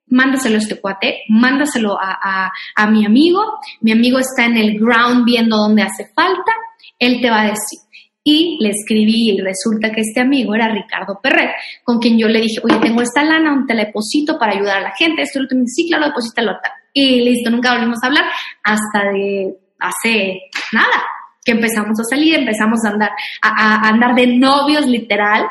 Mándaselo 0.07 0.55
a 0.55 0.59
este 0.59 0.79
cuate, 0.79 1.23
mándaselo 1.29 1.97
a, 1.99 2.51
a, 2.75 2.87
mi 2.87 3.05
amigo, 3.05 3.59
mi 3.81 3.91
amigo 3.91 4.19
está 4.19 4.45
en 4.45 4.57
el 4.57 4.79
ground 4.79 5.25
viendo 5.25 5.57
dónde 5.57 5.83
hace 5.83 6.05
falta, 6.13 6.51
él 6.99 7.21
te 7.21 7.29
va 7.29 7.41
a 7.41 7.45
decir. 7.45 7.79
Y 8.25 8.57
le 8.61 8.69
escribí 8.69 9.31
y 9.31 9.41
resulta 9.41 9.91
que 9.91 9.99
este 10.01 10.21
amigo 10.21 10.55
era 10.55 10.69
Ricardo 10.69 11.19
Perret, 11.21 11.51
con 11.83 11.99
quien 11.99 12.17
yo 12.17 12.27
le 12.29 12.39
dije, 12.39 12.61
oye, 12.63 12.77
tengo 12.81 13.01
esta 13.01 13.23
lana, 13.23 13.51
un 13.51 13.67
teleposito 13.67 14.39
para 14.39 14.53
ayudar 14.53 14.77
a 14.77 14.81
la 14.81 14.95
gente, 14.95 15.23
esto 15.23 15.41
lo 15.41 15.47
tengo, 15.47 15.63
sí, 15.67 15.89
claro, 15.89 16.05
deposítalo. 16.05 16.53
Y 16.93 17.21
listo, 17.21 17.49
nunca 17.49 17.73
volvimos 17.73 18.01
a 18.01 18.07
hablar 18.07 18.25
hasta 18.63 19.11
de 19.11 19.57
hace 19.79 20.39
nada, 20.71 21.03
que 21.43 21.51
empezamos 21.51 21.99
a 21.99 22.03
salir, 22.03 22.35
empezamos 22.35 22.85
a 22.85 22.91
andar, 22.91 23.11
a, 23.41 23.75
a 23.75 23.89
andar 23.89 24.15
de 24.15 24.27
novios 24.27 24.85
literal, 24.87 25.45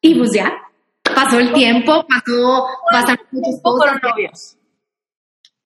y 0.00 0.16
pues 0.16 0.32
ya, 0.32 0.52
pasó 1.14 1.38
el 1.38 1.52
tiempo, 1.52 2.04
pasó, 2.06 2.66
pasaron 2.90 3.26
muchas 3.30 3.60
cosas. 3.62 4.02
novios? 4.02 4.56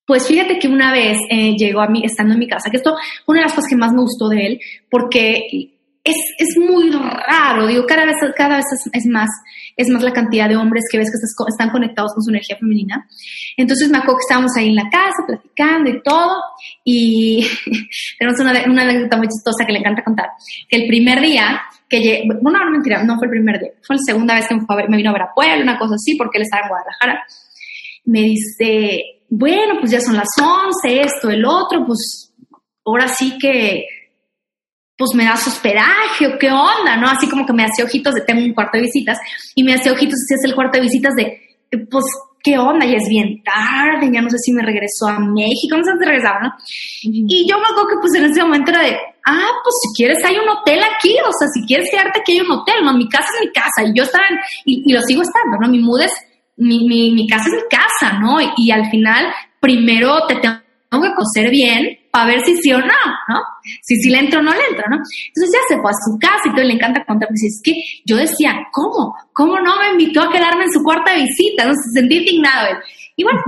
Pues 0.06 0.26
fíjate 0.28 0.58
que 0.58 0.68
una 0.68 0.92
vez 0.92 1.18
eh, 1.30 1.56
llegó 1.56 1.80
a 1.80 1.88
mí, 1.88 2.02
estando 2.04 2.34
en 2.34 2.38
mi 2.38 2.46
casa, 2.46 2.70
que 2.70 2.76
esto 2.76 2.96
una 3.26 3.40
de 3.40 3.44
las 3.46 3.54
cosas 3.54 3.68
que 3.68 3.76
más 3.76 3.92
me 3.92 4.02
gustó 4.02 4.28
de 4.28 4.46
él, 4.46 4.60
porque 4.88 5.76
es, 6.06 6.16
es 6.38 6.56
muy 6.56 6.90
raro, 6.92 7.66
digo, 7.66 7.84
cada 7.86 8.04
vez, 8.04 8.14
cada 8.36 8.56
vez 8.56 8.66
es, 8.92 9.06
más, 9.06 9.28
es 9.76 9.88
más 9.88 10.04
la 10.04 10.12
cantidad 10.12 10.48
de 10.48 10.56
hombres 10.56 10.84
que 10.90 10.98
ves 10.98 11.10
que 11.10 11.48
están 11.48 11.70
conectados 11.70 12.14
con 12.14 12.22
su 12.22 12.30
energía 12.30 12.56
femenina. 12.56 13.08
Entonces 13.56 13.88
me 13.90 13.98
acuerdo 13.98 14.18
que 14.18 14.26
estábamos 14.28 14.52
ahí 14.56 14.68
en 14.68 14.76
la 14.76 14.88
casa 14.88 15.26
platicando 15.26 15.90
y 15.90 16.02
todo, 16.02 16.40
y 16.84 17.44
tenemos 18.18 18.40
una, 18.40 18.52
una 18.70 18.82
anécdota 18.82 19.16
muy 19.16 19.26
chistosa 19.26 19.66
que 19.66 19.72
le 19.72 19.80
encanta 19.80 20.04
contar, 20.04 20.28
que 20.68 20.76
el 20.76 20.86
primer 20.86 21.20
día 21.20 21.60
que 21.88 22.24
bueno, 22.40 22.64
no, 22.64 22.70
mentira, 22.70 23.04
no 23.04 23.16
fue 23.16 23.26
el 23.26 23.32
primer 23.32 23.60
día, 23.60 23.70
fue 23.82 23.96
la 23.96 24.02
segunda 24.04 24.34
vez 24.34 24.48
que 24.48 24.54
me, 24.54 24.60
fue 24.62 24.74
a 24.74 24.78
ver, 24.78 24.90
me 24.90 24.96
vino 24.96 25.10
a 25.10 25.12
ver 25.12 25.22
a 25.22 25.34
Puebla, 25.34 25.62
una 25.62 25.78
cosa 25.78 25.94
así, 25.94 26.16
porque 26.16 26.38
él 26.38 26.42
estaba 26.42 26.64
en 26.64 26.68
Guadalajara. 26.68 27.24
Me 28.04 28.20
dice, 28.22 29.02
bueno, 29.28 29.74
pues 29.80 29.90
ya 29.90 30.00
son 30.00 30.16
las 30.16 30.28
11, 30.38 31.00
esto, 31.00 31.30
el 31.30 31.44
otro, 31.44 31.84
pues 31.86 32.32
ahora 32.84 33.08
sí 33.08 33.38
que, 33.38 33.84
pues 34.96 35.10
me 35.14 35.24
das 35.24 35.46
hospedaje 35.46 36.26
o 36.26 36.38
qué 36.38 36.50
onda, 36.50 36.96
¿no? 36.96 37.08
Así 37.08 37.28
como 37.28 37.44
que 37.44 37.52
me 37.52 37.64
hace 37.64 37.82
ojitos 37.82 38.14
de, 38.14 38.22
tengo 38.22 38.42
un 38.42 38.54
cuarto 38.54 38.78
de 38.78 38.84
visitas, 38.84 39.18
y 39.54 39.62
me 39.62 39.74
hace 39.74 39.90
ojitos 39.90 40.18
si 40.26 40.34
es 40.34 40.44
el 40.44 40.54
cuarto 40.54 40.78
de 40.78 40.84
visitas 40.84 41.14
de, 41.14 41.40
pues, 41.90 42.04
¿qué 42.46 42.56
onda? 42.56 42.86
Ya 42.86 42.98
es 42.98 43.08
bien 43.08 43.42
tarde, 43.42 44.08
ya 44.12 44.22
no 44.22 44.30
sé 44.30 44.38
si 44.38 44.52
me 44.52 44.62
regresó 44.62 45.08
a 45.08 45.18
México, 45.18 45.76
no 45.76 45.82
sé 45.82 45.90
si 45.98 46.04
regresaba, 46.04 46.38
¿no? 46.40 46.54
Y 47.02 47.44
yo 47.50 47.58
me 47.58 47.64
acuerdo 47.64 47.88
que 47.88 47.96
pues 48.00 48.14
en 48.14 48.30
ese 48.30 48.40
momento 48.40 48.70
era 48.70 48.82
de, 48.82 48.96
ah, 49.26 49.50
pues 49.64 49.74
si 49.82 50.00
quieres 50.00 50.24
hay 50.24 50.36
un 50.36 50.48
hotel 50.48 50.78
aquí, 50.84 51.16
o 51.26 51.32
sea, 51.36 51.48
si 51.52 51.66
quieres 51.66 51.90
quedarte 51.90 52.20
aquí 52.20 52.34
hay 52.34 52.40
un 52.42 52.52
hotel, 52.52 52.76
no, 52.84 52.94
mi 52.94 53.08
casa 53.08 53.26
es 53.34 53.48
mi 53.48 53.52
casa, 53.52 53.82
y 53.84 53.98
yo 53.98 54.04
estaba, 54.04 54.24
en, 54.30 54.38
y, 54.64 54.92
lo 54.92 55.00
sigo 55.02 55.22
estando, 55.22 55.58
¿no? 55.60 55.68
Mi 55.68 55.80
mood 55.80 56.02
es, 56.02 56.12
mi, 56.56 56.86
mi, 56.86 57.10
mi 57.10 57.26
casa 57.26 57.48
es 57.48 57.64
mi 57.64 57.68
casa, 57.68 58.18
¿no? 58.20 58.36
Y, 58.56 58.70
al 58.70 58.88
final, 58.90 59.26
primero 59.58 60.24
te 60.28 60.36
tengo 60.36 61.02
que 61.02 61.14
coser 61.16 61.50
bien 61.50 61.98
para 62.16 62.28
ver 62.28 62.40
si 62.46 62.56
sí 62.56 62.72
o 62.72 62.78
no, 62.78 63.02
¿no? 63.28 63.42
Si 63.82 63.94
sí 63.96 64.08
le 64.08 64.20
entro 64.20 64.40
o 64.40 64.42
no 64.42 64.50
le 64.50 64.66
entro, 64.70 64.86
¿no? 64.88 64.96
Entonces 64.96 65.52
ya 65.52 65.60
se 65.68 65.82
fue 65.82 65.90
a 65.90 65.94
su 66.02 66.18
casa 66.18 66.44
y 66.46 66.54
todo, 66.54 66.64
le 66.64 66.72
encanta 66.72 67.04
contar, 67.04 67.28
pues 67.28 67.42
es 67.44 67.60
que 67.62 67.74
yo 68.06 68.16
decía, 68.16 68.54
¿cómo? 68.72 69.14
¿Cómo 69.34 69.60
no 69.60 69.76
me 69.78 69.90
invitó 69.90 70.22
a 70.22 70.32
quedarme 70.32 70.64
en 70.64 70.72
su 70.72 70.82
cuarta 70.82 71.14
visita? 71.14 71.66
No 71.66 71.74
se 71.74 72.00
sentí 72.00 72.16
indignado 72.16 72.68
él. 72.70 72.76
Y 73.16 73.22
bueno, 73.22 73.42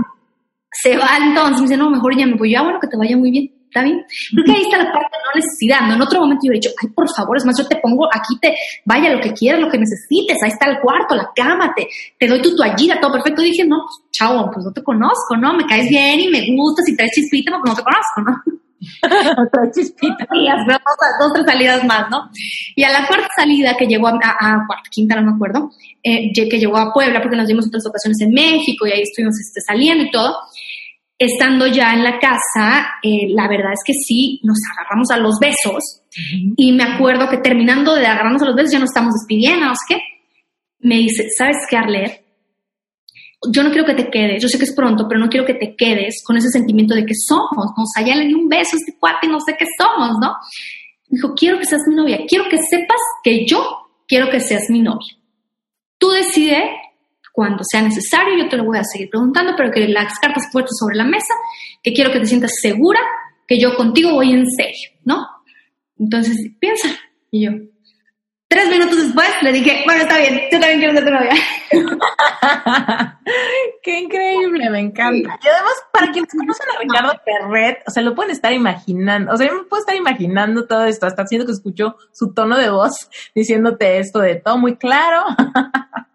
se 0.71 0.99
va 0.99 1.16
entonces, 1.16 1.62
me 1.62 1.62
dice, 1.62 1.77
no, 1.79 1.89
mejor 1.89 2.14
ya 2.14 2.27
me 2.27 2.35
voy, 2.35 2.53
yo, 2.53 2.59
ah, 2.59 2.64
bueno, 2.64 2.79
que 2.79 2.89
te 2.89 2.99
vaya 2.99 3.16
muy 3.16 3.31
bien. 3.31 3.58
¿Está 3.69 3.83
bien? 3.83 4.03
Creo 4.33 4.45
que 4.47 4.53
ahí 4.53 4.62
está 4.62 4.79
la 4.79 4.91
parte 4.91 5.12
de 5.12 5.25
no 5.25 5.31
necesidad, 5.35 5.81
¿no? 5.87 5.95
En 5.95 6.01
otro 6.01 6.21
momento 6.21 6.41
yo 6.45 6.53
he 6.53 6.55
dicho, 6.55 6.71
ay, 6.83 6.89
por 6.89 7.07
favor, 7.14 7.37
es 7.37 7.45
más, 7.45 7.59
yo 7.59 7.66
te 7.66 7.77
pongo 7.77 8.07
aquí, 8.07 8.39
te 8.41 8.57
vaya 8.87 9.12
lo 9.12 9.21
que 9.21 9.35
quieras, 9.35 9.61
lo 9.61 9.69
que 9.69 9.77
necesites, 9.77 10.39
ahí 10.43 10.51
está 10.51 10.71
el 10.71 10.81
cuarto, 10.81 11.14
la 11.14 11.31
cama, 11.37 11.75
te, 11.77 11.87
te 12.19 12.27
doy 12.27 12.41
tu 12.41 12.57
toallita, 12.57 12.99
todo 12.99 13.12
perfecto. 13.12 13.43
Dije, 13.43 13.66
no, 13.66 13.77
pues, 13.85 14.11
chao, 14.11 14.51
pues 14.51 14.64
no 14.64 14.73
te 14.73 14.83
conozco, 14.83 15.37
¿no? 15.37 15.53
Me 15.53 15.66
caes 15.66 15.91
bien 15.91 16.19
y 16.19 16.29
me 16.29 16.47
gustas 16.57 16.89
y 16.89 16.97
traes 16.97 17.12
chispita, 17.12 17.53
porque 17.53 17.69
no 17.69 17.77
te 17.77 17.83
conozco, 17.83 18.23
¿no? 18.25 19.49
traes 19.53 19.77
chispita. 19.77 20.27
Y 20.33 20.49
dos, 20.49 20.79
dos, 21.21 21.33
tres 21.35 21.45
salidas 21.45 21.85
más, 21.85 22.09
¿no? 22.11 22.31
Y 22.75 22.85
a 22.85 22.91
la 22.91 23.07
cuarta 23.07 23.29
salida 23.37 23.77
que 23.77 23.87
llegó 23.87 24.09
a, 24.09 24.12
a, 24.14 24.64
cuarta, 24.66 24.89
quinta, 24.91 25.16
no 25.16 25.31
me 25.31 25.37
acuerdo, 25.37 25.73
eh, 26.03 26.33
que 26.33 26.59
llegó 26.59 26.79
a 26.79 26.91
Puebla, 26.95 27.21
porque 27.21 27.37
nos 27.37 27.47
dimos 27.47 27.66
otras 27.66 27.87
ocasiones 27.87 28.19
en 28.23 28.33
México 28.33 28.87
y 28.87 28.93
ahí 28.93 29.03
estuvimos 29.03 29.39
este, 29.39 29.61
saliendo 29.61 30.05
y 30.05 30.11
todo 30.11 30.35
estando 31.19 31.66
ya 31.66 31.93
en 31.95 32.05
la 32.05 32.19
casa, 32.21 32.87
eh, 33.03 33.27
la 33.31 33.49
verdad 33.49 33.73
es 33.73 33.81
que 33.85 33.93
sí, 33.93 34.41
nos 34.45 34.59
agarramos 34.73 35.11
a 35.11 35.19
los 35.19 35.39
besos 35.41 36.03
y 36.57 36.73
me 36.73 36.85
acuerdo 36.85 37.29
que 37.29 37.39
terminando 37.39 37.95
de 37.95 38.07
agarrarnos 38.07 38.43
a 38.43 38.47
los 38.47 38.55
besos 38.55 38.73
ya 38.73 38.79
nos 38.79 38.91
estamos 38.91 39.14
despidiendo, 39.14 39.66
¿no 39.66 39.75
sé 39.75 39.95
qué? 39.95 40.01
Me 40.81 40.97
dice, 40.97 41.29
¿sabes 41.37 41.57
qué, 41.69 41.77
Arlet? 41.77 42.25
Yo 43.51 43.62
no 43.62 43.71
quiero 43.71 43.85
que 43.85 43.95
te 43.95 44.11
quedes, 44.11 44.43
yo 44.43 44.49
sé 44.49 44.59
que 44.59 44.64
es 44.64 44.75
pronto, 44.75 45.07
pero 45.09 45.21
no 45.21 45.29
quiero 45.29 45.47
que 45.47 45.55
te 45.55 45.75
quedes 45.77 46.23
con 46.25 46.37
ese 46.37 46.51
sentimiento 46.51 46.95
de 46.95 47.05
que 47.05 47.14
somos, 47.14 47.66
¿no? 47.77 47.83
O 47.83 47.87
sea, 47.93 48.05
ya 48.05 48.14
le 48.14 48.27
di 48.27 48.35
un 48.35 48.49
beso 48.49 48.77
a 48.77 48.79
este 48.79 48.99
cuate 48.99 49.27
y 49.27 49.31
no 49.31 49.41
sé 49.41 49.57
qué 49.59 49.66
somos, 49.77 50.19
¿no? 50.21 50.35
Me 51.09 51.16
dijo, 51.16 51.35
quiero 51.35 51.59
que 51.59 51.64
seas 51.64 51.83
mi 51.89 51.97
novia, 51.97 52.21
quiero 52.29 52.49
que 52.49 52.59
sepas 52.59 53.01
que 53.25 53.45
yo 53.45 53.64
quiero 54.07 54.31
que 54.31 54.41
seas 54.41 54.71
mi 54.71 54.83
novia. 54.83 55.16
Tú 55.99 56.11
decides 56.11 56.64
cuando 57.39 57.62
sea 57.62 57.82
necesario, 57.82 58.36
yo 58.36 58.49
te 58.49 58.57
lo 58.57 58.64
voy 58.64 58.78
a 58.78 58.82
seguir 58.82 59.11
preguntando, 59.11 59.53
pero 59.57 59.70
que 59.70 59.86
las 59.86 60.18
cartas 60.18 60.49
puestas 60.53 60.76
sobre 60.76 60.97
la 60.97 61.05
mesa, 61.05 61.34
que 61.84 61.93
quiero 61.93 62.11
que 62.11 62.18
te 62.18 62.26
sientas 62.26 62.51
segura 62.61 62.99
que 63.47 63.61
yo 63.61 63.76
contigo 63.76 64.11
voy 64.14 64.32
en 64.32 64.45
serio, 64.51 64.91
¿no? 65.05 65.24
Entonces, 66.01 66.36
piensa. 66.59 66.89
Y 67.30 67.45
yo, 67.45 67.53
tres 68.49 68.68
minutos 68.68 69.05
después, 69.05 69.28
le 69.43 69.53
dije, 69.53 69.82
bueno, 69.86 70.03
está 70.03 70.18
bien, 70.18 70.41
yo 70.51 70.59
también 70.59 70.80
quiero 70.80 70.95
ser 70.95 71.05
tu 71.05 71.11
novia. 71.12 71.32
Qué 73.84 74.01
increíble, 74.01 74.70
me 74.70 74.80
encanta. 74.80 75.39
Y 75.41 75.47
además, 75.47 75.74
para 75.93 76.11
quienes 76.11 76.32
conocen 76.32 76.66
a 76.74 76.80
Ricardo 76.80 77.20
Perret, 77.24 77.84
o 77.86 77.93
sea, 77.93 78.03
lo 78.03 78.16
pueden 78.16 78.32
estar 78.32 78.53
imaginando, 78.53 79.32
o 79.32 79.36
sea, 79.36 79.47
yo 79.47 79.55
me 79.55 79.62
puedo 79.62 79.82
estar 79.82 79.95
imaginando 79.95 80.66
todo 80.66 80.86
esto, 80.86 81.07
hasta 81.07 81.22
haciendo 81.22 81.47
que 81.47 81.53
escucho 81.53 81.95
su 82.11 82.34
tono 82.34 82.59
de 82.59 82.70
voz 82.70 83.09
diciéndote 83.32 84.01
esto 84.01 84.18
de 84.18 84.34
todo 84.34 84.59
muy 84.59 84.74
claro. 84.74 85.22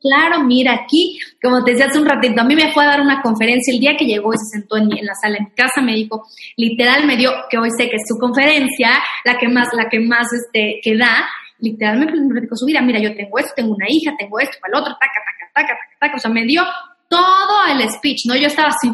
Claro, 0.00 0.44
mira, 0.44 0.74
aquí, 0.74 1.18
como 1.42 1.64
te 1.64 1.72
decía 1.72 1.86
hace 1.86 1.98
un 1.98 2.06
ratito, 2.06 2.42
a 2.42 2.44
mí 2.44 2.54
me 2.54 2.70
fue 2.72 2.84
a 2.84 2.88
dar 2.88 3.00
una 3.00 3.22
conferencia 3.22 3.72
el 3.72 3.80
día 3.80 3.96
que 3.96 4.04
llegó 4.04 4.34
y 4.34 4.36
se 4.36 4.58
sentó 4.58 4.76
en, 4.76 4.90
la 4.90 5.14
sala 5.14 5.38
en 5.38 5.44
mi 5.44 5.52
casa, 5.52 5.80
me 5.80 5.94
dijo, 5.94 6.26
literal 6.56 7.06
me 7.06 7.16
dio, 7.16 7.32
que 7.48 7.56
hoy 7.56 7.70
sé 7.70 7.88
que 7.88 7.96
es 7.96 8.02
su 8.06 8.18
conferencia, 8.18 8.90
la 9.24 9.38
que 9.38 9.48
más, 9.48 9.68
la 9.72 9.88
que 9.88 10.00
más 10.00 10.30
este, 10.34 10.80
que 10.82 10.98
da, 10.98 11.26
literalmente 11.60 12.20
me 12.20 12.28
platicó 12.28 12.56
su 12.56 12.66
vida, 12.66 12.82
mira, 12.82 13.00
yo 13.00 13.14
tengo 13.14 13.38
esto, 13.38 13.52
tengo 13.56 13.74
una 13.74 13.86
hija, 13.88 14.14
tengo 14.18 14.38
esto, 14.38 14.58
para 14.60 14.74
el 14.74 14.80
otro, 14.82 14.92
taca, 14.94 15.20
taca, 15.24 15.50
taca, 15.54 15.68
taca, 15.68 15.80
taca, 15.98 16.16
o 16.16 16.18
sea, 16.18 16.30
me 16.30 16.44
dio 16.44 16.62
todo 17.08 17.64
el 17.72 17.88
speech, 17.88 18.26
¿no? 18.26 18.36
Yo 18.36 18.48
estaba 18.48 18.68
así. 18.68 18.92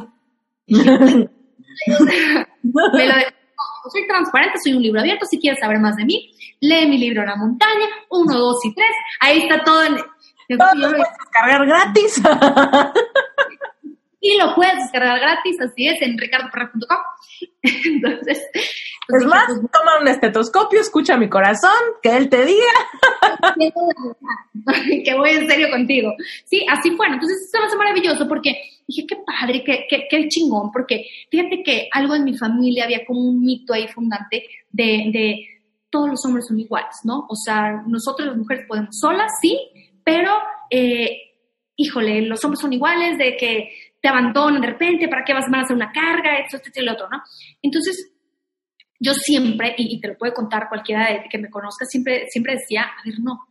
me 0.68 1.28
lo 3.06 3.14
soy 3.90 4.06
transparente, 4.06 4.58
soy 4.62 4.74
un 4.74 4.82
libro 4.82 5.00
abierto, 5.00 5.26
si 5.26 5.38
quieres 5.38 5.60
saber 5.60 5.78
más 5.78 5.96
de 5.96 6.04
mí, 6.04 6.30
lee 6.60 6.88
mi 6.88 6.98
libro 6.98 7.24
La 7.24 7.36
montaña, 7.36 7.86
uno, 8.10 8.38
dos 8.38 8.64
y 8.64 8.74
tres, 8.74 8.90
ahí 9.20 9.42
está 9.42 9.62
todo 9.64 9.84
en 9.84 9.96
todo 10.48 10.74
lo 10.74 10.90
puedes 10.90 11.08
descargar 11.18 11.66
gratis. 11.66 12.22
y 14.20 14.38
lo 14.38 14.54
puedes 14.54 14.76
descargar 14.76 15.20
gratis, 15.20 15.60
así 15.60 15.88
es, 15.88 16.00
en 16.02 16.18
ricardoperra.com. 16.18 16.98
Entonces, 17.62 18.42
pues 19.08 19.22
es 19.22 19.28
más, 19.28 19.44
pues, 19.46 19.60
toma 19.72 20.00
un 20.00 20.08
estetoscopio, 20.08 20.80
escucha 20.80 21.16
mi 21.16 21.28
corazón, 21.28 21.70
que 22.02 22.16
él 22.16 22.28
te 22.28 22.44
diga. 22.44 22.72
que 25.04 25.14
voy 25.14 25.30
en 25.30 25.48
serio 25.48 25.70
contigo. 25.70 26.12
Sí, 26.44 26.66
así 26.68 26.90
fue. 26.96 27.06
Entonces, 27.06 27.46
eso 27.46 27.60
me 27.60 27.66
hace 27.66 27.76
maravilloso 27.76 28.26
porque 28.26 28.56
dije, 28.86 29.06
qué 29.06 29.16
padre, 29.24 29.62
qué, 29.64 29.86
qué, 29.88 30.06
qué 30.08 30.28
chingón, 30.28 30.70
porque 30.72 31.06
fíjate 31.30 31.62
que 31.62 31.88
algo 31.92 32.14
en 32.14 32.24
mi 32.24 32.36
familia 32.36 32.84
había 32.84 33.04
como 33.04 33.20
un 33.20 33.44
mito 33.44 33.74
ahí 33.74 33.86
fundante 33.88 34.44
de, 34.70 35.10
de 35.12 35.46
todos 35.90 36.10
los 36.10 36.24
hombres 36.24 36.46
son 36.46 36.58
iguales, 36.58 36.96
¿no? 37.04 37.26
O 37.28 37.36
sea, 37.36 37.82
nosotros 37.86 38.28
las 38.28 38.36
mujeres 38.36 38.66
podemos 38.66 38.98
solas, 38.98 39.32
sí, 39.40 39.58
pero, 40.06 40.30
eh, 40.70 41.34
híjole, 41.74 42.22
los 42.22 42.42
hombres 42.44 42.60
son 42.60 42.72
iguales, 42.72 43.18
de 43.18 43.36
que 43.36 43.72
te 44.00 44.06
abandonan 44.06 44.60
de 44.60 44.68
repente, 44.68 45.08
¿para 45.08 45.24
qué 45.24 45.32
vas 45.32 45.46
a 45.52 45.60
hacer 45.60 45.74
una 45.74 45.90
carga? 45.90 46.38
Esto, 46.38 46.58
esto 46.58 46.80
y 46.80 46.84
lo 46.84 46.92
otro, 46.92 47.08
¿no? 47.10 47.20
Entonces, 47.60 48.12
yo 49.00 49.12
siempre, 49.14 49.74
y, 49.76 50.00
te 50.00 50.06
lo 50.06 50.16
puede 50.16 50.32
contar 50.32 50.68
cualquiera 50.68 51.08
de 51.08 51.24
que 51.28 51.38
me 51.38 51.50
conozca, 51.50 51.84
siempre, 51.86 52.26
siempre 52.28 52.54
decía, 52.54 52.82
a 52.82 53.02
ver, 53.04 53.18
no, 53.18 53.48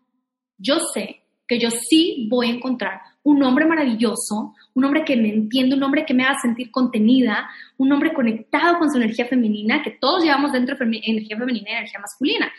yo 0.57 0.79
sé 0.79 1.23
que 1.45 1.59
yo 1.59 1.69
sí 1.69 2.29
voy 2.31 2.47
a 2.47 2.53
encontrar 2.53 3.01
un 3.23 3.43
hombre 3.43 3.65
maravilloso, 3.65 4.55
un 4.75 4.85
hombre 4.85 5.03
que 5.03 5.17
me 5.17 5.27
entienda, 5.27 5.75
un 5.75 5.83
hombre 5.83 6.05
que 6.05 6.13
me 6.13 6.23
haga 6.23 6.39
sentir 6.39 6.71
contenida, 6.71 7.49
un 7.75 7.91
hombre 7.91 8.13
conectado 8.13 8.79
con 8.79 8.89
su 8.89 8.95
energía 8.97 9.25
femenina, 9.25 9.83
que 9.83 9.91
todos 9.91 10.23
llevamos 10.23 10.53
dentro 10.53 10.77
energía 10.79 11.37
femenina 11.37 11.69
y 11.69 11.73
energía 11.73 11.99
masculina. 11.99 12.49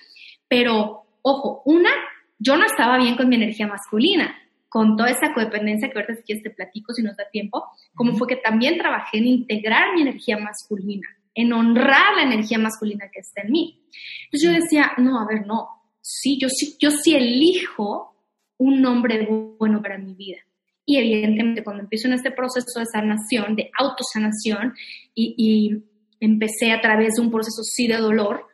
Pero, 0.49 1.07
ojo, 1.22 1.62
una 1.64 1.90
yo 2.39 2.57
no 2.57 2.64
estaba 2.64 2.99
bien 2.99 3.16
con 3.16 3.28
mi 3.28 3.37
energía 3.37 3.66
masculina, 3.66 4.34
con 4.68 4.97
toda 4.97 5.11
esa 5.11 5.32
codependencia 5.32 5.89
que 5.89 5.99
ahorita 5.99 6.16
si 6.16 6.22
quieres 6.22 6.43
te 6.45 6.51
platico 6.51 6.93
si 6.93 7.03
nos 7.03 7.16
da 7.16 7.28
tiempo, 7.30 7.64
como 7.95 8.16
fue 8.16 8.26
que 8.26 8.37
también 8.37 8.78
trabajé 8.78 9.18
en 9.18 9.26
integrar 9.26 9.95
mi 9.95 10.03
energía 10.03 10.39
masculina, 10.39 11.09
en 11.34 11.53
honrar 11.53 12.16
la 12.16 12.22
energía 12.24 12.59
masculina 12.59 13.09
que 13.12 13.20
está 13.20 13.43
en 13.43 13.53
mí. 13.53 13.84
Entonces 14.24 14.43
yo 14.43 14.53
decía, 14.53 14.93
no, 14.99 15.20
a 15.20 15.26
ver, 15.26 15.47
no, 15.47 15.68
sí, 16.01 16.39
yo 16.41 16.49
sí, 16.49 16.76
yo 16.78 16.91
sí 16.91 17.14
elijo 17.14 18.16
un 18.59 18.84
hombre 18.84 19.26
bueno 19.59 19.80
para 19.80 19.99
mi 19.99 20.14
vida. 20.14 20.39
Y 20.84 20.99
evidentemente 20.99 21.64
cuando 21.64 21.82
empiezo 21.82 22.09
en 22.09 22.14
este 22.14 22.30
proceso 22.30 22.78
de 22.78 22.87
sanación, 22.87 23.57
de 23.57 23.70
autosanación, 23.78 24.74
y, 25.14 25.34
y 25.37 25.84
empecé 26.20 26.72
a 26.72 26.80
través 26.80 27.14
de 27.14 27.22
un 27.22 27.30
proceso 27.30 27.62
sí 27.62 27.89
de 27.89 27.97
dolor, 27.97 28.47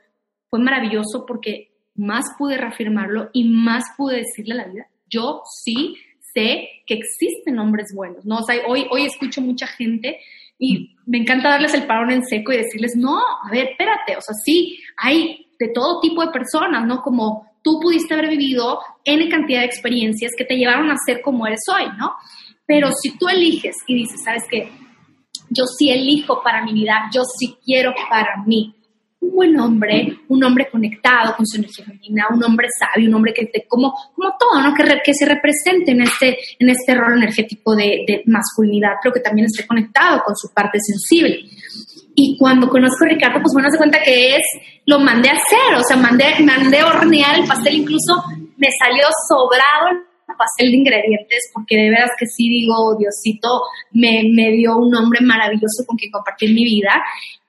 fue 0.48 0.60
maravilloso 0.60 1.24
porque 1.26 1.71
más 1.94 2.24
pude 2.38 2.56
reafirmarlo 2.56 3.30
y 3.32 3.44
más 3.44 3.84
pude 3.96 4.18
decirle 4.18 4.54
a 4.54 4.56
la 4.58 4.68
vida, 4.68 4.86
yo 5.08 5.42
sí 5.64 5.96
sé 6.34 6.68
que 6.86 6.94
existen 6.94 7.58
hombres 7.58 7.92
buenos, 7.94 8.24
¿no? 8.24 8.38
O 8.38 8.44
hoy, 8.68 8.86
hoy 8.90 9.04
escucho 9.04 9.40
mucha 9.40 9.66
gente 9.66 10.18
y 10.58 10.96
me 11.06 11.18
encanta 11.18 11.50
darles 11.50 11.74
el 11.74 11.86
parón 11.86 12.10
en 12.10 12.24
seco 12.24 12.52
y 12.52 12.58
decirles, 12.58 12.94
no, 12.96 13.18
a 13.18 13.50
ver, 13.50 13.70
espérate, 13.70 14.16
o 14.16 14.20
sea, 14.20 14.34
sí, 14.44 14.78
hay 14.96 15.46
de 15.58 15.68
todo 15.68 16.00
tipo 16.00 16.24
de 16.24 16.32
personas, 16.32 16.86
¿no? 16.86 17.02
Como 17.02 17.46
tú 17.62 17.78
pudiste 17.80 18.14
haber 18.14 18.28
vivido 18.28 18.80
N 19.04 19.28
cantidad 19.28 19.60
de 19.60 19.66
experiencias 19.66 20.32
que 20.36 20.44
te 20.44 20.56
llevaron 20.56 20.90
a 20.90 20.96
ser 21.04 21.20
como 21.20 21.46
eres 21.46 21.60
hoy, 21.72 21.86
¿no? 21.98 22.12
Pero 22.66 22.90
si 22.92 23.16
tú 23.18 23.28
eliges 23.28 23.76
y 23.86 23.94
dices, 23.94 24.22
¿sabes 24.24 24.44
qué? 24.50 24.70
Yo 25.50 25.64
sí 25.66 25.90
elijo 25.90 26.42
para 26.42 26.64
mi 26.64 26.72
vida, 26.72 27.10
yo 27.12 27.22
sí 27.38 27.56
quiero 27.64 27.92
para 28.08 28.42
mí 28.46 28.74
un 29.22 29.34
buen 29.34 29.58
hombre, 29.58 30.18
un 30.28 30.44
hombre 30.44 30.68
conectado 30.70 31.34
con 31.36 31.46
su 31.46 31.56
energía 31.56 31.84
femenina, 31.84 32.26
un 32.30 32.44
hombre 32.44 32.68
sabio, 32.78 33.08
un 33.08 33.14
hombre 33.14 33.32
que 33.32 33.46
te, 33.46 33.66
como, 33.66 33.94
como 34.14 34.34
todo, 34.38 34.60
¿no? 34.60 34.74
Que, 34.74 34.84
que 35.04 35.14
se 35.14 35.24
represente 35.24 35.92
en 35.92 36.02
este, 36.02 36.36
en 36.58 36.68
este 36.68 36.94
rol 36.94 37.16
energético 37.16 37.74
de, 37.74 38.04
de, 38.06 38.22
masculinidad, 38.26 38.94
pero 39.02 39.14
que 39.14 39.20
también 39.20 39.46
esté 39.46 39.66
conectado 39.66 40.22
con 40.24 40.36
su 40.36 40.52
parte 40.52 40.78
sensible. 40.80 41.40
Y 42.14 42.36
cuando 42.38 42.68
conozco 42.68 43.04
a 43.04 43.08
Ricardo, 43.08 43.40
pues 43.40 43.54
bueno, 43.54 43.70
se 43.70 43.78
cuenta 43.78 44.02
que 44.02 44.36
es, 44.36 44.42
lo 44.84 44.98
mandé 44.98 45.30
a 45.30 45.32
hacer, 45.32 45.78
o 45.78 45.82
sea, 45.82 45.96
mandé, 45.96 46.24
mandé 46.40 46.80
a 46.80 46.86
hornear 46.86 47.38
el 47.38 47.46
pastel, 47.46 47.76
incluso 47.76 48.22
me 48.58 48.68
salió 48.78 49.06
sobrado 49.28 50.12
pastel 50.36 50.70
de 50.70 50.78
ingredientes, 50.78 51.50
porque 51.54 51.76
de 51.76 51.90
veras 51.90 52.10
que 52.18 52.26
sí 52.26 52.48
digo, 52.48 52.96
Diosito 52.98 53.62
me, 53.92 54.22
me 54.32 54.50
dio 54.52 54.76
un 54.76 54.94
hombre 54.94 55.20
maravilloso 55.20 55.84
con 55.86 55.96
quien 55.96 56.10
compartir 56.10 56.52
mi 56.52 56.64
vida. 56.64 57.02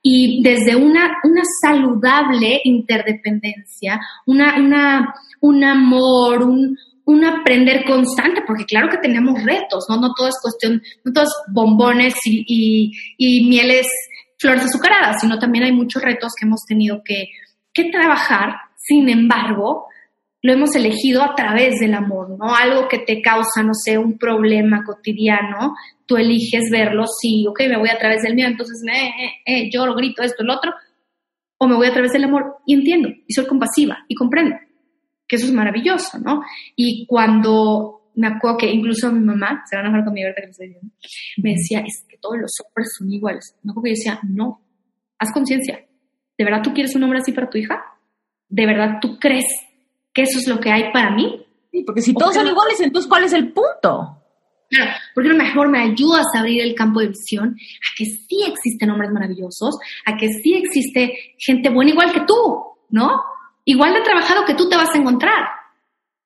Y 0.06 0.42
desde 0.42 0.76
una, 0.76 1.16
una 1.24 1.42
saludable 1.62 2.60
interdependencia, 2.64 3.98
una, 4.26 4.56
una, 4.58 5.14
un 5.40 5.64
amor, 5.64 6.42
un, 6.42 6.76
un 7.06 7.24
aprender 7.24 7.86
constante, 7.86 8.42
porque 8.46 8.66
claro 8.66 8.90
que 8.90 8.98
tenemos 8.98 9.42
retos, 9.42 9.86
¿no? 9.88 9.96
No 9.96 10.12
todo 10.12 10.28
es 10.28 10.38
cuestión, 10.42 10.82
no 11.04 11.12
todos 11.14 11.30
bombones 11.50 12.14
y, 12.26 12.44
y, 12.46 12.92
y 13.16 13.48
mieles, 13.48 13.88
flores 14.38 14.64
azucaradas, 14.64 15.22
sino 15.22 15.38
también 15.38 15.64
hay 15.64 15.72
muchos 15.72 16.02
retos 16.02 16.34
que 16.38 16.44
hemos 16.44 16.66
tenido 16.66 17.00
que, 17.02 17.28
que 17.72 17.84
trabajar. 17.84 18.56
Sin 18.76 19.08
embargo, 19.08 19.86
lo 20.44 20.52
hemos 20.52 20.76
elegido 20.76 21.22
a 21.22 21.34
través 21.34 21.80
del 21.80 21.94
amor, 21.94 22.36
¿no? 22.38 22.54
Algo 22.54 22.86
que 22.86 22.98
te 22.98 23.22
causa, 23.22 23.62
no 23.62 23.72
sé, 23.72 23.96
un 23.96 24.18
problema 24.18 24.84
cotidiano, 24.84 25.74
tú 26.04 26.18
eliges 26.18 26.64
verlo, 26.70 27.04
sí, 27.06 27.46
ok, 27.48 27.60
me 27.60 27.78
voy 27.78 27.88
a 27.88 27.98
través 27.98 28.20
del 28.20 28.34
miedo, 28.34 28.50
entonces 28.50 28.82
me, 28.84 29.08
eh, 29.08 29.32
eh, 29.46 29.70
lloro, 29.72 29.94
grito, 29.94 30.22
esto, 30.22 30.42
el 30.42 30.50
otro, 30.50 30.74
o 31.56 31.66
me 31.66 31.76
voy 31.76 31.86
a 31.86 31.94
través 31.94 32.12
del 32.12 32.24
amor 32.24 32.58
y 32.66 32.74
entiendo, 32.74 33.08
y 33.26 33.32
soy 33.32 33.46
compasiva, 33.46 34.04
y 34.06 34.14
comprendo, 34.14 34.54
que 35.26 35.36
eso 35.36 35.46
es 35.46 35.52
maravilloso, 35.54 36.18
¿no? 36.18 36.42
Y 36.76 37.06
cuando 37.06 38.10
me 38.14 38.26
acuerdo 38.26 38.58
que 38.58 38.70
incluso 38.70 39.10
mi 39.10 39.24
mamá, 39.24 39.64
se 39.64 39.76
van 39.76 39.86
a 39.86 39.88
hablar 39.88 40.04
conmigo 40.04 40.26
ahorita 40.26 40.42
que 40.42 40.46
lo 40.48 40.50
estoy 40.50 40.66
diciendo, 40.66 40.94
me 41.38 41.50
decía, 41.52 41.80
es 41.80 42.04
que 42.06 42.18
todos 42.18 42.36
los 42.36 42.52
hombres 42.66 42.94
son 42.98 43.10
iguales. 43.10 43.56
No, 43.62 43.72
porque 43.72 43.90
yo 43.90 43.96
decía, 43.96 44.20
no, 44.22 44.60
haz 45.18 45.32
conciencia. 45.32 45.82
¿De 46.36 46.44
verdad 46.44 46.60
tú 46.62 46.74
quieres 46.74 46.94
un 46.94 47.04
hombre 47.04 47.20
así 47.20 47.32
para 47.32 47.48
tu 47.48 47.56
hija? 47.56 47.82
¿De 48.50 48.66
verdad 48.66 48.98
tú 49.00 49.18
crees 49.18 49.46
que 50.14 50.22
eso 50.22 50.38
es 50.38 50.48
lo 50.48 50.60
que 50.60 50.70
hay 50.70 50.92
para 50.92 51.10
mí. 51.10 51.44
Sí, 51.70 51.82
porque 51.84 52.00
si 52.00 52.14
todos 52.14 52.34
son 52.34 52.46
iguales, 52.46 52.80
entonces 52.80 53.08
¿cuál 53.08 53.24
es 53.24 53.32
el 53.32 53.52
punto? 53.52 54.22
Claro, 54.70 54.92
porque 55.14 55.28
a 55.28 55.32
lo 55.32 55.38
mejor 55.38 55.68
me 55.68 55.80
ayudas 55.80 56.26
a 56.34 56.40
abrir 56.40 56.62
el 56.62 56.74
campo 56.74 57.00
de 57.00 57.08
visión 57.08 57.50
a 57.50 57.88
que 57.98 58.04
sí 58.06 58.44
existen 58.46 58.90
hombres 58.90 59.10
maravillosos, 59.10 59.76
a 60.06 60.16
que 60.16 60.28
sí 60.28 60.54
existe 60.54 61.34
gente 61.38 61.68
buena 61.68 61.90
igual 61.90 62.12
que 62.12 62.20
tú, 62.20 62.64
¿no? 62.90 63.22
Igual 63.64 63.94
de 63.94 64.02
trabajado 64.02 64.44
que 64.44 64.54
tú 64.54 64.68
te 64.68 64.76
vas 64.76 64.94
a 64.94 64.98
encontrar. 64.98 65.44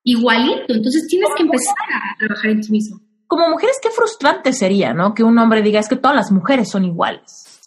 Igualito. 0.05 0.75
Entonces 0.75 1.07
tienes 1.09 1.31
que 1.37 1.43
empezar 1.43 1.75
a 1.93 2.17
trabajar 2.19 2.51
en 2.51 2.61
ti 2.61 2.71
mismo. 2.71 3.01
Como 3.27 3.49
mujeres, 3.51 3.77
qué 3.83 3.91
frustrante 3.91 4.53
sería, 4.53 4.95
¿no? 4.95 5.15
Que 5.15 5.23
un 5.23 5.39
hombre 5.39 5.63
diga 5.63 5.81
es 5.81 5.89
que 5.89 5.97
todas 5.97 6.17
las 6.17 6.33
mujeres 6.33 6.71
son 6.71 6.85
iguales. 6.85 7.61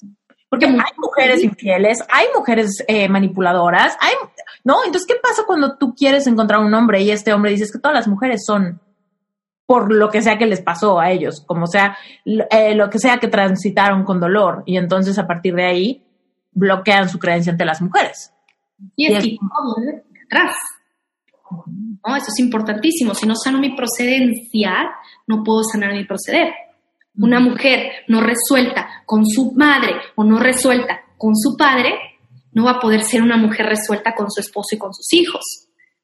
Porque 0.50 0.66
hay 0.66 0.94
mujeres 0.98 1.44
infieles, 1.44 2.04
hay 2.10 2.26
mujeres 2.36 2.84
eh, 2.88 3.08
manipuladoras, 3.08 3.96
hay, 4.02 4.14
¿no? 4.64 4.84
Entonces, 4.86 5.08
¿qué 5.08 5.16
pasa 5.22 5.44
cuando 5.46 5.78
tú 5.78 5.94
quieres 5.96 6.28
encontrar 6.28 6.62
un 6.62 6.74
hombre 6.74 7.02
y 7.02 7.12
este 7.12 7.34
hombre 7.34 7.52
dice 7.52 7.66
que 7.72 7.80
todas 7.80 7.96
las 7.96 8.08
mujeres 8.08 8.44
son 8.46 8.80
por 9.66 9.94
lo 9.94 10.10
que 10.10 10.22
sea 10.22 10.38
que 10.38 10.48
les 10.48 10.62
pasó 10.62 11.00
a 11.00 11.12
ellos, 11.12 11.46
como 11.48 11.66
sea, 11.66 11.98
eh, 12.26 12.76
lo 12.76 12.90
que 12.90 13.00
sea 13.00 13.20
que 13.20 13.30
transitaron 13.30 14.04
con 14.04 14.20
dolor, 14.20 14.64
y 14.66 14.76
entonces 14.76 15.18
a 15.18 15.26
partir 15.26 15.56
de 15.56 15.66
ahí 15.66 16.04
bloquean 16.52 17.08
su 17.08 17.20
creencia 17.20 17.54
ante 17.54 17.64
las 17.64 17.82
mujeres. 17.82 18.34
Y, 18.98 19.14
es, 19.14 19.38
atrás. 20.26 20.56
¿no? 22.06 22.16
Esto 22.18 22.32
es 22.36 22.40
importantísimo. 22.40 23.14
Si 23.14 23.26
no 23.26 23.36
sano 23.36 23.60
mi 23.60 23.76
procedencia, 23.76 24.92
no 25.28 25.44
puedo 25.44 25.64
sanar 25.64 25.94
mi 25.94 26.04
proceder. 26.06 26.54
Una 27.18 27.40
mujer 27.40 27.92
no 28.08 28.22
resuelta 28.22 29.04
con 29.06 29.26
su 29.26 29.54
madre 29.54 29.94
o 30.16 30.24
no 30.24 30.38
resuelta 30.38 31.02
con 31.18 31.36
su 31.36 31.56
padre, 31.56 31.94
no 32.52 32.66
va 32.66 32.72
a 32.72 32.80
poder 32.80 33.04
ser 33.04 33.22
una 33.22 33.38
mujer 33.38 33.66
resuelta 33.66 34.14
con 34.16 34.30
su 34.30 34.42
esposo 34.42 34.76
y 34.76 34.78
con 34.78 34.94
sus 34.94 35.12
hijos. 35.14 35.42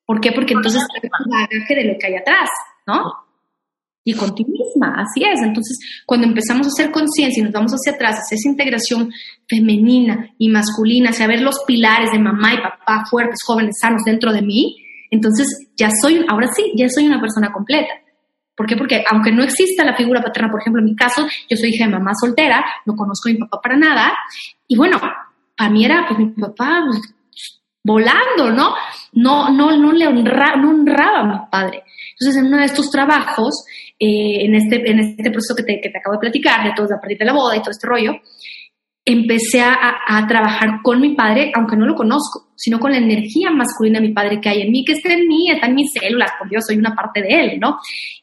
¿Por 0.06 0.22
qué? 0.22 0.32
Porque 0.32 0.54
entonces 0.54 0.82
el 1.02 1.10
bagaje 1.30 1.76
de 1.76 1.84
lo 1.84 2.00
que 2.00 2.08
hay 2.08 2.16
atrás, 2.16 2.50
¿no? 2.86 3.14
Y 4.06 4.14
con 4.14 4.34
ti 4.34 4.46
misma, 4.46 5.02
así 5.02 5.22
es. 5.22 5.42
Entonces, 5.42 5.78
cuando 6.06 6.28
empezamos 6.28 6.66
a 6.66 6.70
hacer 6.70 6.92
conciencia 6.92 7.42
y 7.42 7.44
nos 7.44 7.52
vamos 7.52 7.74
hacia 7.74 7.92
atrás, 7.92 8.16
hacia 8.16 8.36
esa 8.36 8.48
integración 8.48 9.12
femenina 9.50 10.30
y 10.38 10.48
masculina, 10.48 11.10
hacia 11.10 11.28
ver 11.28 11.42
los 11.42 11.60
pilares 11.68 12.12
de 12.14 12.20
mamá 12.20 12.54
y 12.54 12.58
papá 12.58 13.04
fuertes, 13.10 13.40
jóvenes, 13.46 13.76
sanos 13.82 14.04
dentro 14.06 14.32
de 14.32 14.42
mí, 14.42 14.78
entonces 15.12 15.68
ya 15.76 15.90
soy, 16.02 16.26
ahora 16.30 16.48
sí, 16.56 16.72
ya 16.78 16.88
soy 16.88 17.06
una 17.06 17.20
persona 17.20 17.52
completa. 17.52 17.94
¿Por 18.56 18.66
qué? 18.66 18.78
Porque 18.78 19.04
aunque 19.12 19.34
no 19.34 19.44
exista 19.44 19.84
la 19.84 19.98
figura 19.98 20.24
paterna, 20.24 20.50
por 20.50 20.62
ejemplo, 20.62 20.80
en 20.82 20.86
mi 20.86 20.96
caso, 20.96 21.28
yo 21.50 21.58
soy 21.58 21.70
hija 21.70 21.86
de 21.86 21.92
mamá 21.92 22.12
soltera, 22.20 22.64
no 22.86 22.96
conozco 22.96 23.28
a 23.28 23.34
mi 23.34 23.40
papá 23.40 23.60
para 23.62 23.78
nada, 23.78 24.14
y 24.68 24.78
bueno, 24.78 25.02
para 25.58 25.70
mí 25.72 25.84
era 25.84 26.06
pues 26.08 26.20
mi 26.20 26.28
papá 26.28 26.84
pues, 26.86 27.02
volando, 27.84 28.52
¿no? 28.52 28.76
No, 29.14 29.50
no, 29.50 29.76
no 29.76 29.92
le 29.92 30.08
honra, 30.08 30.56
no 30.56 30.70
honraba 30.70 31.20
a 31.20 31.24
mi 31.24 31.50
padre. 31.50 31.84
Entonces, 32.20 32.42
en 32.42 32.48
uno 32.48 32.58
de 32.58 32.66
estos 32.66 32.90
trabajos, 32.92 33.66
eh, 34.00 34.46
en, 34.46 34.56
este, 34.56 34.90
en 34.90 35.00
este 35.00 35.32
proceso 35.32 35.56
que 35.56 35.64
te, 35.64 35.82
que 35.82 35.90
te 35.90 35.98
acabo 35.98 36.16
de 36.16 36.20
platicar, 36.20 36.64
de 36.64 36.74
todo, 36.76 36.94
a 36.94 37.00
partir 37.00 37.18
de 37.18 37.26
la 37.26 37.34
boda 37.34 37.56
y 37.56 37.62
todo 37.62 37.72
este 37.72 37.88
rollo, 37.88 38.14
empecé 39.04 39.62
a, 39.62 39.78
a, 40.06 40.28
trabajar 40.28 40.82
con 40.84 41.00
mi 41.00 41.16
padre, 41.16 41.52
aunque 41.56 41.78
no 41.78 41.86
lo 41.86 41.96
conozco, 41.96 42.52
sino 42.56 42.78
con 42.78 42.92
la 42.92 42.98
energía 42.98 43.50
masculina 43.52 44.02
de 44.02 44.08
mi 44.10 44.14
padre 44.14 44.42
que 44.42 44.50
hay 44.50 44.62
en 44.64 44.72
mí, 44.72 44.84
que 44.84 44.92
está 44.92 45.14
en 45.14 45.28
mí, 45.28 45.50
está 45.50 45.68
en 45.68 45.76
mis 45.76 45.94
células, 45.94 46.32
por 46.38 46.50
Dios, 46.50 46.66
soy 46.68 46.76
una 46.76 46.94
parte 46.94 47.22
de 47.22 47.30
él, 47.30 47.60
¿no? 47.60 47.78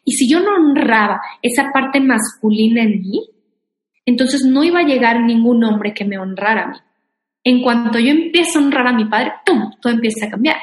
Y 0.05 0.13
si 0.13 0.29
yo 0.29 0.41
no 0.41 0.55
honraba 0.55 1.23
esa 1.41 1.71
parte 1.73 2.01
masculina 2.01 2.83
en 2.83 3.01
mí, 3.01 3.23
entonces 4.05 4.45
no 4.45 4.63
iba 4.63 4.81
a 4.81 4.87
llegar 4.87 5.23
ningún 5.23 5.65
hombre 5.65 5.95
que 5.95 6.05
me 6.05 6.19
honrara 6.19 6.65
a 6.65 6.67
mí. 6.69 6.79
En 7.45 7.63
cuanto 7.63 7.99
yo 7.99 8.11
empiezo 8.11 8.59
a 8.59 8.63
honrar 8.63 8.87
a 8.87 8.93
mi 8.93 9.05
padre, 9.05 9.33
¡pum!, 9.45 9.71
todo 9.81 9.93
empieza 9.93 10.27
a 10.27 10.31
cambiar. 10.31 10.57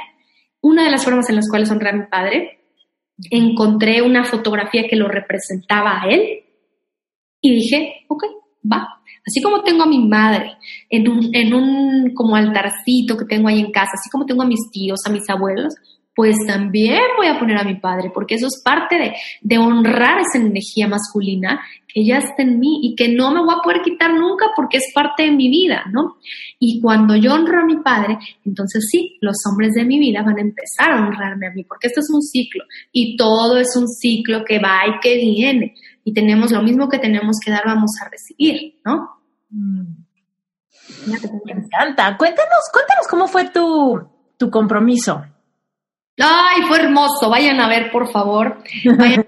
Una 0.62 0.84
de 0.84 0.92
las 0.92 1.04
formas 1.04 1.30
en 1.30 1.36
las 1.36 1.50
cuales 1.50 1.70
honré 1.70 1.90
a 1.90 1.94
mi 1.94 2.06
padre, 2.08 2.60
encontré 3.30 4.02
una 4.02 4.24
fotografía 4.24 4.88
que 4.90 4.96
lo 4.96 5.08
representaba 5.08 6.02
a 6.02 6.10
él 6.10 6.44
y 7.40 7.56
dije, 7.56 8.06
ok, 8.08 8.24
va. 8.72 8.88
Así 9.26 9.42
como 9.42 9.62
tengo 9.62 9.84
a 9.84 9.88
mi 9.88 10.08
madre 10.08 10.58
en 10.90 11.08
un, 11.08 11.30
en 11.36 11.54
un 11.54 12.14
como 12.16 12.36
altarcito 12.36 13.16
que 13.16 13.26
tengo 13.26 13.48
ahí 13.48 13.60
en 13.60 13.72
casa, 13.72 13.92
así 13.94 14.10
como 14.10 14.26
tengo 14.26 14.42
a 14.42 14.48
mis 14.48 14.72
tíos, 14.72 15.00
a 15.06 15.12
mis 15.12 15.30
abuelos, 15.30 15.76
pues 16.14 16.36
también 16.46 17.02
voy 17.16 17.28
a 17.28 17.40
poner 17.40 17.58
a 17.58 17.64
mi 17.64 17.76
padre, 17.76 18.12
porque 18.14 18.36
eso 18.36 18.48
es 18.48 18.62
parte 18.64 18.98
de, 18.98 19.14
de, 19.42 19.58
honrar 19.58 20.20
esa 20.20 20.46
energía 20.46 20.88
masculina 20.88 21.62
que 21.88 22.06
ya 22.06 22.18
está 22.18 22.44
en 22.44 22.60
mí 22.60 22.80
y 22.84 22.96
que 22.96 23.10
no 23.10 23.32
me 23.32 23.42
voy 23.42 23.56
a 23.58 23.64
poder 23.64 23.82
quitar 23.82 24.14
nunca 24.14 24.48
porque 24.56 24.78
es 24.78 24.92
parte 24.94 25.24
de 25.24 25.32
mi 25.32 25.50
vida, 25.50 25.86
¿no? 25.92 26.18
Y 26.60 26.82
cuando 26.82 27.16
yo 27.16 27.34
honro 27.34 27.62
a 27.62 27.66
mi 27.66 27.78
padre, 27.78 28.18
entonces 28.46 28.88
sí, 28.90 29.18
los 29.22 29.38
hombres 29.50 29.74
de 29.74 29.86
mi 29.86 30.00
vida 30.00 30.22
van 30.22 30.38
a 30.38 30.42
empezar 30.42 30.92
a 30.92 31.06
honrarme 31.06 31.48
a 31.48 31.52
mí, 31.52 31.64
porque 31.64 31.88
esto 31.88 32.02
es 32.02 32.10
un 32.14 32.22
ciclo 32.22 32.64
y 32.92 33.16
todo 33.16 33.58
es 33.58 33.76
un 33.76 33.88
ciclo 33.88 34.44
que 34.44 34.60
va 34.60 34.82
y 34.88 35.00
que 35.00 35.16
viene. 35.16 35.76
Y 36.04 36.14
tenemos 36.14 36.52
lo 36.52 36.62
mismo 36.62 36.90
que 36.90 37.00
tenemos 37.00 37.38
que 37.44 37.52
dar, 37.52 37.64
vamos 37.66 37.92
a 38.02 38.10
recibir, 38.10 38.80
¿no? 38.84 39.10
Mm. 39.50 40.02
Me 41.08 41.54
encanta. 41.54 42.18
Cuéntanos, 42.18 42.64
cuéntanos 42.72 43.08
cómo 43.10 43.28
fue 43.28 43.50
tu, 43.50 44.02
tu 44.38 44.50
compromiso. 44.50 45.24
Ay, 46.22 46.62
fue 46.68 46.80
hermoso. 46.80 47.30
Vayan 47.30 47.60
a 47.60 47.68
ver, 47.68 47.92
por 47.92 48.12
favor. 48.12 48.64
Vayan 48.98 49.26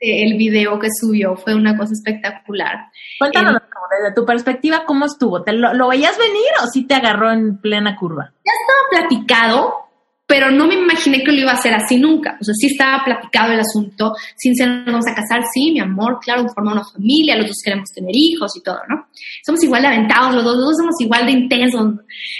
el 0.00 0.36
video 0.36 0.78
que 0.78 0.88
subió. 1.00 1.36
Fue 1.36 1.54
una 1.54 1.76
cosa 1.76 1.92
espectacular. 1.92 2.86
Cuéntanos, 3.18 3.60
desde 3.90 4.14
tu 4.14 4.24
perspectiva, 4.24 4.84
¿cómo 4.86 5.06
estuvo? 5.06 5.42
¿Te 5.42 5.52
lo, 5.52 5.88
veías 5.88 6.16
venir 6.18 6.50
o 6.62 6.66
sí 6.66 6.86
te 6.86 6.94
agarró 6.94 7.32
en 7.32 7.58
plena 7.58 7.96
curva? 7.96 8.32
Ya 8.44 8.52
estaba 8.60 9.08
platicado, 9.08 9.74
pero 10.26 10.50
no 10.50 10.66
me 10.66 10.74
imaginé 10.74 11.22
que 11.24 11.32
lo 11.32 11.40
iba 11.40 11.52
a 11.52 11.54
hacer 11.54 11.74
así 11.74 11.96
nunca. 11.96 12.36
O 12.40 12.44
sea, 12.44 12.54
sí 12.54 12.66
estaba 12.66 13.04
platicado 13.04 13.52
el 13.52 13.60
asunto. 13.60 14.14
Sin 14.36 14.54
ser, 14.54 14.68
nos 14.68 14.86
vamos 14.86 15.06
a 15.08 15.14
casar, 15.14 15.42
sí, 15.52 15.72
mi 15.72 15.80
amor, 15.80 16.18
claro, 16.20 16.46
formar 16.54 16.74
una 16.74 16.84
familia, 16.84 17.36
los 17.36 17.46
dos 17.46 17.56
queremos 17.64 17.88
tener 17.90 18.14
hijos 18.14 18.56
y 18.56 18.62
todo, 18.62 18.78
¿no? 18.88 19.08
Somos 19.44 19.62
igual 19.64 19.82
de 19.82 19.88
aventados, 19.88 20.34
los 20.34 20.44
dos, 20.44 20.56
los 20.56 20.66
dos 20.66 20.76
somos 20.76 21.00
igual 21.00 21.26
de 21.26 21.32
intensos. 21.32 21.94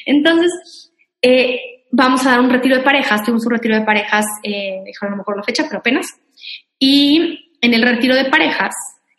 Entonces, 0.04 0.92
eh, 1.22 1.77
vamos 1.90 2.26
a 2.26 2.30
dar 2.30 2.40
un 2.40 2.50
retiro 2.50 2.76
de 2.76 2.82
parejas, 2.82 3.22
tuvimos 3.22 3.46
un 3.46 3.52
retiro 3.52 3.74
de 3.76 3.82
parejas, 3.82 4.24
eh, 4.42 4.82
no 5.02 5.16
me 5.16 5.22
acuerdo 5.22 5.40
la 5.40 5.44
fecha, 5.44 5.64
pero 5.64 5.78
apenas. 5.78 6.06
Y 6.78 7.56
en 7.60 7.74
el 7.74 7.82
retiro 7.82 8.14
de 8.14 8.26
parejas, 8.26 8.74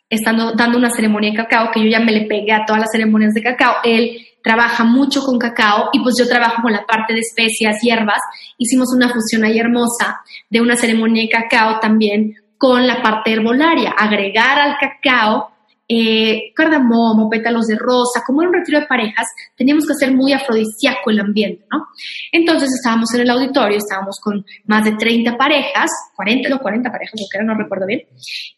estando 0.10 0.54
dando 0.54 0.78
una 0.78 0.90
ceremonia 0.90 1.32
de 1.32 1.38
cacao, 1.38 1.72
que 1.72 1.82
yo 1.84 1.88
ya 1.88 2.00
me 2.00 2.12
le 2.12 2.26
pegué 2.26 2.54
a 2.54 2.66
todas 2.66 2.82
las 2.82 2.92
ceremonias 2.92 3.34
de 3.34 3.44
cacao, 3.44 3.76
él 3.84 4.26
trabaja 4.44 4.84
mucho 4.84 5.22
con 5.22 5.38
cacao 5.38 5.90
y 5.94 6.00
pues 6.02 6.16
yo 6.18 6.28
trabajo 6.28 6.62
con 6.62 6.72
la 6.72 6.86
parte 6.86 7.14
de 7.14 7.20
especias, 7.20 7.78
hierbas. 7.82 8.20
Hicimos 8.58 8.94
una 8.96 9.10
fusión 9.10 9.44
ahí 9.44 9.60
hermosa 9.60 10.22
de 10.50 10.62
una 10.62 10.78
ceremonia 10.78 11.24
de 11.24 11.30
cacao 11.30 11.80
también 11.80 12.36
con 12.58 12.88
la 12.88 13.02
parte 13.02 13.32
herbolaria, 13.32 13.92
agregar 13.92 14.60
al 14.60 14.78
cacao 14.78 15.52
eh, 15.92 16.54
cardamomo, 16.54 17.30
pétalos 17.30 17.66
de 17.66 17.76
rosa, 17.76 18.22
como 18.26 18.44
era 18.44 18.50
un 18.50 18.58
retiro 18.58 18.80
de 18.80 18.86
parejas, 18.86 19.26
teníamos 19.58 19.88
que 19.88 19.94
hacer 19.94 20.16
muy 20.16 20.32
afrodisíaco 20.34 21.10
el 21.10 21.20
ambiente, 21.20 21.66
¿no? 21.72 21.88
Entonces 22.32 22.70
estábamos 22.72 23.12
en 23.16 23.22
el 23.22 23.30
auditorio, 23.32 23.78
estábamos 23.78 24.20
con 24.22 24.46
más 24.66 24.86
de 24.86 24.92
30 24.92 25.36
parejas, 25.36 25.90
40 26.16 26.56
o 26.56 26.60
40 26.60 26.92
parejas, 26.92 27.20
lo 27.20 27.26
que 27.30 27.38
era, 27.38 27.46
no 27.46 27.56
recuerdo 27.56 27.88
bien, 27.88 28.04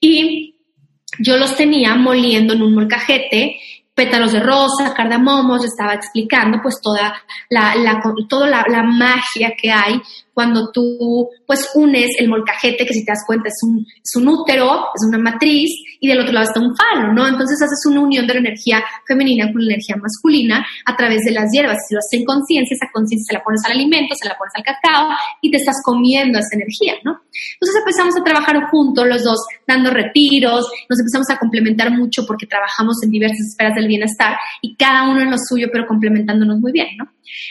y 0.01 0.57
yo 1.19 1.37
los 1.37 1.55
tenía 1.55 1.95
moliendo 1.95 2.53
en 2.53 2.61
un 2.61 2.75
molcajete 2.75 3.57
pétalos 3.93 4.31
de 4.31 4.39
rosa, 4.39 4.93
cardamomos, 4.95 5.65
estaba 5.65 5.93
explicando 5.93 6.59
pues 6.61 6.79
toda 6.81 7.13
la, 7.49 7.75
la, 7.75 8.01
toda 8.29 8.47
la, 8.47 8.83
magia 8.83 9.53
que 9.61 9.69
hay 9.69 10.01
cuando 10.33 10.71
tú 10.71 11.29
pues 11.45 11.69
unes 11.75 12.09
el 12.17 12.29
molcajete, 12.29 12.85
que 12.85 12.93
si 12.93 13.05
te 13.05 13.11
das 13.11 13.23
cuenta 13.27 13.49
es 13.49 13.59
un, 13.63 13.85
es 14.03 14.15
un 14.15 14.27
útero, 14.27 14.89
es 14.95 15.05
una 15.07 15.17
matriz, 15.17 15.69
y 16.01 16.07
del 16.07 16.19
otro 16.19 16.33
lado 16.33 16.47
está 16.47 16.59
un 16.59 16.75
falo, 16.75 17.13
¿no? 17.13 17.27
Entonces 17.27 17.61
haces 17.61 17.85
una 17.85 18.01
unión 18.01 18.25
de 18.25 18.33
la 18.33 18.39
energía 18.39 18.83
femenina 19.07 19.51
con 19.53 19.63
la 19.63 19.73
energía 19.73 19.95
masculina 19.97 20.65
a 20.83 20.95
través 20.97 21.21
de 21.23 21.31
las 21.31 21.51
hierbas. 21.53 21.77
Si 21.87 21.93
lo 21.93 21.99
haces 21.99 22.19
en 22.19 22.25
conciencia, 22.25 22.75
esa 22.75 22.91
conciencia 22.91 23.25
se 23.29 23.33
la 23.37 23.43
pones 23.43 23.61
al 23.65 23.73
alimento, 23.73 24.15
se 24.19 24.27
la 24.27 24.35
pones 24.35 24.51
al 24.55 24.63
cacao 24.63 25.09
y 25.41 25.51
te 25.51 25.57
estás 25.57 25.77
comiendo 25.85 26.39
esa 26.39 26.55
energía, 26.55 26.95
¿no? 27.03 27.21
Entonces 27.53 27.77
empezamos 27.77 28.17
a 28.17 28.23
trabajar 28.23 28.63
juntos 28.71 29.07
los 29.07 29.23
dos, 29.23 29.39
dando 29.67 29.91
retiros, 29.91 30.67
nos 30.89 30.99
empezamos 30.99 31.29
a 31.29 31.37
complementar 31.37 31.91
mucho 31.91 32.25
porque 32.25 32.47
trabajamos 32.47 32.97
en 33.03 33.11
diversas 33.11 33.45
esferas 33.51 33.75
del 33.75 33.87
bienestar 33.87 34.37
y 34.63 34.75
cada 34.75 35.07
uno 35.07 35.21
en 35.21 35.29
lo 35.29 35.37
suyo, 35.37 35.67
pero 35.71 35.85
complementándonos 35.85 36.59
muy 36.59 36.71
bien, 36.71 36.97
¿no? 36.97 37.05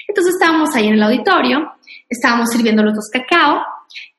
Entonces 0.08 0.34
estábamos 0.34 0.74
ahí 0.74 0.88
en 0.88 0.94
el 0.94 1.02
auditorio, 1.04 1.70
estábamos 2.08 2.50
sirviendo 2.50 2.82
los 2.82 2.94
dos 2.94 3.08
cacao, 3.12 3.62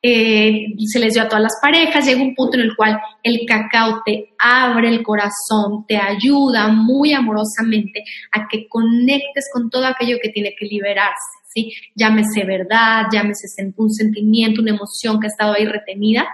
eh, 0.02 0.66
se 0.88 1.00
les 1.00 1.14
dio 1.14 1.24
a 1.24 1.28
todas 1.28 1.44
las 1.44 1.60
parejas, 1.62 2.06
llega 2.06 2.22
un 2.22 2.34
punto 2.34 2.58
en 2.58 2.64
el 2.64 2.76
cual 2.76 3.00
el 3.22 3.42
cacao 3.48 4.02
te 4.04 4.34
abre 4.40 4.90
el 4.90 5.04
corazón, 5.04 5.86
te 5.88 5.98
ayuda 5.98 6.70
muy 6.70 7.14
amorosamente 7.14 8.04
a 8.32 8.48
que 8.48 8.68
conectes 8.68 9.50
con 9.54 9.70
todo 9.70 9.86
aquello 9.86 10.18
que 10.22 10.30
tiene 10.30 10.56
que 10.58 10.66
liberarse. 10.66 11.42
¿Sí? 11.54 11.74
Llámese 11.96 12.46
verdad, 12.46 13.08
llámese 13.12 13.46
un 13.76 13.92
sentimiento, 13.92 14.62
una 14.62 14.72
emoción 14.72 15.20
que 15.20 15.28
ha 15.28 15.32
estado 15.32 15.54
ahí 15.54 15.66
retenida. 15.66 16.26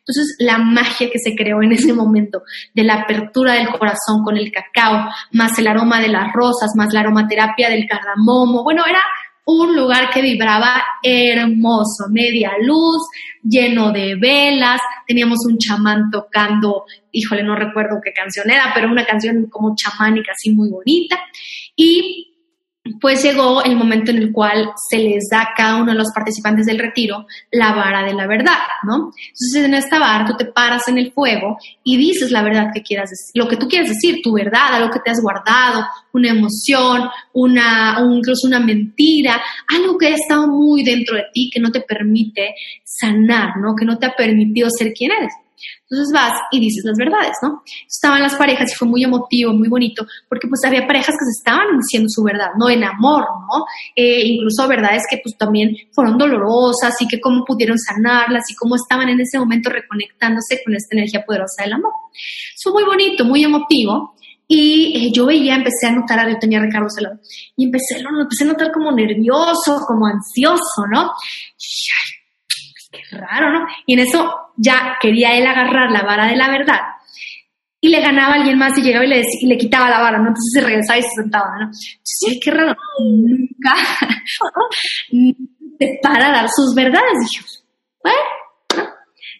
Entonces, 0.00 0.36
la 0.38 0.58
magia 0.58 1.08
que 1.10 1.18
se 1.18 1.34
creó 1.34 1.62
en 1.62 1.72
ese 1.72 1.94
momento 1.94 2.42
de 2.74 2.84
la 2.84 2.96
apertura 2.96 3.54
del 3.54 3.70
corazón 3.70 4.22
con 4.22 4.36
el 4.36 4.52
cacao, 4.52 5.08
más 5.32 5.58
el 5.58 5.66
aroma 5.66 5.98
de 6.02 6.08
las 6.08 6.30
rosas, 6.34 6.72
más 6.76 6.92
la 6.92 7.00
aromaterapia 7.00 7.70
del 7.70 7.86
cardamomo, 7.88 8.64
bueno, 8.64 8.84
era 8.86 9.00
un 9.46 9.76
lugar 9.76 10.10
que 10.10 10.22
vibraba 10.22 10.82
hermoso, 11.02 12.08
media 12.10 12.50
luz, 12.60 13.08
lleno 13.42 13.92
de 13.92 14.16
velas, 14.16 14.80
teníamos 15.06 15.46
un 15.46 15.56
chamán 15.56 16.10
tocando, 16.10 16.84
híjole, 17.12 17.44
no 17.44 17.54
recuerdo 17.54 18.00
qué 18.04 18.12
canción 18.12 18.50
era, 18.50 18.72
pero 18.74 18.90
una 18.90 19.06
canción 19.06 19.46
como 19.48 19.74
chamánica 19.76 20.32
así 20.32 20.50
muy 20.50 20.68
bonita. 20.68 21.18
Y 21.76 22.35
pues 23.00 23.22
llegó 23.22 23.62
el 23.62 23.76
momento 23.76 24.10
en 24.10 24.18
el 24.18 24.32
cual 24.32 24.70
se 24.88 24.98
les 24.98 25.28
da 25.30 25.42
a 25.42 25.54
cada 25.56 25.76
uno 25.76 25.92
de 25.92 25.98
los 25.98 26.12
participantes 26.14 26.66
del 26.66 26.78
retiro 26.78 27.26
la 27.50 27.72
vara 27.72 28.04
de 28.04 28.14
la 28.14 28.26
verdad, 28.26 28.58
¿no? 28.84 29.12
Entonces 29.16 29.64
en 29.64 29.74
esta 29.74 29.98
vara 29.98 30.24
tú 30.24 30.36
te 30.36 30.46
paras 30.46 30.88
en 30.88 30.98
el 30.98 31.12
fuego 31.12 31.58
y 31.82 31.96
dices 31.96 32.30
la 32.30 32.42
verdad 32.42 32.70
que 32.72 32.82
quieras 32.82 33.10
decir, 33.10 33.32
lo 33.34 33.48
que 33.48 33.56
tú 33.56 33.68
quieres 33.68 33.88
decir, 33.88 34.20
tu 34.22 34.32
verdad, 34.32 34.74
algo 34.74 34.90
que 34.90 35.00
te 35.00 35.10
has 35.10 35.20
guardado, 35.20 35.86
una 36.12 36.30
emoción, 36.30 37.08
una, 37.32 37.98
incluso 38.12 38.46
una 38.46 38.60
mentira, 38.60 39.40
algo 39.68 39.98
que 39.98 40.08
ha 40.08 40.14
estado 40.14 40.48
muy 40.48 40.82
dentro 40.82 41.16
de 41.16 41.24
ti 41.32 41.50
que 41.52 41.60
no 41.60 41.70
te 41.70 41.80
permite 41.80 42.54
sanar, 42.84 43.56
¿no? 43.58 43.74
Que 43.74 43.84
no 43.84 43.98
te 43.98 44.06
ha 44.06 44.14
permitido 44.14 44.68
ser 44.70 44.92
quien 44.92 45.12
eres. 45.12 45.32
Entonces 45.88 46.12
vas 46.12 46.32
y 46.50 46.60
dices 46.60 46.84
las 46.84 46.96
verdades, 46.96 47.36
¿no? 47.42 47.62
Estaban 47.86 48.22
las 48.22 48.34
parejas 48.34 48.72
y 48.72 48.74
fue 48.74 48.88
muy 48.88 49.04
emotivo, 49.04 49.52
muy 49.52 49.68
bonito, 49.68 50.06
porque 50.28 50.48
pues 50.48 50.60
había 50.64 50.86
parejas 50.86 51.14
que 51.14 51.24
se 51.24 51.38
estaban 51.38 51.78
diciendo 51.78 52.08
su 52.10 52.22
verdad, 52.22 52.50
¿no? 52.58 52.68
En 52.68 52.84
amor, 52.84 53.22
¿no? 53.22 53.64
Eh, 53.94 54.26
incluso 54.26 54.66
verdades 54.68 55.02
que 55.10 55.20
pues 55.22 55.36
también 55.36 55.76
fueron 55.92 56.18
dolorosas 56.18 56.94
y 57.00 57.08
que 57.08 57.20
cómo 57.20 57.44
pudieron 57.44 57.78
sanarlas 57.78 58.44
y 58.50 58.54
cómo 58.54 58.76
estaban 58.76 59.08
en 59.08 59.20
ese 59.20 59.38
momento 59.38 59.70
reconectándose 59.70 60.60
con 60.64 60.74
esta 60.74 60.96
energía 60.96 61.24
poderosa 61.24 61.62
del 61.64 61.74
amor. 61.74 61.92
Fue 62.62 62.72
muy 62.72 62.84
bonito, 62.84 63.24
muy 63.24 63.44
emotivo. 63.44 64.16
Y 64.48 65.06
eh, 65.06 65.12
yo 65.12 65.26
veía, 65.26 65.56
empecé 65.56 65.88
a 65.88 65.92
notar, 65.92 66.28
yo 66.30 66.38
tenía 66.38 66.60
a 66.60 66.62
Ricardo 66.62 66.88
Salón, 66.88 67.20
y 67.56 67.64
empecé, 67.64 67.96
a 67.96 68.44
notar 68.44 68.70
como 68.72 68.92
nervioso, 68.92 69.80
como 69.86 70.06
ansioso, 70.06 70.86
¿no? 70.88 71.10
Qué 72.96 73.16
raro, 73.16 73.52
¿no? 73.52 73.66
Y 73.86 73.94
en 73.94 74.00
eso 74.00 74.52
ya 74.56 74.96
quería 75.00 75.36
él 75.36 75.46
agarrar 75.46 75.90
la 75.90 76.02
vara 76.02 76.26
de 76.26 76.36
la 76.36 76.48
verdad 76.48 76.80
y 77.80 77.88
le 77.88 78.00
ganaba 78.00 78.34
a 78.34 78.36
alguien 78.36 78.58
más 78.58 78.76
y 78.78 78.82
llegaba 78.82 79.04
y 79.04 79.08
le, 79.08 79.22
y 79.40 79.46
le 79.46 79.56
quitaba 79.56 79.90
la 79.90 80.00
vara, 80.00 80.18
¿no? 80.18 80.28
Entonces 80.28 80.50
se 80.54 80.60
regresaba 80.60 80.98
y 80.98 81.02
se 81.02 81.22
sentaba, 81.22 81.50
¿no? 81.58 81.66
Entonces, 81.66 82.40
qué 82.42 82.50
raro, 82.50 82.74
nunca 82.98 83.74
te 85.78 85.98
para 86.02 86.32
dar 86.32 86.48
sus 86.48 86.74
verdades. 86.74 87.12
Dije, 87.20 87.44
bueno, 88.02 88.18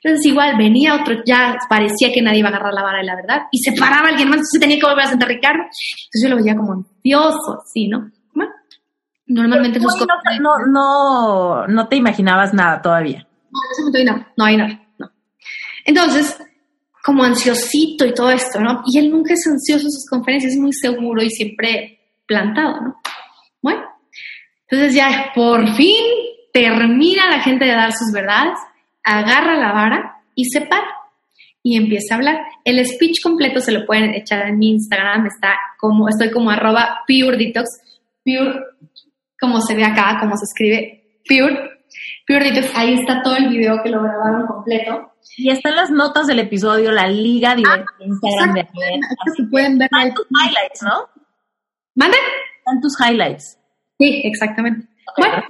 entonces 0.02 0.26
igual 0.26 0.56
venía 0.56 0.94
otro, 0.94 1.16
ya 1.26 1.56
parecía 1.68 2.12
que 2.12 2.22
nadie 2.22 2.40
iba 2.40 2.48
a 2.48 2.52
agarrar 2.52 2.74
la 2.74 2.82
vara 2.82 2.98
de 2.98 3.04
la 3.04 3.16
verdad 3.16 3.42
y 3.50 3.58
se 3.58 3.72
paraba 3.72 4.08
alguien 4.08 4.28
más, 4.28 4.36
entonces 4.36 4.60
tenía 4.60 4.78
que 4.78 4.86
volver 4.86 5.04
a 5.04 5.08
sentar 5.08 5.28
Ricardo. 5.28 5.62
Entonces 5.62 6.22
yo 6.22 6.28
lo 6.28 6.36
veía 6.36 6.56
como 6.56 6.72
ansioso, 6.72 7.58
así, 7.64 7.88
¿no? 7.88 8.10
Bueno, 8.32 8.52
normalmente 9.26 9.80
no, 9.80 9.88
no, 10.40 10.66
no, 10.66 11.66
no 11.66 11.88
te 11.88 11.96
imaginabas 11.96 12.54
nada 12.54 12.80
todavía. 12.80 13.25
No, 14.36 14.44
hay 14.44 14.56
nada, 14.56 14.80
no. 14.98 15.10
Entonces, 15.84 16.36
como 17.04 17.22
ansiosito 17.22 18.04
y 18.04 18.14
todo 18.14 18.30
esto, 18.30 18.60
¿no? 18.60 18.82
Y 18.86 18.98
él 18.98 19.10
nunca 19.10 19.34
es 19.34 19.46
ansioso 19.46 19.84
en 19.84 19.92
sus 19.92 20.06
conferencias, 20.08 20.52
es 20.52 20.58
muy 20.58 20.72
seguro 20.72 21.22
y 21.22 21.30
siempre 21.30 22.00
plantado, 22.26 22.80
¿no? 22.80 22.96
Bueno, 23.62 23.82
entonces 24.68 24.94
ya 24.94 25.30
por 25.34 25.74
fin 25.74 26.04
termina 26.52 27.30
la 27.30 27.40
gente 27.40 27.64
de 27.64 27.72
dar 27.72 27.92
sus 27.92 28.12
verdades, 28.12 28.58
agarra 29.04 29.56
la 29.56 29.72
vara 29.72 30.22
y 30.34 30.46
se 30.46 30.62
para 30.62 30.86
y 31.62 31.76
empieza 31.76 32.14
a 32.14 32.18
hablar. 32.18 32.38
El 32.64 32.84
speech 32.84 33.20
completo 33.22 33.60
se 33.60 33.72
lo 33.72 33.86
pueden 33.86 34.14
echar 34.14 34.48
en 34.48 34.58
mi 34.58 34.70
Instagram, 34.70 35.26
está 35.26 35.54
como, 35.78 36.08
estoy 36.08 36.30
como 36.30 36.50
arroba 36.50 37.00
pure 37.06 37.36
detox, 37.36 37.68
pure, 38.24 38.60
como 39.38 39.60
se 39.60 39.74
ve 39.74 39.84
acá, 39.84 40.16
como 40.20 40.36
se 40.36 40.44
escribe, 40.44 41.20
pure 41.26 41.75
Pure 42.26 42.50
ahí 42.74 42.94
está 42.94 43.22
todo 43.22 43.36
el 43.36 43.48
video 43.48 43.80
que 43.84 43.90
lo 43.90 44.02
grabaron 44.02 44.46
completo. 44.46 45.12
Y 45.36 45.50
están 45.50 45.76
las 45.76 45.90
notas 45.90 46.26
del 46.26 46.40
episodio, 46.40 46.90
la 46.90 47.06
liga 47.06 47.54
directa 47.54 47.84
ah, 47.88 48.04
Instagram 48.04 48.54
de 48.54 48.68
Se 49.36 49.44
pueden 49.44 49.78
ver. 49.78 49.88
Están 49.92 50.14
tus 50.14 50.26
highlights, 50.30 50.82
¿no? 50.82 51.08
¿Mande? 51.94 52.16
Están 52.58 52.80
tus 52.80 52.94
highlights. 53.00 53.58
Sí, 53.98 54.22
exactamente. 54.24 54.88
Bueno, 55.16 55.44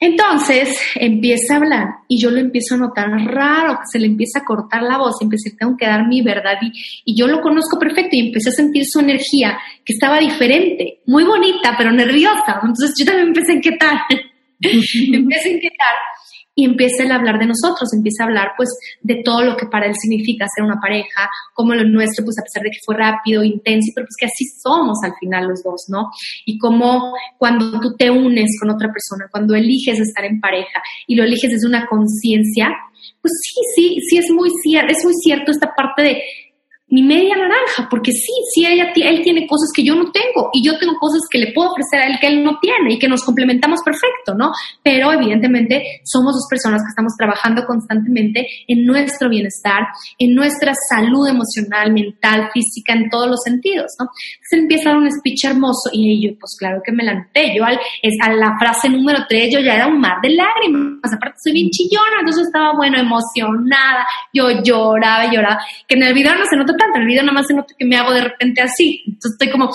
entonces 0.00 0.80
empieza 0.94 1.54
a 1.54 1.56
hablar 1.58 1.86
y 2.08 2.20
yo 2.20 2.30
lo 2.30 2.38
empiezo 2.38 2.76
a 2.76 2.78
notar 2.78 3.08
raro, 3.10 3.74
que 3.74 3.86
se 3.92 3.98
le 3.98 4.06
empieza 4.06 4.38
a 4.38 4.44
cortar 4.44 4.82
la 4.82 4.96
voz 4.96 5.16
y 5.20 5.24
empecé, 5.24 5.56
tengo 5.58 5.76
que 5.76 5.86
dar 5.86 6.06
mi 6.06 6.22
verdad 6.22 6.54
y, 6.62 6.72
y, 7.04 7.18
yo 7.18 7.26
lo 7.26 7.40
conozco 7.40 7.78
perfecto 7.78 8.10
y 8.12 8.28
empecé 8.28 8.50
a 8.50 8.52
sentir 8.52 8.84
su 8.86 9.00
energía 9.00 9.58
que 9.84 9.92
estaba 9.92 10.18
diferente, 10.18 11.00
muy 11.06 11.24
bonita, 11.24 11.74
pero 11.76 11.92
nerviosa. 11.92 12.60
Entonces 12.62 12.94
yo 12.98 13.04
también 13.04 13.28
empecé 13.28 13.52
a 13.52 13.56
inquietar. 13.56 13.98
empieza 15.12 15.48
a 15.48 15.52
inquietar 15.52 15.94
y 16.58 16.64
empieza 16.64 17.04
a 17.04 17.14
hablar 17.14 17.38
de 17.38 17.46
nosotros, 17.46 17.88
empieza 17.94 18.24
a 18.24 18.26
hablar 18.26 18.48
pues 18.56 18.68
de 19.00 19.22
todo 19.24 19.44
lo 19.44 19.56
que 19.56 19.66
para 19.66 19.86
él 19.86 19.94
significa 19.94 20.44
ser 20.52 20.64
una 20.64 20.80
pareja, 20.80 21.30
como 21.54 21.72
lo 21.72 21.84
nuestro, 21.84 22.24
pues 22.24 22.36
a 22.36 22.42
pesar 22.42 22.64
de 22.64 22.70
que 22.70 22.80
fue 22.84 22.96
rápido, 22.96 23.44
intenso, 23.44 23.92
pero 23.94 24.06
pues 24.06 24.16
que 24.18 24.26
así 24.26 24.44
somos 24.60 24.98
al 25.04 25.12
final 25.20 25.46
los 25.46 25.62
dos, 25.62 25.84
¿no? 25.86 26.10
Y 26.46 26.58
como 26.58 27.14
cuando 27.38 27.78
tú 27.78 27.94
te 27.96 28.10
unes 28.10 28.58
con 28.58 28.70
otra 28.70 28.88
persona, 28.92 29.28
cuando 29.30 29.54
eliges 29.54 30.00
estar 30.00 30.24
en 30.24 30.40
pareja 30.40 30.82
y 31.06 31.14
lo 31.14 31.22
eliges 31.22 31.52
desde 31.52 31.68
una 31.68 31.86
conciencia, 31.86 32.74
pues 33.22 33.32
sí, 33.40 33.60
sí, 33.76 34.00
sí 34.10 34.18
es 34.18 34.28
muy 34.32 34.50
cierto, 34.60 34.90
es 34.90 35.04
muy 35.04 35.14
cierto 35.14 35.52
esta 35.52 35.72
parte 35.76 36.02
de 36.02 36.22
mi 36.90 37.02
media 37.02 37.36
naranja, 37.36 37.86
porque 37.90 38.12
sí, 38.12 38.32
sí, 38.52 38.64
ella, 38.64 38.92
él 38.94 39.22
tiene 39.22 39.46
cosas 39.46 39.70
que 39.74 39.84
yo 39.84 39.94
no 39.94 40.10
tengo 40.10 40.48
y 40.54 40.64
yo 40.64 40.78
tengo 40.78 40.94
cosas 40.98 41.20
que 41.30 41.38
le 41.38 41.52
puedo 41.52 41.70
ofrecer 41.70 42.00
a 42.00 42.06
él 42.06 42.18
que 42.18 42.28
él 42.28 42.42
no 42.42 42.58
tiene 42.60 42.94
y 42.94 42.98
que 42.98 43.08
nos 43.08 43.24
complementamos 43.24 43.80
perfecto, 43.84 44.34
¿no? 44.34 44.52
Pero 44.82 45.12
evidentemente 45.12 46.00
somos 46.04 46.32
dos 46.32 46.46
personas 46.48 46.80
que 46.82 46.88
estamos 46.88 47.12
trabajando 47.18 47.66
constantemente 47.66 48.46
en 48.66 48.86
nuestro 48.86 49.28
bienestar, 49.28 49.86
en 50.18 50.34
nuestra 50.34 50.72
salud 50.88 51.28
emocional, 51.28 51.92
mental, 51.92 52.48
física, 52.54 52.94
en 52.94 53.10
todos 53.10 53.28
los 53.28 53.40
sentidos, 53.44 53.92
¿no? 54.00 54.06
Entonces 54.06 54.58
empieza 54.58 54.88
a 54.88 54.92
dar 54.92 55.02
un 55.02 55.10
speech 55.10 55.44
hermoso 55.44 55.90
y 55.92 56.26
yo, 56.26 56.38
pues 56.40 56.56
claro 56.58 56.80
que 56.82 56.92
me 56.92 57.04
la 57.04 57.14
noté, 57.14 57.54
yo 57.54 57.64
al, 57.66 57.78
es, 58.02 58.14
a 58.22 58.32
la 58.32 58.56
frase 58.58 58.88
número 58.88 59.26
tres 59.28 59.52
yo 59.52 59.60
ya 59.60 59.74
era 59.74 59.86
un 59.86 60.00
mar 60.00 60.16
de 60.22 60.30
lágrimas, 60.30 61.12
aparte 61.12 61.36
soy 61.44 61.52
bien 61.52 61.68
chillona, 61.68 62.20
entonces 62.20 62.46
estaba, 62.46 62.74
bueno, 62.74 62.98
emocionada, 62.98 64.06
yo 64.32 64.62
lloraba 64.62 65.30
lloraba, 65.30 65.60
que 65.86 65.96
en 65.96 66.02
el 66.04 66.14
video 66.14 66.34
no 66.34 66.46
se 66.46 66.56
nota 66.56 66.77
tanto, 66.78 66.98
el 66.98 67.06
video 67.06 67.22
nada 67.22 67.34
más 67.34 67.46
se 67.46 67.54
nota 67.54 67.74
que 67.76 67.84
me 67.84 67.96
hago 67.96 68.12
de 68.12 68.22
repente 68.22 68.62
así. 68.62 69.02
Entonces 69.06 69.32
estoy 69.32 69.50
como, 69.50 69.70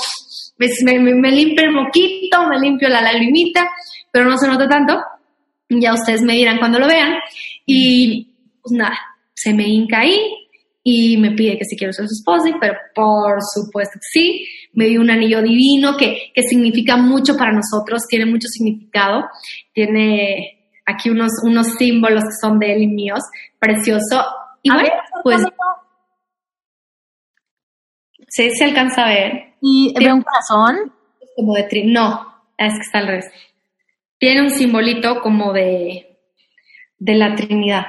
me, 0.58 1.00
me, 1.00 1.32
limpio 1.32 1.66
el 1.66 1.72
moquito, 1.72 2.48
me 2.48 2.60
limpio 2.60 2.90
la 2.90 3.02
lagrimita, 3.02 3.68
pero 4.12 4.26
no 4.26 4.38
se 4.38 4.48
nota 4.48 4.68
tanto. 4.68 5.00
Ya 5.70 5.94
ustedes 5.94 6.22
me 6.22 6.34
dirán 6.34 6.58
cuando 6.58 6.80
lo 6.80 6.88
vean. 6.88 7.14
Y 7.66 8.34
pues 8.62 8.72
nada, 8.72 8.98
se 9.34 9.54
me 9.54 9.68
hinca 9.68 10.00
ahí 10.00 10.20
y 10.84 11.18
me 11.18 11.32
pide 11.32 11.58
que 11.58 11.66
si 11.66 11.78
quiero 11.78 11.94
ser 11.94 12.08
su 12.08 12.16
esposa, 12.16 12.58
pero 12.60 12.76
por 12.96 13.38
supuesto 13.54 13.94
que 13.96 14.20
sí. 14.20 14.48
Me 14.74 14.86
dio 14.88 15.02
un 15.02 15.12
anillo 15.12 15.42
divino 15.44 15.96
que, 15.98 16.32
que 16.34 16.42
significa 16.42 16.98
mucho 16.98 17.38
para 17.38 17.52
nosotros, 17.52 18.08
tiene 18.08 18.26
mucho 18.26 18.48
significado. 18.48 19.26
Tiene 19.72 20.64
aquí 20.86 21.10
unos, 21.10 21.32
unos 21.44 21.68
símbolos 21.78 22.24
que 22.24 22.36
son 22.42 22.60
de 22.60 22.74
él 22.74 22.84
y 22.84 22.88
míos, 22.88 23.22
precioso. 23.60 24.26
Y 24.62 24.72
bueno, 24.72 24.90
pues 25.24 25.44
Sí, 28.34 28.50
se 28.50 28.64
alcanza 28.64 29.06
a 29.06 29.10
ver. 29.10 29.54
¿Y 29.62 29.94
ve 29.96 30.12
un 30.12 30.24
corazón? 30.24 30.92
Como 31.36 31.54
de 31.54 31.64
tri 31.64 31.84
no, 31.84 32.34
es 32.58 32.74
que 32.74 32.80
está 32.80 32.98
al 32.98 33.08
revés. 33.08 33.32
Tiene 34.18 34.42
un 34.42 34.50
simbolito 34.50 35.22
como 35.22 35.54
de, 35.54 36.18
de 36.98 37.14
la 37.14 37.36
Trinidad. 37.36 37.86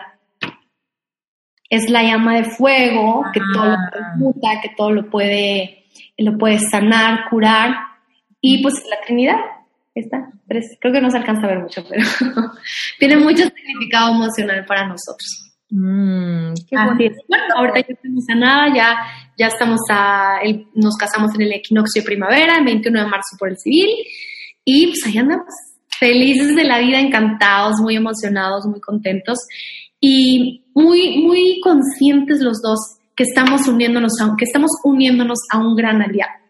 Es 1.71 1.89
la 1.89 2.03
llama 2.03 2.37
de 2.37 2.45
fuego 2.45 3.25
que 3.33 3.41
todo 3.55 3.65
lo 3.65 3.73
ah. 3.73 4.61
que 4.61 4.69
todo 4.77 4.91
lo 4.91 5.09
puede, 5.09 5.87
lo 6.19 6.37
puede 6.37 6.59
sanar, 6.59 7.31
curar. 7.31 7.77
Y 8.43 8.63
pues 8.63 8.75
la 8.91 9.01
Trinidad, 9.07 9.39
está, 9.95 10.31
creo 10.47 10.93
que 10.93 11.01
no 11.01 11.11
se 11.11 11.17
alcanza 11.17 11.47
a 11.47 11.51
ver 11.51 11.61
mucho, 11.61 11.83
pero 11.89 12.05
tiene 12.99 13.17
mucho 13.17 13.45
significado 13.45 14.13
emocional 14.13 14.67
para 14.67 14.87
nosotros. 14.87 15.44
Mm, 15.77 16.55
qué 16.71 16.77
Bueno, 16.77 17.45
ahorita 17.57 17.81
ya 17.81 17.95
estamos 17.95 18.25
a 18.29 18.35
nada, 18.37 18.75
ya, 18.77 18.97
ya 19.37 19.49
estamos 19.49 19.81
a, 19.91 20.39
nos 20.75 20.97
casamos 20.97 21.35
en 21.35 21.43
el 21.43 21.53
equinoccio 21.53 22.01
de 22.01 22.07
primavera, 22.07 22.59
el 22.59 22.65
21 22.65 23.01
de 23.01 23.07
marzo 23.07 23.37
por 23.37 23.49
el 23.49 23.59
civil, 23.59 23.91
y 24.65 24.87
pues 24.87 25.05
ahí 25.05 25.19
andamos, 25.19 25.53
felices 25.99 26.55
de 26.55 26.63
la 26.63 26.79
vida, 26.79 27.01
encantados, 27.01 27.81
muy 27.83 27.97
emocionados, 27.97 28.67
muy 28.67 28.81
contentos, 28.81 29.39
y 29.99 30.65
muy, 30.75 31.25
muy 31.25 31.61
conscientes 31.61 32.41
los 32.41 32.63
dos 32.63 32.79
que 33.17 33.25
estamos 33.25 33.67
uniéndonos 33.67 34.13
a, 34.21 34.33
que 34.39 34.45
estamos 34.45 34.71
uniéndonos 34.85 35.41
a 35.51 35.59
un 35.59 35.75
gran 35.75 36.01
aliado. 36.03 36.44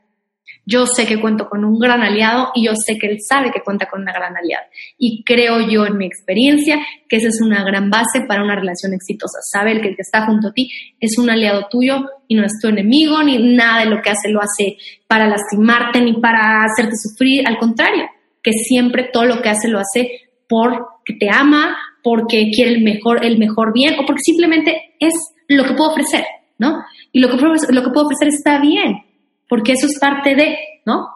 Yo 0.66 0.86
sé 0.86 1.06
que 1.06 1.20
cuento 1.20 1.48
con 1.48 1.64
un 1.64 1.78
gran 1.78 2.02
aliado 2.02 2.50
y 2.54 2.66
yo 2.66 2.72
sé 2.74 2.98
que 2.98 3.06
él 3.06 3.18
sabe 3.20 3.50
que 3.50 3.60
cuenta 3.60 3.86
con 3.86 4.00
una 4.02 4.12
gran 4.12 4.34
aliada. 4.36 4.64
Y 4.98 5.22
creo 5.24 5.60
yo 5.60 5.84
en 5.86 5.98
mi 5.98 6.06
experiencia 6.06 6.78
que 7.08 7.16
esa 7.16 7.28
es 7.28 7.40
una 7.42 7.64
gran 7.64 7.90
base 7.90 8.22
para 8.26 8.42
una 8.42 8.56
relación 8.56 8.94
exitosa. 8.94 9.38
Saber 9.42 9.82
que 9.82 9.88
el 9.88 9.96
que 9.96 10.02
está 10.02 10.24
junto 10.24 10.48
a 10.48 10.52
ti 10.52 10.70
es 11.00 11.18
un 11.18 11.28
aliado 11.28 11.66
tuyo 11.70 12.04
y 12.28 12.34
no 12.34 12.44
es 12.44 12.58
tu 12.60 12.68
enemigo, 12.68 13.22
ni 13.22 13.54
nada 13.54 13.80
de 13.80 13.90
lo 13.90 14.00
que 14.00 14.10
hace 14.10 14.30
lo 14.30 14.40
hace 14.40 14.76
para 15.06 15.26
lastimarte 15.26 16.00
ni 16.00 16.14
para 16.14 16.64
hacerte 16.64 16.96
sufrir. 16.96 17.46
Al 17.46 17.58
contrario, 17.58 18.08
que 18.42 18.52
siempre 18.52 19.10
todo 19.12 19.26
lo 19.26 19.42
que 19.42 19.50
hace 19.50 19.68
lo 19.68 19.80
hace 19.80 20.10
porque 20.48 21.14
te 21.18 21.28
ama, 21.30 21.76
porque 22.02 22.50
quiere 22.54 22.72
el 22.72 22.82
mejor, 22.82 23.24
el 23.24 23.38
mejor 23.38 23.72
bien 23.74 23.98
o 23.98 24.06
porque 24.06 24.22
simplemente 24.24 24.94
es 24.98 25.12
lo 25.48 25.64
que 25.64 25.74
puedo 25.74 25.90
ofrecer, 25.90 26.24
¿no? 26.58 26.82
Y 27.12 27.20
lo 27.20 27.28
que, 27.28 27.36
lo 27.36 27.82
que 27.82 27.90
puedo 27.90 28.06
ofrecer 28.06 28.28
está 28.28 28.58
bien 28.60 29.03
porque 29.48 29.72
eso 29.72 29.86
es 29.86 29.98
parte 29.98 30.34
de, 30.34 30.56
¿no? 30.84 31.08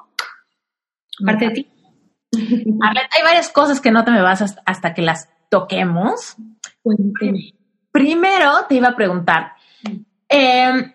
Parte 1.25 1.49
de 1.49 1.51
ti. 1.51 1.69
hay 2.33 3.23
varias 3.23 3.51
cosas 3.51 3.81
que 3.81 3.91
no 3.91 4.05
te 4.05 4.11
me 4.11 4.23
vas 4.23 4.43
hasta, 4.65 4.95
que 4.95 5.03
las 5.03 5.29
toquemos. 5.49 6.37
Cuénteme. 6.83 7.55
Primero 7.91 8.67
te 8.69 8.77
iba 8.77 8.89
a 8.89 8.97
preguntar, 8.97 9.53
em, 10.29 10.93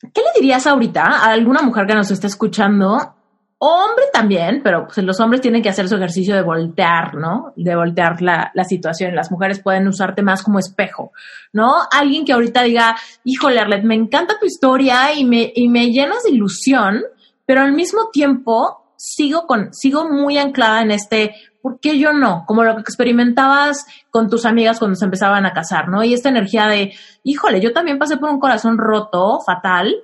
¿qué 0.00 0.20
le 0.20 0.40
dirías 0.40 0.66
ahorita 0.66 1.04
a 1.04 1.32
alguna 1.32 1.62
mujer 1.62 1.86
que 1.86 1.94
nos 1.94 2.10
está 2.10 2.26
escuchando 2.26 3.14
hombre 3.62 4.06
también, 4.10 4.62
pero 4.64 4.86
pues 4.86 5.04
los 5.04 5.20
hombres 5.20 5.42
tienen 5.42 5.62
que 5.62 5.68
hacer 5.68 5.86
su 5.86 5.94
ejercicio 5.96 6.34
de 6.34 6.40
voltear, 6.40 7.14
¿no? 7.14 7.52
De 7.56 7.76
voltear 7.76 8.22
la, 8.22 8.50
la 8.54 8.64
situación. 8.64 9.14
Las 9.14 9.30
mujeres 9.30 9.60
pueden 9.60 9.86
usarte 9.86 10.22
más 10.22 10.42
como 10.42 10.58
espejo, 10.58 11.12
¿no? 11.52 11.74
Alguien 11.92 12.24
que 12.24 12.32
ahorita 12.32 12.62
diga, 12.62 12.96
híjole, 13.22 13.60
Arlet, 13.60 13.84
me 13.84 13.94
encanta 13.94 14.38
tu 14.40 14.46
historia 14.46 15.12
y 15.12 15.26
me, 15.26 15.52
y 15.54 15.68
me 15.68 15.90
llenas 15.90 16.22
de 16.22 16.30
ilusión, 16.30 17.02
pero 17.44 17.60
al 17.60 17.72
mismo 17.74 18.08
tiempo 18.10 18.94
sigo 18.96 19.46
con, 19.46 19.74
sigo 19.74 20.08
muy 20.08 20.38
anclada 20.38 20.80
en 20.80 20.92
este, 20.92 21.34
¿por 21.60 21.80
qué 21.80 21.98
yo 21.98 22.14
no? 22.14 22.44
Como 22.46 22.64
lo 22.64 22.74
que 22.76 22.80
experimentabas 22.80 23.86
con 24.10 24.30
tus 24.30 24.46
amigas 24.46 24.78
cuando 24.78 24.96
se 24.96 25.04
empezaban 25.04 25.44
a 25.44 25.52
casar, 25.52 25.88
¿no? 25.88 26.02
Y 26.02 26.14
esta 26.14 26.30
energía 26.30 26.66
de, 26.66 26.94
híjole, 27.24 27.60
yo 27.60 27.74
también 27.74 27.98
pasé 27.98 28.16
por 28.16 28.30
un 28.30 28.40
corazón 28.40 28.78
roto, 28.78 29.40
fatal, 29.44 29.94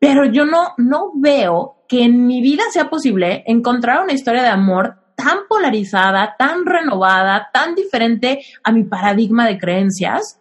pero 0.00 0.24
yo 0.24 0.44
no, 0.44 0.74
no 0.78 1.12
veo 1.14 1.76
que 1.94 2.02
en 2.02 2.26
mi 2.26 2.42
vida 2.42 2.64
sea 2.72 2.90
posible 2.90 3.44
encontrar 3.46 4.02
una 4.02 4.14
historia 4.14 4.42
de 4.42 4.48
amor 4.48 4.96
tan 5.14 5.46
polarizada, 5.48 6.34
tan 6.36 6.66
renovada, 6.66 7.50
tan 7.52 7.76
diferente 7.76 8.40
a 8.64 8.72
mi 8.72 8.82
paradigma 8.82 9.46
de 9.46 9.58
creencias. 9.58 10.40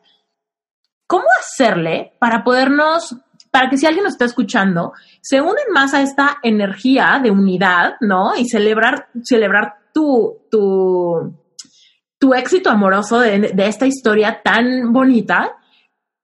¿Cómo 1.05 1.25
hacerle 1.39 2.13
para 2.19 2.43
podernos, 2.43 3.15
para 3.51 3.69
que 3.69 3.77
si 3.77 3.85
alguien 3.85 4.03
nos 4.03 4.13
está 4.13 4.25
escuchando, 4.25 4.93
se 5.21 5.41
unen 5.41 5.71
más 5.71 5.93
a 5.93 6.01
esta 6.01 6.39
energía 6.41 7.19
de 7.21 7.29
unidad, 7.29 7.97
¿no? 8.01 8.35
Y 8.35 8.49
celebrar, 8.49 9.09
celebrar 9.21 9.75
tu, 9.93 10.39
tu, 10.49 11.37
tu 12.17 12.33
éxito 12.33 12.71
amoroso 12.71 13.19
de, 13.19 13.51
de 13.53 13.67
esta 13.67 13.85
historia 13.85 14.41
tan 14.43 14.91
bonita 14.91 15.55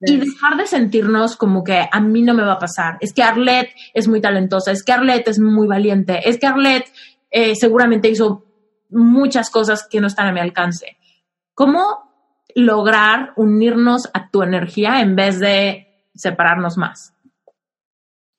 y 0.01 0.17
dejar 0.17 0.55
de 0.57 0.65
sentirnos 0.65 1.35
como 1.35 1.63
que 1.63 1.87
a 1.91 1.99
mí 1.99 2.21
no 2.21 2.33
me 2.33 2.43
va 2.43 2.53
a 2.53 2.59
pasar. 2.59 2.97
Es 3.01 3.13
que 3.13 3.23
Arlette 3.23 3.73
es 3.93 4.07
muy 4.07 4.21
talentosa, 4.21 4.71
es 4.71 4.83
que 4.83 4.91
Arlette 4.91 5.29
es 5.29 5.39
muy 5.39 5.67
valiente, 5.67 6.21
es 6.27 6.37
que 6.37 6.47
Arlette 6.47 6.91
eh, 7.31 7.53
seguramente 7.55 8.09
hizo 8.09 8.45
muchas 8.89 9.49
cosas 9.49 9.87
que 9.89 9.99
no 9.99 10.07
están 10.07 10.27
a 10.27 10.31
mi 10.31 10.39
alcance. 10.39 10.97
¿Cómo 11.53 11.83
lograr 12.55 13.33
unirnos 13.35 14.09
a 14.13 14.29
tu 14.29 14.41
energía 14.41 15.01
en 15.01 15.15
vez 15.15 15.39
de 15.39 16.07
separarnos 16.15 16.77
más? 16.77 17.13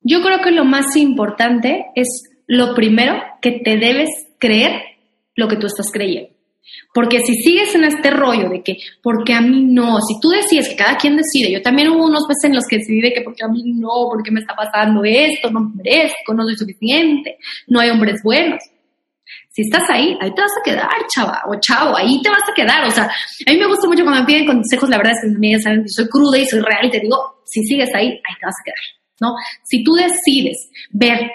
Yo 0.02 0.22
creo 0.22 0.40
que 0.40 0.50
lo 0.50 0.64
más 0.64 0.96
importante 0.96 1.86
es 1.94 2.22
lo 2.46 2.74
primero 2.74 3.14
que 3.42 3.60
te 3.62 3.76
debes 3.76 4.08
creer 4.38 4.80
lo 5.36 5.46
que 5.46 5.56
tú 5.56 5.66
estás 5.66 5.90
creyendo. 5.92 6.39
Porque 6.92 7.20
si 7.20 7.34
sigues 7.36 7.74
en 7.74 7.84
este 7.84 8.10
rollo 8.10 8.48
de 8.48 8.62
que, 8.62 8.76
porque 9.02 9.32
a 9.34 9.40
mí 9.40 9.64
no, 9.64 10.00
si 10.00 10.18
tú 10.20 10.30
decides 10.30 10.68
que 10.68 10.76
cada 10.76 10.96
quien 10.96 11.16
decide, 11.16 11.52
yo 11.52 11.62
también 11.62 11.88
hubo 11.88 12.06
unos 12.06 12.26
meses 12.28 12.44
en 12.44 12.54
los 12.54 12.64
que 12.66 12.78
decidí 12.78 13.12
que 13.12 13.22
porque 13.22 13.44
a 13.44 13.48
mí 13.48 13.62
no, 13.66 14.08
porque 14.10 14.30
me 14.30 14.40
está 14.40 14.54
pasando 14.54 15.02
esto, 15.04 15.50
no 15.50 15.60
me 15.60 15.76
merezco, 15.76 16.34
no 16.34 16.44
soy 16.44 16.56
suficiente, 16.56 17.38
no 17.68 17.80
hay 17.80 17.90
hombres 17.90 18.20
buenos. 18.22 18.62
Si 19.52 19.62
estás 19.62 19.82
ahí, 19.88 20.16
ahí 20.20 20.32
te 20.32 20.40
vas 20.40 20.50
a 20.60 20.64
quedar, 20.64 20.88
chava 21.14 21.42
o 21.46 21.54
chavo, 21.60 21.96
ahí 21.96 22.20
te 22.22 22.30
vas 22.30 22.48
a 22.48 22.54
quedar. 22.54 22.86
O 22.86 22.90
sea, 22.90 23.04
a 23.04 23.50
mí 23.50 23.58
me 23.58 23.66
gusta 23.66 23.88
mucho 23.88 24.02
cuando 24.02 24.20
me 24.20 24.26
piden 24.26 24.46
consejos, 24.46 24.88
la 24.88 24.96
verdad 24.96 25.12
es 25.12 25.20
que 25.22 25.36
amigas 25.36 25.62
saben 25.62 25.82
que 25.82 25.88
soy 25.88 26.08
cruda 26.08 26.38
y 26.38 26.46
soy 26.46 26.60
real 26.60 26.86
y 26.86 26.90
te 26.90 27.00
digo, 27.00 27.42
si 27.44 27.62
sigues 27.64 27.90
ahí, 27.94 28.08
ahí 28.08 28.34
te 28.38 28.46
vas 28.46 28.54
a 28.60 28.64
quedar, 28.64 29.20
¿no? 29.20 29.34
Si 29.64 29.82
tú 29.84 29.92
decides 29.94 30.70
ver 30.90 31.30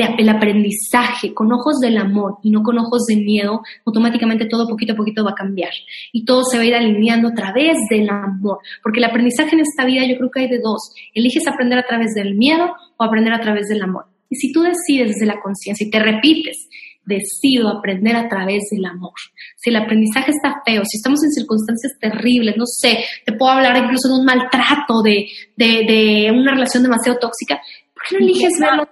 el 0.00 0.28
aprendizaje 0.28 1.32
con 1.32 1.52
ojos 1.52 1.78
del 1.80 1.98
amor 1.98 2.38
y 2.42 2.50
no 2.50 2.62
con 2.62 2.78
ojos 2.78 3.06
de 3.06 3.16
miedo, 3.16 3.62
automáticamente 3.84 4.46
todo 4.46 4.68
poquito 4.68 4.94
a 4.94 4.96
poquito 4.96 5.24
va 5.24 5.30
a 5.30 5.34
cambiar 5.34 5.72
y 6.12 6.24
todo 6.24 6.42
se 6.44 6.56
va 6.56 6.64
a 6.64 6.66
ir 6.66 6.74
alineando 6.74 7.28
a 7.28 7.34
través 7.34 7.76
del 7.90 8.08
amor. 8.08 8.58
Porque 8.82 8.98
el 8.98 9.04
aprendizaje 9.04 9.54
en 9.54 9.60
esta 9.60 9.84
vida 9.84 10.04
yo 10.06 10.16
creo 10.16 10.30
que 10.30 10.40
hay 10.40 10.48
de 10.48 10.58
dos. 10.58 10.92
Eliges 11.14 11.46
aprender 11.46 11.78
a 11.78 11.86
través 11.86 12.14
del 12.14 12.34
miedo 12.34 12.74
o 12.96 13.04
aprender 13.04 13.32
a 13.32 13.40
través 13.40 13.68
del 13.68 13.82
amor. 13.82 14.06
Y 14.28 14.36
si 14.36 14.52
tú 14.52 14.62
decides 14.62 15.12
desde 15.12 15.26
la 15.26 15.40
conciencia 15.40 15.86
y 15.86 15.90
te 15.90 16.00
repites, 16.00 16.68
decido 17.04 17.68
aprender 17.68 18.16
a 18.16 18.28
través 18.28 18.64
del 18.70 18.84
amor. 18.86 19.12
Si 19.56 19.70
el 19.70 19.76
aprendizaje 19.76 20.30
está 20.30 20.62
feo, 20.64 20.82
si 20.84 20.96
estamos 20.96 21.22
en 21.22 21.30
circunstancias 21.30 21.92
terribles, 22.00 22.56
no 22.56 22.66
sé, 22.66 23.04
te 23.24 23.32
puedo 23.32 23.52
hablar 23.52 23.76
incluso 23.76 24.08
de 24.08 24.14
un 24.14 24.24
maltrato, 24.24 25.02
de, 25.02 25.26
de, 25.56 25.84
de 25.86 26.30
una 26.32 26.52
relación 26.52 26.82
demasiado 26.82 27.18
tóxica, 27.18 27.60
qué 28.08 28.18
no 28.18 28.24
eliges 28.24 28.58
verlo 28.60 28.88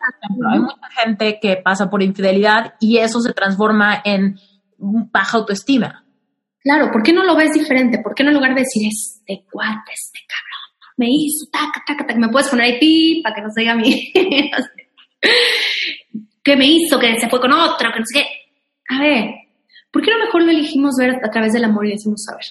Hay 0.51 0.61
mucha 0.61 0.89
gente 1.03 1.39
que 1.41 1.57
pasa 1.57 1.91
por 1.91 2.03
infidelidad 2.03 2.75
y 2.81 2.99
eso 2.99 3.21
se 3.21 3.33
transforma 3.33 4.03
en 4.05 4.39
baja 4.79 5.39
autoestima. 5.39 6.05
Claro, 6.61 6.91
¿por 6.93 7.03
qué 7.03 7.13
no 7.13 7.25
lo 7.25 7.37
ves 7.37 7.53
diferente? 7.53 7.99
¿Por 7.99 8.15
qué 8.15 8.23
no 8.23 8.31
en 8.31 8.37
lugar 8.37 8.55
de 8.55 8.61
decir, 8.61 8.89
este 8.89 9.45
cuate, 9.51 9.93
este 9.93 10.21
cabrón, 10.29 10.95
me 10.97 11.09
hizo, 11.11 11.47
taca, 11.51 11.83
taca, 11.85 12.07
taca, 12.07 12.21
me 12.21 12.29
puedes 12.29 12.49
poner 12.49 12.67
ahí 12.67 12.79
pi 12.79 13.21
para 13.23 13.35
que 13.35 13.43
no 13.43 13.51
se 13.51 13.61
diga 13.61 13.73
a 13.73 13.77
mí? 13.77 14.13
¿Qué 16.45 16.57
me 16.57 16.67
hizo? 16.67 16.99
Que 16.99 17.19
se 17.19 17.29
fue 17.29 17.41
con 17.41 17.53
otra, 17.53 17.93
que 17.93 18.01
no 18.01 18.07
sé 18.07 18.21
qué. 18.21 18.95
A 18.95 19.01
ver, 19.01 19.31
¿por 19.91 20.03
qué 20.03 20.11
no 20.11 20.25
mejor 20.25 20.43
lo 20.43 20.51
elegimos 20.51 20.95
ver 20.99 21.17
a 21.25 21.31
través 21.31 21.53
del 21.53 21.65
amor 21.65 21.87
y 21.87 21.93
decimos, 21.93 22.27
a 22.29 22.37
ver, 22.37 22.45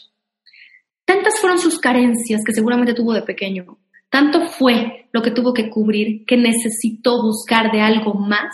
tantas 1.05 1.39
fueron 1.39 1.59
sus 1.59 1.79
carencias 1.79 2.41
que 2.45 2.53
seguramente 2.53 2.93
tuvo 2.93 3.13
de 3.13 3.21
pequeño, 3.21 3.77
tanto 4.11 4.41
fue 4.41 5.07
lo 5.13 5.21
que 5.21 5.31
tuvo 5.31 5.53
que 5.53 5.69
cubrir 5.69 6.25
que 6.25 6.38
necesitó 6.38 7.21
buscar 7.23 7.71
de 7.71 7.81
algo 7.81 8.13
más 8.13 8.53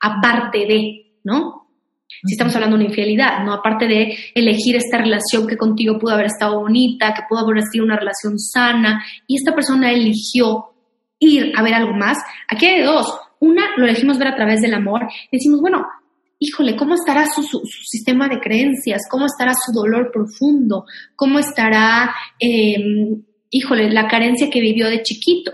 aparte 0.00 0.66
de, 0.66 1.12
¿no? 1.24 1.68
Si 2.24 2.32
estamos 2.32 2.54
hablando 2.56 2.76
de 2.76 2.82
una 2.82 2.90
infidelidad, 2.90 3.44
¿no? 3.44 3.52
Aparte 3.52 3.86
de 3.86 4.16
elegir 4.34 4.74
esta 4.74 4.98
relación 4.98 5.46
que 5.46 5.56
contigo 5.56 5.98
pudo 5.98 6.14
haber 6.14 6.26
estado 6.26 6.60
bonita, 6.60 7.14
que 7.14 7.22
pudo 7.28 7.40
haber 7.40 7.62
sido 7.70 7.84
una 7.84 7.96
relación 7.96 8.38
sana, 8.38 9.04
y 9.28 9.36
esta 9.36 9.54
persona 9.54 9.92
eligió 9.92 10.72
ir 11.20 11.52
a 11.56 11.62
ver 11.62 11.74
algo 11.74 11.94
más, 11.94 12.18
aquí 12.48 12.66
hay 12.66 12.82
dos. 12.82 13.06
Una, 13.40 13.76
lo 13.76 13.84
elegimos 13.84 14.18
ver 14.18 14.28
a 14.28 14.36
través 14.36 14.60
del 14.60 14.74
amor. 14.74 15.06
Decimos, 15.30 15.60
bueno, 15.60 15.86
híjole, 16.40 16.74
¿cómo 16.74 16.94
estará 16.94 17.26
su, 17.26 17.44
su, 17.44 17.60
sistema 17.64 18.28
de 18.28 18.40
creencias? 18.40 19.02
¿Cómo 19.08 19.26
estará 19.26 19.52
su 19.54 19.72
dolor 19.72 20.10
profundo? 20.12 20.86
¿Cómo 21.14 21.38
estará 21.38 22.12
eh, 22.40 22.76
híjole, 23.50 23.90
la 23.90 24.08
carencia 24.08 24.50
que 24.50 24.60
vivió 24.60 24.88
de 24.88 25.02
chiquito. 25.02 25.52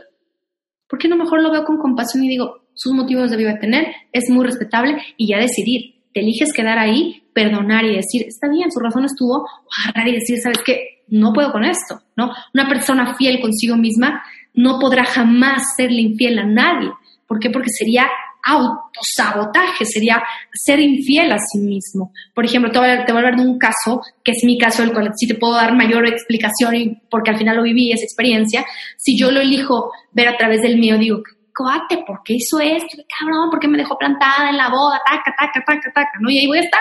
¿Por 0.89 0.99
qué 0.99 1.09
no 1.09 1.17
mejor 1.17 1.43
lo 1.43 1.51
veo 1.51 1.65
con 1.65 1.79
compasión 1.79 2.25
y 2.25 2.29
digo, 2.29 2.67
sus 2.75 2.93
motivos 2.93 3.31
de 3.31 3.55
tener, 3.55 3.87
es 4.13 4.29
muy 4.31 4.45
respetable 4.45 4.97
y 5.17 5.29
ya 5.29 5.39
decidir? 5.39 6.03
Te 6.13 6.21
eliges 6.21 6.53
quedar 6.53 6.79
ahí, 6.79 7.25
perdonar 7.33 7.85
y 7.85 7.97
decir, 7.97 8.25
está 8.27 8.49
bien, 8.49 8.71
su 8.71 8.81
razón 8.81 9.05
estuvo, 9.05 9.43
o 9.43 9.69
agarrar 9.83 10.09
y 10.09 10.13
decir, 10.13 10.39
¿sabes 10.39 10.59
qué? 10.65 11.03
No 11.09 11.33
puedo 11.33 11.53
con 11.53 11.65
esto, 11.65 12.01
¿no? 12.17 12.33
Una 12.53 12.69
persona 12.69 13.15
fiel 13.17 13.41
consigo 13.41 13.77
misma 13.77 14.23
no 14.55 14.79
podrá 14.79 15.05
jamás 15.05 15.75
serle 15.77 16.01
infiel 16.01 16.39
a 16.39 16.47
nadie. 16.47 16.91
¿Por 17.27 17.41
qué? 17.41 17.51
Porque 17.51 17.71
sería 17.71 18.09
autosabotaje, 18.45 19.87
sería 19.87 20.23
ser 20.53 20.81
infiel 20.81 21.33
a 21.33 21.39
sí 21.39 21.59
mismo. 21.59 22.13
Por 22.35 22.45
ejemplo, 22.45 22.71
te 22.71 22.79
voy, 22.79 22.89
a, 22.89 23.03
hablar 23.03 23.37
de 23.37 23.43
un 23.43 23.59
caso, 23.59 24.03
que 24.23 24.33
es 24.33 24.45
mi 24.45 24.59
caso, 24.59 24.83
el 24.83 24.93
cual 24.93 25.11
sí 25.17 25.27
te 25.27 25.35
puedo 25.35 25.55
dar 25.55 25.75
mayor 25.75 26.07
explicación 26.07 27.01
porque 27.11 27.31
al 27.31 27.39
final 27.39 27.57
lo 27.57 27.63
viví, 27.63 27.93
esa 27.93 28.05
experiencia. 28.05 28.65
Si 28.99 29.19
yo 29.19 29.31
lo 29.31 29.41
elijo 29.41 29.91
ver 30.13 30.29
a 30.29 30.37
través 30.37 30.63
del 30.63 30.79
mío, 30.79 30.99
digo, 30.99 31.23
coate, 31.55 32.05
¿por 32.07 32.23
qué 32.25 32.35
hizo 32.35 32.61
esto? 32.61 33.03
Cabrón, 33.19 33.51
¿por 33.51 33.61
qué 33.61 33.69
me 33.69 33.79
dejó 33.79 33.97
plantada 33.97 34.51
en 34.51 34.57
la 34.57 34.69
boda? 34.69 35.01
Taca, 35.07 35.35
taca, 35.39 35.65
taca, 35.65 35.93
taca, 35.95 36.19
¿no? 36.21 36.31
Y 36.31 36.39
ahí 36.39 36.47
voy 36.47 36.59
a 36.59 36.63
estar. 36.63 36.81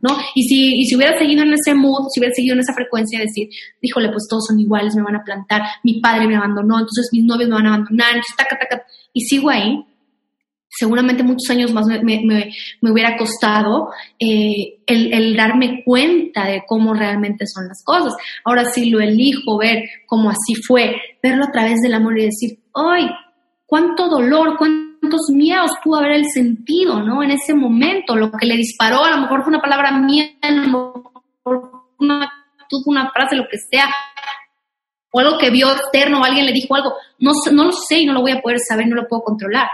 ¿no? 0.00 0.16
Y 0.34 0.44
si, 0.44 0.80
y 0.80 0.84
si 0.84 0.94
hubiera 0.94 1.18
seguido 1.18 1.42
en 1.42 1.52
ese 1.52 1.74
mood, 1.74 2.08
si 2.10 2.20
hubiera 2.20 2.34
seguido 2.34 2.54
en 2.54 2.60
esa 2.60 2.72
frecuencia, 2.72 3.18
decir, 3.18 3.48
díjole, 3.82 4.10
pues 4.10 4.28
todos 4.28 4.46
son 4.46 4.60
iguales, 4.60 4.94
me 4.94 5.02
van 5.02 5.16
a 5.16 5.24
plantar, 5.24 5.62
mi 5.82 6.00
padre 6.00 6.28
me 6.28 6.36
abandonó, 6.36 6.78
entonces 6.78 7.08
mis 7.12 7.24
novios 7.24 7.48
me 7.48 7.56
van 7.56 7.66
a 7.66 7.74
abandonar, 7.74 8.10
entonces 8.10 8.36
taca, 8.36 8.58
taca, 8.58 8.84
y 9.12 9.22
sigo 9.22 9.50
ahí, 9.50 9.84
seguramente 10.68 11.22
muchos 11.22 11.50
años 11.50 11.72
más 11.72 11.86
me, 11.86 12.52
hubiera 12.82 13.16
costado 13.16 13.90
eh, 14.18 14.80
el, 14.86 15.36
darme 15.36 15.82
cuenta 15.84 16.46
de 16.46 16.62
cómo 16.66 16.94
realmente 16.94 17.46
son 17.46 17.68
las 17.68 17.82
cosas. 17.84 18.14
Ahora 18.44 18.66
sí 18.66 18.90
lo 18.90 19.00
elijo 19.00 19.58
ver 19.58 19.84
como 20.06 20.30
así 20.30 20.54
fue, 20.66 20.96
verlo 21.22 21.44
a 21.44 21.52
través 21.52 21.80
del 21.80 21.94
amor 21.94 22.18
y 22.18 22.26
decir, 22.26 22.58
¡ay! 22.74 23.08
¿Cuánto 23.66 24.08
dolor, 24.08 24.56
cuántos 24.56 25.28
miedos 25.30 25.72
pudo 25.82 25.98
haber 25.98 26.12
el 26.12 26.26
sentido, 26.26 27.02
¿no? 27.02 27.22
En 27.22 27.30
ese 27.30 27.54
momento, 27.54 28.16
lo 28.16 28.30
que 28.32 28.46
le 28.46 28.56
disparó, 28.56 29.04
a 29.04 29.10
lo 29.10 29.22
mejor 29.22 29.42
fue 29.42 29.50
una 29.50 29.60
palabra 29.60 29.92
mía, 29.98 30.30
a 30.40 30.50
lo 30.50 30.62
mejor 30.62 31.72
una, 31.98 32.32
una 32.86 33.10
frase, 33.10 33.36
lo 33.36 33.46
que 33.50 33.58
sea, 33.58 33.86
o 35.10 35.20
algo 35.20 35.38
que 35.38 35.50
vio 35.50 35.70
externo, 35.70 36.20
o 36.20 36.24
alguien 36.24 36.46
le 36.46 36.52
dijo 36.52 36.74
algo, 36.74 36.94
no, 37.18 37.32
no 37.52 37.64
lo 37.64 37.72
sé 37.72 38.00
y 38.00 38.06
no 38.06 38.14
lo 38.14 38.22
voy 38.22 38.32
a 38.32 38.40
poder 38.40 38.58
saber, 38.58 38.86
no 38.86 38.96
lo 38.96 39.06
puedo 39.06 39.22
controlar 39.22 39.68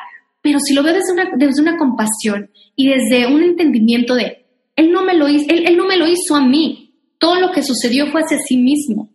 pero 0.44 0.58
si 0.60 0.74
lo 0.74 0.82
veo 0.82 0.92
desde 0.92 1.10
una, 1.10 1.30
desde 1.38 1.62
una 1.62 1.78
compasión 1.78 2.50
y 2.76 2.86
desde 2.86 3.26
un 3.26 3.42
entendimiento 3.42 4.14
de, 4.14 4.44
él 4.76 4.92
no, 4.92 5.02
me 5.02 5.14
lo 5.14 5.26
hizo, 5.26 5.46
él, 5.48 5.74
no 5.74 5.86
me 5.86 5.96
lo 5.96 6.06
hizo 6.06 6.36
a 6.36 6.46
mí, 6.46 6.94
todo 7.18 7.40
lo 7.40 7.50
que 7.50 7.62
sucedió 7.62 8.08
fue 8.08 8.20
hacia 8.20 8.36
sí 8.46 8.58
mismo. 8.58 9.10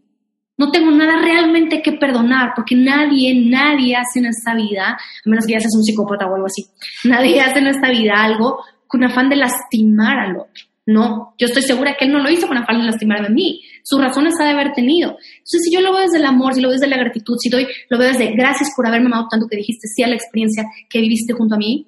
No 0.57 0.72
tengo 0.72 0.89
nada 0.89 1.22
realmente 1.22 1.84
que 1.84 1.91
perdonar, 1.91 2.53
porque 2.56 2.76
nadie, 2.76 3.45
nadie 3.47 3.95
hace 3.95 4.18
en 4.18 4.26
esta 4.26 4.56
vida, 4.56 4.93
a 4.93 5.30
menos 5.30 5.45
que 5.45 5.53
ya 5.53 5.60
seas 5.60 5.76
un 5.76 5.84
psicópata 5.84 6.26
o 6.26 6.34
algo 6.34 6.47
así, 6.47 6.65
nadie 7.07 7.39
hace 7.39 7.60
en 7.60 7.68
esta 7.68 7.91
vida 7.91 8.14
algo 8.15 8.64
con 8.88 9.03
afán 9.03 9.30
de 9.30 9.35
lastimar 9.35 10.18
al 10.18 10.35
otro. 10.35 10.64
No, 10.90 11.36
yo 11.38 11.45
estoy 11.45 11.61
segura 11.61 11.95
que 11.95 12.06
él 12.06 12.11
no 12.11 12.18
lo 12.18 12.32
hizo 12.32 12.48
con 12.48 12.57
afán 12.57 12.80
de 12.80 12.86
lastimar 12.86 13.24
a 13.24 13.30
mí. 13.30 13.61
Sus 13.84 14.02
razones 14.02 14.34
ha 14.40 14.45
de 14.45 14.53
haber 14.53 14.74
tenido. 14.74 15.11
Entonces, 15.11 15.61
si 15.64 15.72
yo 15.72 15.82
lo 15.82 15.94
veo 15.94 16.02
desde 16.02 16.18
el 16.18 16.26
amor, 16.26 16.56
si 16.56 16.61
lo 16.61 16.70
veo 16.70 16.80
desde 16.80 16.90
la 16.90 16.98
gratitud, 16.98 17.38
si 17.38 17.48
doy, 17.48 17.68
lo 17.90 17.99
veo 17.99 18.07
desde 18.07 18.32
gracias 18.32 18.72
por 18.76 18.88
haberme 18.88 19.06
amado 19.06 19.28
tanto 19.30 19.45
que 19.48 19.57
dijiste 19.57 19.88
sí 19.88 20.02
a 20.02 20.07
la 20.07 20.16
experiencia 20.16 20.66
que 20.90 20.99
viviste 20.99 21.34
junto 21.34 21.53
a 21.53 21.57
mí, 21.60 21.86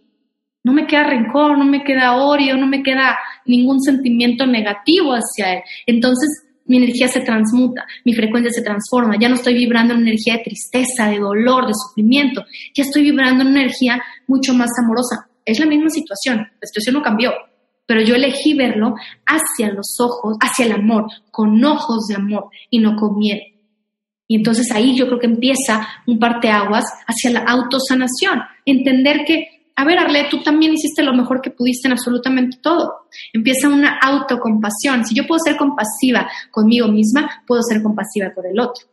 No 0.63 0.71
me 0.71 0.85
queda 0.85 1.05
rencor, 1.05 1.57
no 1.57 1.65
me 1.65 1.83
queda 1.83 2.15
odio, 2.15 2.55
no 2.57 2.67
me 2.67 2.83
queda 2.83 3.17
ningún 3.47 3.81
sentimiento 3.81 4.45
negativo 4.45 5.13
hacia 5.13 5.55
él. 5.55 5.63
Entonces 5.87 6.29
mi 6.65 6.77
energía 6.77 7.07
se 7.07 7.21
transmuta, 7.21 7.87
mi 8.05 8.13
frecuencia 8.13 8.51
se 8.51 8.61
transforma, 8.61 9.17
ya 9.19 9.29
no 9.29 9.35
estoy 9.35 9.55
vibrando 9.55 9.95
en 9.95 10.01
energía 10.01 10.37
de 10.37 10.43
tristeza, 10.43 11.09
de 11.09 11.17
dolor, 11.17 11.65
de 11.65 11.73
sufrimiento, 11.73 12.45
ya 12.75 12.83
estoy 12.83 13.01
vibrando 13.01 13.41
en 13.41 13.57
energía 13.57 13.99
mucho 14.27 14.53
más 14.53 14.69
amorosa. 14.77 15.27
Es 15.43 15.59
la 15.59 15.65
misma 15.65 15.89
situación, 15.89 16.37
la 16.37 16.67
situación 16.67 16.93
no 16.93 17.01
cambió, 17.01 17.33
pero 17.91 18.03
yo 18.03 18.15
elegí 18.15 18.53
verlo 18.53 18.95
hacia 19.25 19.69
los 19.73 19.99
ojos, 19.99 20.37
hacia 20.39 20.63
el 20.63 20.71
amor, 20.71 21.07
con 21.29 21.61
ojos 21.65 22.07
de 22.07 22.15
amor 22.15 22.45
y 22.69 22.79
no 22.79 22.95
con 22.95 23.17
miedo. 23.17 23.41
Y 24.29 24.37
entonces 24.37 24.71
ahí 24.71 24.95
yo 24.95 25.07
creo 25.07 25.19
que 25.19 25.25
empieza 25.25 25.85
un 26.07 26.17
parteaguas 26.17 26.85
hacia 27.05 27.31
la 27.31 27.41
autosanación, 27.41 28.43
entender 28.65 29.25
que, 29.27 29.73
a 29.75 29.83
ver, 29.83 29.99
Arle, 29.99 30.27
tú 30.31 30.41
también 30.41 30.71
hiciste 30.71 31.03
lo 31.03 31.13
mejor 31.13 31.41
que 31.41 31.51
pudiste 31.51 31.89
en 31.89 31.91
absolutamente 31.91 32.59
todo. 32.63 33.09
Empieza 33.33 33.67
una 33.67 33.99
autocompasión. 34.01 35.03
Si 35.03 35.13
yo 35.13 35.27
puedo 35.27 35.39
ser 35.39 35.57
compasiva 35.57 36.29
conmigo 36.49 36.87
misma, 36.87 37.43
puedo 37.45 37.61
ser 37.61 37.83
compasiva 37.83 38.33
con 38.33 38.45
el 38.45 38.57
otro. 38.57 38.85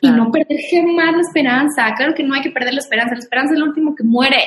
Y 0.00 0.08
no 0.08 0.32
perder 0.32 0.56
jamás 0.70 1.12
la 1.12 1.20
esperanza. 1.20 1.94
Claro 1.94 2.14
que 2.14 2.22
no 2.22 2.34
hay 2.34 2.40
que 2.40 2.52
perder 2.52 2.72
la 2.72 2.80
esperanza. 2.80 3.12
La 3.12 3.20
esperanza 3.20 3.52
es 3.52 3.60
lo 3.60 3.66
último 3.66 3.94
que 3.94 4.04
muere. 4.04 4.44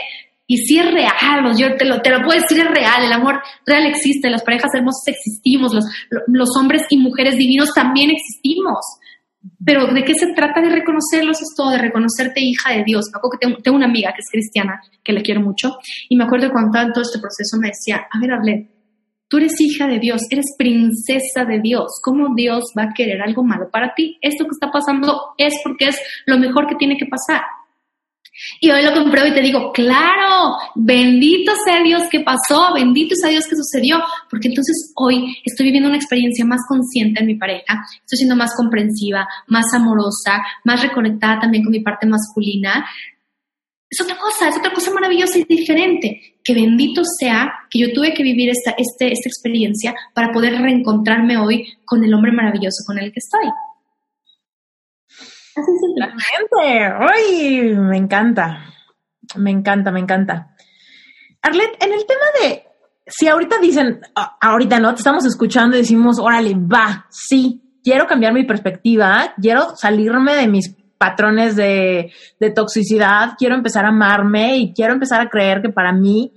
Y 0.54 0.58
si 0.58 0.78
es 0.78 0.86
real, 0.86 1.58
yo 1.58 1.76
te 1.78 1.84
lo, 1.84 2.00
te 2.00 2.12
lo 2.12 2.22
puedo 2.22 2.40
decir, 2.40 2.60
es 2.60 2.70
real, 2.70 3.04
el 3.04 3.12
amor 3.12 3.42
real 3.66 3.88
existe, 3.88 4.30
las 4.30 4.44
parejas 4.44 4.70
hermosas 4.76 5.08
existimos, 5.08 5.74
los, 5.74 5.84
los 6.28 6.50
hombres 6.56 6.84
y 6.92 6.98
mujeres 6.98 7.38
divinos 7.38 7.74
también 7.74 8.12
existimos. 8.12 8.78
Pero 9.66 9.88
¿de 9.88 10.06
qué 10.06 10.14
se 10.14 10.32
trata 10.34 10.62
de 10.62 10.70
reconocerlos? 10.70 11.42
Es 11.42 11.56
todo, 11.58 11.72
de 11.72 11.80
reconocerte 11.80 12.40
hija 12.40 12.72
de 12.72 12.84
Dios. 12.84 13.06
Me 13.12 13.18
acuerdo 13.18 13.40
que 13.40 13.62
tengo, 13.64 13.76
una 13.76 13.88
amiga 13.88 14.12
que 14.12 14.20
es 14.20 14.30
cristiana, 14.32 14.80
que 15.04 15.12
la 15.12 15.22
quiero 15.22 15.42
mucho, 15.42 15.76
y 16.08 16.16
me 16.16 16.26
acuerdo 16.26 16.46
que 16.46 16.52
cuando 16.52 16.70
estaba 16.70 16.86
en 16.86 16.94
todo 16.94 17.02
este 17.02 17.20
proceso 17.20 17.58
me 17.60 17.70
decía, 17.70 18.06
a 18.12 18.20
ver, 18.20 18.34
Arlet, 18.34 18.70
tú 19.28 19.38
eres 19.38 19.60
hija 19.60 19.88
de 19.88 19.98
Dios, 19.98 20.22
eres 20.30 20.54
princesa 20.56 21.46
de 21.46 21.62
Dios. 21.62 21.94
¿Cómo 22.04 22.36
Dios 22.36 22.66
va 22.78 22.84
a 22.84 22.94
querer 22.94 23.24
algo 23.24 23.44
malo 23.44 23.72
para 23.72 23.96
ti? 23.96 24.20
Esto 24.22 24.44
que 24.44 24.52
está 24.52 24.70
pasando 24.70 25.34
es 25.40 25.56
porque 25.64 25.88
es 25.88 26.00
lo 26.28 26.38
mejor 26.38 26.68
que 26.68 26.76
tiene 26.76 26.96
que 26.96 27.08
pasar. 27.08 27.42
Y 28.60 28.72
hoy 28.72 28.84
lo 28.84 28.94
compruebo 28.94 29.28
y 29.28 29.34
te 29.34 29.42
digo, 29.42 29.72
claro, 29.72 30.58
bendito 30.76 31.52
sea 31.66 31.84
Dios 31.84 32.04
que 32.10 32.22
pasó, 32.22 32.74
bendito 32.74 33.16
sea 33.16 33.30
Dios 33.30 33.46
que 33.48 33.56
sucedió, 33.56 34.02
porque 34.30 34.48
entonces 34.48 34.92
hoy 34.96 35.38
estoy 35.46 35.68
viviendo 35.68 35.90
una 35.90 35.98
experiencia 35.98 36.44
más 36.46 36.62
consciente 36.68 37.20
en 37.22 37.28
mi 37.28 37.36
pareja, 37.36 37.86
estoy 38.02 38.18
siendo 38.18 38.36
más 38.36 38.56
comprensiva, 38.56 39.28
más 39.48 39.66
amorosa, 39.74 40.42
más 40.64 40.82
reconectada 40.82 41.42
también 41.42 41.64
con 41.64 41.72
mi 41.72 41.82
parte 41.82 42.08
masculina. 42.08 42.86
Es 43.90 44.02
otra 44.02 44.18
cosa, 44.18 44.50
es 44.50 44.58
otra 44.58 44.74
cosa 44.74 44.92
maravillosa 44.92 45.38
y 45.38 45.44
diferente. 45.44 46.38
Que 46.44 46.56
bendito 46.56 47.04
sea 47.20 47.54
que 47.70 47.80
yo 47.80 47.94
tuve 47.94 48.14
que 48.14 48.24
vivir 48.24 48.50
esta, 48.50 48.72
este, 48.72 49.14
esta 49.14 49.30
experiencia 49.30 49.94
para 50.14 50.32
poder 50.32 50.60
reencontrarme 50.60 51.38
hoy 51.38 51.72
con 51.86 52.04
el 52.04 52.14
hombre 52.14 52.32
maravilloso 52.32 52.84
con 52.86 52.98
el 52.98 53.14
que 53.14 53.20
estoy. 53.20 53.48
¡Uy! 57.16 57.76
Me 57.76 57.98
encanta. 57.98 58.66
Me 59.36 59.52
encanta, 59.52 59.92
me 59.92 60.00
encanta. 60.00 60.56
Arlet, 61.42 61.84
en 61.84 61.94
el 61.94 62.06
tema 62.06 62.26
de 62.42 62.64
si 63.06 63.28
ahorita 63.28 63.58
dicen, 63.60 64.02
ahorita 64.42 64.80
no, 64.80 64.94
te 64.94 65.00
estamos 65.00 65.26
escuchando 65.26 65.76
y 65.76 65.82
decimos, 65.82 66.20
órale, 66.20 66.56
va, 66.56 67.06
sí, 67.10 67.80
quiero 67.84 68.08
cambiar 68.08 68.34
mi 68.34 68.46
perspectiva, 68.46 69.34
quiero 69.42 69.76
salirme 69.76 70.36
de 70.36 70.48
mis 70.48 70.76
patrones 70.98 71.56
de, 71.56 72.12
de, 72.40 72.50
toxicidad, 72.52 73.34
quiero 73.38 73.56
empezar 73.56 73.84
a 73.86 73.90
amarme 73.90 74.58
y 74.58 74.74
quiero 74.74 74.94
empezar 74.94 75.20
a 75.20 75.30
creer 75.30 75.62
que 75.62 75.70
para 75.70 75.92
mí 75.92 76.32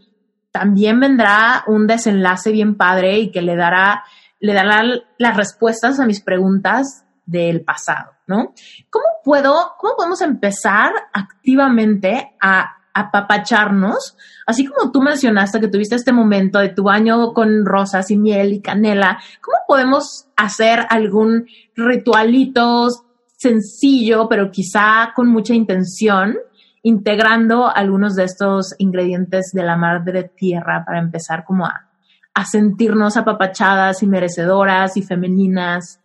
también 0.51 0.99
vendrá 0.99 1.63
un 1.69 1.87
desenlace 1.87 2.51
bien 2.51 2.77
padre 2.77 3.19
y 3.19 3.31
que 3.31 3.43
le 3.43 3.55
dará, 3.55 4.03
le 4.41 4.55
dará 4.55 4.83
las 5.19 5.37
respuestas 5.37 6.01
a 6.01 6.07
mis 6.07 6.21
preguntas 6.21 7.07
del 7.27 7.63
pasado, 7.63 8.13
¿no? 8.27 8.55
¿Cómo 8.90 9.05
puedo, 9.24 9.55
cómo 9.78 9.94
podemos 9.97 10.20
empezar 10.20 10.93
activamente 11.12 12.35
a 12.40 12.77
apapacharnos? 12.93 14.16
Así 14.47 14.66
como 14.66 14.90
tú 14.90 15.01
mencionaste 15.01 15.61
que 15.61 15.69
tuviste 15.69 15.97
este 15.97 16.12
momento 16.12 16.59
de 16.59 16.70
tu 16.70 16.85
baño 16.85 17.32
con 17.32 17.65
rosas 17.65 18.11
y 18.11 18.16
miel 18.16 18.53
y 18.53 18.61
canela, 18.61 19.19
¿cómo 19.40 19.59
podemos 19.66 20.28
hacer 20.36 20.86
algún 20.89 21.47
ritualito 21.74 22.89
sencillo, 23.36 24.28
pero 24.28 24.51
quizá 24.51 25.12
con 25.15 25.28
mucha 25.28 25.55
intención, 25.55 26.36
integrando 26.82 27.69
algunos 27.74 28.15
de 28.15 28.24
estos 28.24 28.74
ingredientes 28.78 29.51
de 29.53 29.62
la 29.62 29.77
madre 29.77 30.24
tierra 30.24 30.85
para 30.86 31.01
empezar 31.01 31.44
como 31.44 31.66
a, 31.66 31.89
a 32.35 32.44
sentirnos 32.44 33.16
apapachadas 33.16 34.03
y 34.03 34.07
merecedoras 34.07 34.97
y 34.97 35.03
femeninas 35.03 36.01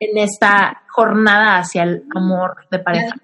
en 0.00 0.18
esta 0.18 0.82
jornada 0.88 1.58
hacia 1.58 1.84
el 1.84 2.04
amor 2.14 2.56
de 2.70 2.78
pareja? 2.78 3.14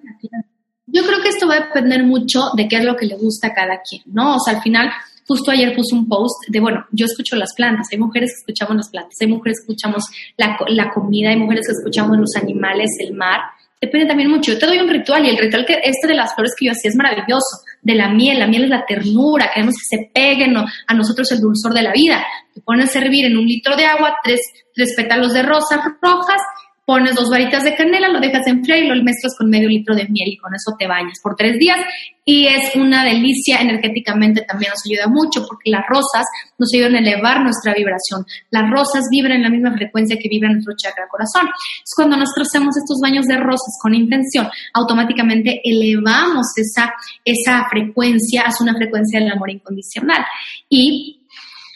Yo 0.87 1.03
creo 1.05 1.23
que 1.23 1.29
esto 1.29 1.49
va 1.49 1.55
a 1.55 1.61
depender 1.67 2.05
mucho 2.05 2.51
de 2.55 2.69
qué 2.69 2.77
es 2.77 2.85
lo 2.85 2.97
que 2.97 3.07
le 3.07 3.17
gusta 3.17 3.49
a 3.49 3.55
cada 3.55 3.81
quien, 3.81 4.03
¿no? 4.07 4.37
O 4.37 4.39
sea, 4.39 4.57
al 4.57 4.63
final, 4.63 4.91
justo 5.27 5.51
ayer 5.51 5.75
puse 5.75 5.95
un 5.95 6.09
post 6.09 6.49
de, 6.49 6.61
bueno, 6.61 6.85
yo 6.91 7.07
escucho 7.07 7.37
las 7.37 7.55
plantas, 7.55 7.89
hay 7.93 7.99
mujeres 7.99 8.31
que 8.31 8.41
escuchamos 8.41 8.77
las 8.77 8.91
plantas, 8.91 9.17
hay 9.21 9.29
mujeres 9.29 9.59
que 9.59 9.73
escuchamos 9.73 10.05
la, 10.37 10.59
la 10.69 10.91
comida, 10.93 11.31
hay 11.31 11.37
mujeres 11.37 11.67
que 11.67 11.73
escuchamos 11.73 12.19
los 12.19 12.37
animales, 12.37 12.91
el 12.99 13.15
mar, 13.15 13.41
depende 13.81 14.07
también 14.07 14.31
mucho. 14.31 14.53
Yo 14.53 14.59
te 14.59 14.67
doy 14.67 14.79
un 14.79 14.89
ritual 14.89 15.25
y 15.27 15.31
el 15.31 15.39
ritual 15.39 15.67
que 15.67 15.81
este 15.83 16.09
de 16.09 16.15
las 16.15 16.35
flores 16.35 16.53
que 16.59 16.67
yo 16.67 16.73
hacía 16.73 16.91
es 16.91 16.97
maravilloso. 16.97 17.65
De 17.83 17.95
la 17.95 18.09
miel, 18.09 18.39
la 18.39 18.47
miel 18.47 18.65
es 18.65 18.71
la 18.71 18.87
ternura, 18.87 19.51
queremos 19.53 19.75
que 19.75 19.97
se 19.97 20.11
peguen 20.15 20.57
a 20.57 20.95
nosotros 20.95 21.31
el 21.33 21.41
dulzor 21.41 21.75
de 21.75 21.83
la 21.83 21.93
vida. 21.93 22.25
Te 22.55 22.61
pones 22.61 22.89
a 22.89 22.93
servir 22.93 23.27
en 23.27 23.37
un 23.37 23.45
litro 23.45 23.77
de 23.77 23.85
agua 23.85 24.17
tres, 24.23 24.41
tres 24.75 24.95
pétalos 24.97 25.33
de 25.33 25.43
rosas 25.43 25.81
rojas 26.01 26.41
pones 26.85 27.15
dos 27.15 27.31
varitas 27.31 27.65
de 27.65 27.75
canela, 27.77 28.09
lo 28.09 28.21
dejas 28.21 28.47
enfriar 28.47 28.79
y 28.79 28.89
lo 28.89 28.95
mezclas 29.03 29.37
con 29.39 29.49
medio 29.49 29.69
litro 29.69 29.95
de 29.95 30.09
miel 30.09 30.29
y 30.29 30.37
con 30.37 30.55
eso 30.55 30.75
te 30.79 30.87
bañas 30.87 31.19
por 31.23 31.37
tres 31.37 31.59
días 31.59 31.79
y 32.25 32.47
es 32.47 32.77
una 32.77 33.05
delicia 33.05 33.61
energéticamente 33.61 34.43
también 34.43 34.71
nos 34.71 34.83
ayuda 34.87 35.09
mucho 35.09 35.45
porque 35.47 35.71
las 35.71 35.83
rosas 35.89 36.25
nos 36.57 36.73
ayudan 36.73 36.95
a 36.95 36.99
elevar 37.01 37.43
nuestra 37.43 37.75
vibración. 37.75 38.25
Las 38.51 38.71
rosas 38.71 39.05
vibran 39.11 39.39
en 39.39 39.43
la 39.43 39.51
misma 39.51 39.73
frecuencia 39.73 40.17
que 40.21 40.29
vibra 40.29 40.53
nuestro 40.53 40.75
chakra 40.77 41.09
corazón. 41.11 41.49
Es 41.83 41.93
cuando 41.97 42.17
nosotros 42.17 42.49
hacemos 42.49 42.77
estos 42.77 43.01
baños 43.01 43.27
de 43.27 43.39
rosas 43.39 43.77
con 43.83 43.95
intención, 43.95 44.49
automáticamente 44.75 45.61
elevamos 45.65 46.47
esa, 46.57 46.93
esa 47.25 47.67
frecuencia 47.69 48.43
hacia 48.43 48.65
una 48.65 48.77
frecuencia 48.77 49.19
del 49.19 49.33
amor 49.33 49.51
incondicional 49.51 50.25
y 50.69 51.22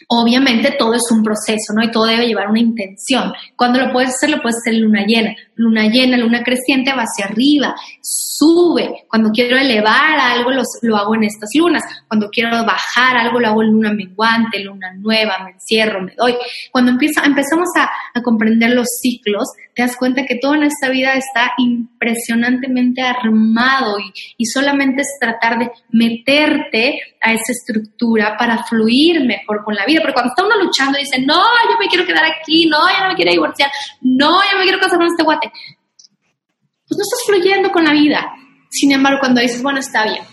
Obviamente 0.07 0.75
todo 0.79 0.93
es 0.93 1.03
un 1.11 1.23
proceso, 1.23 1.73
¿no? 1.75 1.83
Y 1.83 1.91
todo 1.91 2.05
debe 2.05 2.27
llevar 2.27 2.49
una 2.49 2.59
intención. 2.59 3.33
Cuando 3.55 3.79
lo 3.79 3.91
puedes 3.91 4.11
hacer, 4.11 4.29
lo 4.29 4.41
puedes 4.41 4.57
hacer 4.57 4.75
en 4.75 4.81
luna 4.81 5.05
llena. 5.05 5.35
Luna 5.57 5.87
llena, 5.87 6.17
luna 6.17 6.43
creciente 6.43 6.93
va 6.93 7.03
hacia 7.03 7.25
arriba, 7.25 7.75
sube. 8.01 9.05
Cuando 9.09 9.31
quiero 9.31 9.57
elevar 9.57 10.19
algo, 10.19 10.51
lo, 10.51 10.97
hago 10.97 11.15
en 11.15 11.23
estas 11.23 11.49
lunas. 11.55 11.83
Cuando 12.07 12.29
quiero 12.29 12.49
bajar 12.63 13.17
algo, 13.17 13.39
lo 13.39 13.47
hago 13.47 13.63
en 13.63 13.71
luna 13.71 13.91
menguante, 13.91 14.59
luna 14.59 14.93
nueva, 14.93 15.37
me 15.43 15.51
encierro, 15.51 16.01
me 16.01 16.13
doy. 16.15 16.35
Cuando 16.71 16.91
empezamos 16.91 17.69
a, 17.77 17.89
comprender 18.23 18.71
los 18.71 18.87
ciclos, 19.01 19.47
te 19.73 19.83
das 19.83 19.95
cuenta 19.95 20.25
que 20.25 20.37
todo 20.41 20.55
en 20.55 20.63
esta 20.63 20.89
vida 20.89 21.13
está 21.13 21.53
impresionantemente 21.57 23.01
armado 23.01 23.99
y, 23.99 24.11
y 24.37 24.45
solamente 24.45 25.01
es 25.01 25.07
tratar 25.19 25.59
de 25.59 25.71
meterte 25.91 26.99
a 27.21 27.33
esa 27.33 27.51
estructura 27.51 28.35
para 28.37 28.63
fluir 28.63 29.25
mejor 29.25 29.63
con 29.63 29.75
la 29.75 29.85
vida. 29.85 29.99
Pero 30.01 30.13
cuando 30.13 30.31
está 30.31 30.45
uno 30.45 30.63
luchando 30.63 30.97
y 30.97 31.01
dice, 31.01 31.21
no, 31.21 31.41
yo 31.69 31.77
me 31.79 31.87
quiero 31.87 32.05
quedar 32.05 32.25
aquí, 32.25 32.67
no, 32.67 32.77
yo 32.89 33.03
no 33.03 33.09
me 33.09 33.15
quiero 33.15 33.31
divorciar, 33.31 33.69
no, 34.01 34.39
yo 34.51 34.57
me 34.57 34.63
quiero 34.63 34.79
casar 34.79 34.97
con 34.97 35.07
este 35.07 35.23
guate, 35.23 35.46
pues 35.49 36.97
no 36.97 37.03
estás 37.03 37.19
fluyendo 37.25 37.71
con 37.71 37.83
la 37.83 37.91
vida. 37.91 38.31
Sin 38.69 38.91
embargo, 38.91 39.19
cuando 39.19 39.41
dices, 39.41 39.61
bueno, 39.61 39.79
está 39.79 40.05
bien, 40.05 40.23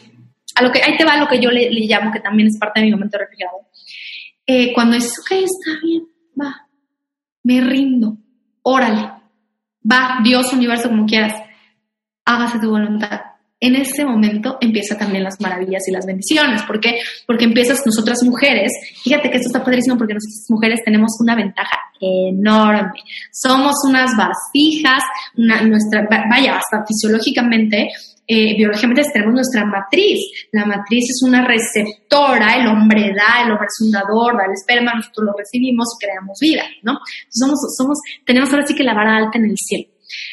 a 0.54 0.62
lo 0.62 0.70
que 0.70 0.82
ahí 0.82 0.96
te 0.96 1.04
va 1.04 1.16
lo 1.16 1.28
que 1.28 1.40
yo 1.40 1.50
le, 1.50 1.68
llamo, 1.70 2.12
que 2.12 2.20
también 2.20 2.48
es 2.48 2.58
parte 2.58 2.80
de 2.80 2.86
mi 2.86 2.92
momento 2.92 3.18
refrigerado. 3.18 3.58
Eh, 4.46 4.72
cuando 4.72 4.96
dices, 4.96 5.18
ok, 5.20 5.30
está 5.32 5.80
bien, 5.82 6.04
va, 6.40 6.68
me 7.42 7.60
rindo, 7.60 8.16
órale, 8.62 9.10
va, 9.90 10.20
Dios, 10.22 10.52
universo, 10.52 10.88
como 10.88 11.06
quieras, 11.06 11.34
hágase 12.24 12.58
tu 12.58 12.70
voluntad 12.70 13.33
en 13.64 13.76
ese 13.76 14.04
momento 14.04 14.58
empieza 14.60 14.98
también 14.98 15.24
las 15.24 15.40
maravillas 15.40 15.88
y 15.88 15.90
las 15.90 16.04
bendiciones. 16.04 16.62
¿Por 16.64 16.80
qué? 16.80 16.98
Porque 17.26 17.44
empiezas 17.44 17.80
nosotras 17.86 18.22
mujeres, 18.22 18.70
fíjate 19.02 19.30
que 19.30 19.38
esto 19.38 19.48
está 19.48 19.64
padrísimo 19.64 19.96
porque 19.96 20.12
nosotras 20.12 20.44
mujeres 20.50 20.80
tenemos 20.84 21.12
una 21.20 21.34
ventaja 21.34 21.78
enorme. 21.98 23.00
Somos 23.32 23.74
unas 23.88 24.10
vasijas, 24.18 25.02
nuestra, 25.36 26.06
vaya, 26.30 26.58
hasta 26.58 26.84
fisiológicamente, 26.86 27.88
eh, 28.26 28.54
biológicamente 28.54 29.02
tenemos 29.10 29.34
nuestra 29.34 29.64
matriz. 29.64 30.20
La 30.52 30.66
matriz 30.66 31.04
es 31.08 31.22
una 31.26 31.46
receptora, 31.46 32.56
el 32.56 32.66
hombre 32.66 33.14
da, 33.16 33.44
el 33.46 33.50
hombre 33.50 33.66
es 33.66 33.76
fundador, 33.78 34.36
da 34.36 34.44
el 34.44 34.52
esperma, 34.52 34.92
nosotros 34.94 35.24
lo 35.24 35.32
recibimos 35.38 35.88
creamos 35.98 36.36
vida, 36.38 36.64
¿no? 36.82 36.98
Somos, 37.30 37.58
somos, 37.78 37.98
tenemos 38.26 38.50
ahora 38.50 38.66
sí 38.66 38.74
que 38.74 38.84
la 38.84 38.92
vara 38.92 39.16
alta 39.16 39.38
en 39.38 39.46
el 39.46 39.56
cielo. 39.56 39.88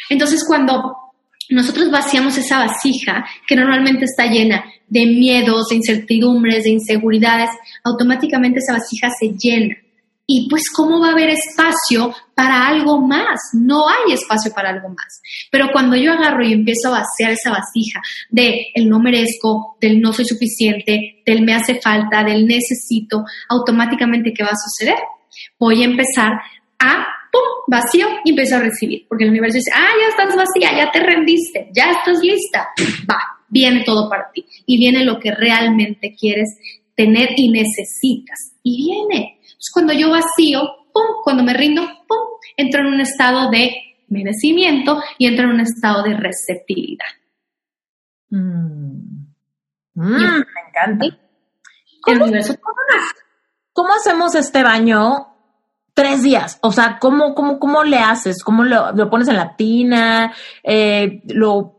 Entonces, 0.09 0.43
cuando 0.45 1.10
nosotros 1.51 1.91
vaciamos 1.91 2.37
esa 2.37 2.59
vasija 2.59 3.25
que 3.47 3.55
normalmente 3.55 4.05
está 4.05 4.25
llena 4.25 4.63
de 4.87 5.05
miedos, 5.05 5.67
de 5.69 5.75
incertidumbres, 5.75 6.63
de 6.63 6.71
inseguridades, 6.71 7.49
automáticamente 7.83 8.59
esa 8.59 8.73
vasija 8.73 9.09
se 9.17 9.33
llena. 9.37 9.75
Y 10.27 10.47
pues, 10.49 10.63
¿cómo 10.73 11.01
va 11.01 11.09
a 11.09 11.11
haber 11.11 11.29
espacio 11.29 12.13
para 12.35 12.67
algo 12.67 13.05
más? 13.05 13.39
No 13.53 13.89
hay 13.89 14.13
espacio 14.13 14.53
para 14.53 14.69
algo 14.69 14.87
más. 14.89 15.21
Pero 15.51 15.67
cuando 15.73 15.97
yo 15.97 16.13
agarro 16.13 16.41
y 16.45 16.53
empiezo 16.53 16.87
a 16.87 17.01
vaciar 17.01 17.31
esa 17.31 17.51
vasija 17.51 18.01
de 18.29 18.67
el 18.73 18.87
no 18.87 18.99
merezco, 18.99 19.77
del 19.81 19.99
no 19.99 20.13
soy 20.13 20.25
suficiente, 20.25 21.21
del 21.25 21.43
me 21.43 21.53
hace 21.53 21.81
falta, 21.81 22.23
del 22.23 22.47
necesito, 22.47 23.25
automáticamente, 23.49 24.33
¿qué 24.33 24.43
va 24.43 24.51
a 24.51 24.69
suceder? 24.69 24.99
Voy 25.59 25.81
a 25.81 25.85
empezar 25.85 26.31
a 26.79 27.07
¡pum! 27.31 27.41
vacío 27.67 28.07
y 28.23 28.31
empiezo 28.31 28.57
a 28.57 28.59
recibir. 28.59 29.05
Porque 29.07 29.23
el 29.23 29.29
universo 29.29 29.55
dice, 29.55 29.71
ah, 29.73 29.93
ya 29.99 30.07
estás 30.09 30.35
vacía, 30.35 30.77
ya 30.77 30.91
te 30.91 30.99
rendiste, 30.99 31.69
ya 31.73 31.91
estás 31.91 32.21
lista. 32.21 32.69
Va, 33.09 33.19
viene 33.47 33.83
todo 33.85 34.09
para 34.09 34.31
ti. 34.31 34.45
Y 34.65 34.77
viene 34.77 35.05
lo 35.05 35.19
que 35.19 35.31
realmente 35.31 36.15
quieres 36.15 36.49
tener 36.95 37.29
y 37.35 37.49
necesitas. 37.49 38.53
Y 38.63 38.85
viene. 38.85 39.39
Entonces, 39.41 39.71
cuando 39.73 39.93
yo 39.93 40.09
vacío, 40.09 40.61
¡pum! 40.93 41.23
Cuando 41.23 41.43
me 41.43 41.53
rindo, 41.53 41.83
¡pum! 42.07 42.17
Entro 42.57 42.81
en 42.81 42.87
un 42.87 43.01
estado 43.01 43.49
de 43.49 43.71
merecimiento 44.09 45.01
y 45.17 45.27
entro 45.27 45.45
en 45.45 45.51
un 45.51 45.61
estado 45.61 46.03
de 46.03 46.15
receptividad. 46.15 47.05
Mm. 48.29 49.21
Mm, 49.93 50.03
me 50.03 50.61
encanta. 50.67 51.17
¿Cómo 53.73 53.93
hacemos 53.93 54.35
este 54.35 54.63
baño 54.63 55.30
tres 55.93 56.23
días. 56.23 56.59
O 56.61 56.71
sea, 56.71 56.97
¿cómo, 56.99 57.35
cómo, 57.35 57.59
cómo 57.59 57.83
le 57.83 57.97
haces? 57.97 58.43
¿Cómo 58.43 58.63
lo, 58.63 58.91
lo 58.91 59.09
pones 59.09 59.27
en 59.27 59.37
la 59.37 59.55
tina? 59.55 60.33
Eh, 60.63 61.21
lo... 61.25 61.77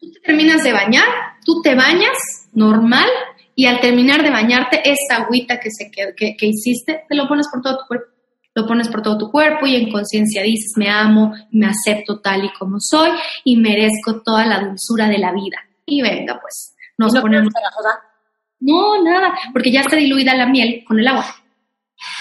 Tú 0.00 0.12
te 0.12 0.20
terminas 0.20 0.62
de 0.62 0.72
bañar, 0.72 1.06
tú 1.44 1.60
te 1.62 1.74
bañas 1.74 2.16
normal 2.52 3.08
y 3.54 3.66
al 3.66 3.80
terminar 3.80 4.22
de 4.22 4.30
bañarte, 4.30 4.80
esa 4.84 5.22
agüita 5.22 5.60
que, 5.60 5.70
se, 5.70 5.90
que, 5.90 6.36
que, 6.36 6.46
hiciste, 6.46 7.04
te 7.08 7.14
lo 7.14 7.28
pones 7.28 7.48
por 7.48 7.60
todo 7.60 7.78
tu 7.78 7.86
cuerpo. 7.86 8.06
Lo 8.54 8.66
pones 8.66 8.88
por 8.88 9.00
todo 9.00 9.16
tu 9.16 9.30
cuerpo 9.30 9.66
y 9.66 9.76
en 9.76 9.90
conciencia 9.90 10.42
dices, 10.42 10.72
me 10.76 10.90
amo, 10.90 11.32
me 11.52 11.66
acepto 11.66 12.20
tal 12.20 12.44
y 12.44 12.52
como 12.52 12.76
soy 12.80 13.10
y 13.44 13.56
merezco 13.56 14.20
toda 14.22 14.44
la 14.44 14.60
dulzura 14.60 15.08
de 15.08 15.16
la 15.16 15.32
vida. 15.32 15.56
Y 15.86 16.02
venga, 16.02 16.38
pues, 16.38 16.74
nos 16.98 17.18
ponemos... 17.18 17.50
No, 18.60 19.02
nada, 19.02 19.34
porque 19.54 19.72
ya 19.72 19.80
está 19.80 19.96
diluida 19.96 20.34
la 20.34 20.46
miel 20.46 20.84
con 20.86 20.98
el 20.98 21.08
agua. 21.08 21.24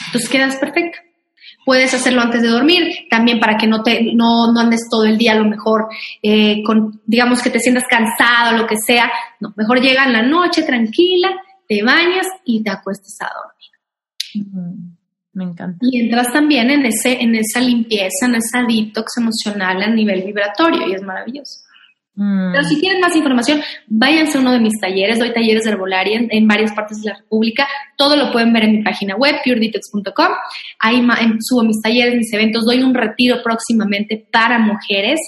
Entonces 0.08 0.30
quedas 0.30 0.56
perfecta. 0.58 1.00
Puedes 1.64 1.94
hacerlo 1.94 2.22
antes 2.22 2.42
de 2.42 2.48
dormir, 2.48 3.08
también 3.10 3.40
para 3.40 3.56
que 3.56 3.68
no, 3.68 3.84
te, 3.84 4.14
no, 4.16 4.52
andes 4.58 4.88
todo 4.90 5.06
el 5.06 5.18
día 5.18 5.34
a 5.34 5.36
lo 5.36 5.46
mejor 5.46 5.90
eh, 6.24 6.64
con, 6.64 7.02
digamos 7.06 7.42
que 7.42 7.52
te 7.52 7.60
sientas 7.60 7.84
cansado, 7.88 8.58
lo 8.58 8.66
que 8.66 8.78
sea. 8.78 9.12
No, 9.40 9.54
mejor 9.56 9.80
llega 9.80 10.06
en 10.06 10.14
la 10.14 10.24
noche 10.24 10.64
tranquila, 10.64 11.30
te 11.68 11.84
bañas 11.84 12.28
y 12.46 12.64
te 12.64 12.72
acuestas 12.72 13.16
a 13.22 13.30
dormir. 13.34 14.98
Me 15.34 15.44
encanta. 15.46 15.78
Y 15.82 16.02
entras 16.02 16.34
también 16.34 16.72
en, 16.72 16.86
ese, 16.86 17.22
en 17.22 17.36
esa 17.36 17.60
limpieza, 17.60 18.26
en 18.26 18.36
esa 18.36 18.64
detox 18.64 19.18
emocional 19.18 19.82
a 19.82 19.90
nivel 19.90 20.24
vibratorio 20.24 20.88
y 20.88 20.94
es 20.94 21.04
maravilloso. 21.04 21.62
Mm. 22.16 22.52
Pero 22.52 22.64
si 22.66 22.80
quieren 22.80 23.00
más 23.00 23.16
información, 23.16 23.62
váyanse 23.88 24.38
a 24.38 24.42
uno 24.42 24.52
de 24.52 24.60
mis 24.60 24.80
talleres. 24.80 25.20
Doy 25.20 25.34
talleres 25.34 25.64
de 25.64 25.72
herbolaria 25.72 26.22
en, 26.30 26.48
varias 26.48 26.74
partes 26.74 27.02
de 27.02 27.10
la 27.10 27.18
República. 27.18 27.68
Todo 27.98 28.16
lo 28.16 28.32
pueden 28.32 28.52
ver 28.54 28.64
en 28.64 28.72
mi 28.74 28.84
página 28.84 29.16
web, 29.16 29.36
puredetox.com. 29.44 30.28
Ahí 30.80 31.02
subo 31.40 31.64
mis 31.64 31.82
talleres, 31.82 32.16
mis 32.16 32.34
eventos. 32.34 32.66
Doy 32.66 32.84
un 32.84 32.94
retiro 32.94 33.42
próximamente 33.44 34.28
para 34.32 34.60
mujeres 34.60 35.20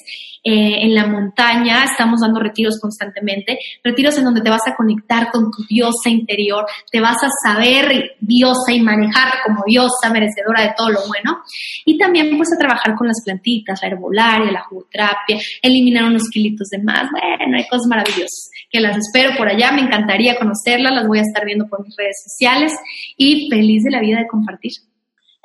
eh, 0.43 0.83
en 0.83 0.93
la 0.93 1.07
montaña, 1.07 1.85
estamos 1.85 2.21
dando 2.21 2.39
retiros 2.39 2.79
constantemente, 2.79 3.57
retiros 3.83 4.17
en 4.17 4.25
donde 4.25 4.41
te 4.41 4.49
vas 4.49 4.67
a 4.67 4.75
conectar 4.75 5.31
con 5.31 5.51
tu 5.51 5.63
diosa 5.69 6.09
interior, 6.09 6.65
te 6.91 6.99
vas 6.99 7.17
a 7.23 7.29
saber 7.43 8.11
diosa 8.19 8.73
y 8.73 8.81
manejar 8.81 9.35
como 9.45 9.63
diosa 9.65 10.09
merecedora 10.11 10.63
de 10.63 10.73
todo 10.77 10.89
lo 10.89 11.07
bueno, 11.07 11.37
y 11.85 11.97
también 11.97 12.35
pues 12.37 12.51
a 12.53 12.57
trabajar 12.57 12.95
con 12.95 13.07
las 13.07 13.23
plantitas, 13.23 13.79
la 13.81 13.89
herbolaria, 13.89 14.51
la 14.51 14.63
jugoterapia, 14.63 15.37
eliminar 15.61 16.03
unos 16.05 16.23
kilitos 16.29 16.67
de 16.69 16.83
más, 16.83 17.09
bueno, 17.11 17.57
hay 17.57 17.67
cosas 17.67 17.87
maravillosas 17.87 18.49
que 18.69 18.79
las 18.79 18.97
espero 18.97 19.37
por 19.37 19.47
allá, 19.47 19.71
me 19.71 19.81
encantaría 19.81 20.37
conocerlas, 20.37 20.93
las 20.93 21.07
voy 21.07 21.19
a 21.19 21.21
estar 21.21 21.45
viendo 21.45 21.67
por 21.67 21.83
mis 21.85 21.95
redes 21.95 22.23
sociales 22.23 22.73
y 23.15 23.47
feliz 23.49 23.83
de 23.83 23.91
la 23.91 24.01
vida 24.01 24.17
de 24.17 24.27
compartir. 24.27 24.73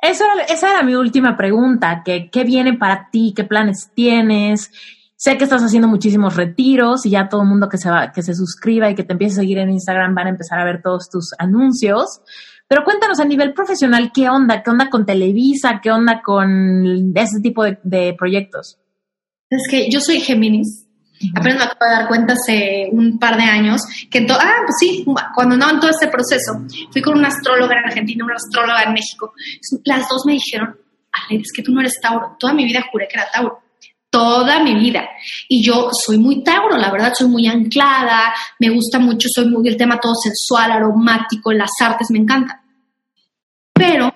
Eso 0.01 0.23
esa 0.47 0.71
era 0.71 0.83
mi 0.83 0.95
última 0.95 1.35
pregunta, 1.35 2.01
¿qué, 2.05 2.29
¿qué 2.31 2.43
viene 2.43 2.73
para 2.73 3.09
ti? 3.11 3.33
¿Qué 3.35 3.43
planes 3.43 3.91
tienes? 3.93 4.71
Sé 5.17 5.37
que 5.37 5.43
estás 5.43 5.61
haciendo 5.61 5.89
muchísimos 5.89 6.37
retiros 6.37 7.05
y 7.05 7.09
ya 7.09 7.27
todo 7.27 7.41
el 7.41 7.49
mundo 7.49 7.67
que 7.67 7.77
se, 7.77 7.89
va, 7.89 8.13
que 8.13 8.23
se 8.23 8.33
suscriba 8.33 8.89
y 8.89 8.95
que 8.95 9.03
te 9.03 9.11
empiece 9.11 9.33
a 9.33 9.41
seguir 9.41 9.57
en 9.57 9.69
Instagram 9.69 10.15
van 10.15 10.27
a 10.27 10.29
empezar 10.29 10.59
a 10.59 10.63
ver 10.63 10.81
todos 10.81 11.09
tus 11.09 11.33
anuncios. 11.37 12.21
Pero 12.69 12.85
cuéntanos 12.85 13.19
a 13.19 13.25
nivel 13.25 13.53
profesional, 13.53 14.11
¿qué 14.13 14.29
onda? 14.29 14.63
¿Qué 14.63 14.69
onda 14.69 14.89
con 14.89 15.05
Televisa? 15.05 15.81
¿Qué 15.83 15.91
onda 15.91 16.21
con 16.21 17.11
ese 17.17 17.41
tipo 17.41 17.63
de, 17.65 18.15
proyectos? 18.17 18.79
Es 19.49 19.67
que 19.69 19.89
yo 19.91 19.99
soy 19.99 20.21
Géminis. 20.21 20.87
Apenas 21.35 21.57
me 21.57 21.63
acabo 21.63 21.85
de 21.85 21.91
dar 21.91 22.07
cuenta 22.07 22.33
hace 22.33 22.89
un 22.91 23.19
par 23.19 23.37
de 23.37 23.43
años 23.43 23.81
que, 24.09 24.25
ah, 24.29 24.61
pues 24.65 24.75
sí, 24.79 25.05
cuando 25.35 25.55
andaba 25.55 25.73
en 25.73 25.79
todo 25.79 25.91
este 25.91 26.07
proceso, 26.07 26.65
fui 26.91 27.01
con 27.01 27.17
una 27.17 27.27
astróloga 27.27 27.75
en 27.77 27.85
Argentina, 27.85 28.25
una 28.25 28.35
astróloga 28.35 28.83
en 28.83 28.93
México. 28.93 29.33
Las 29.83 30.07
dos 30.07 30.25
me 30.25 30.33
dijeron, 30.33 30.77
Ale, 31.11 31.41
es 31.41 31.51
que 31.53 31.63
tú 31.63 31.71
no 31.71 31.81
eres 31.81 31.99
Tauro. 32.01 32.35
Toda 32.39 32.53
mi 32.53 32.65
vida 32.65 32.85
juré 32.91 33.07
que 33.07 33.17
era 33.17 33.29
Tauro 33.31 33.61
toda 34.09 34.63
mi 34.63 34.75
vida. 34.75 35.07
Y 35.47 35.63
yo 35.63 35.89
soy 35.91 36.17
muy 36.17 36.43
Tauro, 36.43 36.77
la 36.77 36.91
verdad, 36.91 37.13
soy 37.15 37.27
muy 37.27 37.47
anclada, 37.47 38.33
me 38.59 38.69
gusta 38.69 38.99
mucho, 38.99 39.27
soy 39.31 39.47
muy 39.47 39.67
el 39.67 39.77
tema 39.77 39.99
todo 39.99 40.13
sensual, 40.15 40.71
aromático, 40.71 41.51
las 41.53 41.71
artes 41.79 42.07
me 42.11 42.19
encanta. 42.19 42.63
Pero 43.73 44.13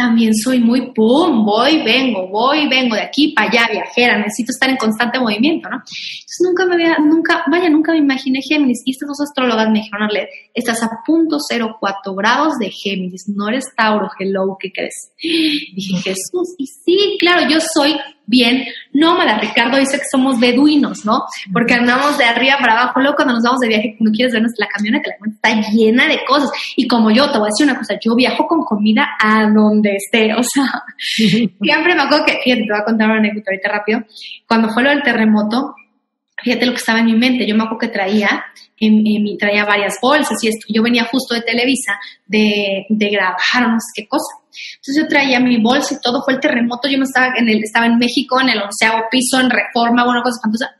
también 0.00 0.34
soy 0.34 0.60
muy 0.60 0.92
pum, 0.92 1.44
voy, 1.44 1.82
vengo, 1.82 2.26
voy, 2.28 2.66
vengo 2.68 2.96
de 2.96 3.02
aquí 3.02 3.34
para 3.36 3.50
allá, 3.50 3.68
viajera, 3.70 4.16
necesito 4.16 4.50
estar 4.50 4.70
en 4.70 4.78
constante 4.78 5.20
movimiento, 5.20 5.68
¿no? 5.68 5.76
Entonces 5.76 6.40
nunca 6.42 6.64
me 6.64 6.74
había, 6.74 6.96
nunca, 6.98 7.44
vaya, 7.50 7.68
nunca 7.68 7.92
me 7.92 7.98
imaginé 7.98 8.40
Géminis. 8.40 8.80
Y 8.86 8.92
estas 8.92 9.08
dos 9.08 9.20
astrólogas 9.20 9.68
me 9.68 9.80
dijeron, 9.80 10.04
Arlet, 10.04 10.30
estás 10.54 10.82
a 10.82 10.88
punto 11.04 11.36
04 11.38 12.14
grados 12.14 12.58
de 12.58 12.70
Géminis, 12.70 13.28
no 13.28 13.48
eres 13.50 13.66
Tauro, 13.76 14.08
hello, 14.18 14.56
¿qué 14.58 14.72
crees? 14.72 15.12
Dije, 15.20 15.96
Jesús, 15.98 16.54
y 16.56 16.66
sí, 16.66 17.18
claro, 17.20 17.46
yo 17.50 17.58
soy 17.60 17.94
bien 18.30 18.64
nómada. 18.92 19.38
Ricardo 19.38 19.76
dice 19.76 19.98
que 19.98 20.04
somos 20.10 20.38
beduinos, 20.38 21.04
¿no? 21.04 21.24
Porque 21.52 21.74
andamos 21.74 22.16
de 22.16 22.24
arriba 22.24 22.56
para 22.60 22.80
abajo. 22.80 23.00
Luego 23.00 23.16
cuando 23.16 23.34
nos 23.34 23.42
vamos 23.42 23.60
de 23.60 23.68
viaje, 23.68 23.94
cuando 23.98 24.16
quieres 24.16 24.32
ver 24.32 24.42
la 24.56 24.66
camioneta, 24.68 25.10
la 25.10 25.16
camioneta 25.16 25.48
está 25.48 25.70
llena 25.70 26.06
de 26.06 26.20
cosas. 26.26 26.50
Y 26.76 26.86
como 26.86 27.10
yo, 27.10 27.30
te 27.30 27.38
voy 27.38 27.48
a 27.48 27.50
decir 27.50 27.66
una 27.66 27.76
cosa, 27.76 27.98
yo 28.00 28.14
viajo 28.14 28.46
con 28.46 28.64
comida 28.64 29.08
a 29.20 29.50
donde 29.50 29.96
esté. 29.96 30.32
O 30.34 30.42
sea, 30.42 30.64
siempre 30.98 31.94
me 31.94 32.02
acuerdo 32.02 32.24
que, 32.24 32.38
fíjate, 32.44 32.62
te 32.62 32.70
voy 32.70 32.80
a 32.80 32.84
contar 32.84 33.10
una 33.10 33.18
anécdota 33.18 33.50
ahorita 33.50 33.68
rápido. 33.68 34.00
Cuando 34.46 34.68
fue 34.70 34.84
lo 34.84 34.90
del 34.90 35.02
terremoto, 35.02 35.74
fíjate 36.42 36.66
lo 36.66 36.72
que 36.72 36.78
estaba 36.78 37.00
en 37.00 37.06
mi 37.06 37.14
mente. 37.14 37.46
Yo 37.46 37.54
me 37.54 37.62
acuerdo 37.62 37.78
que 37.78 37.88
traía, 37.88 38.44
en, 38.78 39.06
en, 39.06 39.38
traía 39.38 39.64
varias 39.64 39.98
bolsas 40.00 40.42
y 40.42 40.48
esto. 40.48 40.66
Yo 40.68 40.82
venía 40.82 41.04
justo 41.04 41.34
de 41.34 41.42
Televisa 41.42 41.98
de, 42.26 42.86
de 42.88 43.08
grabar 43.10 43.68
no 43.68 43.78
sé 43.78 44.02
qué 44.02 44.08
cosa. 44.08 44.40
Entonces 44.76 45.02
yo 45.02 45.08
traía 45.08 45.40
mi 45.40 45.60
bolsa 45.62 45.94
y 45.94 46.00
todo, 46.00 46.22
fue 46.24 46.34
el 46.34 46.40
terremoto, 46.40 46.88
yo 46.88 46.98
no 46.98 47.04
estaba 47.04 47.34
en 47.36 47.48
el, 47.48 47.62
estaba 47.62 47.86
en 47.86 47.98
México, 47.98 48.40
en 48.40 48.48
el 48.48 48.60
onceavo 48.60 49.04
piso, 49.10 49.40
en 49.40 49.50
Reforma, 49.50 50.08
una 50.08 50.22
cosa 50.22 50.36
espantosa. 50.36 50.70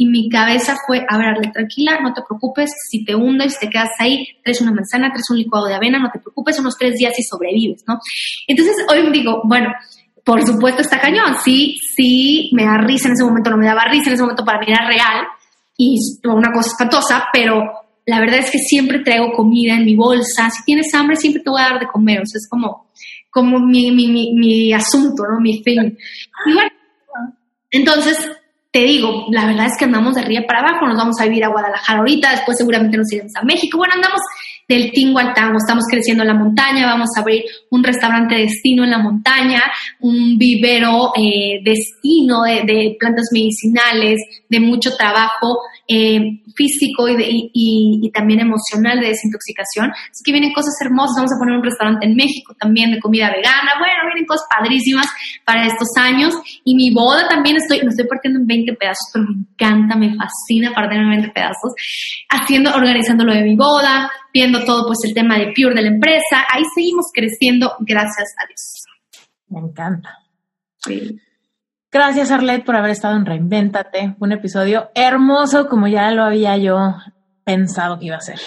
Y 0.00 0.06
mi 0.06 0.28
cabeza 0.28 0.76
fue, 0.86 1.04
a 1.08 1.18
ver, 1.18 1.50
tranquila, 1.52 1.98
no 2.00 2.14
te 2.14 2.22
preocupes, 2.22 2.70
si 2.88 3.04
te 3.04 3.16
hundes, 3.16 3.54
si 3.54 3.66
te 3.66 3.70
quedas 3.70 3.90
ahí, 3.98 4.24
traes 4.44 4.60
una 4.60 4.70
manzana, 4.70 5.10
traes 5.10 5.28
un 5.28 5.38
licuado 5.38 5.66
de 5.66 5.74
avena, 5.74 5.98
no 5.98 6.10
te 6.12 6.20
preocupes, 6.20 6.60
unos 6.60 6.76
tres 6.78 6.94
días 6.94 7.18
y 7.18 7.24
sobrevives, 7.24 7.82
¿no? 7.88 7.98
Entonces 8.46 8.76
hoy 8.88 9.10
digo, 9.10 9.42
bueno, 9.44 9.72
por 10.28 10.46
supuesto 10.46 10.82
está 10.82 11.00
cañón, 11.00 11.36
sí, 11.42 11.78
sí, 11.96 12.50
me 12.52 12.66
da 12.66 12.76
risa 12.76 13.08
en 13.08 13.14
ese 13.14 13.24
momento, 13.24 13.48
no 13.48 13.56
me 13.56 13.64
daba 13.64 13.86
risa 13.86 14.10
en 14.10 14.12
ese 14.12 14.22
momento 14.22 14.44
para 14.44 14.58
mí 14.58 14.66
era 14.68 14.86
real 14.86 15.26
y 15.74 15.96
una 16.22 16.52
cosa 16.52 16.68
espantosa, 16.72 17.28
pero 17.32 17.62
la 18.04 18.20
verdad 18.20 18.40
es 18.40 18.50
que 18.50 18.58
siempre 18.58 18.98
traigo 18.98 19.32
comida 19.32 19.76
en 19.76 19.86
mi 19.86 19.96
bolsa, 19.96 20.50
si 20.50 20.62
tienes 20.64 20.92
hambre 20.92 21.16
siempre 21.16 21.42
te 21.42 21.48
voy 21.48 21.62
a 21.62 21.70
dar 21.70 21.80
de 21.80 21.86
comer, 21.86 22.20
o 22.20 22.26
sea, 22.26 22.36
es 22.36 22.46
como, 22.46 22.90
como 23.30 23.58
mi, 23.58 23.90
mi, 23.90 24.34
mi, 24.34 24.70
asunto, 24.74 25.22
¿no? 25.26 25.40
Mi 25.40 25.62
fin. 25.62 25.96
Y 26.44 26.52
bueno, 26.52 26.70
entonces, 27.70 28.18
te 28.70 28.80
digo, 28.80 29.28
la 29.30 29.46
verdad 29.46 29.64
es 29.64 29.78
que 29.78 29.86
andamos 29.86 30.14
de 30.14 30.20
arriba 30.20 30.44
para 30.46 30.60
abajo, 30.60 30.86
nos 30.86 30.98
vamos 30.98 31.18
a 31.18 31.24
vivir 31.24 31.42
a 31.44 31.48
Guadalajara 31.48 32.00
ahorita, 32.00 32.32
después 32.32 32.58
seguramente 32.58 32.98
nos 32.98 33.10
iremos 33.10 33.32
a 33.34 33.46
México, 33.46 33.78
bueno, 33.78 33.94
andamos 33.94 34.20
del 34.68 34.92
tingo 34.92 35.18
al 35.18 35.32
tango, 35.32 35.56
estamos 35.56 35.84
creciendo 35.90 36.22
en 36.22 36.28
la 36.28 36.34
montaña, 36.34 36.86
vamos 36.86 37.08
a 37.16 37.20
abrir 37.20 37.42
un 37.70 37.82
restaurante 37.82 38.34
destino 38.34 38.84
en 38.84 38.90
la 38.90 38.98
montaña, 38.98 39.62
un 40.00 40.36
vivero 40.36 41.12
eh, 41.16 41.60
destino 41.64 42.42
de, 42.42 42.94
plantas 42.98 43.28
medicinales, 43.32 44.20
de 44.48 44.60
mucho 44.60 44.94
trabajo. 44.94 45.60
Eh, 45.88 46.42
físico 46.58 47.08
y, 47.08 47.50
y, 47.54 48.10
también 48.10 48.40
emocional 48.40 48.98
de 49.00 49.14
desintoxicación. 49.14 49.90
Así 50.10 50.22
que 50.24 50.32
vienen 50.32 50.52
cosas 50.52 50.74
hermosas. 50.82 51.14
Vamos 51.16 51.32
a 51.32 51.38
poner 51.38 51.56
un 51.56 51.62
restaurante 51.62 52.04
en 52.06 52.16
México 52.16 52.54
también 52.58 52.90
de 52.90 52.98
comida 52.98 53.30
vegana. 53.30 53.78
Bueno, 53.78 54.10
vienen 54.10 54.26
cosas 54.26 54.46
padrísimas 54.50 55.06
para 55.44 55.66
estos 55.66 55.88
años. 55.96 56.34
Y 56.64 56.74
mi 56.74 56.92
boda 56.92 57.28
también 57.28 57.56
estoy, 57.56 57.80
me 57.82 57.90
estoy 57.90 58.06
partiendo 58.06 58.40
en 58.40 58.46
20 58.46 58.74
pedazos, 58.74 59.08
pero 59.12 59.24
me 59.24 59.46
encanta, 59.46 59.96
me 59.96 60.16
fascina 60.16 60.74
partirme 60.74 61.04
en 61.04 61.22
20 61.22 61.30
pedazos, 61.30 61.72
haciendo, 62.28 62.74
organizando 62.74 63.24
lo 63.24 63.32
de 63.32 63.42
mi 63.42 63.54
boda, 63.54 64.10
viendo 64.34 64.64
todo 64.64 64.86
pues 64.86 64.98
el 65.04 65.14
tema 65.14 65.38
de 65.38 65.52
Pure 65.54 65.74
de 65.74 65.82
la 65.82 65.88
empresa, 65.88 66.44
ahí 66.52 66.62
seguimos 66.74 67.06
creciendo, 67.14 67.76
gracias 67.80 68.34
a 68.38 68.46
Dios. 68.46 68.84
Me 69.48 69.60
encanta. 69.60 70.18
Gracias, 71.90 72.30
Arlette, 72.30 72.64
por 72.64 72.76
haber 72.76 72.90
estado 72.90 73.16
en 73.16 73.24
Reinvéntate. 73.24 74.14
Un 74.18 74.32
episodio 74.32 74.90
hermoso, 74.94 75.68
como 75.68 75.88
ya 75.88 76.10
lo 76.10 76.22
había 76.22 76.56
yo 76.58 76.94
pensado 77.44 77.98
que 77.98 78.06
iba 78.06 78.16
a 78.16 78.20
ser. 78.20 78.38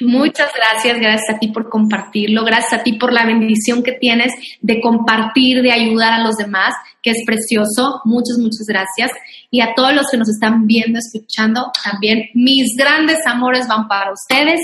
Muchas 0.00 0.50
gracias, 0.54 0.98
gracias 0.98 1.36
a 1.36 1.38
ti 1.38 1.48
por 1.48 1.68
compartirlo, 1.68 2.44
gracias 2.44 2.80
a 2.80 2.82
ti 2.82 2.94
por 2.94 3.12
la 3.12 3.24
bendición 3.24 3.82
que 3.82 3.92
tienes 3.92 4.32
de 4.60 4.80
compartir, 4.80 5.62
de 5.62 5.70
ayudar 5.70 6.14
a 6.14 6.22
los 6.24 6.36
demás, 6.36 6.74
que 7.02 7.10
es 7.10 7.24
precioso. 7.24 8.00
Muchas, 8.04 8.38
muchas 8.38 8.66
gracias. 8.66 9.10
Y 9.50 9.60
a 9.60 9.74
todos 9.74 9.92
los 9.92 10.06
que 10.10 10.18
nos 10.18 10.28
están 10.28 10.66
viendo, 10.66 10.98
escuchando, 10.98 11.70
también 11.84 12.24
mis 12.34 12.76
grandes 12.76 13.18
amores 13.26 13.66
van 13.68 13.86
para 13.88 14.12
ustedes. 14.12 14.60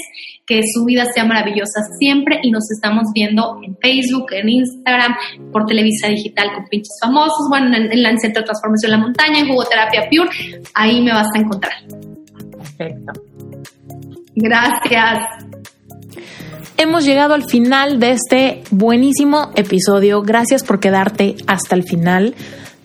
Que 0.48 0.62
su 0.72 0.84
vida 0.84 1.04
sea 1.14 1.24
maravillosa 1.24 1.82
siempre 1.98 2.38
y 2.42 2.50
nos 2.50 2.70
estamos 2.70 3.08
viendo 3.14 3.58
en 3.62 3.76
Facebook, 3.76 4.32
en 4.32 4.48
Instagram, 4.48 5.14
por 5.52 5.66
Televisa 5.66 6.08
Digital 6.08 6.52
con 6.54 6.64
pinches 6.68 6.96
famosos, 7.00 7.46
bueno, 7.50 7.66
en, 7.76 7.92
en 7.92 8.06
el 8.06 8.18
Centro 8.18 8.40
de 8.40 8.46
Transformación 8.46 8.92
La 8.92 8.98
Montaña, 8.98 9.40
en 9.40 9.48
Jugoterapia 9.48 10.08
Pure. 10.10 10.30
Ahí 10.74 11.02
me 11.02 11.12
vas 11.12 11.28
a 11.34 11.38
encontrar. 11.38 11.74
Perfecto. 12.78 13.12
Gracias. 14.34 15.18
Hemos 16.76 17.04
llegado 17.04 17.34
al 17.34 17.42
final 17.42 17.98
de 17.98 18.12
este 18.12 18.62
buenísimo 18.70 19.50
episodio. 19.56 20.22
Gracias 20.22 20.62
por 20.62 20.78
quedarte 20.78 21.34
hasta 21.48 21.74
el 21.74 21.82
final. 21.82 22.36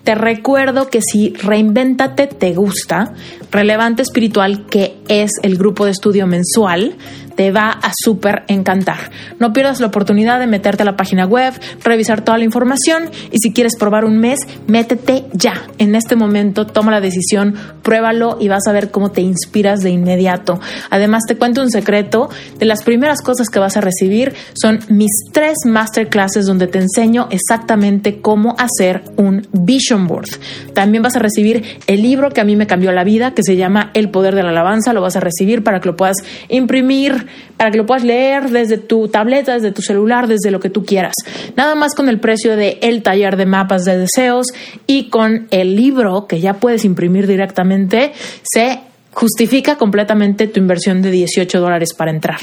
Te 0.02 0.16
recuerdo 0.16 0.90
que 0.90 1.00
si 1.00 1.30
Reinvéntate 1.30 2.26
te 2.26 2.54
gusta, 2.54 3.14
Relevante 3.54 4.02
Espiritual, 4.02 4.66
que 4.66 4.96
es 5.06 5.30
el 5.44 5.56
grupo 5.56 5.84
de 5.84 5.92
estudio 5.92 6.26
mensual, 6.26 6.96
te 7.36 7.50
va 7.50 7.70
a 7.70 7.92
súper 8.02 8.44
encantar. 8.48 9.10
No 9.38 9.52
pierdas 9.52 9.80
la 9.80 9.86
oportunidad 9.86 10.38
de 10.40 10.46
meterte 10.46 10.82
a 10.82 10.86
la 10.86 10.96
página 10.96 11.26
web, 11.26 11.54
revisar 11.82 12.22
toda 12.22 12.38
la 12.38 12.44
información 12.44 13.10
y 13.30 13.38
si 13.38 13.52
quieres 13.52 13.76
probar 13.78 14.04
un 14.04 14.18
mes, 14.18 14.40
métete 14.66 15.24
ya. 15.32 15.62
En 15.78 15.94
este 15.94 16.16
momento 16.16 16.66
toma 16.66 16.90
la 16.90 17.00
decisión, 17.00 17.54
pruébalo 17.82 18.38
y 18.40 18.48
vas 18.48 18.66
a 18.66 18.72
ver 18.72 18.90
cómo 18.90 19.10
te 19.10 19.20
inspiras 19.20 19.80
de 19.80 19.90
inmediato. 19.90 20.60
Además, 20.90 21.22
te 21.26 21.36
cuento 21.36 21.62
un 21.62 21.70
secreto. 21.70 22.30
De 22.58 22.66
las 22.66 22.82
primeras 22.82 23.20
cosas 23.20 23.48
que 23.48 23.58
vas 23.58 23.76
a 23.76 23.80
recibir 23.80 24.34
son 24.60 24.80
mis 24.88 25.10
tres 25.32 25.58
masterclasses 25.64 26.46
donde 26.46 26.66
te 26.66 26.78
enseño 26.78 27.28
exactamente 27.30 28.20
cómo 28.20 28.56
hacer 28.58 29.02
un 29.16 29.46
vision 29.52 30.06
board. 30.06 30.28
También 30.72 31.02
vas 31.02 31.16
a 31.16 31.20
recibir 31.20 31.78
el 31.86 32.02
libro 32.02 32.30
que 32.30 32.40
a 32.40 32.44
mí 32.44 32.56
me 32.56 32.66
cambió 32.66 32.92
la 32.92 33.04
vida, 33.04 33.32
que 33.32 33.42
se 33.44 33.56
llama 33.56 33.90
El 33.94 34.10
Poder 34.10 34.34
de 34.34 34.42
la 34.42 34.50
Alabanza. 34.50 34.92
Lo 34.92 35.00
vas 35.00 35.16
a 35.16 35.20
recibir 35.20 35.62
para 35.62 35.80
que 35.80 35.88
lo 35.88 35.96
puedas 35.96 36.16
imprimir, 36.48 37.26
para 37.56 37.70
que 37.70 37.78
lo 37.78 37.86
puedas 37.86 38.04
leer 38.04 38.50
desde 38.50 38.78
tu 38.78 39.08
tableta, 39.08 39.54
desde 39.54 39.72
tu 39.72 39.82
celular, 39.82 40.26
desde 40.26 40.50
lo 40.50 40.60
que 40.60 40.70
tú 40.70 40.84
quieras. 40.84 41.14
Nada 41.56 41.74
más 41.74 41.94
con 41.94 42.08
el 42.08 42.20
precio 42.20 42.56
de 42.56 42.78
el 42.82 43.02
taller 43.02 43.36
de 43.36 43.46
mapas 43.46 43.84
de 43.84 43.98
deseos 43.98 44.46
y 44.86 45.08
con 45.10 45.46
el 45.50 45.76
libro 45.76 46.26
que 46.26 46.40
ya 46.40 46.54
puedes 46.54 46.84
imprimir 46.84 47.26
directamente, 47.26 48.12
se 48.42 48.80
justifica 49.12 49.76
completamente 49.76 50.48
tu 50.48 50.60
inversión 50.60 51.00
de 51.02 51.10
18 51.10 51.60
dólares 51.60 51.94
para 51.96 52.10
entrar. 52.10 52.40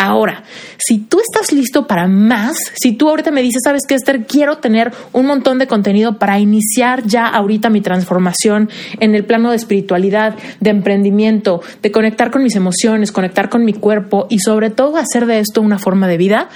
Ahora, 0.00 0.44
si 0.78 0.98
tú 0.98 1.18
estás 1.18 1.52
listo 1.52 1.88
para 1.88 2.06
más, 2.06 2.56
si 2.74 2.92
tú 2.92 3.08
ahorita 3.08 3.32
me 3.32 3.42
dices, 3.42 3.62
sabes 3.64 3.82
que 3.84 3.96
Esther, 3.96 4.26
quiero 4.26 4.58
tener 4.58 4.92
un 5.12 5.26
montón 5.26 5.58
de 5.58 5.66
contenido 5.66 6.18
para 6.18 6.38
iniciar 6.38 7.02
ya 7.04 7.26
ahorita 7.26 7.68
mi 7.68 7.80
transformación 7.80 8.70
en 9.00 9.16
el 9.16 9.24
plano 9.24 9.50
de 9.50 9.56
espiritualidad, 9.56 10.36
de 10.60 10.70
emprendimiento, 10.70 11.62
de 11.82 11.90
conectar 11.90 12.30
con 12.30 12.44
mis 12.44 12.54
emociones, 12.54 13.10
conectar 13.10 13.48
con 13.48 13.64
mi 13.64 13.72
cuerpo 13.72 14.28
y 14.30 14.38
sobre 14.38 14.70
todo 14.70 14.98
hacer 14.98 15.26
de 15.26 15.40
esto 15.40 15.62
una 15.62 15.80
forma 15.80 16.06
de 16.06 16.16
vida, 16.16 16.48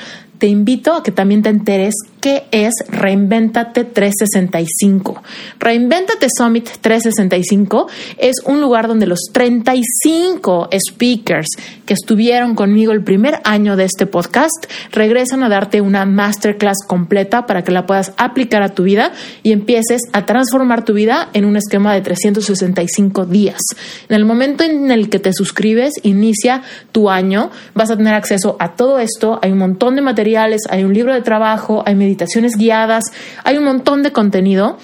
te 0.43 0.49
invito 0.49 0.93
a 0.93 1.05
que 1.05 1.13
también 1.13 1.41
te 1.43 1.51
enteres 1.51 1.95
qué 2.21 2.47
es 2.51 2.75
Reinventate 2.89 3.85
365. 3.85 5.23
Reinventate 5.61 6.27
Summit 6.37 6.69
365 6.81 7.87
es 8.19 8.35
un 8.45 8.61
lugar 8.61 8.89
donde 8.89 9.07
los 9.07 9.21
35 9.31 10.69
speakers 10.89 11.47
que 11.87 11.95
estuvieron 11.95 12.57
conmigo 12.57 12.91
el 12.91 13.05
primer 13.05 13.39
año 13.45 13.77
de 13.77 13.85
este 13.85 14.07
podcast 14.07 14.67
regresan 14.91 15.45
a 15.45 15.49
darte 15.49 15.81
una 15.81 16.07
masterclass 16.07 16.79
completa 16.89 17.47
para 17.47 17.63
que 17.63 17.71
la 17.71 17.87
puedas 17.87 18.13
aplicar 18.17 18.65
a 18.65 18.71
tu 18.71 18.83
vida 18.83 19.13
y 19.45 19.53
empieces 19.53 20.03
a 20.13 20.27
transformar 20.27 20.85
tu 20.85 20.93
vida 20.93 21.29
en 21.35 21.45
un 21.45 21.57
esquema 21.57 21.95
de 21.95 22.01
365 22.01 23.27
días. 23.27 23.61
En 24.09 24.17
el 24.17 24.25
momento 24.25 24.65
en 24.65 24.91
el 24.91 25.09
que 25.09 25.21
te 25.21 25.33
suscribes, 25.33 25.93
inicia 26.03 26.63
tu 26.91 27.11
año, 27.11 27.53
vas 27.75 27.93
a 27.93 27.97
tener 27.97 28.15
acceso 28.15 28.57
a 28.59 28.75
todo 28.75 28.99
esto, 28.99 29.39
hay 29.41 29.53
un 29.53 29.59
montón 29.59 29.95
de 29.95 30.03
material 30.03 30.32
hay 30.37 30.85
un 30.85 30.95
libro 30.95 31.15
de 31.15 31.23
trabajo, 31.23 31.83
hay 31.87 31.95
meditaciones 31.95 32.57
guiadas, 32.57 33.05
hay 33.45 33.57
un 33.57 33.65
montón 33.65 34.03
de 34.03 34.13
contenido 34.13 34.79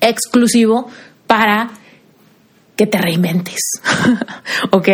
exclusivo 0.00 0.88
para 1.26 1.70
que 2.76 2.86
te 2.86 2.98
reinventes. 2.98 3.60
¿Ok? 4.70 4.88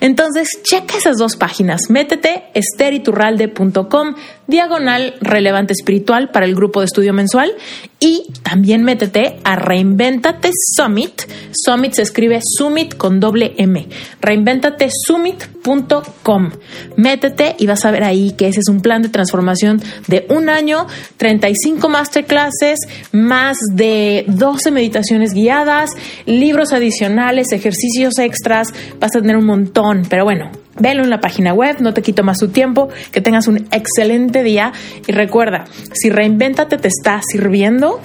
Entonces, 0.00 0.48
checa 0.62 0.96
esas 0.96 1.18
dos 1.18 1.36
páginas. 1.36 1.90
Métete 1.90 2.44
esteriturralde.com 2.54 4.14
diagonal 4.46 5.14
relevante 5.20 5.72
espiritual 5.72 6.30
para 6.30 6.46
el 6.46 6.54
grupo 6.54 6.78
de 6.80 6.86
estudio 6.86 7.12
mensual 7.12 7.52
y 7.98 8.28
también 8.42 8.82
métete 8.82 9.40
a 9.44 9.56
Reinventate 9.56 10.50
Summit. 10.76 11.22
Summit 11.52 11.94
se 11.94 12.02
escribe 12.02 12.40
Summit 12.42 12.94
con 12.96 13.18
doble 13.20 13.54
M. 13.56 13.88
Reinventatesummit.com. 14.20 16.50
Métete 16.96 17.56
y 17.58 17.66
vas 17.66 17.86
a 17.86 17.90
ver 17.90 18.04
ahí 18.04 18.32
que 18.32 18.48
ese 18.48 18.60
es 18.60 18.68
un 18.68 18.82
plan 18.82 19.00
de 19.00 19.08
transformación 19.08 19.82
de 20.06 20.26
un 20.28 20.50
año, 20.50 20.86
35 21.16 21.88
masterclasses, 21.88 22.80
más 23.12 23.56
de 23.72 24.26
12 24.28 24.70
meditaciones 24.70 25.32
guiadas, 25.32 25.88
libros 26.26 26.74
adicionales, 26.74 27.23
ejercicios 27.32 28.18
extras. 28.18 28.68
Vas 29.00 29.14
a 29.16 29.20
tener 29.20 29.36
un 29.36 29.46
montón, 29.46 30.02
pero 30.08 30.24
bueno, 30.24 30.50
Velo 30.78 31.04
en 31.04 31.10
la 31.10 31.20
página 31.20 31.54
web, 31.54 31.76
no 31.80 31.94
te 31.94 32.02
quito 32.02 32.24
más 32.24 32.38
tu 32.38 32.48
tiempo, 32.48 32.88
que 33.12 33.20
tengas 33.20 33.46
un 33.46 33.68
excelente 33.70 34.42
día 34.42 34.72
y 35.06 35.12
recuerda, 35.12 35.66
si 35.92 36.10
reinvéntate 36.10 36.78
te 36.78 36.88
está 36.88 37.20
sirviendo 37.30 38.00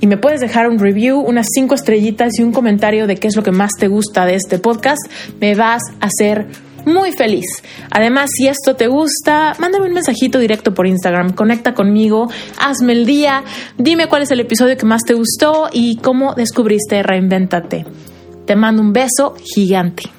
y 0.00 0.06
me 0.06 0.16
puedes 0.16 0.40
dejar 0.40 0.68
un 0.68 0.78
review, 0.78 1.20
unas 1.20 1.48
cinco 1.54 1.74
estrellitas 1.74 2.38
y 2.38 2.42
un 2.42 2.52
comentario 2.52 3.06
de 3.06 3.16
qué 3.16 3.28
es 3.28 3.36
lo 3.36 3.42
que 3.42 3.52
más 3.52 3.72
te 3.78 3.88
gusta 3.88 4.24
de 4.24 4.36
este 4.36 4.58
podcast, 4.58 5.02
me 5.40 5.54
vas 5.54 5.82
a 6.00 6.06
hacer 6.06 6.46
muy 6.86 7.12
feliz. 7.12 7.46
Además, 7.90 8.30
si 8.34 8.48
esto 8.48 8.74
te 8.74 8.88
gusta, 8.88 9.54
mándame 9.58 9.86
un 9.86 9.94
mensajito 9.94 10.38
directo 10.38 10.74
por 10.74 10.86
Instagram, 10.86 11.32
conecta 11.32 11.74
conmigo, 11.74 12.30
hazme 12.58 12.92
el 12.92 13.06
día, 13.06 13.44
dime 13.78 14.06
cuál 14.06 14.22
es 14.22 14.30
el 14.30 14.40
episodio 14.40 14.76
que 14.76 14.86
más 14.86 15.02
te 15.02 15.14
gustó 15.14 15.68
y 15.72 15.96
cómo 15.96 16.34
descubriste 16.34 17.02
Reinvéntate. 17.02 17.84
Te 18.44 18.54
mando 18.56 18.82
un 18.82 18.92
beso 18.92 19.34
gigante. 19.42 20.13